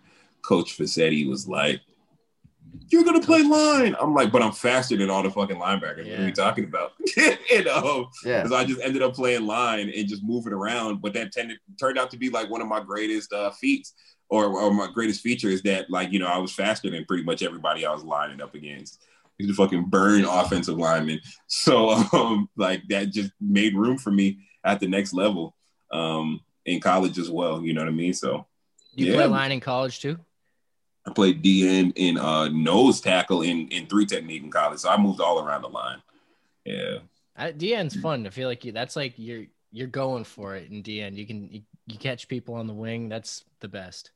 Coach 0.42 0.76
Facetti 0.78 1.28
was 1.28 1.46
like, 1.46 1.80
You're 2.88 3.04
gonna 3.04 3.20
play 3.20 3.42
line. 3.42 3.94
I'm 4.00 4.14
like, 4.14 4.32
but 4.32 4.42
I'm 4.42 4.52
faster 4.52 4.96
than 4.96 5.10
all 5.10 5.22
the 5.22 5.30
fucking 5.30 5.56
linebackers. 5.56 5.98
What 5.98 6.06
are 6.06 6.22
Yeah. 6.22 6.24
we 6.24 6.32
talking 6.32 6.64
about? 6.64 6.92
you 7.16 7.64
know, 7.64 8.08
Yeah. 8.24 8.42
because 8.42 8.52
I 8.52 8.64
just 8.64 8.80
ended 8.80 9.02
up 9.02 9.14
playing 9.14 9.46
line 9.46 9.90
and 9.94 10.08
just 10.08 10.22
moving 10.24 10.52
around. 10.52 11.00
But 11.02 11.12
that 11.14 11.32
tended 11.32 11.58
turned 11.78 11.98
out 11.98 12.10
to 12.12 12.16
be 12.18 12.30
like 12.30 12.50
one 12.50 12.60
of 12.62 12.68
my 12.68 12.80
greatest 12.80 13.32
uh, 13.32 13.50
feats 13.50 13.94
or, 14.30 14.46
or 14.46 14.72
my 14.74 14.88
greatest 14.92 15.20
feature 15.22 15.48
is 15.48 15.62
that 15.62 15.88
like 15.90 16.12
you 16.12 16.18
know 16.18 16.26
I 16.26 16.38
was 16.38 16.52
faster 16.52 16.90
than 16.90 17.04
pretty 17.04 17.22
much 17.24 17.42
everybody 17.42 17.86
I 17.86 17.92
was 17.92 18.04
lining 18.04 18.40
up 18.40 18.54
against. 18.54 19.02
He's 19.38 19.50
a 19.50 19.54
fucking 19.54 19.84
burn 19.84 20.24
offensive 20.24 20.76
lineman. 20.78 21.20
So 21.46 21.90
um, 22.12 22.48
like 22.56 22.82
that 22.88 23.12
just 23.12 23.30
made 23.40 23.76
room 23.76 23.96
for 23.98 24.10
me 24.10 24.38
at 24.64 24.80
the 24.80 24.88
next 24.88 25.12
level 25.12 25.54
um, 25.92 26.40
in 26.66 26.80
college 26.80 27.18
as 27.18 27.30
well. 27.30 27.62
You 27.62 27.74
know 27.74 27.80
what 27.82 27.88
I 27.88 27.92
mean? 27.92 28.12
So 28.12 28.46
You 28.94 29.06
Yeah. 29.06 29.14
play 29.14 29.26
line 29.26 29.52
in 29.52 29.60
college 29.60 30.00
too? 30.00 30.18
I 31.06 31.12
played 31.12 31.42
DN 31.42 31.92
in 31.96 32.18
uh, 32.18 32.48
nose 32.48 33.00
tackle 33.00 33.42
in 33.42 33.68
in 33.68 33.86
three 33.86 34.04
technique 34.04 34.42
in 34.42 34.50
college. 34.50 34.80
So 34.80 34.90
I 34.90 34.96
moved 34.98 35.20
all 35.20 35.38
around 35.42 35.62
the 35.62 35.68
line. 35.68 36.02
Yeah. 36.64 36.98
I, 37.36 37.52
DN's 37.52 37.96
fun. 37.96 38.26
I 38.26 38.30
feel 38.30 38.48
like 38.48 38.64
you, 38.64 38.72
that's 38.72 38.96
like 38.96 39.14
you're 39.16 39.44
you're 39.70 39.86
going 39.86 40.24
for 40.24 40.56
it 40.56 40.70
in 40.70 40.82
DN. 40.82 41.14
You 41.16 41.26
can 41.26 41.48
you, 41.50 41.62
you 41.86 41.96
catch 41.98 42.28
people 42.28 42.54
on 42.56 42.66
the 42.66 42.74
wing. 42.74 43.08
That's 43.08 43.44
the 43.60 43.68
best. 43.68 44.10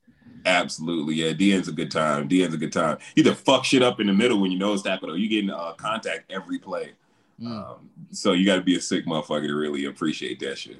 Absolutely, 0.45 1.15
yeah. 1.15 1.33
DN's 1.33 1.69
a 1.69 1.73
good 1.73 1.91
time. 1.91 2.29
DN's 2.29 2.55
a 2.55 2.59
good 2.59 2.73
time. 2.73 2.99
Either 3.17 3.35
fuck 3.35 3.65
shit 3.65 3.83
up 3.83 4.01
in 4.01 4.07
the 4.07 4.13
middle 4.13 4.41
when 4.41 4.51
you 4.51 4.59
nose 4.59 4.83
tackle, 4.83 5.11
or 5.11 5.17
you 5.17 5.29
getting 5.29 5.51
uh, 5.51 5.73
contact 5.75 6.31
every 6.33 6.59
play. 6.59 6.93
Mm. 7.43 7.71
Um, 7.71 7.91
so 8.13 8.33
you 8.33 8.47
got 8.47 8.57
to 8.57 8.63
be 8.63 8.77
a 8.77 8.81
sick 8.81 9.07
motherfucker 9.07 9.47
to 9.49 9.55
really 9.55 9.87
appreciate 9.87 10.39
that 10.41 10.59
shit. 10.59 10.79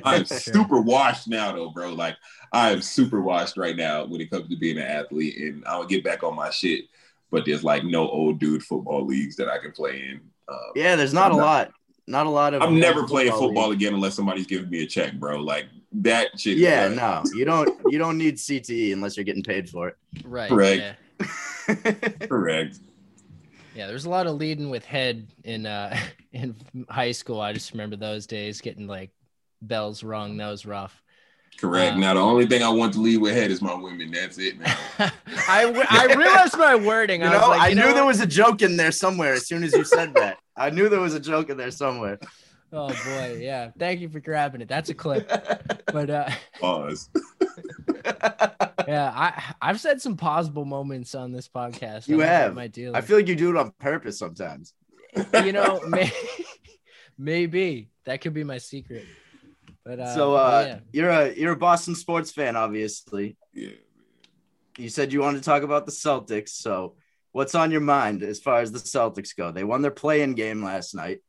I'm 0.04 0.24
super 0.24 0.80
washed 0.80 1.28
now, 1.28 1.52
though, 1.52 1.70
bro. 1.70 1.92
Like 1.92 2.16
I 2.52 2.70
am 2.70 2.82
super 2.82 3.20
washed 3.20 3.56
right 3.56 3.76
now 3.76 4.04
when 4.06 4.20
it 4.20 4.30
comes 4.30 4.48
to 4.48 4.56
being 4.56 4.78
an 4.78 4.84
athlete, 4.84 5.36
and 5.38 5.64
I'll 5.66 5.86
get 5.86 6.02
back 6.02 6.22
on 6.22 6.34
my 6.34 6.50
shit. 6.50 6.86
But 7.30 7.44
there's 7.46 7.62
like 7.62 7.84
no 7.84 8.08
old 8.08 8.40
dude 8.40 8.62
football 8.64 9.06
leagues 9.06 9.36
that 9.36 9.48
I 9.48 9.58
can 9.58 9.70
play 9.72 10.08
in. 10.10 10.20
Um, 10.48 10.56
yeah, 10.74 10.96
there's 10.96 11.14
not 11.14 11.30
a 11.30 11.34
I'm 11.34 11.38
not- 11.40 11.46
lot. 11.46 11.70
Not 12.06 12.26
a 12.26 12.30
lot 12.30 12.54
of 12.54 12.62
I'm 12.62 12.80
never 12.80 13.06
playing 13.06 13.30
football 13.30 13.68
league. 13.68 13.78
again 13.78 13.94
unless 13.94 14.16
somebody's 14.16 14.46
giving 14.48 14.68
me 14.68 14.82
a 14.82 14.86
check, 14.86 15.12
bro. 15.12 15.36
Like 15.36 15.66
that 15.92 16.40
shit. 16.40 16.58
Yeah, 16.58 16.88
done. 16.88 16.96
no. 16.96 17.22
You 17.34 17.44
don't 17.44 17.68
you 17.86 17.98
don't 18.00 18.18
need 18.18 18.34
CTE 18.34 18.92
unless 18.92 19.16
you're 19.16 19.22
getting 19.22 19.44
paid 19.44 19.70
for 19.70 19.86
it. 19.88 19.96
Right. 20.24 20.48
Correct. 20.48 20.96
Yeah. 21.20 21.74
Correct. 22.26 22.80
Yeah, 23.74 23.86
there's 23.86 24.04
a 24.04 24.10
lot 24.10 24.26
of 24.26 24.36
leading 24.36 24.70
with 24.70 24.84
head 24.84 25.28
in 25.44 25.66
uh 25.66 25.96
in 26.32 26.54
high 26.88 27.12
school. 27.12 27.40
I 27.40 27.52
just 27.52 27.72
remember 27.72 27.96
those 27.96 28.26
days 28.26 28.60
getting 28.60 28.86
like 28.86 29.10
bells 29.62 30.02
rung. 30.02 30.36
That 30.38 30.48
was 30.48 30.66
rough. 30.66 31.02
Correct. 31.60 31.94
Um, 31.94 32.00
now 32.00 32.14
the 32.14 32.20
only 32.20 32.46
thing 32.46 32.62
I 32.62 32.70
want 32.70 32.94
to 32.94 33.00
lead 33.00 33.18
with 33.18 33.34
head 33.34 33.50
is 33.50 33.60
my 33.60 33.74
women. 33.74 34.10
That's 34.10 34.38
it, 34.38 34.58
man. 34.58 34.74
I, 35.48 35.64
w- 35.64 35.84
I 35.90 36.06
realized 36.14 36.56
my 36.56 36.74
wording. 36.74 37.20
You 37.20 37.26
I 37.26 37.30
was 37.32 37.40
know, 37.40 37.48
like, 37.48 37.60
I 37.60 37.68
you 37.68 37.74
knew 37.74 37.82
know 37.82 37.94
there 37.94 38.06
was 38.06 38.20
a 38.20 38.26
joke 38.26 38.62
in 38.62 38.76
there 38.78 38.92
somewhere 38.92 39.34
as 39.34 39.46
soon 39.46 39.62
as 39.62 39.74
you 39.74 39.84
said 39.84 40.14
that. 40.14 40.38
I 40.56 40.70
knew 40.70 40.88
there 40.88 41.00
was 41.00 41.14
a 41.14 41.20
joke 41.20 41.50
in 41.50 41.58
there 41.58 41.70
somewhere. 41.70 42.18
Oh 42.72 42.88
boy, 42.88 43.38
yeah. 43.40 43.72
Thank 43.78 44.00
you 44.00 44.08
for 44.08 44.20
grabbing 44.20 44.60
it. 44.62 44.68
That's 44.68 44.90
a 44.90 44.94
clip. 44.94 45.30
But 45.92 46.08
uh 46.08 46.30
Pause. 46.60 47.10
Yeah, 48.88 49.12
I 49.14 49.54
I've 49.60 49.80
said 49.80 50.00
some 50.00 50.16
possible 50.16 50.64
moments 50.64 51.14
on 51.14 51.32
this 51.32 51.48
podcast. 51.48 52.08
You 52.08 52.22
I 52.22 52.26
have. 52.26 52.54
might 52.54 52.72
deal. 52.72 52.94
I 52.94 53.00
feel 53.00 53.16
like 53.16 53.28
you 53.28 53.36
do 53.36 53.50
it 53.50 53.56
on 53.56 53.72
purpose 53.78 54.18
sometimes. 54.18 54.74
you 55.44 55.52
know, 55.52 55.80
may, 55.88 56.12
maybe 57.18 57.90
that 58.04 58.20
could 58.20 58.34
be 58.34 58.44
my 58.44 58.58
secret. 58.58 59.04
But 59.84 60.00
uh, 60.00 60.14
so 60.14 60.34
uh 60.34 60.64
yeah. 60.66 60.78
you're 60.92 61.10
a 61.10 61.34
you're 61.34 61.52
a 61.52 61.56
Boston 61.56 61.94
sports 61.94 62.30
fan, 62.30 62.56
obviously. 62.56 63.36
Yeah. 63.54 63.70
You 64.78 64.88
said 64.88 65.12
you 65.12 65.20
wanted 65.20 65.38
to 65.38 65.44
talk 65.44 65.62
about 65.62 65.86
the 65.86 65.92
Celtics. 65.92 66.50
So 66.50 66.96
what's 67.32 67.54
on 67.54 67.70
your 67.70 67.80
mind 67.80 68.22
as 68.22 68.40
far 68.40 68.60
as 68.60 68.72
the 68.72 68.78
Celtics 68.78 69.36
go? 69.36 69.50
They 69.50 69.64
won 69.64 69.82
their 69.82 69.90
play-in 69.90 70.34
game 70.34 70.62
last 70.62 70.94
night. 70.94 71.20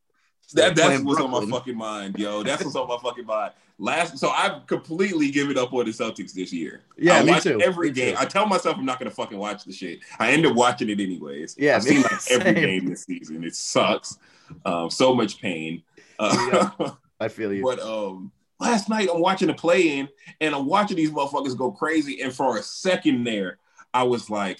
That, 0.54 0.76
that's 0.76 1.02
what's 1.04 1.22
on 1.22 1.32
my 1.32 1.46
fucking 1.46 1.78
mind, 1.78 2.18
yo. 2.18 2.44
That's 2.44 2.64
what's 2.64 2.76
on 2.76 2.88
my 2.88 2.98
fucking 3.02 3.26
mind. 3.26 3.54
Last, 3.78 4.20
so 4.20 4.30
I've 4.30 4.68
completely 4.68 5.32
given 5.32 5.58
up 5.58 5.74
on 5.74 5.86
the 5.86 5.92
Celtics 5.92 6.34
this 6.34 6.54
year. 6.54 6.82
Yeah, 6.98 7.16
I 7.16 7.24
me 7.24 7.32
watch 7.32 7.44
too. 7.44 7.60
Every 7.62 7.88
Me 7.88 7.94
game, 7.96 8.16
too. 8.16 8.22
I 8.22 8.26
tell 8.26 8.46
myself 8.46 8.78
I'm 8.78 8.86
not 8.86 9.00
gonna 9.00 9.10
fucking 9.10 9.38
watch 9.38 9.64
the 9.64 9.74
shit. 9.74 10.02
I 10.20 10.32
end 10.32 10.46
up 10.46 10.54
watching 10.54 10.90
it 10.90 11.00
anyways. 11.00 11.56
Yeah, 11.58 11.78
I've 11.78 11.84
seen 11.84 12.04
like 12.04 12.12
every 12.30 12.54
game 12.54 12.86
this 12.86 13.06
season. 13.06 13.44
It 13.44 13.56
sucks. 13.56 14.20
Um, 14.66 14.92
so 14.92 15.16
much 15.16 15.42
pain. 15.42 15.82
Uh, 16.20 16.92
I 17.20 17.28
feel 17.28 17.52
you. 17.52 17.64
But 17.66 17.80
um, 17.80 18.32
last 18.60 18.88
night 18.88 19.10
I'm 19.12 19.20
watching 19.20 19.48
the 19.48 19.56
play 19.56 19.98
in, 19.98 20.10
and 20.40 20.54
I'm 20.54 20.68
watching 20.68 20.98
these 20.98 21.10
motherfuckers 21.10 21.58
go 21.58 21.72
crazy. 21.72 22.22
And 22.22 22.32
for 22.32 22.58
a 22.58 22.62
second 22.62 23.24
there, 23.24 23.58
I 23.96 24.04
was 24.04 24.30
like, 24.30 24.60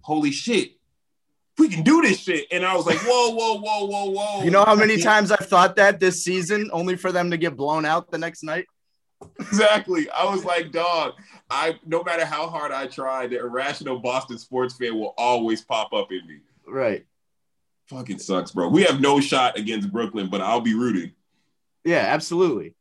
"Holy 0.00 0.30
shit, 0.30 0.73
we 1.58 1.68
can 1.68 1.82
do 1.82 2.02
this 2.02 2.20
shit!" 2.20 2.46
And 2.50 2.64
I 2.64 2.76
was 2.76 2.86
like, 2.86 2.98
"Whoa, 2.98 3.30
whoa, 3.30 3.60
whoa, 3.60 3.86
whoa, 3.86 4.10
whoa!" 4.10 4.44
You 4.44 4.50
know 4.50 4.64
how 4.64 4.74
many 4.74 5.00
times 5.00 5.30
I've 5.30 5.46
thought 5.46 5.76
that 5.76 6.00
this 6.00 6.24
season, 6.24 6.70
only 6.72 6.96
for 6.96 7.12
them 7.12 7.30
to 7.30 7.36
get 7.36 7.56
blown 7.56 7.84
out 7.84 8.10
the 8.10 8.18
next 8.18 8.42
night? 8.42 8.66
exactly. 9.40 10.08
I 10.10 10.24
was 10.24 10.44
like, 10.44 10.72
dog, 10.72 11.14
I 11.50 11.78
no 11.86 12.02
matter 12.02 12.24
how 12.24 12.48
hard 12.48 12.72
I 12.72 12.86
try, 12.86 13.26
the 13.26 13.38
irrational 13.38 13.98
Boston 13.98 14.38
sports 14.38 14.76
fan 14.76 14.98
will 14.98 15.14
always 15.16 15.62
pop 15.62 15.92
up 15.92 16.10
in 16.12 16.26
me. 16.26 16.38
Right. 16.66 17.06
Fucking 17.86 18.18
sucks, 18.18 18.52
bro. 18.52 18.68
We 18.68 18.82
have 18.84 19.00
no 19.00 19.20
shot 19.20 19.58
against 19.58 19.92
Brooklyn, 19.92 20.28
but 20.28 20.40
I'll 20.40 20.60
be 20.60 20.74
rooting. 20.74 21.12
Yeah, 21.84 21.98
absolutely. 21.98 22.74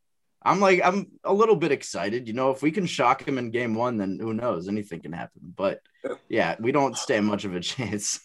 I'm 0.46 0.60
like, 0.60 0.82
I'm 0.84 1.12
a 1.24 1.34
little 1.34 1.56
bit 1.56 1.72
excited. 1.72 2.28
You 2.28 2.34
know, 2.34 2.52
if 2.52 2.62
we 2.62 2.72
can 2.72 2.86
shock 2.86 3.26
him 3.28 3.38
in 3.38 3.50
game 3.52 3.74
one, 3.76 3.98
then 3.98 4.20
who 4.20 4.34
knows? 4.34 4.68
Anything 4.68 5.00
can 5.02 5.14
happen. 5.14 5.42
But 5.56 5.82
yeah, 6.28 6.56
we 6.60 6.72
don't 6.72 6.98
stand 6.98 7.26
much 7.26 7.46
of 7.46 7.56
a 7.56 7.60
chance. 7.62 8.20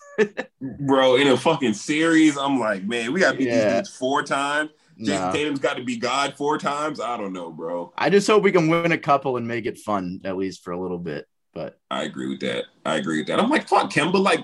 Bro, 0.60 1.16
in 1.16 1.28
a 1.28 1.36
fucking 1.36 1.74
series, 1.74 2.36
I'm 2.36 2.58
like, 2.58 2.82
man, 2.84 3.12
we 3.12 3.20
got 3.20 3.32
to 3.32 3.38
beat 3.38 3.48
Yeah. 3.48 3.64
these 3.64 3.72
dudes 3.88 3.96
four 3.96 4.22
times. 4.22 4.70
Jason 5.00 5.26
No. 5.26 5.32
Tatum's 5.32 5.60
got 5.60 5.76
to 5.76 5.84
be 5.84 5.96
God 5.96 6.34
four 6.36 6.58
times. 6.58 6.98
I 7.00 7.16
don't 7.16 7.32
know, 7.32 7.52
bro. 7.52 7.92
I 7.96 8.10
just 8.10 8.26
hope 8.26 8.42
we 8.42 8.50
can 8.50 8.68
win 8.68 8.90
a 8.90 8.98
couple 8.98 9.36
and 9.36 9.46
make 9.46 9.64
it 9.64 9.78
fun, 9.78 10.20
at 10.24 10.36
least 10.36 10.64
for 10.64 10.72
a 10.72 10.80
little 10.80 10.98
bit. 10.98 11.26
But 11.54 11.78
I 11.88 12.02
agree 12.02 12.28
with 12.28 12.40
that. 12.40 12.64
I 12.84 12.96
agree 12.96 13.18
with 13.18 13.28
that. 13.28 13.38
I'm 13.38 13.48
like, 13.48 13.68
fuck 13.68 13.92
Kemba. 13.92 14.20
Like, 14.20 14.40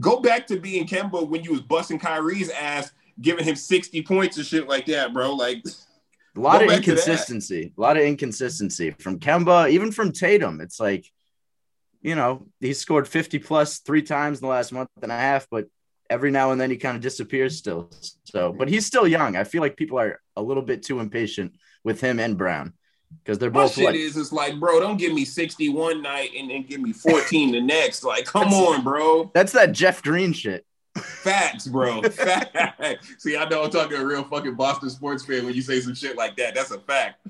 go 0.00 0.18
back 0.18 0.48
to 0.48 0.58
being 0.58 0.88
Kemba 0.88 1.28
when 1.28 1.44
you 1.44 1.52
was 1.52 1.60
busting 1.60 2.00
Kyrie's 2.00 2.50
ass, 2.50 2.90
giving 3.20 3.44
him 3.44 3.54
60 3.54 4.02
points 4.02 4.36
and 4.38 4.44
shit 4.46 4.66
like 4.66 4.86
that, 4.86 5.12
bro. 5.12 5.34
Like, 5.34 5.62
a 6.36 6.40
lot 6.40 6.62
of 6.62 6.68
back 6.68 6.82
to 6.82 6.82
that. 6.82 6.90
inconsistency, 6.90 7.72
a 7.76 7.80
lot 7.80 7.96
of 7.96 8.04
inconsistency 8.04 8.90
from 8.90 9.18
Kemba, 9.18 9.70
even 9.70 9.92
from 9.92 10.12
Tatum. 10.12 10.60
It's 10.60 10.80
like, 10.80 11.06
you 12.00 12.14
know, 12.14 12.46
he 12.60 12.72
scored 12.72 13.06
50 13.06 13.38
plus 13.38 13.78
three 13.78 14.02
times 14.02 14.38
in 14.38 14.46
the 14.46 14.50
last 14.50 14.72
month 14.72 14.88
and 15.02 15.12
a 15.12 15.16
half, 15.16 15.46
but 15.50 15.66
every 16.10 16.30
now 16.30 16.50
and 16.50 16.60
then 16.60 16.70
he 16.70 16.76
kind 16.76 16.96
of 16.96 17.02
disappears 17.02 17.56
still. 17.56 17.90
So, 18.24 18.52
but 18.52 18.68
he's 18.68 18.86
still 18.86 19.06
young. 19.06 19.36
I 19.36 19.44
feel 19.44 19.62
like 19.62 19.76
people 19.76 19.98
are 19.98 20.20
a 20.36 20.42
little 20.42 20.62
bit 20.62 20.82
too 20.82 21.00
impatient 21.00 21.54
with 21.84 22.00
him 22.00 22.18
and 22.18 22.36
Brown 22.36 22.74
because 23.22 23.38
they're 23.38 23.50
my 23.50 23.62
both 23.62 23.74
shit 23.74 23.84
like, 23.84 23.94
is, 23.94 24.16
it's 24.16 24.32
like, 24.32 24.58
bro, 24.58 24.80
don't 24.80 24.96
give 24.96 25.12
me 25.12 25.24
61 25.24 26.02
night 26.02 26.30
and 26.36 26.50
then 26.50 26.62
give 26.62 26.80
me 26.80 26.92
14 26.92 27.52
the 27.52 27.60
next. 27.60 28.04
Like, 28.04 28.24
come 28.24 28.52
on, 28.52 28.82
bro. 28.82 29.30
that's 29.34 29.52
that 29.52 29.72
Jeff 29.72 30.02
Green 30.02 30.32
shit. 30.32 30.64
Facts, 30.96 31.66
bro. 31.66 32.02
Facts. 32.02 33.14
See, 33.18 33.36
I 33.36 33.48
know 33.48 33.64
I'm 33.64 33.70
talking 33.70 33.96
to 33.96 34.02
a 34.02 34.06
real 34.06 34.24
fucking 34.24 34.54
Boston 34.54 34.90
sports 34.90 35.24
fan 35.24 35.44
when 35.44 35.54
you 35.54 35.62
say 35.62 35.80
some 35.80 35.94
shit 35.94 36.16
like 36.16 36.36
that. 36.36 36.54
That's 36.54 36.70
a 36.70 36.78
fact. 36.78 37.26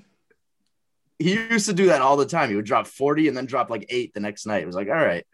He 1.18 1.34
used 1.34 1.66
to 1.66 1.72
do 1.72 1.86
that 1.86 2.02
all 2.02 2.16
the 2.16 2.26
time. 2.26 2.50
He 2.50 2.56
would 2.56 2.64
drop 2.64 2.86
40 2.88 3.28
and 3.28 3.36
then 3.36 3.46
drop 3.46 3.70
like 3.70 3.86
eight 3.90 4.12
the 4.14 4.20
next 4.20 4.46
night. 4.46 4.62
It 4.62 4.66
was 4.66 4.74
like, 4.74 4.88
all 4.88 4.94
right, 4.94 5.24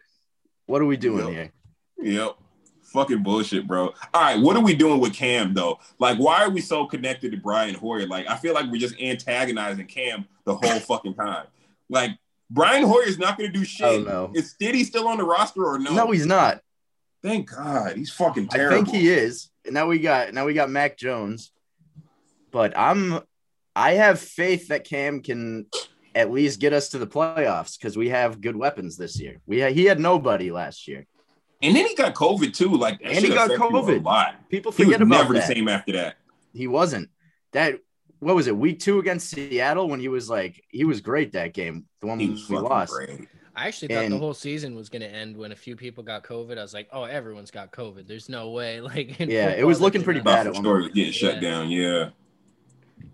what 0.67 0.81
are 0.81 0.85
we 0.85 0.97
doing 0.97 1.25
Yep. 1.27 1.33
here? 1.33 1.51
Yep. 2.13 2.35
Fucking 2.93 3.23
bullshit, 3.23 3.67
bro. 3.67 3.93
All 4.13 4.21
right, 4.21 4.39
what 4.39 4.55
are 4.55 4.63
we 4.63 4.75
doing 4.75 4.99
with 4.99 5.13
Cam 5.13 5.53
though? 5.53 5.79
Like, 5.99 6.17
why 6.17 6.43
are 6.43 6.49
we 6.49 6.61
so 6.61 6.85
connected 6.85 7.31
to 7.31 7.37
Brian 7.37 7.73
Hoyer? 7.75 8.05
Like, 8.07 8.27
I 8.27 8.35
feel 8.35 8.53
like 8.53 8.65
we're 8.69 8.79
just 8.79 8.99
antagonizing 8.99 9.85
Cam 9.87 10.25
the 10.45 10.55
whole 10.55 10.79
fucking 10.79 11.15
time. 11.15 11.45
Like, 11.89 12.11
Brian 12.51 12.83
Hoyer 12.85 13.03
is 13.07 13.17
not 13.19 13.37
gonna 13.37 13.51
do 13.51 13.63
shit. 13.63 13.85
Oh, 13.85 13.99
no. 14.01 14.31
Is 14.35 14.55
Stiddy 14.59 14.83
still 14.83 15.07
on 15.07 15.17
the 15.17 15.23
roster 15.23 15.65
or 15.65 15.77
no? 15.79 15.93
No, 15.93 16.11
he's 16.11 16.25
not. 16.25 16.61
Thank 17.21 17.49
God, 17.51 17.95
he's 17.97 18.11
fucking 18.11 18.47
terrible. 18.47 18.81
I 18.81 18.83
think 18.83 18.95
he 18.95 19.09
is. 19.09 19.49
And 19.65 19.73
now 19.73 19.87
we 19.87 19.99
got 19.99 20.33
now 20.33 20.45
we 20.45 20.53
got 20.53 20.69
Mac 20.69 20.97
Jones. 20.97 21.51
But 22.51 22.77
I'm 22.77 23.19
I 23.75 23.91
have 23.93 24.19
faith 24.19 24.69
that 24.69 24.83
Cam 24.83 25.21
can 25.21 25.67
at 26.15 26.31
least 26.31 26.59
get 26.59 26.73
us 26.73 26.89
to 26.89 26.97
the 26.97 27.07
playoffs 27.07 27.77
because 27.77 27.95
we 27.95 28.09
have 28.09 28.41
good 28.41 28.55
weapons 28.55 28.97
this 28.97 29.19
year. 29.19 29.39
We 29.45 29.59
had, 29.59 29.73
he 29.73 29.85
had 29.85 29.99
nobody 29.99 30.51
last 30.51 30.87
year. 30.87 31.05
And 31.61 31.75
then 31.75 31.85
he 31.85 31.93
got 31.95 32.15
COVID 32.15 32.53
too. 32.53 32.75
Like, 32.75 32.99
And 33.03 33.17
he 33.23 33.29
got 33.29 33.51
COVID. 33.51 33.99
a 33.99 34.01
lot. 34.01 34.49
People 34.49 34.71
He 34.71 34.85
was 34.85 34.93
forget 34.93 35.01
about 35.01 35.17
never 35.23 35.33
that. 35.33 35.47
the 35.47 35.53
same 35.53 35.67
after 35.67 35.91
that. 35.93 36.15
He 36.53 36.67
wasn't. 36.67 37.09
That 37.51 37.79
what 38.19 38.35
was 38.35 38.47
it? 38.47 38.57
Week 38.57 38.79
two 38.79 38.99
against 38.99 39.29
Seattle 39.29 39.87
when 39.87 39.99
he 39.99 40.07
was 40.07 40.29
like 40.29 40.63
he 40.69 40.83
was 40.83 41.01
great 41.01 41.33
that 41.33 41.53
game. 41.53 41.85
The 42.01 42.07
one 42.07 42.17
we 42.17 42.35
lost. 42.49 42.91
great. 42.93 43.27
I 43.59 43.67
actually 43.67 43.89
thought 43.89 44.09
the 44.09 44.17
whole 44.17 44.33
season 44.33 44.73
was 44.73 44.87
going 44.87 45.01
to 45.01 45.13
end 45.13 45.35
when 45.35 45.51
a 45.51 45.55
few 45.55 45.75
people 45.75 46.01
got 46.01 46.23
COVID. 46.23 46.57
I 46.57 46.61
was 46.61 46.73
like, 46.73 46.87
oh, 46.93 47.03
everyone's 47.03 47.51
got 47.51 47.73
COVID. 47.73 48.07
There's 48.07 48.29
no 48.29 48.51
way. 48.51 48.79
Like, 48.89 49.19
Yeah, 49.19 49.49
it 49.49 49.67
was 49.67 49.81
looking 49.81 50.01
pretty 50.01 50.21
bad 50.21 50.45
Thought 50.45 50.47
at 50.47 50.55
for 50.55 50.61
one 50.61 50.81
point. 50.81 50.95
he 50.95 51.05
was 51.05 51.11
getting 51.19 51.33
shut 51.33 51.41
down. 51.41 51.69
Yeah. 51.69 52.09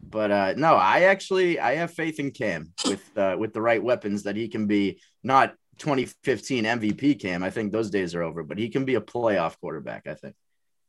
But 0.10 0.32
uh 0.32 0.54
no, 0.56 0.76
I 0.76 1.02
actually 1.02 1.60
I 1.60 1.76
have 1.76 1.91
faith 1.91 2.20
in 2.20 2.32
Cam 2.32 2.72
with 2.86 3.18
uh 3.18 3.36
with 3.38 3.54
the 3.54 3.62
right 3.62 3.84
weapons 3.84 4.24
that 4.24 4.36
he 4.36 4.48
can 4.48 4.68
be 4.68 5.02
not 5.24 5.56
2015 5.80 6.64
MVP 6.64 7.20
Cam. 7.20 7.43
I 7.43 7.50
think 7.50 7.72
those 7.72 7.89
days 7.89 8.14
are 8.14 8.22
over, 8.22 8.43
but 8.43 8.58
he 8.58 8.70
can 8.70 8.86
be 8.86 8.96
a 8.96 9.02
playoff 9.02 9.60
quarterback, 9.60 10.08
I 10.08 10.14
think. 10.14 10.36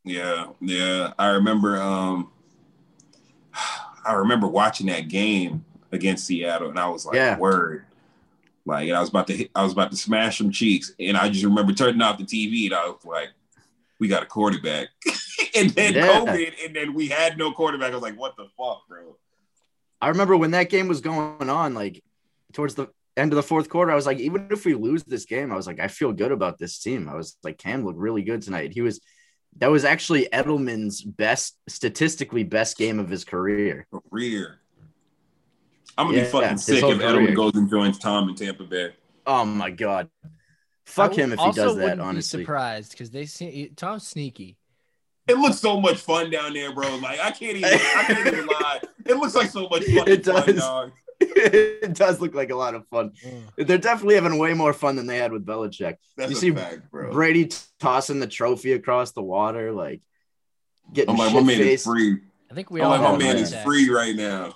Yeah, 0.05 0.49
yeah. 0.61 1.15
I 1.19 1.29
remember 1.29 1.81
um 1.81 2.31
I 4.05 4.13
remember 4.13 4.47
watching 4.47 4.87
that 4.89 5.09
game 5.09 5.65
against 5.91 6.27
Seattle 6.27 6.69
and 6.69 6.79
I 6.79 6.89
was 6.89 7.07
like, 7.07 7.17
Yeah. 7.17 7.39
word. 7.39 7.87
Like 8.67 8.89
and 8.89 8.97
I 8.97 9.01
was 9.01 9.09
about 9.09 9.29
to 9.29 9.37
hit, 9.37 9.51
I 9.55 9.63
was 9.63 9.73
about 9.73 9.91
to 9.93 9.97
smash 9.97 10.39
some 10.39 10.51
cheeks. 10.51 10.93
And 11.01 11.17
I 11.17 11.29
just 11.29 11.45
remember 11.45 11.73
turning 11.73 12.03
off 12.03 12.19
the 12.19 12.25
TV 12.25 12.67
and 12.67 12.75
I 12.75 12.87
was 12.87 13.05
like, 13.05 13.29
we 13.99 14.09
got 14.09 14.23
a 14.23 14.27
quarterback. 14.27 14.89
and 15.57 15.71
then 15.71 15.95
Yeah. 15.95 16.09
COVID, 16.09 16.53
and 16.65 16.77
then 16.77 16.93
we 16.93 17.09
had 17.09 17.39
no 17.39 17.53
quarterback. 17.53 17.93
I 17.93 17.95
was 17.95 18.03
like, 18.03 18.19
what 18.19 18.37
the 18.37 18.49
fuck, 18.59 18.83
bro? 18.89 19.17
I 20.03 20.09
remember 20.09 20.37
when 20.37 20.51
that 20.51 20.69
game 20.69 20.89
was 20.89 21.01
going 21.01 21.49
on, 21.49 21.75
like 21.75 22.03
towards 22.53 22.75
the 22.75 22.89
end 23.17 23.33
of 23.33 23.37
the 23.37 23.43
fourth 23.43 23.69
quarter, 23.69 23.93
I 23.93 23.95
was 23.95 24.05
like, 24.05 24.19
even 24.19 24.49
if 24.51 24.65
we 24.65 24.75
lose 24.75 25.05
this 25.05 25.25
game, 25.25 25.53
I 25.53 25.57
was 25.57 25.67
like, 25.67 25.81
I 25.81 25.89
feel 25.89 26.13
good 26.13 26.33
about 26.33 26.59
this 26.59 26.79
team. 26.79 27.09
I 27.09 27.15
was 27.15 27.37
like, 27.43 27.59
Cam 27.59 27.85
looked 27.85 27.99
really 27.99 28.23
good 28.23 28.43
tonight. 28.43 28.73
He 28.73 28.83
was 28.83 29.01
that 29.59 29.71
was 29.71 29.85
actually 29.85 30.29
Edelman's 30.33 31.03
best 31.03 31.57
statistically 31.69 32.45
best 32.45 32.77
game 32.77 32.99
of 32.99 33.09
his 33.09 33.25
career. 33.25 33.87
Career. 34.11 34.59
I'm 35.99 36.07
gonna 36.07 36.19
Yeah, 36.19 36.25
be 36.25 36.31
fucking 36.31 36.49
his 36.51 36.65
sick 36.65 36.81
whole 36.83 36.93
if 36.93 36.99
Edelman 36.99 37.35
goes 37.35 37.53
and 37.55 37.69
joins 37.71 37.99
Tom 37.99 38.29
in 38.29 38.35
Tampa 38.35 38.65
Bay. 38.65 38.93
Oh 39.27 39.45
my 39.45 39.71
god. 39.71 40.09
Fuck 40.85 41.13
I 41.13 41.15
him 41.17 41.33
if 41.33 41.41
he 41.41 41.47
does 41.53 41.75
that, 41.77 41.83
wouldn't 41.83 42.01
be 42.01 42.05
honestly. 42.05 42.43
surprised 42.43 42.93
because 42.93 43.11
they 43.11 43.27
see 43.27 43.73
Tom's 43.75 44.07
sneaky. 44.07 44.57
It 45.27 45.37
looks 45.39 45.59
so 45.59 45.81
much 45.81 45.97
fun 45.97 46.31
down 46.31 46.53
there, 46.53 46.73
bro. 46.73 46.97
Like 46.97 47.19
I 47.19 47.31
can't 47.33 47.57
even, 47.57 47.65
I 47.73 48.05
can't 48.07 48.27
even 48.29 48.47
lie. 48.61 48.81
It 49.05 49.15
looks 49.17 49.35
like 49.35 49.51
so 49.51 49.69
much 49.69 49.85
fucking 49.85 50.13
It 50.13 50.25
fun, 50.25 50.47
does. 50.47 50.57
dog. 50.57 50.93
it 51.21 51.95
does 51.95 52.21
look 52.21 52.35
like 52.35 52.51
a 52.51 52.55
lot 52.55 52.75
of 52.75 52.87
fun. 52.89 53.13
Mm. 53.25 53.67
They're 53.67 53.79
definitely 53.79 54.17
having 54.17 54.39
way 54.39 54.53
more 54.53 54.73
fun 54.75 54.97
than 54.97 55.07
they 55.07 55.17
had 55.17 55.33
with 55.33 55.47
Belichick. 55.47 55.97
That's 56.17 56.31
You 56.31 56.37
see 56.37 56.51
fact, 56.53 56.91
bro. 56.91 57.11
Brady 57.11 57.51
tossing 57.81 58.21
the 58.21 58.27
trophy 58.27 58.73
across 58.75 59.13
the 59.13 59.23
water, 59.23 59.73
like 59.73 60.03
getting 60.93 61.11
I'm 61.11 61.17
like, 61.17 61.33
my 61.33 61.41
man 61.43 61.61
is 61.61 61.85
free. 61.85 62.19
I 62.51 62.55
think 62.55 62.71
we 62.71 62.81
I'm 62.81 62.87
all 62.87 62.93
like, 62.93 63.01
my 63.01 63.17
man 63.17 63.39
is 63.39 63.55
free 63.65 63.89
right 63.91 64.15
now. 64.15 64.55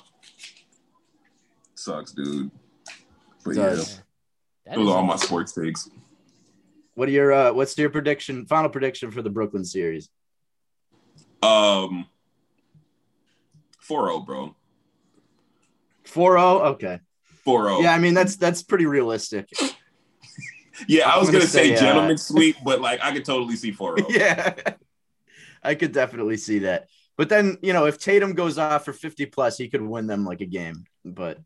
Sucks, 1.80 2.12
dude. 2.12 2.50
But 3.44 3.56
yeah, 3.56 3.70
Does. 3.70 4.02
That 4.66 4.76
those 4.76 4.88
are 4.88 4.96
all 4.98 5.02
my 5.02 5.16
sports 5.16 5.52
takes. 5.52 5.88
What 6.94 7.08
are 7.08 7.12
your 7.12 7.32
uh, 7.32 7.52
what's 7.52 7.76
your 7.78 7.90
prediction? 7.90 8.44
Final 8.46 8.68
prediction 8.68 9.10
for 9.10 9.22
the 9.22 9.30
Brooklyn 9.30 9.64
series? 9.64 10.10
Um, 11.42 12.06
4-0, 13.88 14.26
bro. 14.26 14.54
4-0? 16.04 16.60
Okay. 16.72 17.00
4-0. 17.46 17.82
Yeah, 17.82 17.94
I 17.94 17.98
mean 17.98 18.12
that's 18.12 18.36
that's 18.36 18.62
pretty 18.62 18.86
realistic. 18.86 19.48
Yeah, 20.88 21.10
I 21.10 21.12
I'm 21.12 21.20
was 21.20 21.28
gonna 21.28 21.40
gonna, 21.40 21.50
say, 21.50 21.68
say, 21.68 21.74
uh, 21.74 21.78
gentleman's 21.78 22.22
sweep, 22.26 22.56
but 22.64 22.80
like 22.80 23.00
I 23.02 23.12
could 23.12 23.26
totally 23.26 23.54
see 23.54 23.70
4-0. 23.70 24.06
yeah. 24.08 24.54
I 25.62 25.74
could 25.74 25.92
definitely 25.92 26.38
see 26.38 26.60
that. 26.60 26.88
But 27.18 27.28
then, 27.28 27.58
you 27.60 27.74
know, 27.74 27.84
if 27.84 27.98
Tatum 27.98 28.32
goes 28.32 28.56
off 28.56 28.86
for 28.86 28.94
50 28.94 29.26
plus, 29.26 29.58
he 29.58 29.68
could 29.68 29.82
win 29.82 30.06
them 30.06 30.24
like 30.24 30.40
a 30.40 30.46
game. 30.46 30.86
But 31.04 31.36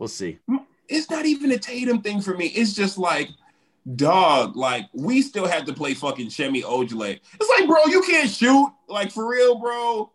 we'll 0.00 0.08
see. 0.08 0.40
It's 0.88 1.08
not 1.08 1.26
even 1.26 1.52
a 1.52 1.58
Tatum 1.58 2.02
thing 2.02 2.20
for 2.20 2.36
me. 2.36 2.46
It's 2.46 2.74
just 2.74 2.98
like, 2.98 3.28
dog, 3.94 4.56
like 4.56 4.86
we 4.92 5.22
still 5.22 5.46
have 5.46 5.66
to 5.66 5.72
play 5.72 5.94
fucking 5.94 6.30
Semi 6.30 6.62
Ojeleye. 6.62 7.20
It's 7.40 7.50
like, 7.60 7.68
bro, 7.68 7.84
you 7.86 8.02
can't 8.02 8.28
shoot. 8.28 8.72
Like 8.88 9.12
for 9.12 9.28
real, 9.28 9.60
bro. 9.60 9.78
All 9.78 10.12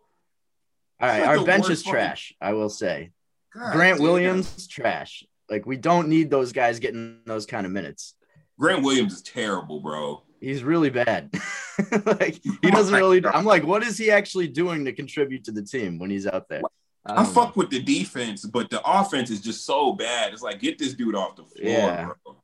right, 1.00 1.20
like 1.20 1.28
our 1.28 1.44
bench 1.44 1.70
is 1.70 1.82
fucking- 1.82 1.92
trash, 1.92 2.34
I 2.42 2.52
will 2.52 2.68
say. 2.68 3.12
God 3.54 3.72
Grant. 3.72 4.00
Williams, 4.00 4.66
trash. 4.66 5.24
Like 5.48 5.64
we 5.64 5.78
don't 5.78 6.08
need 6.08 6.28
those 6.30 6.52
guys 6.52 6.78
getting 6.78 7.20
those 7.24 7.46
kind 7.46 7.64
of 7.64 7.72
minutes. 7.72 8.14
Grant 8.58 8.82
Williams 8.82 9.14
is 9.14 9.22
terrible, 9.22 9.80
bro. 9.80 10.22
He's 10.40 10.62
really 10.62 10.90
bad. 10.90 11.30
like 12.06 12.42
he 12.42 12.50
oh 12.64 12.70
doesn't 12.70 12.92
my 12.92 12.98
really. 12.98 13.24
I'm 13.24 13.44
like, 13.44 13.64
what 13.64 13.82
is 13.82 13.96
he 13.96 14.10
actually 14.10 14.48
doing 14.48 14.84
to 14.84 14.92
contribute 14.92 15.44
to 15.44 15.52
the 15.52 15.62
team 15.62 15.98
when 15.98 16.10
he's 16.10 16.26
out 16.26 16.48
there? 16.48 16.62
I 17.06 17.22
know. 17.22 17.28
fuck 17.28 17.56
with 17.56 17.70
the 17.70 17.80
defense, 17.82 18.44
but 18.44 18.68
the 18.70 18.80
offense 18.84 19.30
is 19.30 19.40
just 19.40 19.64
so 19.64 19.92
bad. 19.92 20.32
It's 20.32 20.42
like 20.42 20.60
get 20.60 20.78
this 20.78 20.94
dude 20.94 21.14
off 21.14 21.36
the 21.36 21.44
floor, 21.44 21.64
Yeah. 21.70 22.04
bro. 22.24 22.36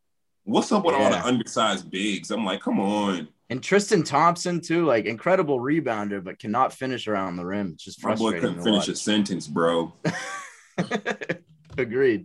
What's 0.44 0.72
up 0.72 0.84
with 0.84 0.94
all 0.96 1.08
the 1.10 1.24
undersized 1.24 1.90
bigs? 1.90 2.30
I'm 2.30 2.44
like, 2.44 2.60
come 2.60 2.80
on. 2.80 3.28
And 3.48 3.62
Tristan 3.62 4.02
Thompson 4.02 4.60
too, 4.60 4.84
like 4.86 5.04
incredible 5.04 5.60
rebounder, 5.60 6.22
but 6.24 6.38
cannot 6.38 6.72
finish 6.72 7.06
around 7.06 7.36
the 7.36 7.44
rim. 7.44 7.72
It's 7.74 7.84
just 7.84 8.02
My 8.02 8.14
boy 8.14 8.32
couldn't 8.40 8.62
finish 8.62 8.88
a 8.88 8.96
sentence, 8.96 9.46
bro. 9.46 9.92
Agreed. 11.78 12.24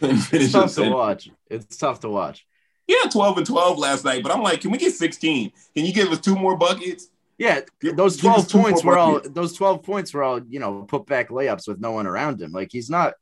It's 0.00 0.52
tough 0.52 0.74
to 0.74 0.90
watch. 0.90 1.30
It's 1.48 1.76
tough 1.76 2.00
to 2.00 2.08
watch. 2.08 2.46
Yeah, 2.86 3.08
12 3.10 3.38
and 3.38 3.46
12 3.46 3.78
last 3.78 4.04
night, 4.04 4.22
but 4.22 4.30
I'm 4.32 4.42
like, 4.42 4.60
can 4.60 4.70
we 4.70 4.76
get 4.78 4.92
16? 4.92 5.52
Can 5.74 5.84
you 5.86 5.92
give 5.92 6.10
us 6.12 6.20
two 6.20 6.34
more 6.36 6.56
buckets? 6.56 7.08
Yeah, 7.38 7.60
those 7.82 8.16
12 8.16 8.48
points 8.48 8.84
were 8.84 8.96
all 8.96 9.20
those 9.20 9.54
12 9.54 9.82
points 9.82 10.14
were 10.14 10.22
all, 10.22 10.40
you 10.48 10.60
know, 10.60 10.82
put 10.82 11.06
back 11.06 11.30
layups 11.30 11.66
with 11.66 11.80
no 11.80 11.92
one 11.92 12.06
around 12.06 12.40
him. 12.40 12.52
Like 12.52 12.68
he's 12.70 12.88
not 12.88 13.14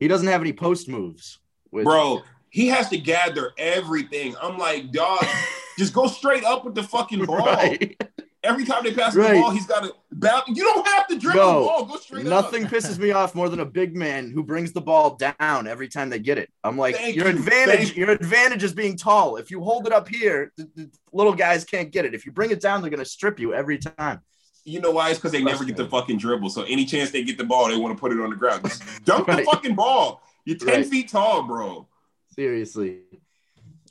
He 0.00 0.08
doesn't 0.08 0.26
have 0.26 0.40
any 0.40 0.52
post 0.52 0.88
moves. 0.88 1.38
Which, 1.70 1.84
bro. 1.84 2.22
He 2.50 2.68
has 2.68 2.88
to 2.90 2.98
gather 2.98 3.52
everything. 3.58 4.36
I'm 4.40 4.58
like, 4.58 4.92
dog, 4.92 5.26
just 5.78 5.92
go 5.92 6.06
straight 6.06 6.44
up 6.44 6.64
with 6.64 6.74
the 6.74 6.84
fucking 6.84 7.24
ball. 7.24 7.38
right? 7.38 7.96
Every 8.44 8.64
time 8.64 8.84
they 8.84 8.92
pass 8.92 9.16
Right. 9.16 9.34
the 9.34 9.40
ball, 9.40 9.50
he's 9.50 9.66
got 9.66 9.82
to. 9.84 9.94
Ba- 10.12 10.42
you 10.48 10.62
don't 10.62 10.86
have 10.86 11.06
to 11.08 11.18
dribble 11.18 11.38
the 11.38 11.44
ball. 11.66 11.84
Go 11.86 11.96
straight 11.96 12.24
Nothing 12.26 12.66
up. 12.66 12.70
pisses 12.70 12.98
me 12.98 13.10
off 13.10 13.34
more 13.34 13.48
than 13.48 13.60
a 13.60 13.64
big 13.64 13.96
man 13.96 14.30
who 14.30 14.42
brings 14.44 14.72
the 14.72 14.80
ball 14.82 15.16
down 15.16 15.66
every 15.66 15.88
time 15.88 16.10
they 16.10 16.18
get 16.18 16.36
it. 16.38 16.50
I'm 16.62 16.76
like, 16.78 16.94
Thank 16.96 17.16
your 17.16 17.24
you, 17.28 17.36
advantage, 17.38 17.78
thank 17.86 17.96
your 17.96 18.10
advantage 18.10 18.62
is 18.62 18.72
being 18.74 18.96
tall. 18.96 19.36
If 19.38 19.50
you 19.50 19.62
hold 19.62 19.86
it 19.86 19.92
up 19.92 20.08
here, 20.08 20.52
the, 20.56 20.68
the 20.76 20.90
little 21.12 21.32
guys 21.34 21.64
can't 21.64 21.90
get 21.90 22.04
it. 22.04 22.14
If 22.14 22.26
you 22.26 22.32
bring 22.32 22.50
it 22.50 22.60
down, 22.60 22.82
they're 22.82 22.90
gonna 22.90 23.04
strip 23.04 23.40
you 23.40 23.54
every 23.54 23.78
time. 23.78 24.20
You 24.66 24.80
know 24.80 24.90
why? 24.92 25.10
It's 25.10 25.18
because 25.18 25.32
they 25.32 25.42
never 25.42 25.64
get 25.64 25.76
the 25.76 25.86
fucking 25.88 26.18
dribble. 26.18 26.50
So 26.50 26.62
any 26.62 26.84
chance 26.84 27.10
they 27.10 27.22
get 27.24 27.36
the 27.38 27.44
ball, 27.44 27.68
they 27.68 27.76
want 27.76 27.96
to 27.96 28.00
put 28.00 28.12
it 28.12 28.20
on 28.20 28.30
the 28.30 28.36
ground. 28.36 28.62
Just 28.64 28.82
dunk 29.04 29.26
Right. 29.28 29.38
the 29.38 29.44
fucking 29.50 29.74
ball. 29.74 30.22
You're 30.44 30.58
10 30.58 30.68
Right. 30.68 30.86
feet 30.86 31.08
tall, 31.08 31.42
bro. 31.42 31.88
Seriously. 32.34 33.00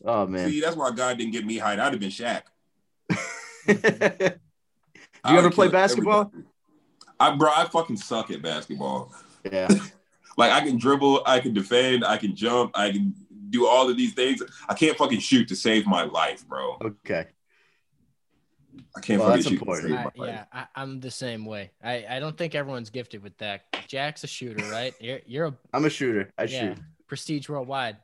Oh 0.05 0.27
man. 0.27 0.49
See, 0.49 0.61
that's 0.61 0.75
why 0.75 0.91
God 0.91 1.17
didn't 1.17 1.31
get 1.31 1.45
me 1.45 1.57
height. 1.57 1.79
I'd 1.79 1.93
have 1.93 1.99
been 1.99 2.09
Shaq. 2.11 2.43
Do 5.25 5.33
you 5.33 5.39
ever 5.39 5.49
play 5.49 5.67
basketball? 5.69 6.21
everybody. 6.27 6.47
I 7.19 7.35
bro, 7.35 7.49
I 7.55 7.65
fucking 7.65 7.97
suck 7.97 8.31
at 8.31 8.41
basketball. 8.41 9.13
yeah. 9.49 9.67
Like 10.35 10.51
I 10.51 10.61
can 10.61 10.79
dribble, 10.79 11.21
I 11.27 11.39
can 11.39 11.53
defend, 11.53 12.03
I 12.03 12.17
can 12.17 12.35
jump, 12.35 12.71
I 12.73 12.91
can 12.91 13.13
do 13.51 13.67
all 13.67 13.87
of 13.87 13.95
these 13.97 14.13
things. 14.15 14.41
I 14.67 14.73
can't 14.73 14.97
fucking 14.97 15.19
shoot 15.19 15.47
to 15.49 15.55
save 15.55 15.85
my 15.85 16.05
life, 16.05 16.47
bro. 16.47 16.77
Okay. 16.83 17.27
I 18.95 18.99
can't 18.99 19.19
Well, 19.19 19.29
fucking 19.29 19.43
that's 19.43 19.47
shoot 19.47 19.59
important. 19.59 19.93
I, 19.93 20.03
save 20.05 20.11
my 20.17 20.25
life. 20.25 20.35
yeah, 20.35 20.45
I, 20.51 20.65
I'm 20.81 20.99
the 20.99 21.11
same 21.11 21.45
way. 21.45 21.69
I, 21.83 22.05
I 22.09 22.19
don't 22.19 22.35
think 22.35 22.55
everyone's 22.55 22.89
gifted 22.89 23.21
with 23.21 23.37
that. 23.37 23.61
Jack's 23.87 24.23
a 24.23 24.27
shooter, 24.27 24.67
right? 24.71 24.95
You're, 24.99 25.19
you're 25.27 25.45
a 25.45 25.53
I'm 25.71 25.85
a 25.85 25.89
shooter. 25.91 26.31
I 26.35 26.45
yeah, 26.45 26.59
shoot. 26.73 26.77
prestige 27.05 27.47
worldwide. 27.47 27.97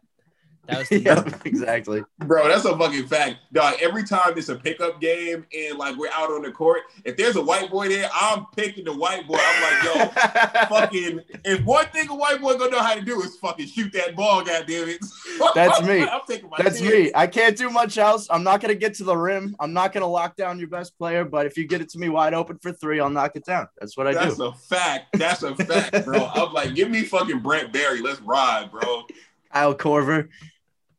That 0.69 0.79
was 0.79 0.89
the 0.89 0.99
yep, 0.99 1.45
exactly. 1.45 2.03
Bro, 2.19 2.47
that's 2.47 2.65
a 2.65 2.77
fucking 2.77 3.07
fact. 3.07 3.37
Dog, 3.51 3.75
every 3.81 4.03
time 4.03 4.37
it's 4.37 4.49
a 4.49 4.55
pickup 4.55 5.01
game 5.01 5.45
and 5.55 5.77
like 5.79 5.97
we're 5.97 6.11
out 6.13 6.29
on 6.29 6.43
the 6.43 6.51
court, 6.51 6.81
if 7.05 7.17
there's 7.17 7.35
a 7.35 7.41
white 7.41 7.71
boy 7.71 7.89
there, 7.89 8.09
I'm 8.13 8.45
picking 8.55 8.85
the 8.85 8.95
white 8.95 9.27
boy. 9.27 9.37
I'm 9.39 9.63
like, 9.63 9.95
yo, 9.95 10.67
fucking 10.69 11.21
if 11.43 11.63
one 11.65 11.85
thing 11.87 12.09
a 12.09 12.15
white 12.15 12.39
boy 12.39 12.53
gonna 12.55 12.71
know 12.71 12.83
how 12.83 12.93
to 12.93 13.01
do 13.01 13.19
is 13.21 13.35
fucking 13.37 13.65
shoot 13.65 13.91
that 13.93 14.15
ball, 14.15 14.43
goddamn 14.43 14.89
it. 14.89 14.99
That's 15.55 15.81
me. 15.81 16.03
I'm 16.03 16.21
taking 16.27 16.49
my 16.49 16.57
That's 16.59 16.79
chance. 16.79 16.93
me. 16.93 17.11
I 17.15 17.25
can't 17.25 17.57
do 17.57 17.71
much 17.71 17.97
else. 17.97 18.27
I'm 18.29 18.43
not 18.43 18.61
gonna 18.61 18.75
get 18.75 18.93
to 18.95 19.03
the 19.03 19.17
rim. 19.17 19.55
I'm 19.59 19.73
not 19.73 19.91
gonna 19.91 20.07
lock 20.07 20.35
down 20.35 20.59
your 20.59 20.69
best 20.69 20.97
player. 20.99 21.25
But 21.25 21.47
if 21.47 21.57
you 21.57 21.67
get 21.67 21.81
it 21.81 21.89
to 21.89 21.99
me 21.99 22.09
wide 22.09 22.35
open 22.35 22.59
for 22.59 22.71
three, 22.71 22.99
I'll 22.99 23.09
knock 23.09 23.35
it 23.35 23.45
down. 23.45 23.67
That's 23.79 23.97
what 23.97 24.05
I 24.05 24.13
That's 24.13 24.37
do. 24.37 24.43
That's 24.43 24.55
a 24.55 24.75
fact. 24.75 25.17
That's 25.17 25.41
a 25.41 25.55
fact, 25.55 26.05
bro. 26.05 26.27
I'm 26.27 26.53
like, 26.53 26.75
give 26.75 26.91
me 26.91 27.03
fucking 27.03 27.39
Brent 27.39 27.73
Barry. 27.73 28.01
Let's 28.01 28.21
ride, 28.21 28.69
bro. 28.71 29.05
Kyle 29.51 29.73
Korver 29.73 30.29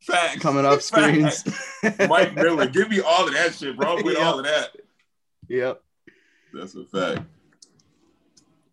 Facts. 0.01 0.39
coming 0.39 0.65
up 0.65 0.81
screens. 0.81 1.43
Mike 2.09 2.33
Miller. 2.35 2.67
Give 2.67 2.89
me 2.89 3.01
all 3.01 3.27
of 3.27 3.33
that 3.33 3.53
shit, 3.53 3.77
bro. 3.77 3.97
I'm 3.97 4.03
with 4.03 4.15
Yeah. 4.17 4.23
all 4.25 4.39
of 4.39 4.45
that. 4.45 4.69
yep. 5.47 5.81
That's 6.53 6.75
a 6.75 6.83
fact. 6.85 7.21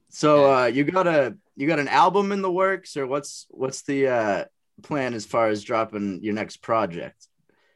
So 0.08 0.52
uh, 0.52 0.66
you 0.66 0.84
got 0.84 1.06
a 1.06 1.36
you 1.56 1.66
got 1.66 1.78
an 1.78 1.88
album 1.88 2.32
in 2.32 2.42
the 2.42 2.50
works, 2.50 2.96
or 2.96 3.06
what's 3.06 3.46
what's 3.50 3.82
the 3.82 4.08
uh, 4.08 4.44
plan 4.82 5.14
as 5.14 5.24
far 5.26 5.48
as 5.48 5.62
dropping 5.62 6.22
your 6.22 6.34
next 6.34 6.58
project? 6.58 7.26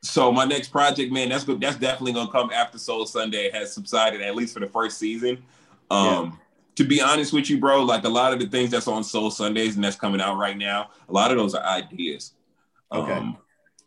So 0.03 0.32
my 0.32 0.44
next 0.44 0.68
project, 0.68 1.12
man, 1.12 1.28
that's 1.28 1.44
good. 1.44 1.61
That's 1.61 1.76
definitely 1.76 2.14
gonna 2.14 2.32
come 2.32 2.50
after 2.50 2.78
Soul 2.78 3.07
Sunday 3.07 3.50
has 3.53 3.72
subsided, 3.72 4.20
at 4.22 4.34
least 4.34 4.55
for 4.55 4.61
the 4.61 4.66
first 4.66 4.98
season. 4.98 5.42
Um, 5.90 6.40
to 6.76 6.84
be 6.84 7.00
honest 7.03 7.32
with 7.32 7.50
you, 7.50 7.59
bro, 7.59 7.84
like 7.84 8.05
a 8.05 8.09
lot 8.09 8.32
of 8.32 8.40
the 8.40 8.46
things 8.46 8.70
that's 8.70 8.88
on 8.88 9.05
Soul 9.05 9.30
Sundays 9.30 9.76
and 9.76 9.84
that's 9.84 9.94
coming 9.96 10.20
out 10.20 10.38
right 10.38 10.57
now, 10.57 10.90
a 11.09 11.12
lot 11.12 11.30
of 11.30 11.36
those 11.36 11.55
are 11.55 11.62
ideas. 11.64 12.32
Okay. 12.93 13.12
Um, 13.12 13.38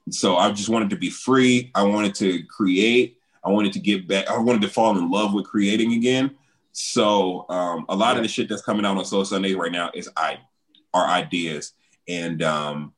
so 0.10 0.38
I 0.38 0.52
just 0.52 0.70
wanted 0.70 0.90
to 0.92 0.96
be 0.98 1.10
free. 1.10 1.72
I 1.76 1.84
wanted 1.84 2.14
to 2.16 2.44
create. 2.44 3.18
I 3.44 3.50
wanted 3.50 3.74
to 3.74 3.80
get 3.80 4.08
back. 4.08 4.30
I 4.30 4.38
wanted 4.38 4.62
to 4.64 4.68
fall 4.70 4.98
in 4.98 5.10
love 5.10 5.34
with 5.34 5.46
creating 5.46 5.94
again. 5.94 6.32
So 6.72 7.46
um, 7.50 7.86
a 7.90 7.96
lot 7.96 8.12
Yeah. 8.14 8.18
of 8.18 8.24
the 8.24 8.28
shit 8.30 8.50
that's 8.50 8.62
coming 8.62 8.86
out 8.86 8.98
on 8.98 9.06
Soul 9.06 9.26
Sunday 9.26 9.54
right 9.54 9.72
now 9.72 9.92
is 9.94 10.10
I 10.18 10.40
are 10.94 11.08
ideas, 11.08 11.74
and 12.08 12.42
um, 12.44 12.94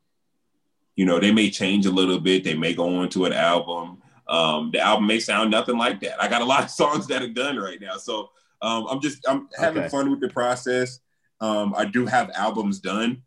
you 0.96 1.06
know 1.06 1.20
they 1.20 1.32
may 1.32 1.50
change 1.50 1.86
a 1.86 1.92
little 1.92 2.20
bit. 2.20 2.44
They 2.44 2.56
may 2.56 2.74
go 2.74 2.98
on 2.98 3.10
to 3.10 3.26
an 3.26 3.34
album. 3.34 4.02
Um, 4.28 4.72
the 4.74 4.80
album 4.80 5.08
may 5.08 5.20
sound 5.20 5.52
nothing 5.52 5.78
like 5.78 6.00
that. 6.02 6.22
I 6.22 6.28
got 6.28 6.42
a 6.42 6.46
lot 6.46 6.64
of 6.64 6.70
songs 6.82 7.08
that 7.08 7.22
are 7.22 7.28
done 7.30 7.58
right 7.58 7.80
now, 7.80 7.98
so 7.98 8.30
um, 8.62 8.88
I'm 8.90 9.00
just 9.02 9.20
I'm 9.28 9.48
having 9.58 9.84
Okay. 9.84 9.90
fun 9.90 10.10
with 10.12 10.20
the 10.22 10.30
process. 10.30 11.00
Um, 11.40 11.74
I 11.78 11.86
do 11.86 12.06
have 12.08 12.32
albums 12.34 12.80
done, 12.80 13.22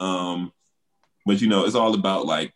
um, 0.00 0.52
but 1.26 1.40
you 1.40 1.48
know 1.48 1.64
it's 1.64 1.74
all 1.74 1.94
about 1.94 2.26
like 2.26 2.52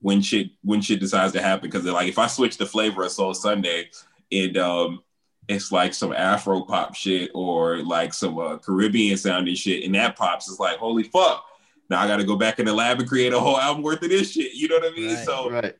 when 0.00 0.20
shit 0.22 0.50
when 0.62 0.80
shit 0.80 1.00
decides 1.00 1.32
to 1.32 1.42
happen. 1.42 1.68
Because 1.70 1.84
like 1.84 2.08
if 2.08 2.18
I 2.18 2.26
switch 2.26 2.58
the 2.58 2.66
flavor 2.66 3.04
of 3.04 3.12
Soul 3.12 3.34
Sunday 3.34 3.90
and 4.30 4.56
um, 4.56 5.02
it's 5.48 5.72
like 5.72 5.94
some 5.94 6.12
Afro 6.12 6.62
pop 6.62 6.94
shit 6.94 7.30
or 7.34 7.78
like 7.78 8.12
some 8.12 8.38
uh, 8.38 8.58
Caribbean 8.58 9.16
sounding 9.16 9.54
shit, 9.54 9.84
and 9.84 9.94
that 9.94 10.16
pops, 10.16 10.50
it's 10.50 10.60
like 10.60 10.78
holy 10.78 11.04
fuck. 11.04 11.44
Now 11.88 12.00
I 12.00 12.06
got 12.06 12.16
to 12.16 12.24
go 12.24 12.36
back 12.36 12.58
in 12.58 12.66
the 12.66 12.74
lab 12.74 12.98
and 12.98 13.08
create 13.08 13.32
a 13.32 13.38
whole 13.38 13.58
album 13.58 13.82
worth 13.82 14.02
of 14.02 14.10
this 14.10 14.32
shit. 14.32 14.54
You 14.54 14.68
know 14.68 14.76
what 14.76 14.92
I 14.92 14.96
mean? 14.96 15.14
Right. 15.14 15.24
So 15.24 15.50
Right. 15.50 15.74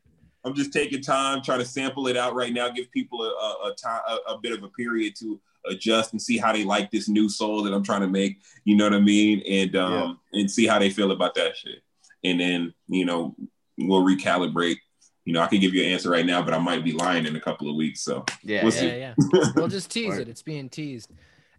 I'm 0.45 0.55
just 0.55 0.71
taking 0.71 1.01
time, 1.01 1.41
trying 1.41 1.59
to 1.59 1.65
sample 1.65 2.07
it 2.07 2.15
out 2.15 2.33
right 2.33 2.53
now, 2.53 2.69
give 2.69 2.89
people 2.91 3.21
a, 3.21 3.27
a, 3.27 3.71
a 3.71 3.75
time, 3.75 4.01
a, 4.07 4.31
a 4.31 4.39
bit 4.39 4.53
of 4.53 4.63
a 4.63 4.69
period 4.69 5.13
to 5.17 5.41
adjust 5.65 6.13
and 6.13 6.21
see 6.21 6.37
how 6.37 6.53
they 6.53 6.63
like 6.63 6.91
this 6.91 7.09
new 7.09 7.29
soul 7.29 7.63
that 7.63 7.73
I'm 7.73 7.83
trying 7.83 8.01
to 8.01 8.07
make. 8.07 8.37
You 8.63 8.75
know 8.75 8.85
what 8.85 8.93
I 8.93 8.99
mean? 8.99 9.41
And 9.47 9.75
um, 9.75 10.19
and 10.33 10.49
see 10.49 10.67
how 10.67 10.79
they 10.79 10.89
feel 10.89 11.11
about 11.11 11.35
that 11.35 11.57
shit. 11.57 11.81
And 12.23 12.39
then 12.39 12.73
you 12.87 13.05
know 13.05 13.35
we'll 13.77 14.03
recalibrate. 14.03 14.77
You 15.25 15.33
know, 15.33 15.41
I 15.41 15.47
can 15.47 15.59
give 15.59 15.73
you 15.73 15.83
an 15.83 15.89
answer 15.91 16.09
right 16.09 16.25
now, 16.25 16.41
but 16.41 16.53
I 16.53 16.57
might 16.57 16.85
be 16.85 16.93
lying 16.93 17.25
in 17.25 17.35
a 17.35 17.41
couple 17.41 17.69
of 17.69 17.75
weeks. 17.75 18.01
So 18.01 18.23
Yeah. 18.43 18.63
We'll 18.63 18.73
yeah. 18.73 18.79
see. 18.79 18.87
Yeah, 18.87 19.13
yeah. 19.33 19.51
We'll 19.55 19.67
just 19.67 19.91
tease 19.91 20.07
Word. 20.09 20.21
it. 20.21 20.29
It's 20.29 20.41
being 20.41 20.69
teased. 20.69 21.11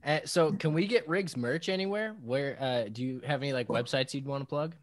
Uh, 0.05 0.21
so, 0.25 0.53
can 0.53 0.73
we 0.73 0.87
get 0.87 1.07
Riggs 1.09 1.37
merch 1.37 1.69
anywhere? 1.69 2.15
Where 2.25 2.57
uh, 2.61 2.85
do 2.91 3.03
you 3.03 3.21
have 3.27 3.43
any 3.43 3.53
like 3.53 3.69
websites 3.69 4.15
you'd 4.15 4.25
want 4.25 4.43
to 4.43 4.47
plug? 4.47 4.75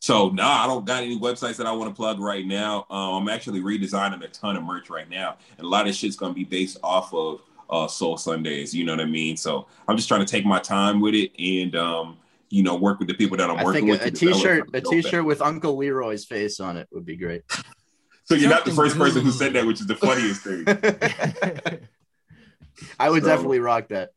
So 0.00 0.28
no, 0.28 0.44
I 0.46 0.66
don't 0.66 0.84
got 0.84 1.02
any 1.02 1.18
websites 1.18 1.56
that 1.56 1.66
I 1.66 1.72
want 1.72 1.90
to 1.90 1.94
plug 1.94 2.20
right 2.20 2.44
now. 2.44 2.84
Um, 2.90 3.22
I'm 3.22 3.28
actually 3.28 3.60
redesigning 3.60 4.22
a 4.22 4.28
ton 4.28 4.54
of 4.54 4.62
merch 4.62 4.90
right 4.90 5.08
now, 5.08 5.38
and 5.56 5.64
a 5.64 5.68
lot 5.68 5.88
of 5.88 5.94
shit's 5.94 6.16
gonna 6.16 6.34
be 6.34 6.44
based 6.44 6.76
off 6.82 7.14
of 7.14 7.40
uh, 7.70 7.86
Soul 7.88 8.16
Sundays. 8.16 8.74
You 8.74 8.84
know 8.84 8.92
what 8.92 9.00
I 9.00 9.06
mean? 9.06 9.36
So 9.36 9.66
I'm 9.88 9.96
just 9.96 10.08
trying 10.08 10.24
to 10.24 10.30
take 10.30 10.44
my 10.44 10.58
time 10.58 11.00
with 11.00 11.14
it 11.14 11.32
and 11.38 11.74
um, 11.76 12.18
you 12.50 12.62
know 12.62 12.76
work 12.76 12.98
with 12.98 13.08
the 13.08 13.14
people 13.14 13.36
that 13.38 13.50
I'm 13.50 13.56
I 13.58 13.64
working 13.64 13.86
think 13.86 14.00
with. 14.00 14.02
a, 14.02 14.06
a 14.06 14.10
to 14.10 14.16
develop 14.16 14.36
t-shirt, 14.36 14.58
something 14.58 14.76
a 14.76 14.80
dope 14.80 14.92
that- 14.92 15.02
t-shirt 15.02 15.24
with 15.24 15.42
Uncle 15.42 15.76
Leroy's 15.76 16.24
face 16.24 16.60
on 16.60 16.76
it 16.76 16.88
would 16.92 17.04
be 17.06 17.16
great. 17.16 17.42
So 18.24 18.34
you're 18.34 18.48
not 18.50 18.64
the 18.64 18.72
first 18.72 18.96
person 18.96 19.22
who 19.22 19.30
said 19.30 19.52
that, 19.52 19.66
which 19.66 19.80
is 19.80 19.86
the 19.86 19.96
funniest 19.96 20.42
thing. 20.42 20.64
I 22.98 23.10
would 23.10 23.22
So- 23.22 23.28
definitely 23.28 23.60
rock 23.60 23.88
that. 23.88 24.10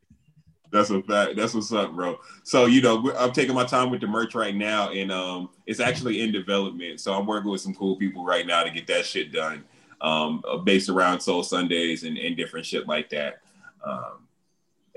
That's 0.70 0.90
a 0.90 1.02
fact. 1.02 1.34
That's 1.36 1.54
what's 1.54 1.72
up, 1.72 1.94
bro. 1.94 2.18
So 2.44 2.66
you 2.66 2.82
know, 2.82 3.10
I'm 3.16 3.32
taking 3.32 3.54
my 3.54 3.64
time 3.64 3.88
with 3.90 4.02
the 4.02 4.06
merch 4.06 4.34
right 4.34 4.54
now, 4.54 4.90
and 4.90 5.10
um, 5.10 5.48
it's 5.66 5.80
actually 5.80 6.20
in 6.20 6.30
development. 6.30 7.00
So 7.00 7.14
I'm 7.14 7.26
working 7.26 7.50
with 7.50 7.62
some 7.62 7.74
cool 7.74 7.96
people 7.96 8.22
right 8.22 8.46
now 8.46 8.64
to 8.64 8.70
get 8.70 8.86
that 8.88 9.06
shit 9.06 9.32
done, 9.32 9.64
um, 10.00 10.42
based 10.64 10.88
around 10.88 11.20
Soul 11.20 11.42
Sundays 11.42 12.04
and, 12.04 12.16
and 12.18 12.36
different 12.36 12.66
shit 12.66 12.86
like 12.86 13.10
that. 13.10 13.40
Um, 13.84 14.26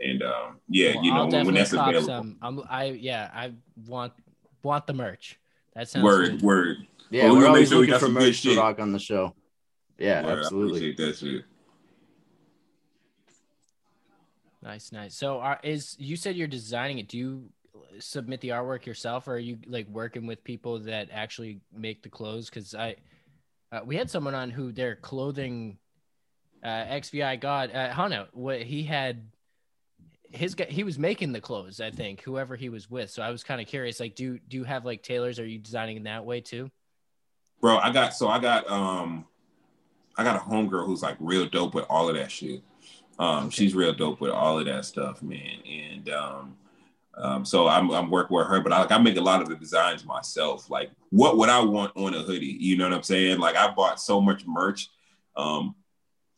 and 0.03 0.23
um, 0.23 0.59
yeah, 0.67 0.95
Well, 0.95 1.03
you 1.05 1.11
know, 1.13 1.17
I'll 1.21 1.29
when, 1.29 1.45
when 1.45 1.55
that's 1.55 1.73
available. 1.73 2.01
some. 2.07 2.37
I'm, 2.41 2.61
I 2.69 2.85
yeah, 2.85 3.29
I 3.33 3.53
want 3.87 4.13
want 4.63 4.87
the 4.87 4.93
merch. 4.93 5.39
That 5.75 5.87
sounds 5.89 6.03
Word, 6.03 6.31
good. 6.31 6.41
word. 6.41 6.77
Yeah, 7.09 7.25
Well, 7.25 7.33
we're 7.33 7.37
we're 7.37 7.41
gonna 7.43 7.53
make 7.53 7.55
always 7.55 7.69
sure 7.69 7.77
we 7.77 7.81
looking 7.81 7.91
got 7.93 7.99
for 7.99 8.05
some 8.05 8.13
good 8.15 8.23
merch 8.23 8.41
to 8.43 8.57
rock 8.57 8.79
on 8.79 8.91
the 8.91 8.99
show. 8.99 9.35
Yeah, 9.97 10.23
Word, 10.23 10.37
I 10.37 10.39
absolutely. 10.39 10.91
appreciate 10.91 10.97
that 11.07 11.17
shit. 11.17 11.45
Nice, 14.63 14.91
nice. 14.91 15.15
So, 15.15 15.39
are, 15.39 15.59
is 15.63 15.95
you 15.99 16.15
said 16.15 16.35
you're 16.35 16.47
designing 16.47 16.99
it? 16.99 17.07
Do 17.07 17.17
you 17.17 17.49
submit 17.99 18.41
the 18.41 18.49
artwork 18.49 18.85
yourself, 18.85 19.27
or 19.27 19.33
are 19.33 19.39
you 19.39 19.57
like 19.65 19.87
working 19.87 20.27
with 20.27 20.43
people 20.43 20.79
that 20.79 21.09
actually 21.11 21.59
make 21.75 22.03
the 22.03 22.09
clothes? 22.09 22.49
Because 22.49 22.75
I, 22.75 22.95
uh, 23.71 23.81
we 23.85 23.95
had 23.95 24.09
someone 24.09 24.35
on 24.35 24.49
who 24.49 24.71
their 24.71 24.95
clothing, 24.95 25.77
uh, 26.63 26.67
XVI 26.85 27.39
God, 27.39 27.71
uh, 27.73 27.91
Hano, 27.91 28.27
what 28.33 28.61
he 28.61 28.83
had, 28.83 29.23
his 30.31 30.55
guy, 30.55 30.65
he 30.65 30.83
was 30.83 30.97
making 30.99 31.31
the 31.31 31.41
clothes. 31.41 31.81
I 31.81 31.91
think 31.91 32.21
whoever 32.21 32.55
he 32.55 32.69
was 32.69 32.89
with. 32.89 33.09
So 33.09 33.21
I 33.21 33.31
was 33.31 33.43
kind 33.43 33.61
of 33.61 33.67
curious. 33.67 33.99
Like, 33.99 34.15
do 34.15 34.39
do 34.47 34.57
you 34.57 34.63
have 34.63 34.85
like 34.85 35.03
tailors? 35.03 35.39
Are 35.39 35.45
you 35.45 35.59
designing 35.59 35.97
in 35.97 36.03
that 36.03 36.25
way 36.25 36.41
too? 36.41 36.71
bro 37.61 37.77
i 37.77 37.91
got 37.91 38.13
so 38.13 38.27
i 38.27 38.39
got 38.39 38.69
um 38.69 39.23
i 40.17 40.23
got 40.23 40.35
a 40.35 40.39
homegirl 40.39 40.85
who's 40.85 41.03
like 41.03 41.15
real 41.19 41.47
dope 41.47 41.75
with 41.75 41.85
all 41.89 42.09
of 42.09 42.15
that 42.15 42.31
shit 42.31 42.61
um 43.19 43.49
she's 43.49 43.75
real 43.75 43.93
dope 43.93 44.19
with 44.19 44.31
all 44.31 44.59
of 44.59 44.65
that 44.65 44.83
stuff 44.83 45.21
man 45.21 45.59
and 45.65 46.09
um 46.09 46.57
um 47.15 47.43
so 47.45 47.67
i'm, 47.67 47.91
I'm 47.91 48.09
working 48.09 48.37
with 48.37 48.47
her 48.47 48.61
but 48.61 48.71
I, 48.71 48.79
like 48.79 48.91
i 48.91 48.97
make 48.97 49.17
a 49.17 49.21
lot 49.21 49.41
of 49.41 49.49
the 49.49 49.55
designs 49.55 50.05
myself. 50.05 50.69
Like 50.69 50.91
what 51.09 51.37
would 51.37 51.49
i 51.49 51.59
want 51.59 51.91
on 51.95 52.13
a 52.13 52.19
hoodie? 52.21 52.57
You 52.59 52.77
know 52.77 52.85
what 52.85 52.93
i'm 52.93 53.03
saying? 53.03 53.39
Like 53.39 53.55
i 53.55 53.69
bought 53.71 53.99
so 53.99 54.21
much 54.21 54.45
merch 54.45 54.89
um 55.35 55.75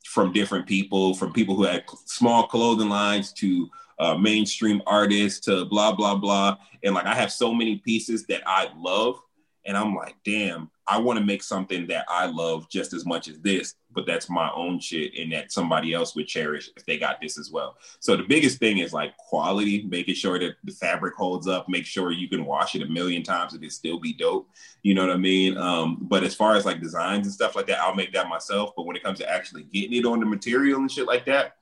from 0.06 0.32
different 0.32 0.68
people, 0.68 1.14
from 1.14 1.34
people 1.34 1.56
who 1.56 1.64
had 1.64 1.86
small 2.06 2.48
clothing 2.48 2.90
lines 2.90 3.32
to 3.34 3.70
uh, 4.00 4.16
mainstream 4.16 4.82
artists 4.86 5.40
to 5.46 5.66
blah 5.66 5.94
blah 5.94 6.16
blah. 6.16 6.58
And 6.84 6.94
like 6.94 7.06
I 7.06 7.16
have 7.16 7.32
so 7.32 7.54
many 7.54 7.78
pieces 7.78 8.26
that 8.28 8.42
I 8.46 8.70
love, 8.76 9.20
and 9.66 9.78
I'm 9.78 9.96
like, 9.96 10.16
damn, 10.26 10.70
I 10.88 10.98
want 10.98 11.20
to 11.20 11.26
make 11.26 11.44
something 11.44 11.88
that 11.88 12.06
I 12.10 12.26
love 12.26 12.70
just 12.70 12.94
as 12.94 13.06
much 13.06 13.28
as 13.28 13.40
this, 13.40 13.76
but 13.94 14.06
that's 14.06 14.30
my 14.30 14.52
own 14.54 14.80
shit 14.80 15.14
and 15.18 15.32
that 15.32 15.52
somebody 15.52 15.94
else 15.94 16.16
would 16.16 16.28
cherish 16.28 16.70
if 16.76 16.86
they 16.86 16.98
got 16.98 17.22
this 17.22 17.38
as 17.38 17.52
well. 17.52 17.78
So 18.00 18.16
the 18.16 18.24
biggest 18.24 18.60
thing 18.60 18.80
is 18.80 18.94
like 18.94 19.16
quality, 19.18 19.84
making 19.84 20.16
sure 20.16 20.40
that 20.40 20.56
the 20.64 20.72
fabric 20.72 21.16
holds 21.16 21.48
up, 21.48 21.70
make 21.70 21.86
sure 21.86 22.12
you 22.12 22.28
can 22.28 22.46
wash 22.46 22.76
it 22.76 22.82
a 22.82 22.88
million 22.88 23.24
times 23.24 23.54
and 23.54 23.64
it 23.64 23.72
still 23.72 24.00
be 24.00 24.14
dope. 24.14 24.50
You 24.82 24.94
know 24.96 25.06
what 25.08 25.16
I 25.16 25.18
mean? 25.18 25.58
Um, 25.58 25.98
but 26.02 26.24
as 26.24 26.36
far 26.36 26.56
as 26.56 26.66
like 26.66 26.82
designs 26.82 27.26
and 27.28 27.34
stuff 27.34 27.56
like 27.56 27.68
that, 27.68 27.80
I'll 27.80 27.96
make 27.96 28.14
that 28.14 28.28
myself. 28.30 28.72
But 28.76 28.86
when 28.86 28.96
it 28.96 29.04
comes 29.04 29.20
to 29.20 29.30
actually 29.30 29.64
getting 29.64 29.94
it 29.98 30.06
on 30.06 30.20
the 30.20 30.26
material 30.26 30.80
and 30.80 30.92
shit 30.92 31.08
like 31.08 31.26
that, 31.26 31.56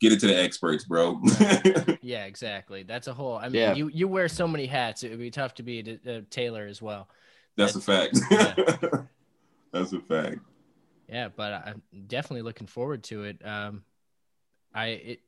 get 0.00 0.12
it 0.12 0.20
to 0.20 0.26
the 0.26 0.36
experts, 0.38 0.84
bro. 0.84 1.20
yeah, 2.02 2.24
exactly. 2.24 2.82
That's 2.82 3.06
a 3.06 3.14
whole. 3.14 3.36
I 3.36 3.44
mean, 3.44 3.54
Yeah. 3.54 3.74
you 3.74 3.88
you 3.88 4.08
wear 4.08 4.28
so 4.28 4.46
many 4.48 4.66
hats. 4.66 5.02
It 5.02 5.10
would 5.10 5.18
be 5.18 5.30
tough 5.30 5.54
to 5.54 5.62
be 5.62 5.98
a, 6.06 6.10
a 6.10 6.22
tailor 6.22 6.66
as 6.66 6.82
well. 6.82 7.08
That's 7.56 7.76
a 7.76 7.80
fact. 7.80 8.18
Yeah. 8.30 8.54
That's 9.72 9.92
a 9.92 10.00
fact. 10.00 10.38
Yeah, 11.08 11.28
but 11.34 11.52
I'm 11.52 11.82
definitely 12.06 12.42
looking 12.42 12.66
forward 12.66 13.02
to 13.04 13.24
it. 13.24 13.44
Um, 13.44 13.84
I 14.74 14.86
it, 14.86 15.20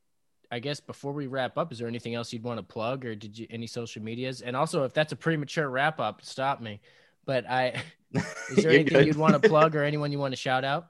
I 0.51 0.59
guess 0.59 0.79
before 0.79 1.11
we 1.13 1.27
wrap 1.27 1.57
up, 1.57 1.71
is 1.71 1.79
there 1.79 1.87
anything 1.87 2.15
else 2.15 2.31
you'd 2.33 2.43
want 2.43 2.57
to 2.59 2.63
plug, 2.63 3.05
or 3.05 3.15
did 3.15 3.37
you 3.37 3.47
any 3.49 3.67
social 3.67 4.01
medias? 4.01 4.41
And 4.41 4.55
also, 4.55 4.83
if 4.85 4.93
that's 4.93 5.11
a 5.11 5.15
premature 5.15 5.69
wrap 5.69 5.99
up, 5.99 6.21
stop 6.23 6.61
me. 6.61 6.79
But 7.25 7.47
I 7.49 7.81
is 8.49 8.63
there 8.63 8.71
anything 8.71 9.05
you'd 9.07 9.17
want 9.17 9.41
to 9.41 9.49
plug 9.49 9.75
or 9.75 9.83
anyone 9.83 10.11
you 10.11 10.19
want 10.19 10.31
to 10.33 10.37
shout 10.37 10.63
out? 10.63 10.87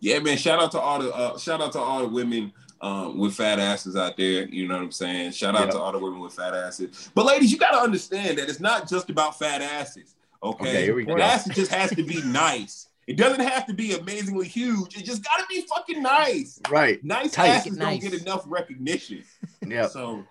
Yeah, 0.00 0.18
man. 0.18 0.36
Shout 0.36 0.60
out 0.62 0.72
to 0.72 0.80
all 0.80 0.98
the 1.00 1.14
uh, 1.14 1.38
shout 1.38 1.60
out 1.60 1.72
to 1.72 1.78
all 1.78 2.00
the 2.02 2.08
women 2.08 2.52
um, 2.80 3.18
with 3.18 3.34
fat 3.34 3.58
asses 3.58 3.96
out 3.96 4.16
there. 4.16 4.46
You 4.48 4.66
know 4.68 4.74
what 4.74 4.82
I'm 4.82 4.92
saying? 4.92 5.32
Shout 5.32 5.54
out 5.54 5.62
Yep. 5.66 5.70
to 5.72 5.78
all 5.80 5.92
the 5.92 5.98
women 5.98 6.20
with 6.20 6.34
fat 6.34 6.54
asses. 6.54 7.10
But 7.14 7.26
ladies, 7.26 7.52
you 7.52 7.58
gotta 7.58 7.78
understand 7.78 8.38
that 8.38 8.48
it's 8.48 8.60
not 8.60 8.88
just 8.88 9.08
about 9.10 9.38
fat 9.38 9.62
asses. 9.62 10.14
Okay, 10.42 10.64
Okay, 10.68 10.84
here 10.84 10.94
we 10.94 11.02
An 11.02 11.16
go. 11.16 11.22
ass 11.22 11.48
just 11.48 11.72
has 11.72 11.90
to 11.90 12.02
be 12.02 12.22
nice. 12.22 12.88
It 13.06 13.16
doesn't 13.16 13.40
have 13.46 13.66
to 13.66 13.74
be 13.74 13.92
amazingly 13.94 14.48
huge. 14.48 14.96
It 14.96 15.04
just 15.04 15.22
gotta 15.24 15.44
be 15.48 15.60
fucking 15.62 16.02
nice. 16.02 16.60
Right. 16.68 17.02
Nice 17.04 17.32
Tight. 17.32 17.48
asses 17.48 17.76
Nice. 17.76 18.00
don't 18.02 18.10
get 18.10 18.20
enough 18.22 18.44
recognition. 18.46 19.22
Yeah. 19.66 19.88
So 19.88 20.24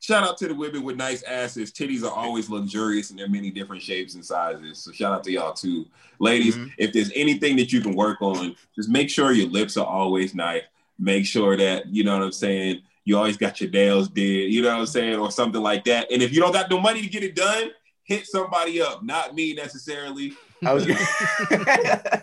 shout 0.00 0.22
out 0.22 0.36
to 0.38 0.46
the 0.48 0.54
women 0.54 0.82
with 0.84 0.96
nice 0.96 1.22
asses. 1.24 1.72
Titties 1.72 2.04
are 2.04 2.12
always 2.12 2.48
luxurious 2.48 3.10
and 3.10 3.18
they're 3.18 3.28
many 3.28 3.50
different 3.50 3.82
shapes 3.82 4.14
and 4.14 4.24
sizes. 4.24 4.78
So 4.78 4.92
shout 4.92 5.12
out 5.12 5.24
to 5.24 5.32
y'all 5.32 5.52
too. 5.52 5.86
Ladies, 6.20 6.54
Mhm. 6.56 6.72
if 6.78 6.92
there's 6.92 7.10
anything 7.14 7.56
that 7.56 7.72
you 7.72 7.80
can 7.80 7.94
work 7.96 8.20
on, 8.22 8.54
just 8.76 8.88
make 8.88 9.10
sure 9.10 9.32
your 9.32 9.48
lips 9.48 9.76
are 9.76 9.86
always 9.86 10.32
nice. 10.34 10.62
Make 10.98 11.26
sure 11.26 11.56
that, 11.56 11.86
you 11.88 12.04
know 12.04 12.16
what 12.16 12.24
I'm 12.24 12.30
saying, 12.32 12.82
you 13.04 13.16
always 13.16 13.36
got 13.36 13.60
your 13.60 13.70
nails 13.70 14.08
did, 14.08 14.52
you 14.52 14.62
know 14.62 14.68
what 14.68 14.78
I'm 14.80 14.86
saying, 14.86 15.16
or 15.18 15.30
something 15.32 15.60
like 15.62 15.84
that. 15.86 16.10
And 16.12 16.22
if 16.22 16.32
you 16.32 16.40
don't 16.40 16.52
got 16.52 16.70
no 16.70 16.78
money 16.80 17.00
to 17.02 17.08
get 17.08 17.24
it 17.24 17.34
done, 17.34 17.70
hit 18.04 18.26
somebody 18.26 18.80
up, 18.80 19.02
not 19.02 19.34
me 19.34 19.54
necessarily. 19.54 20.34
I 20.64 20.72
was. 20.72 20.86
I 20.88 20.94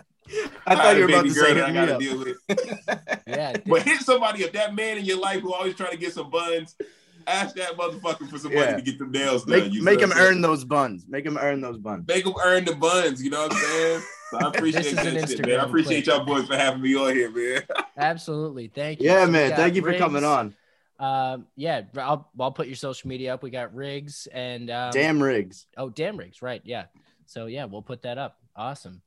I 0.66 0.76
thought 0.76 0.96
you 0.96 1.02
were 1.02 1.08
about 1.08 1.22
to 1.26 1.34
girl 1.34 1.44
say 1.44 1.54
that 1.54 1.64
I 1.70 1.72
gotta 1.72 1.98
me 1.98 2.04
deal 2.04 2.18
with. 2.18 2.36
Yeah, 3.26 3.56
But 3.66 3.82
hit 3.82 4.00
somebody 4.00 4.44
up. 4.44 4.52
That 4.52 4.74
man 4.74 4.98
in 4.98 5.04
your 5.04 5.18
life 5.18 5.40
who 5.40 5.52
always 5.52 5.74
trying 5.74 5.90
to 5.92 5.96
get 5.96 6.12
some 6.12 6.30
buns. 6.30 6.76
Ask 7.26 7.54
that 7.56 7.76
motherfucker 7.76 8.28
for 8.30 8.38
some 8.38 8.54
money 8.54 8.66
Yeah. 8.66 8.76
to 8.76 8.82
get 8.82 8.98
them 8.98 9.10
nails 9.12 9.44
done. 9.44 9.58
Make, 9.58 9.72
you 9.72 9.82
make 9.82 10.00
him 10.00 10.08
what 10.08 10.16
I'm 10.16 10.22
saying? 10.22 10.34
earn 10.36 10.40
those 10.40 10.64
buns. 10.64 11.04
Make 11.08 11.26
him 11.26 11.36
earn 11.38 11.60
those 11.60 11.78
buns. 11.78 12.08
Make 12.08 12.24
him 12.26 12.34
earn 12.42 12.64
the 12.64 12.74
buns. 12.74 13.22
You 13.22 13.30
know 13.30 13.42
what 13.42 13.52
I'm 13.52 13.58
saying? 13.58 14.02
So 14.30 14.38
I 14.38 14.48
appreciate 14.54 14.82
This 14.84 14.94
that 14.94 15.28
shit, 15.28 15.46
man. 15.46 15.60
I 15.60 15.64
appreciate 15.64 16.04
clip. 16.04 16.16
y'all 16.16 16.24
boys 16.24 16.46
for 16.46 16.56
having 16.56 16.80
me 16.80 16.94
on 16.96 17.14
here, 17.14 17.30
man. 17.30 17.62
absolutely. 17.96 18.68
Thank 18.68 19.00
you. 19.00 19.10
Yeah, 19.10 19.26
So 19.26 19.30
man. 19.32 19.52
Thank 19.54 19.74
you 19.74 19.82
for 19.82 19.92
coming 19.94 20.24
on. 20.24 20.54
Um, 20.98 21.46
yeah, 21.56 21.82
I'll 21.96 22.30
I'll 22.38 22.52
put 22.52 22.66
your 22.66 22.76
social 22.76 23.08
media 23.08 23.34
up. 23.34 23.42
We 23.42 23.50
got 23.50 23.74
Riggs 23.74 24.26
and 24.32 24.70
um, 24.70 24.90
Damn 24.92 25.22
rigs. 25.22 25.66
Oh, 25.76 25.88
damn 25.88 26.16
rigs, 26.16 26.42
right? 26.42 26.60
Yeah. 26.64 26.84
So 27.30 27.46
yeah, 27.46 27.64
we'll 27.64 27.80
put 27.80 28.02
that 28.02 28.18
up. 28.18 28.40
Awesome. 28.56 29.00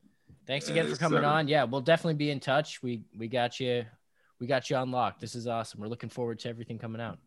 Thanks 0.47 0.69
again 0.69 0.89
for 0.89 0.95
coming 0.95 1.25
on. 1.25 1.49
Yeah, 1.49 1.65
we'll 1.65 1.81
definitely 1.81 2.13
be 2.13 2.31
in 2.31 2.39
touch. 2.39 2.81
We 2.81 3.03
we 3.17 3.27
got 3.27 3.59
you, 3.59 3.83
we 4.39 4.47
got 4.47 4.69
you 4.69 4.77
unlocked. 4.77 5.19
This 5.19 5.35
is 5.35 5.45
awesome. 5.45 5.81
We're 5.81 5.87
looking 5.87 6.07
forward 6.07 6.39
to 6.39 6.49
everything 6.49 6.79
coming 6.79 7.01
out 7.01 7.19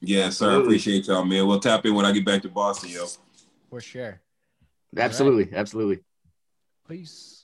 Yeah, 0.00 0.28
sir. 0.28 0.58
I 0.58 0.60
appreciate 0.60 1.06
y'all, 1.06 1.24
man. 1.24 1.46
We'll 1.46 1.58
tap 1.58 1.86
in 1.86 1.94
when 1.94 2.04
I 2.04 2.12
get 2.12 2.26
back 2.26 2.42
to 2.42 2.50
Boston, 2.50 2.90
yo. 2.90 3.06
for 3.70 3.80
sure. 3.80 4.20
Absolutely. 4.94 5.56
Absolutely. 5.56 6.00
Peace. 6.86 7.41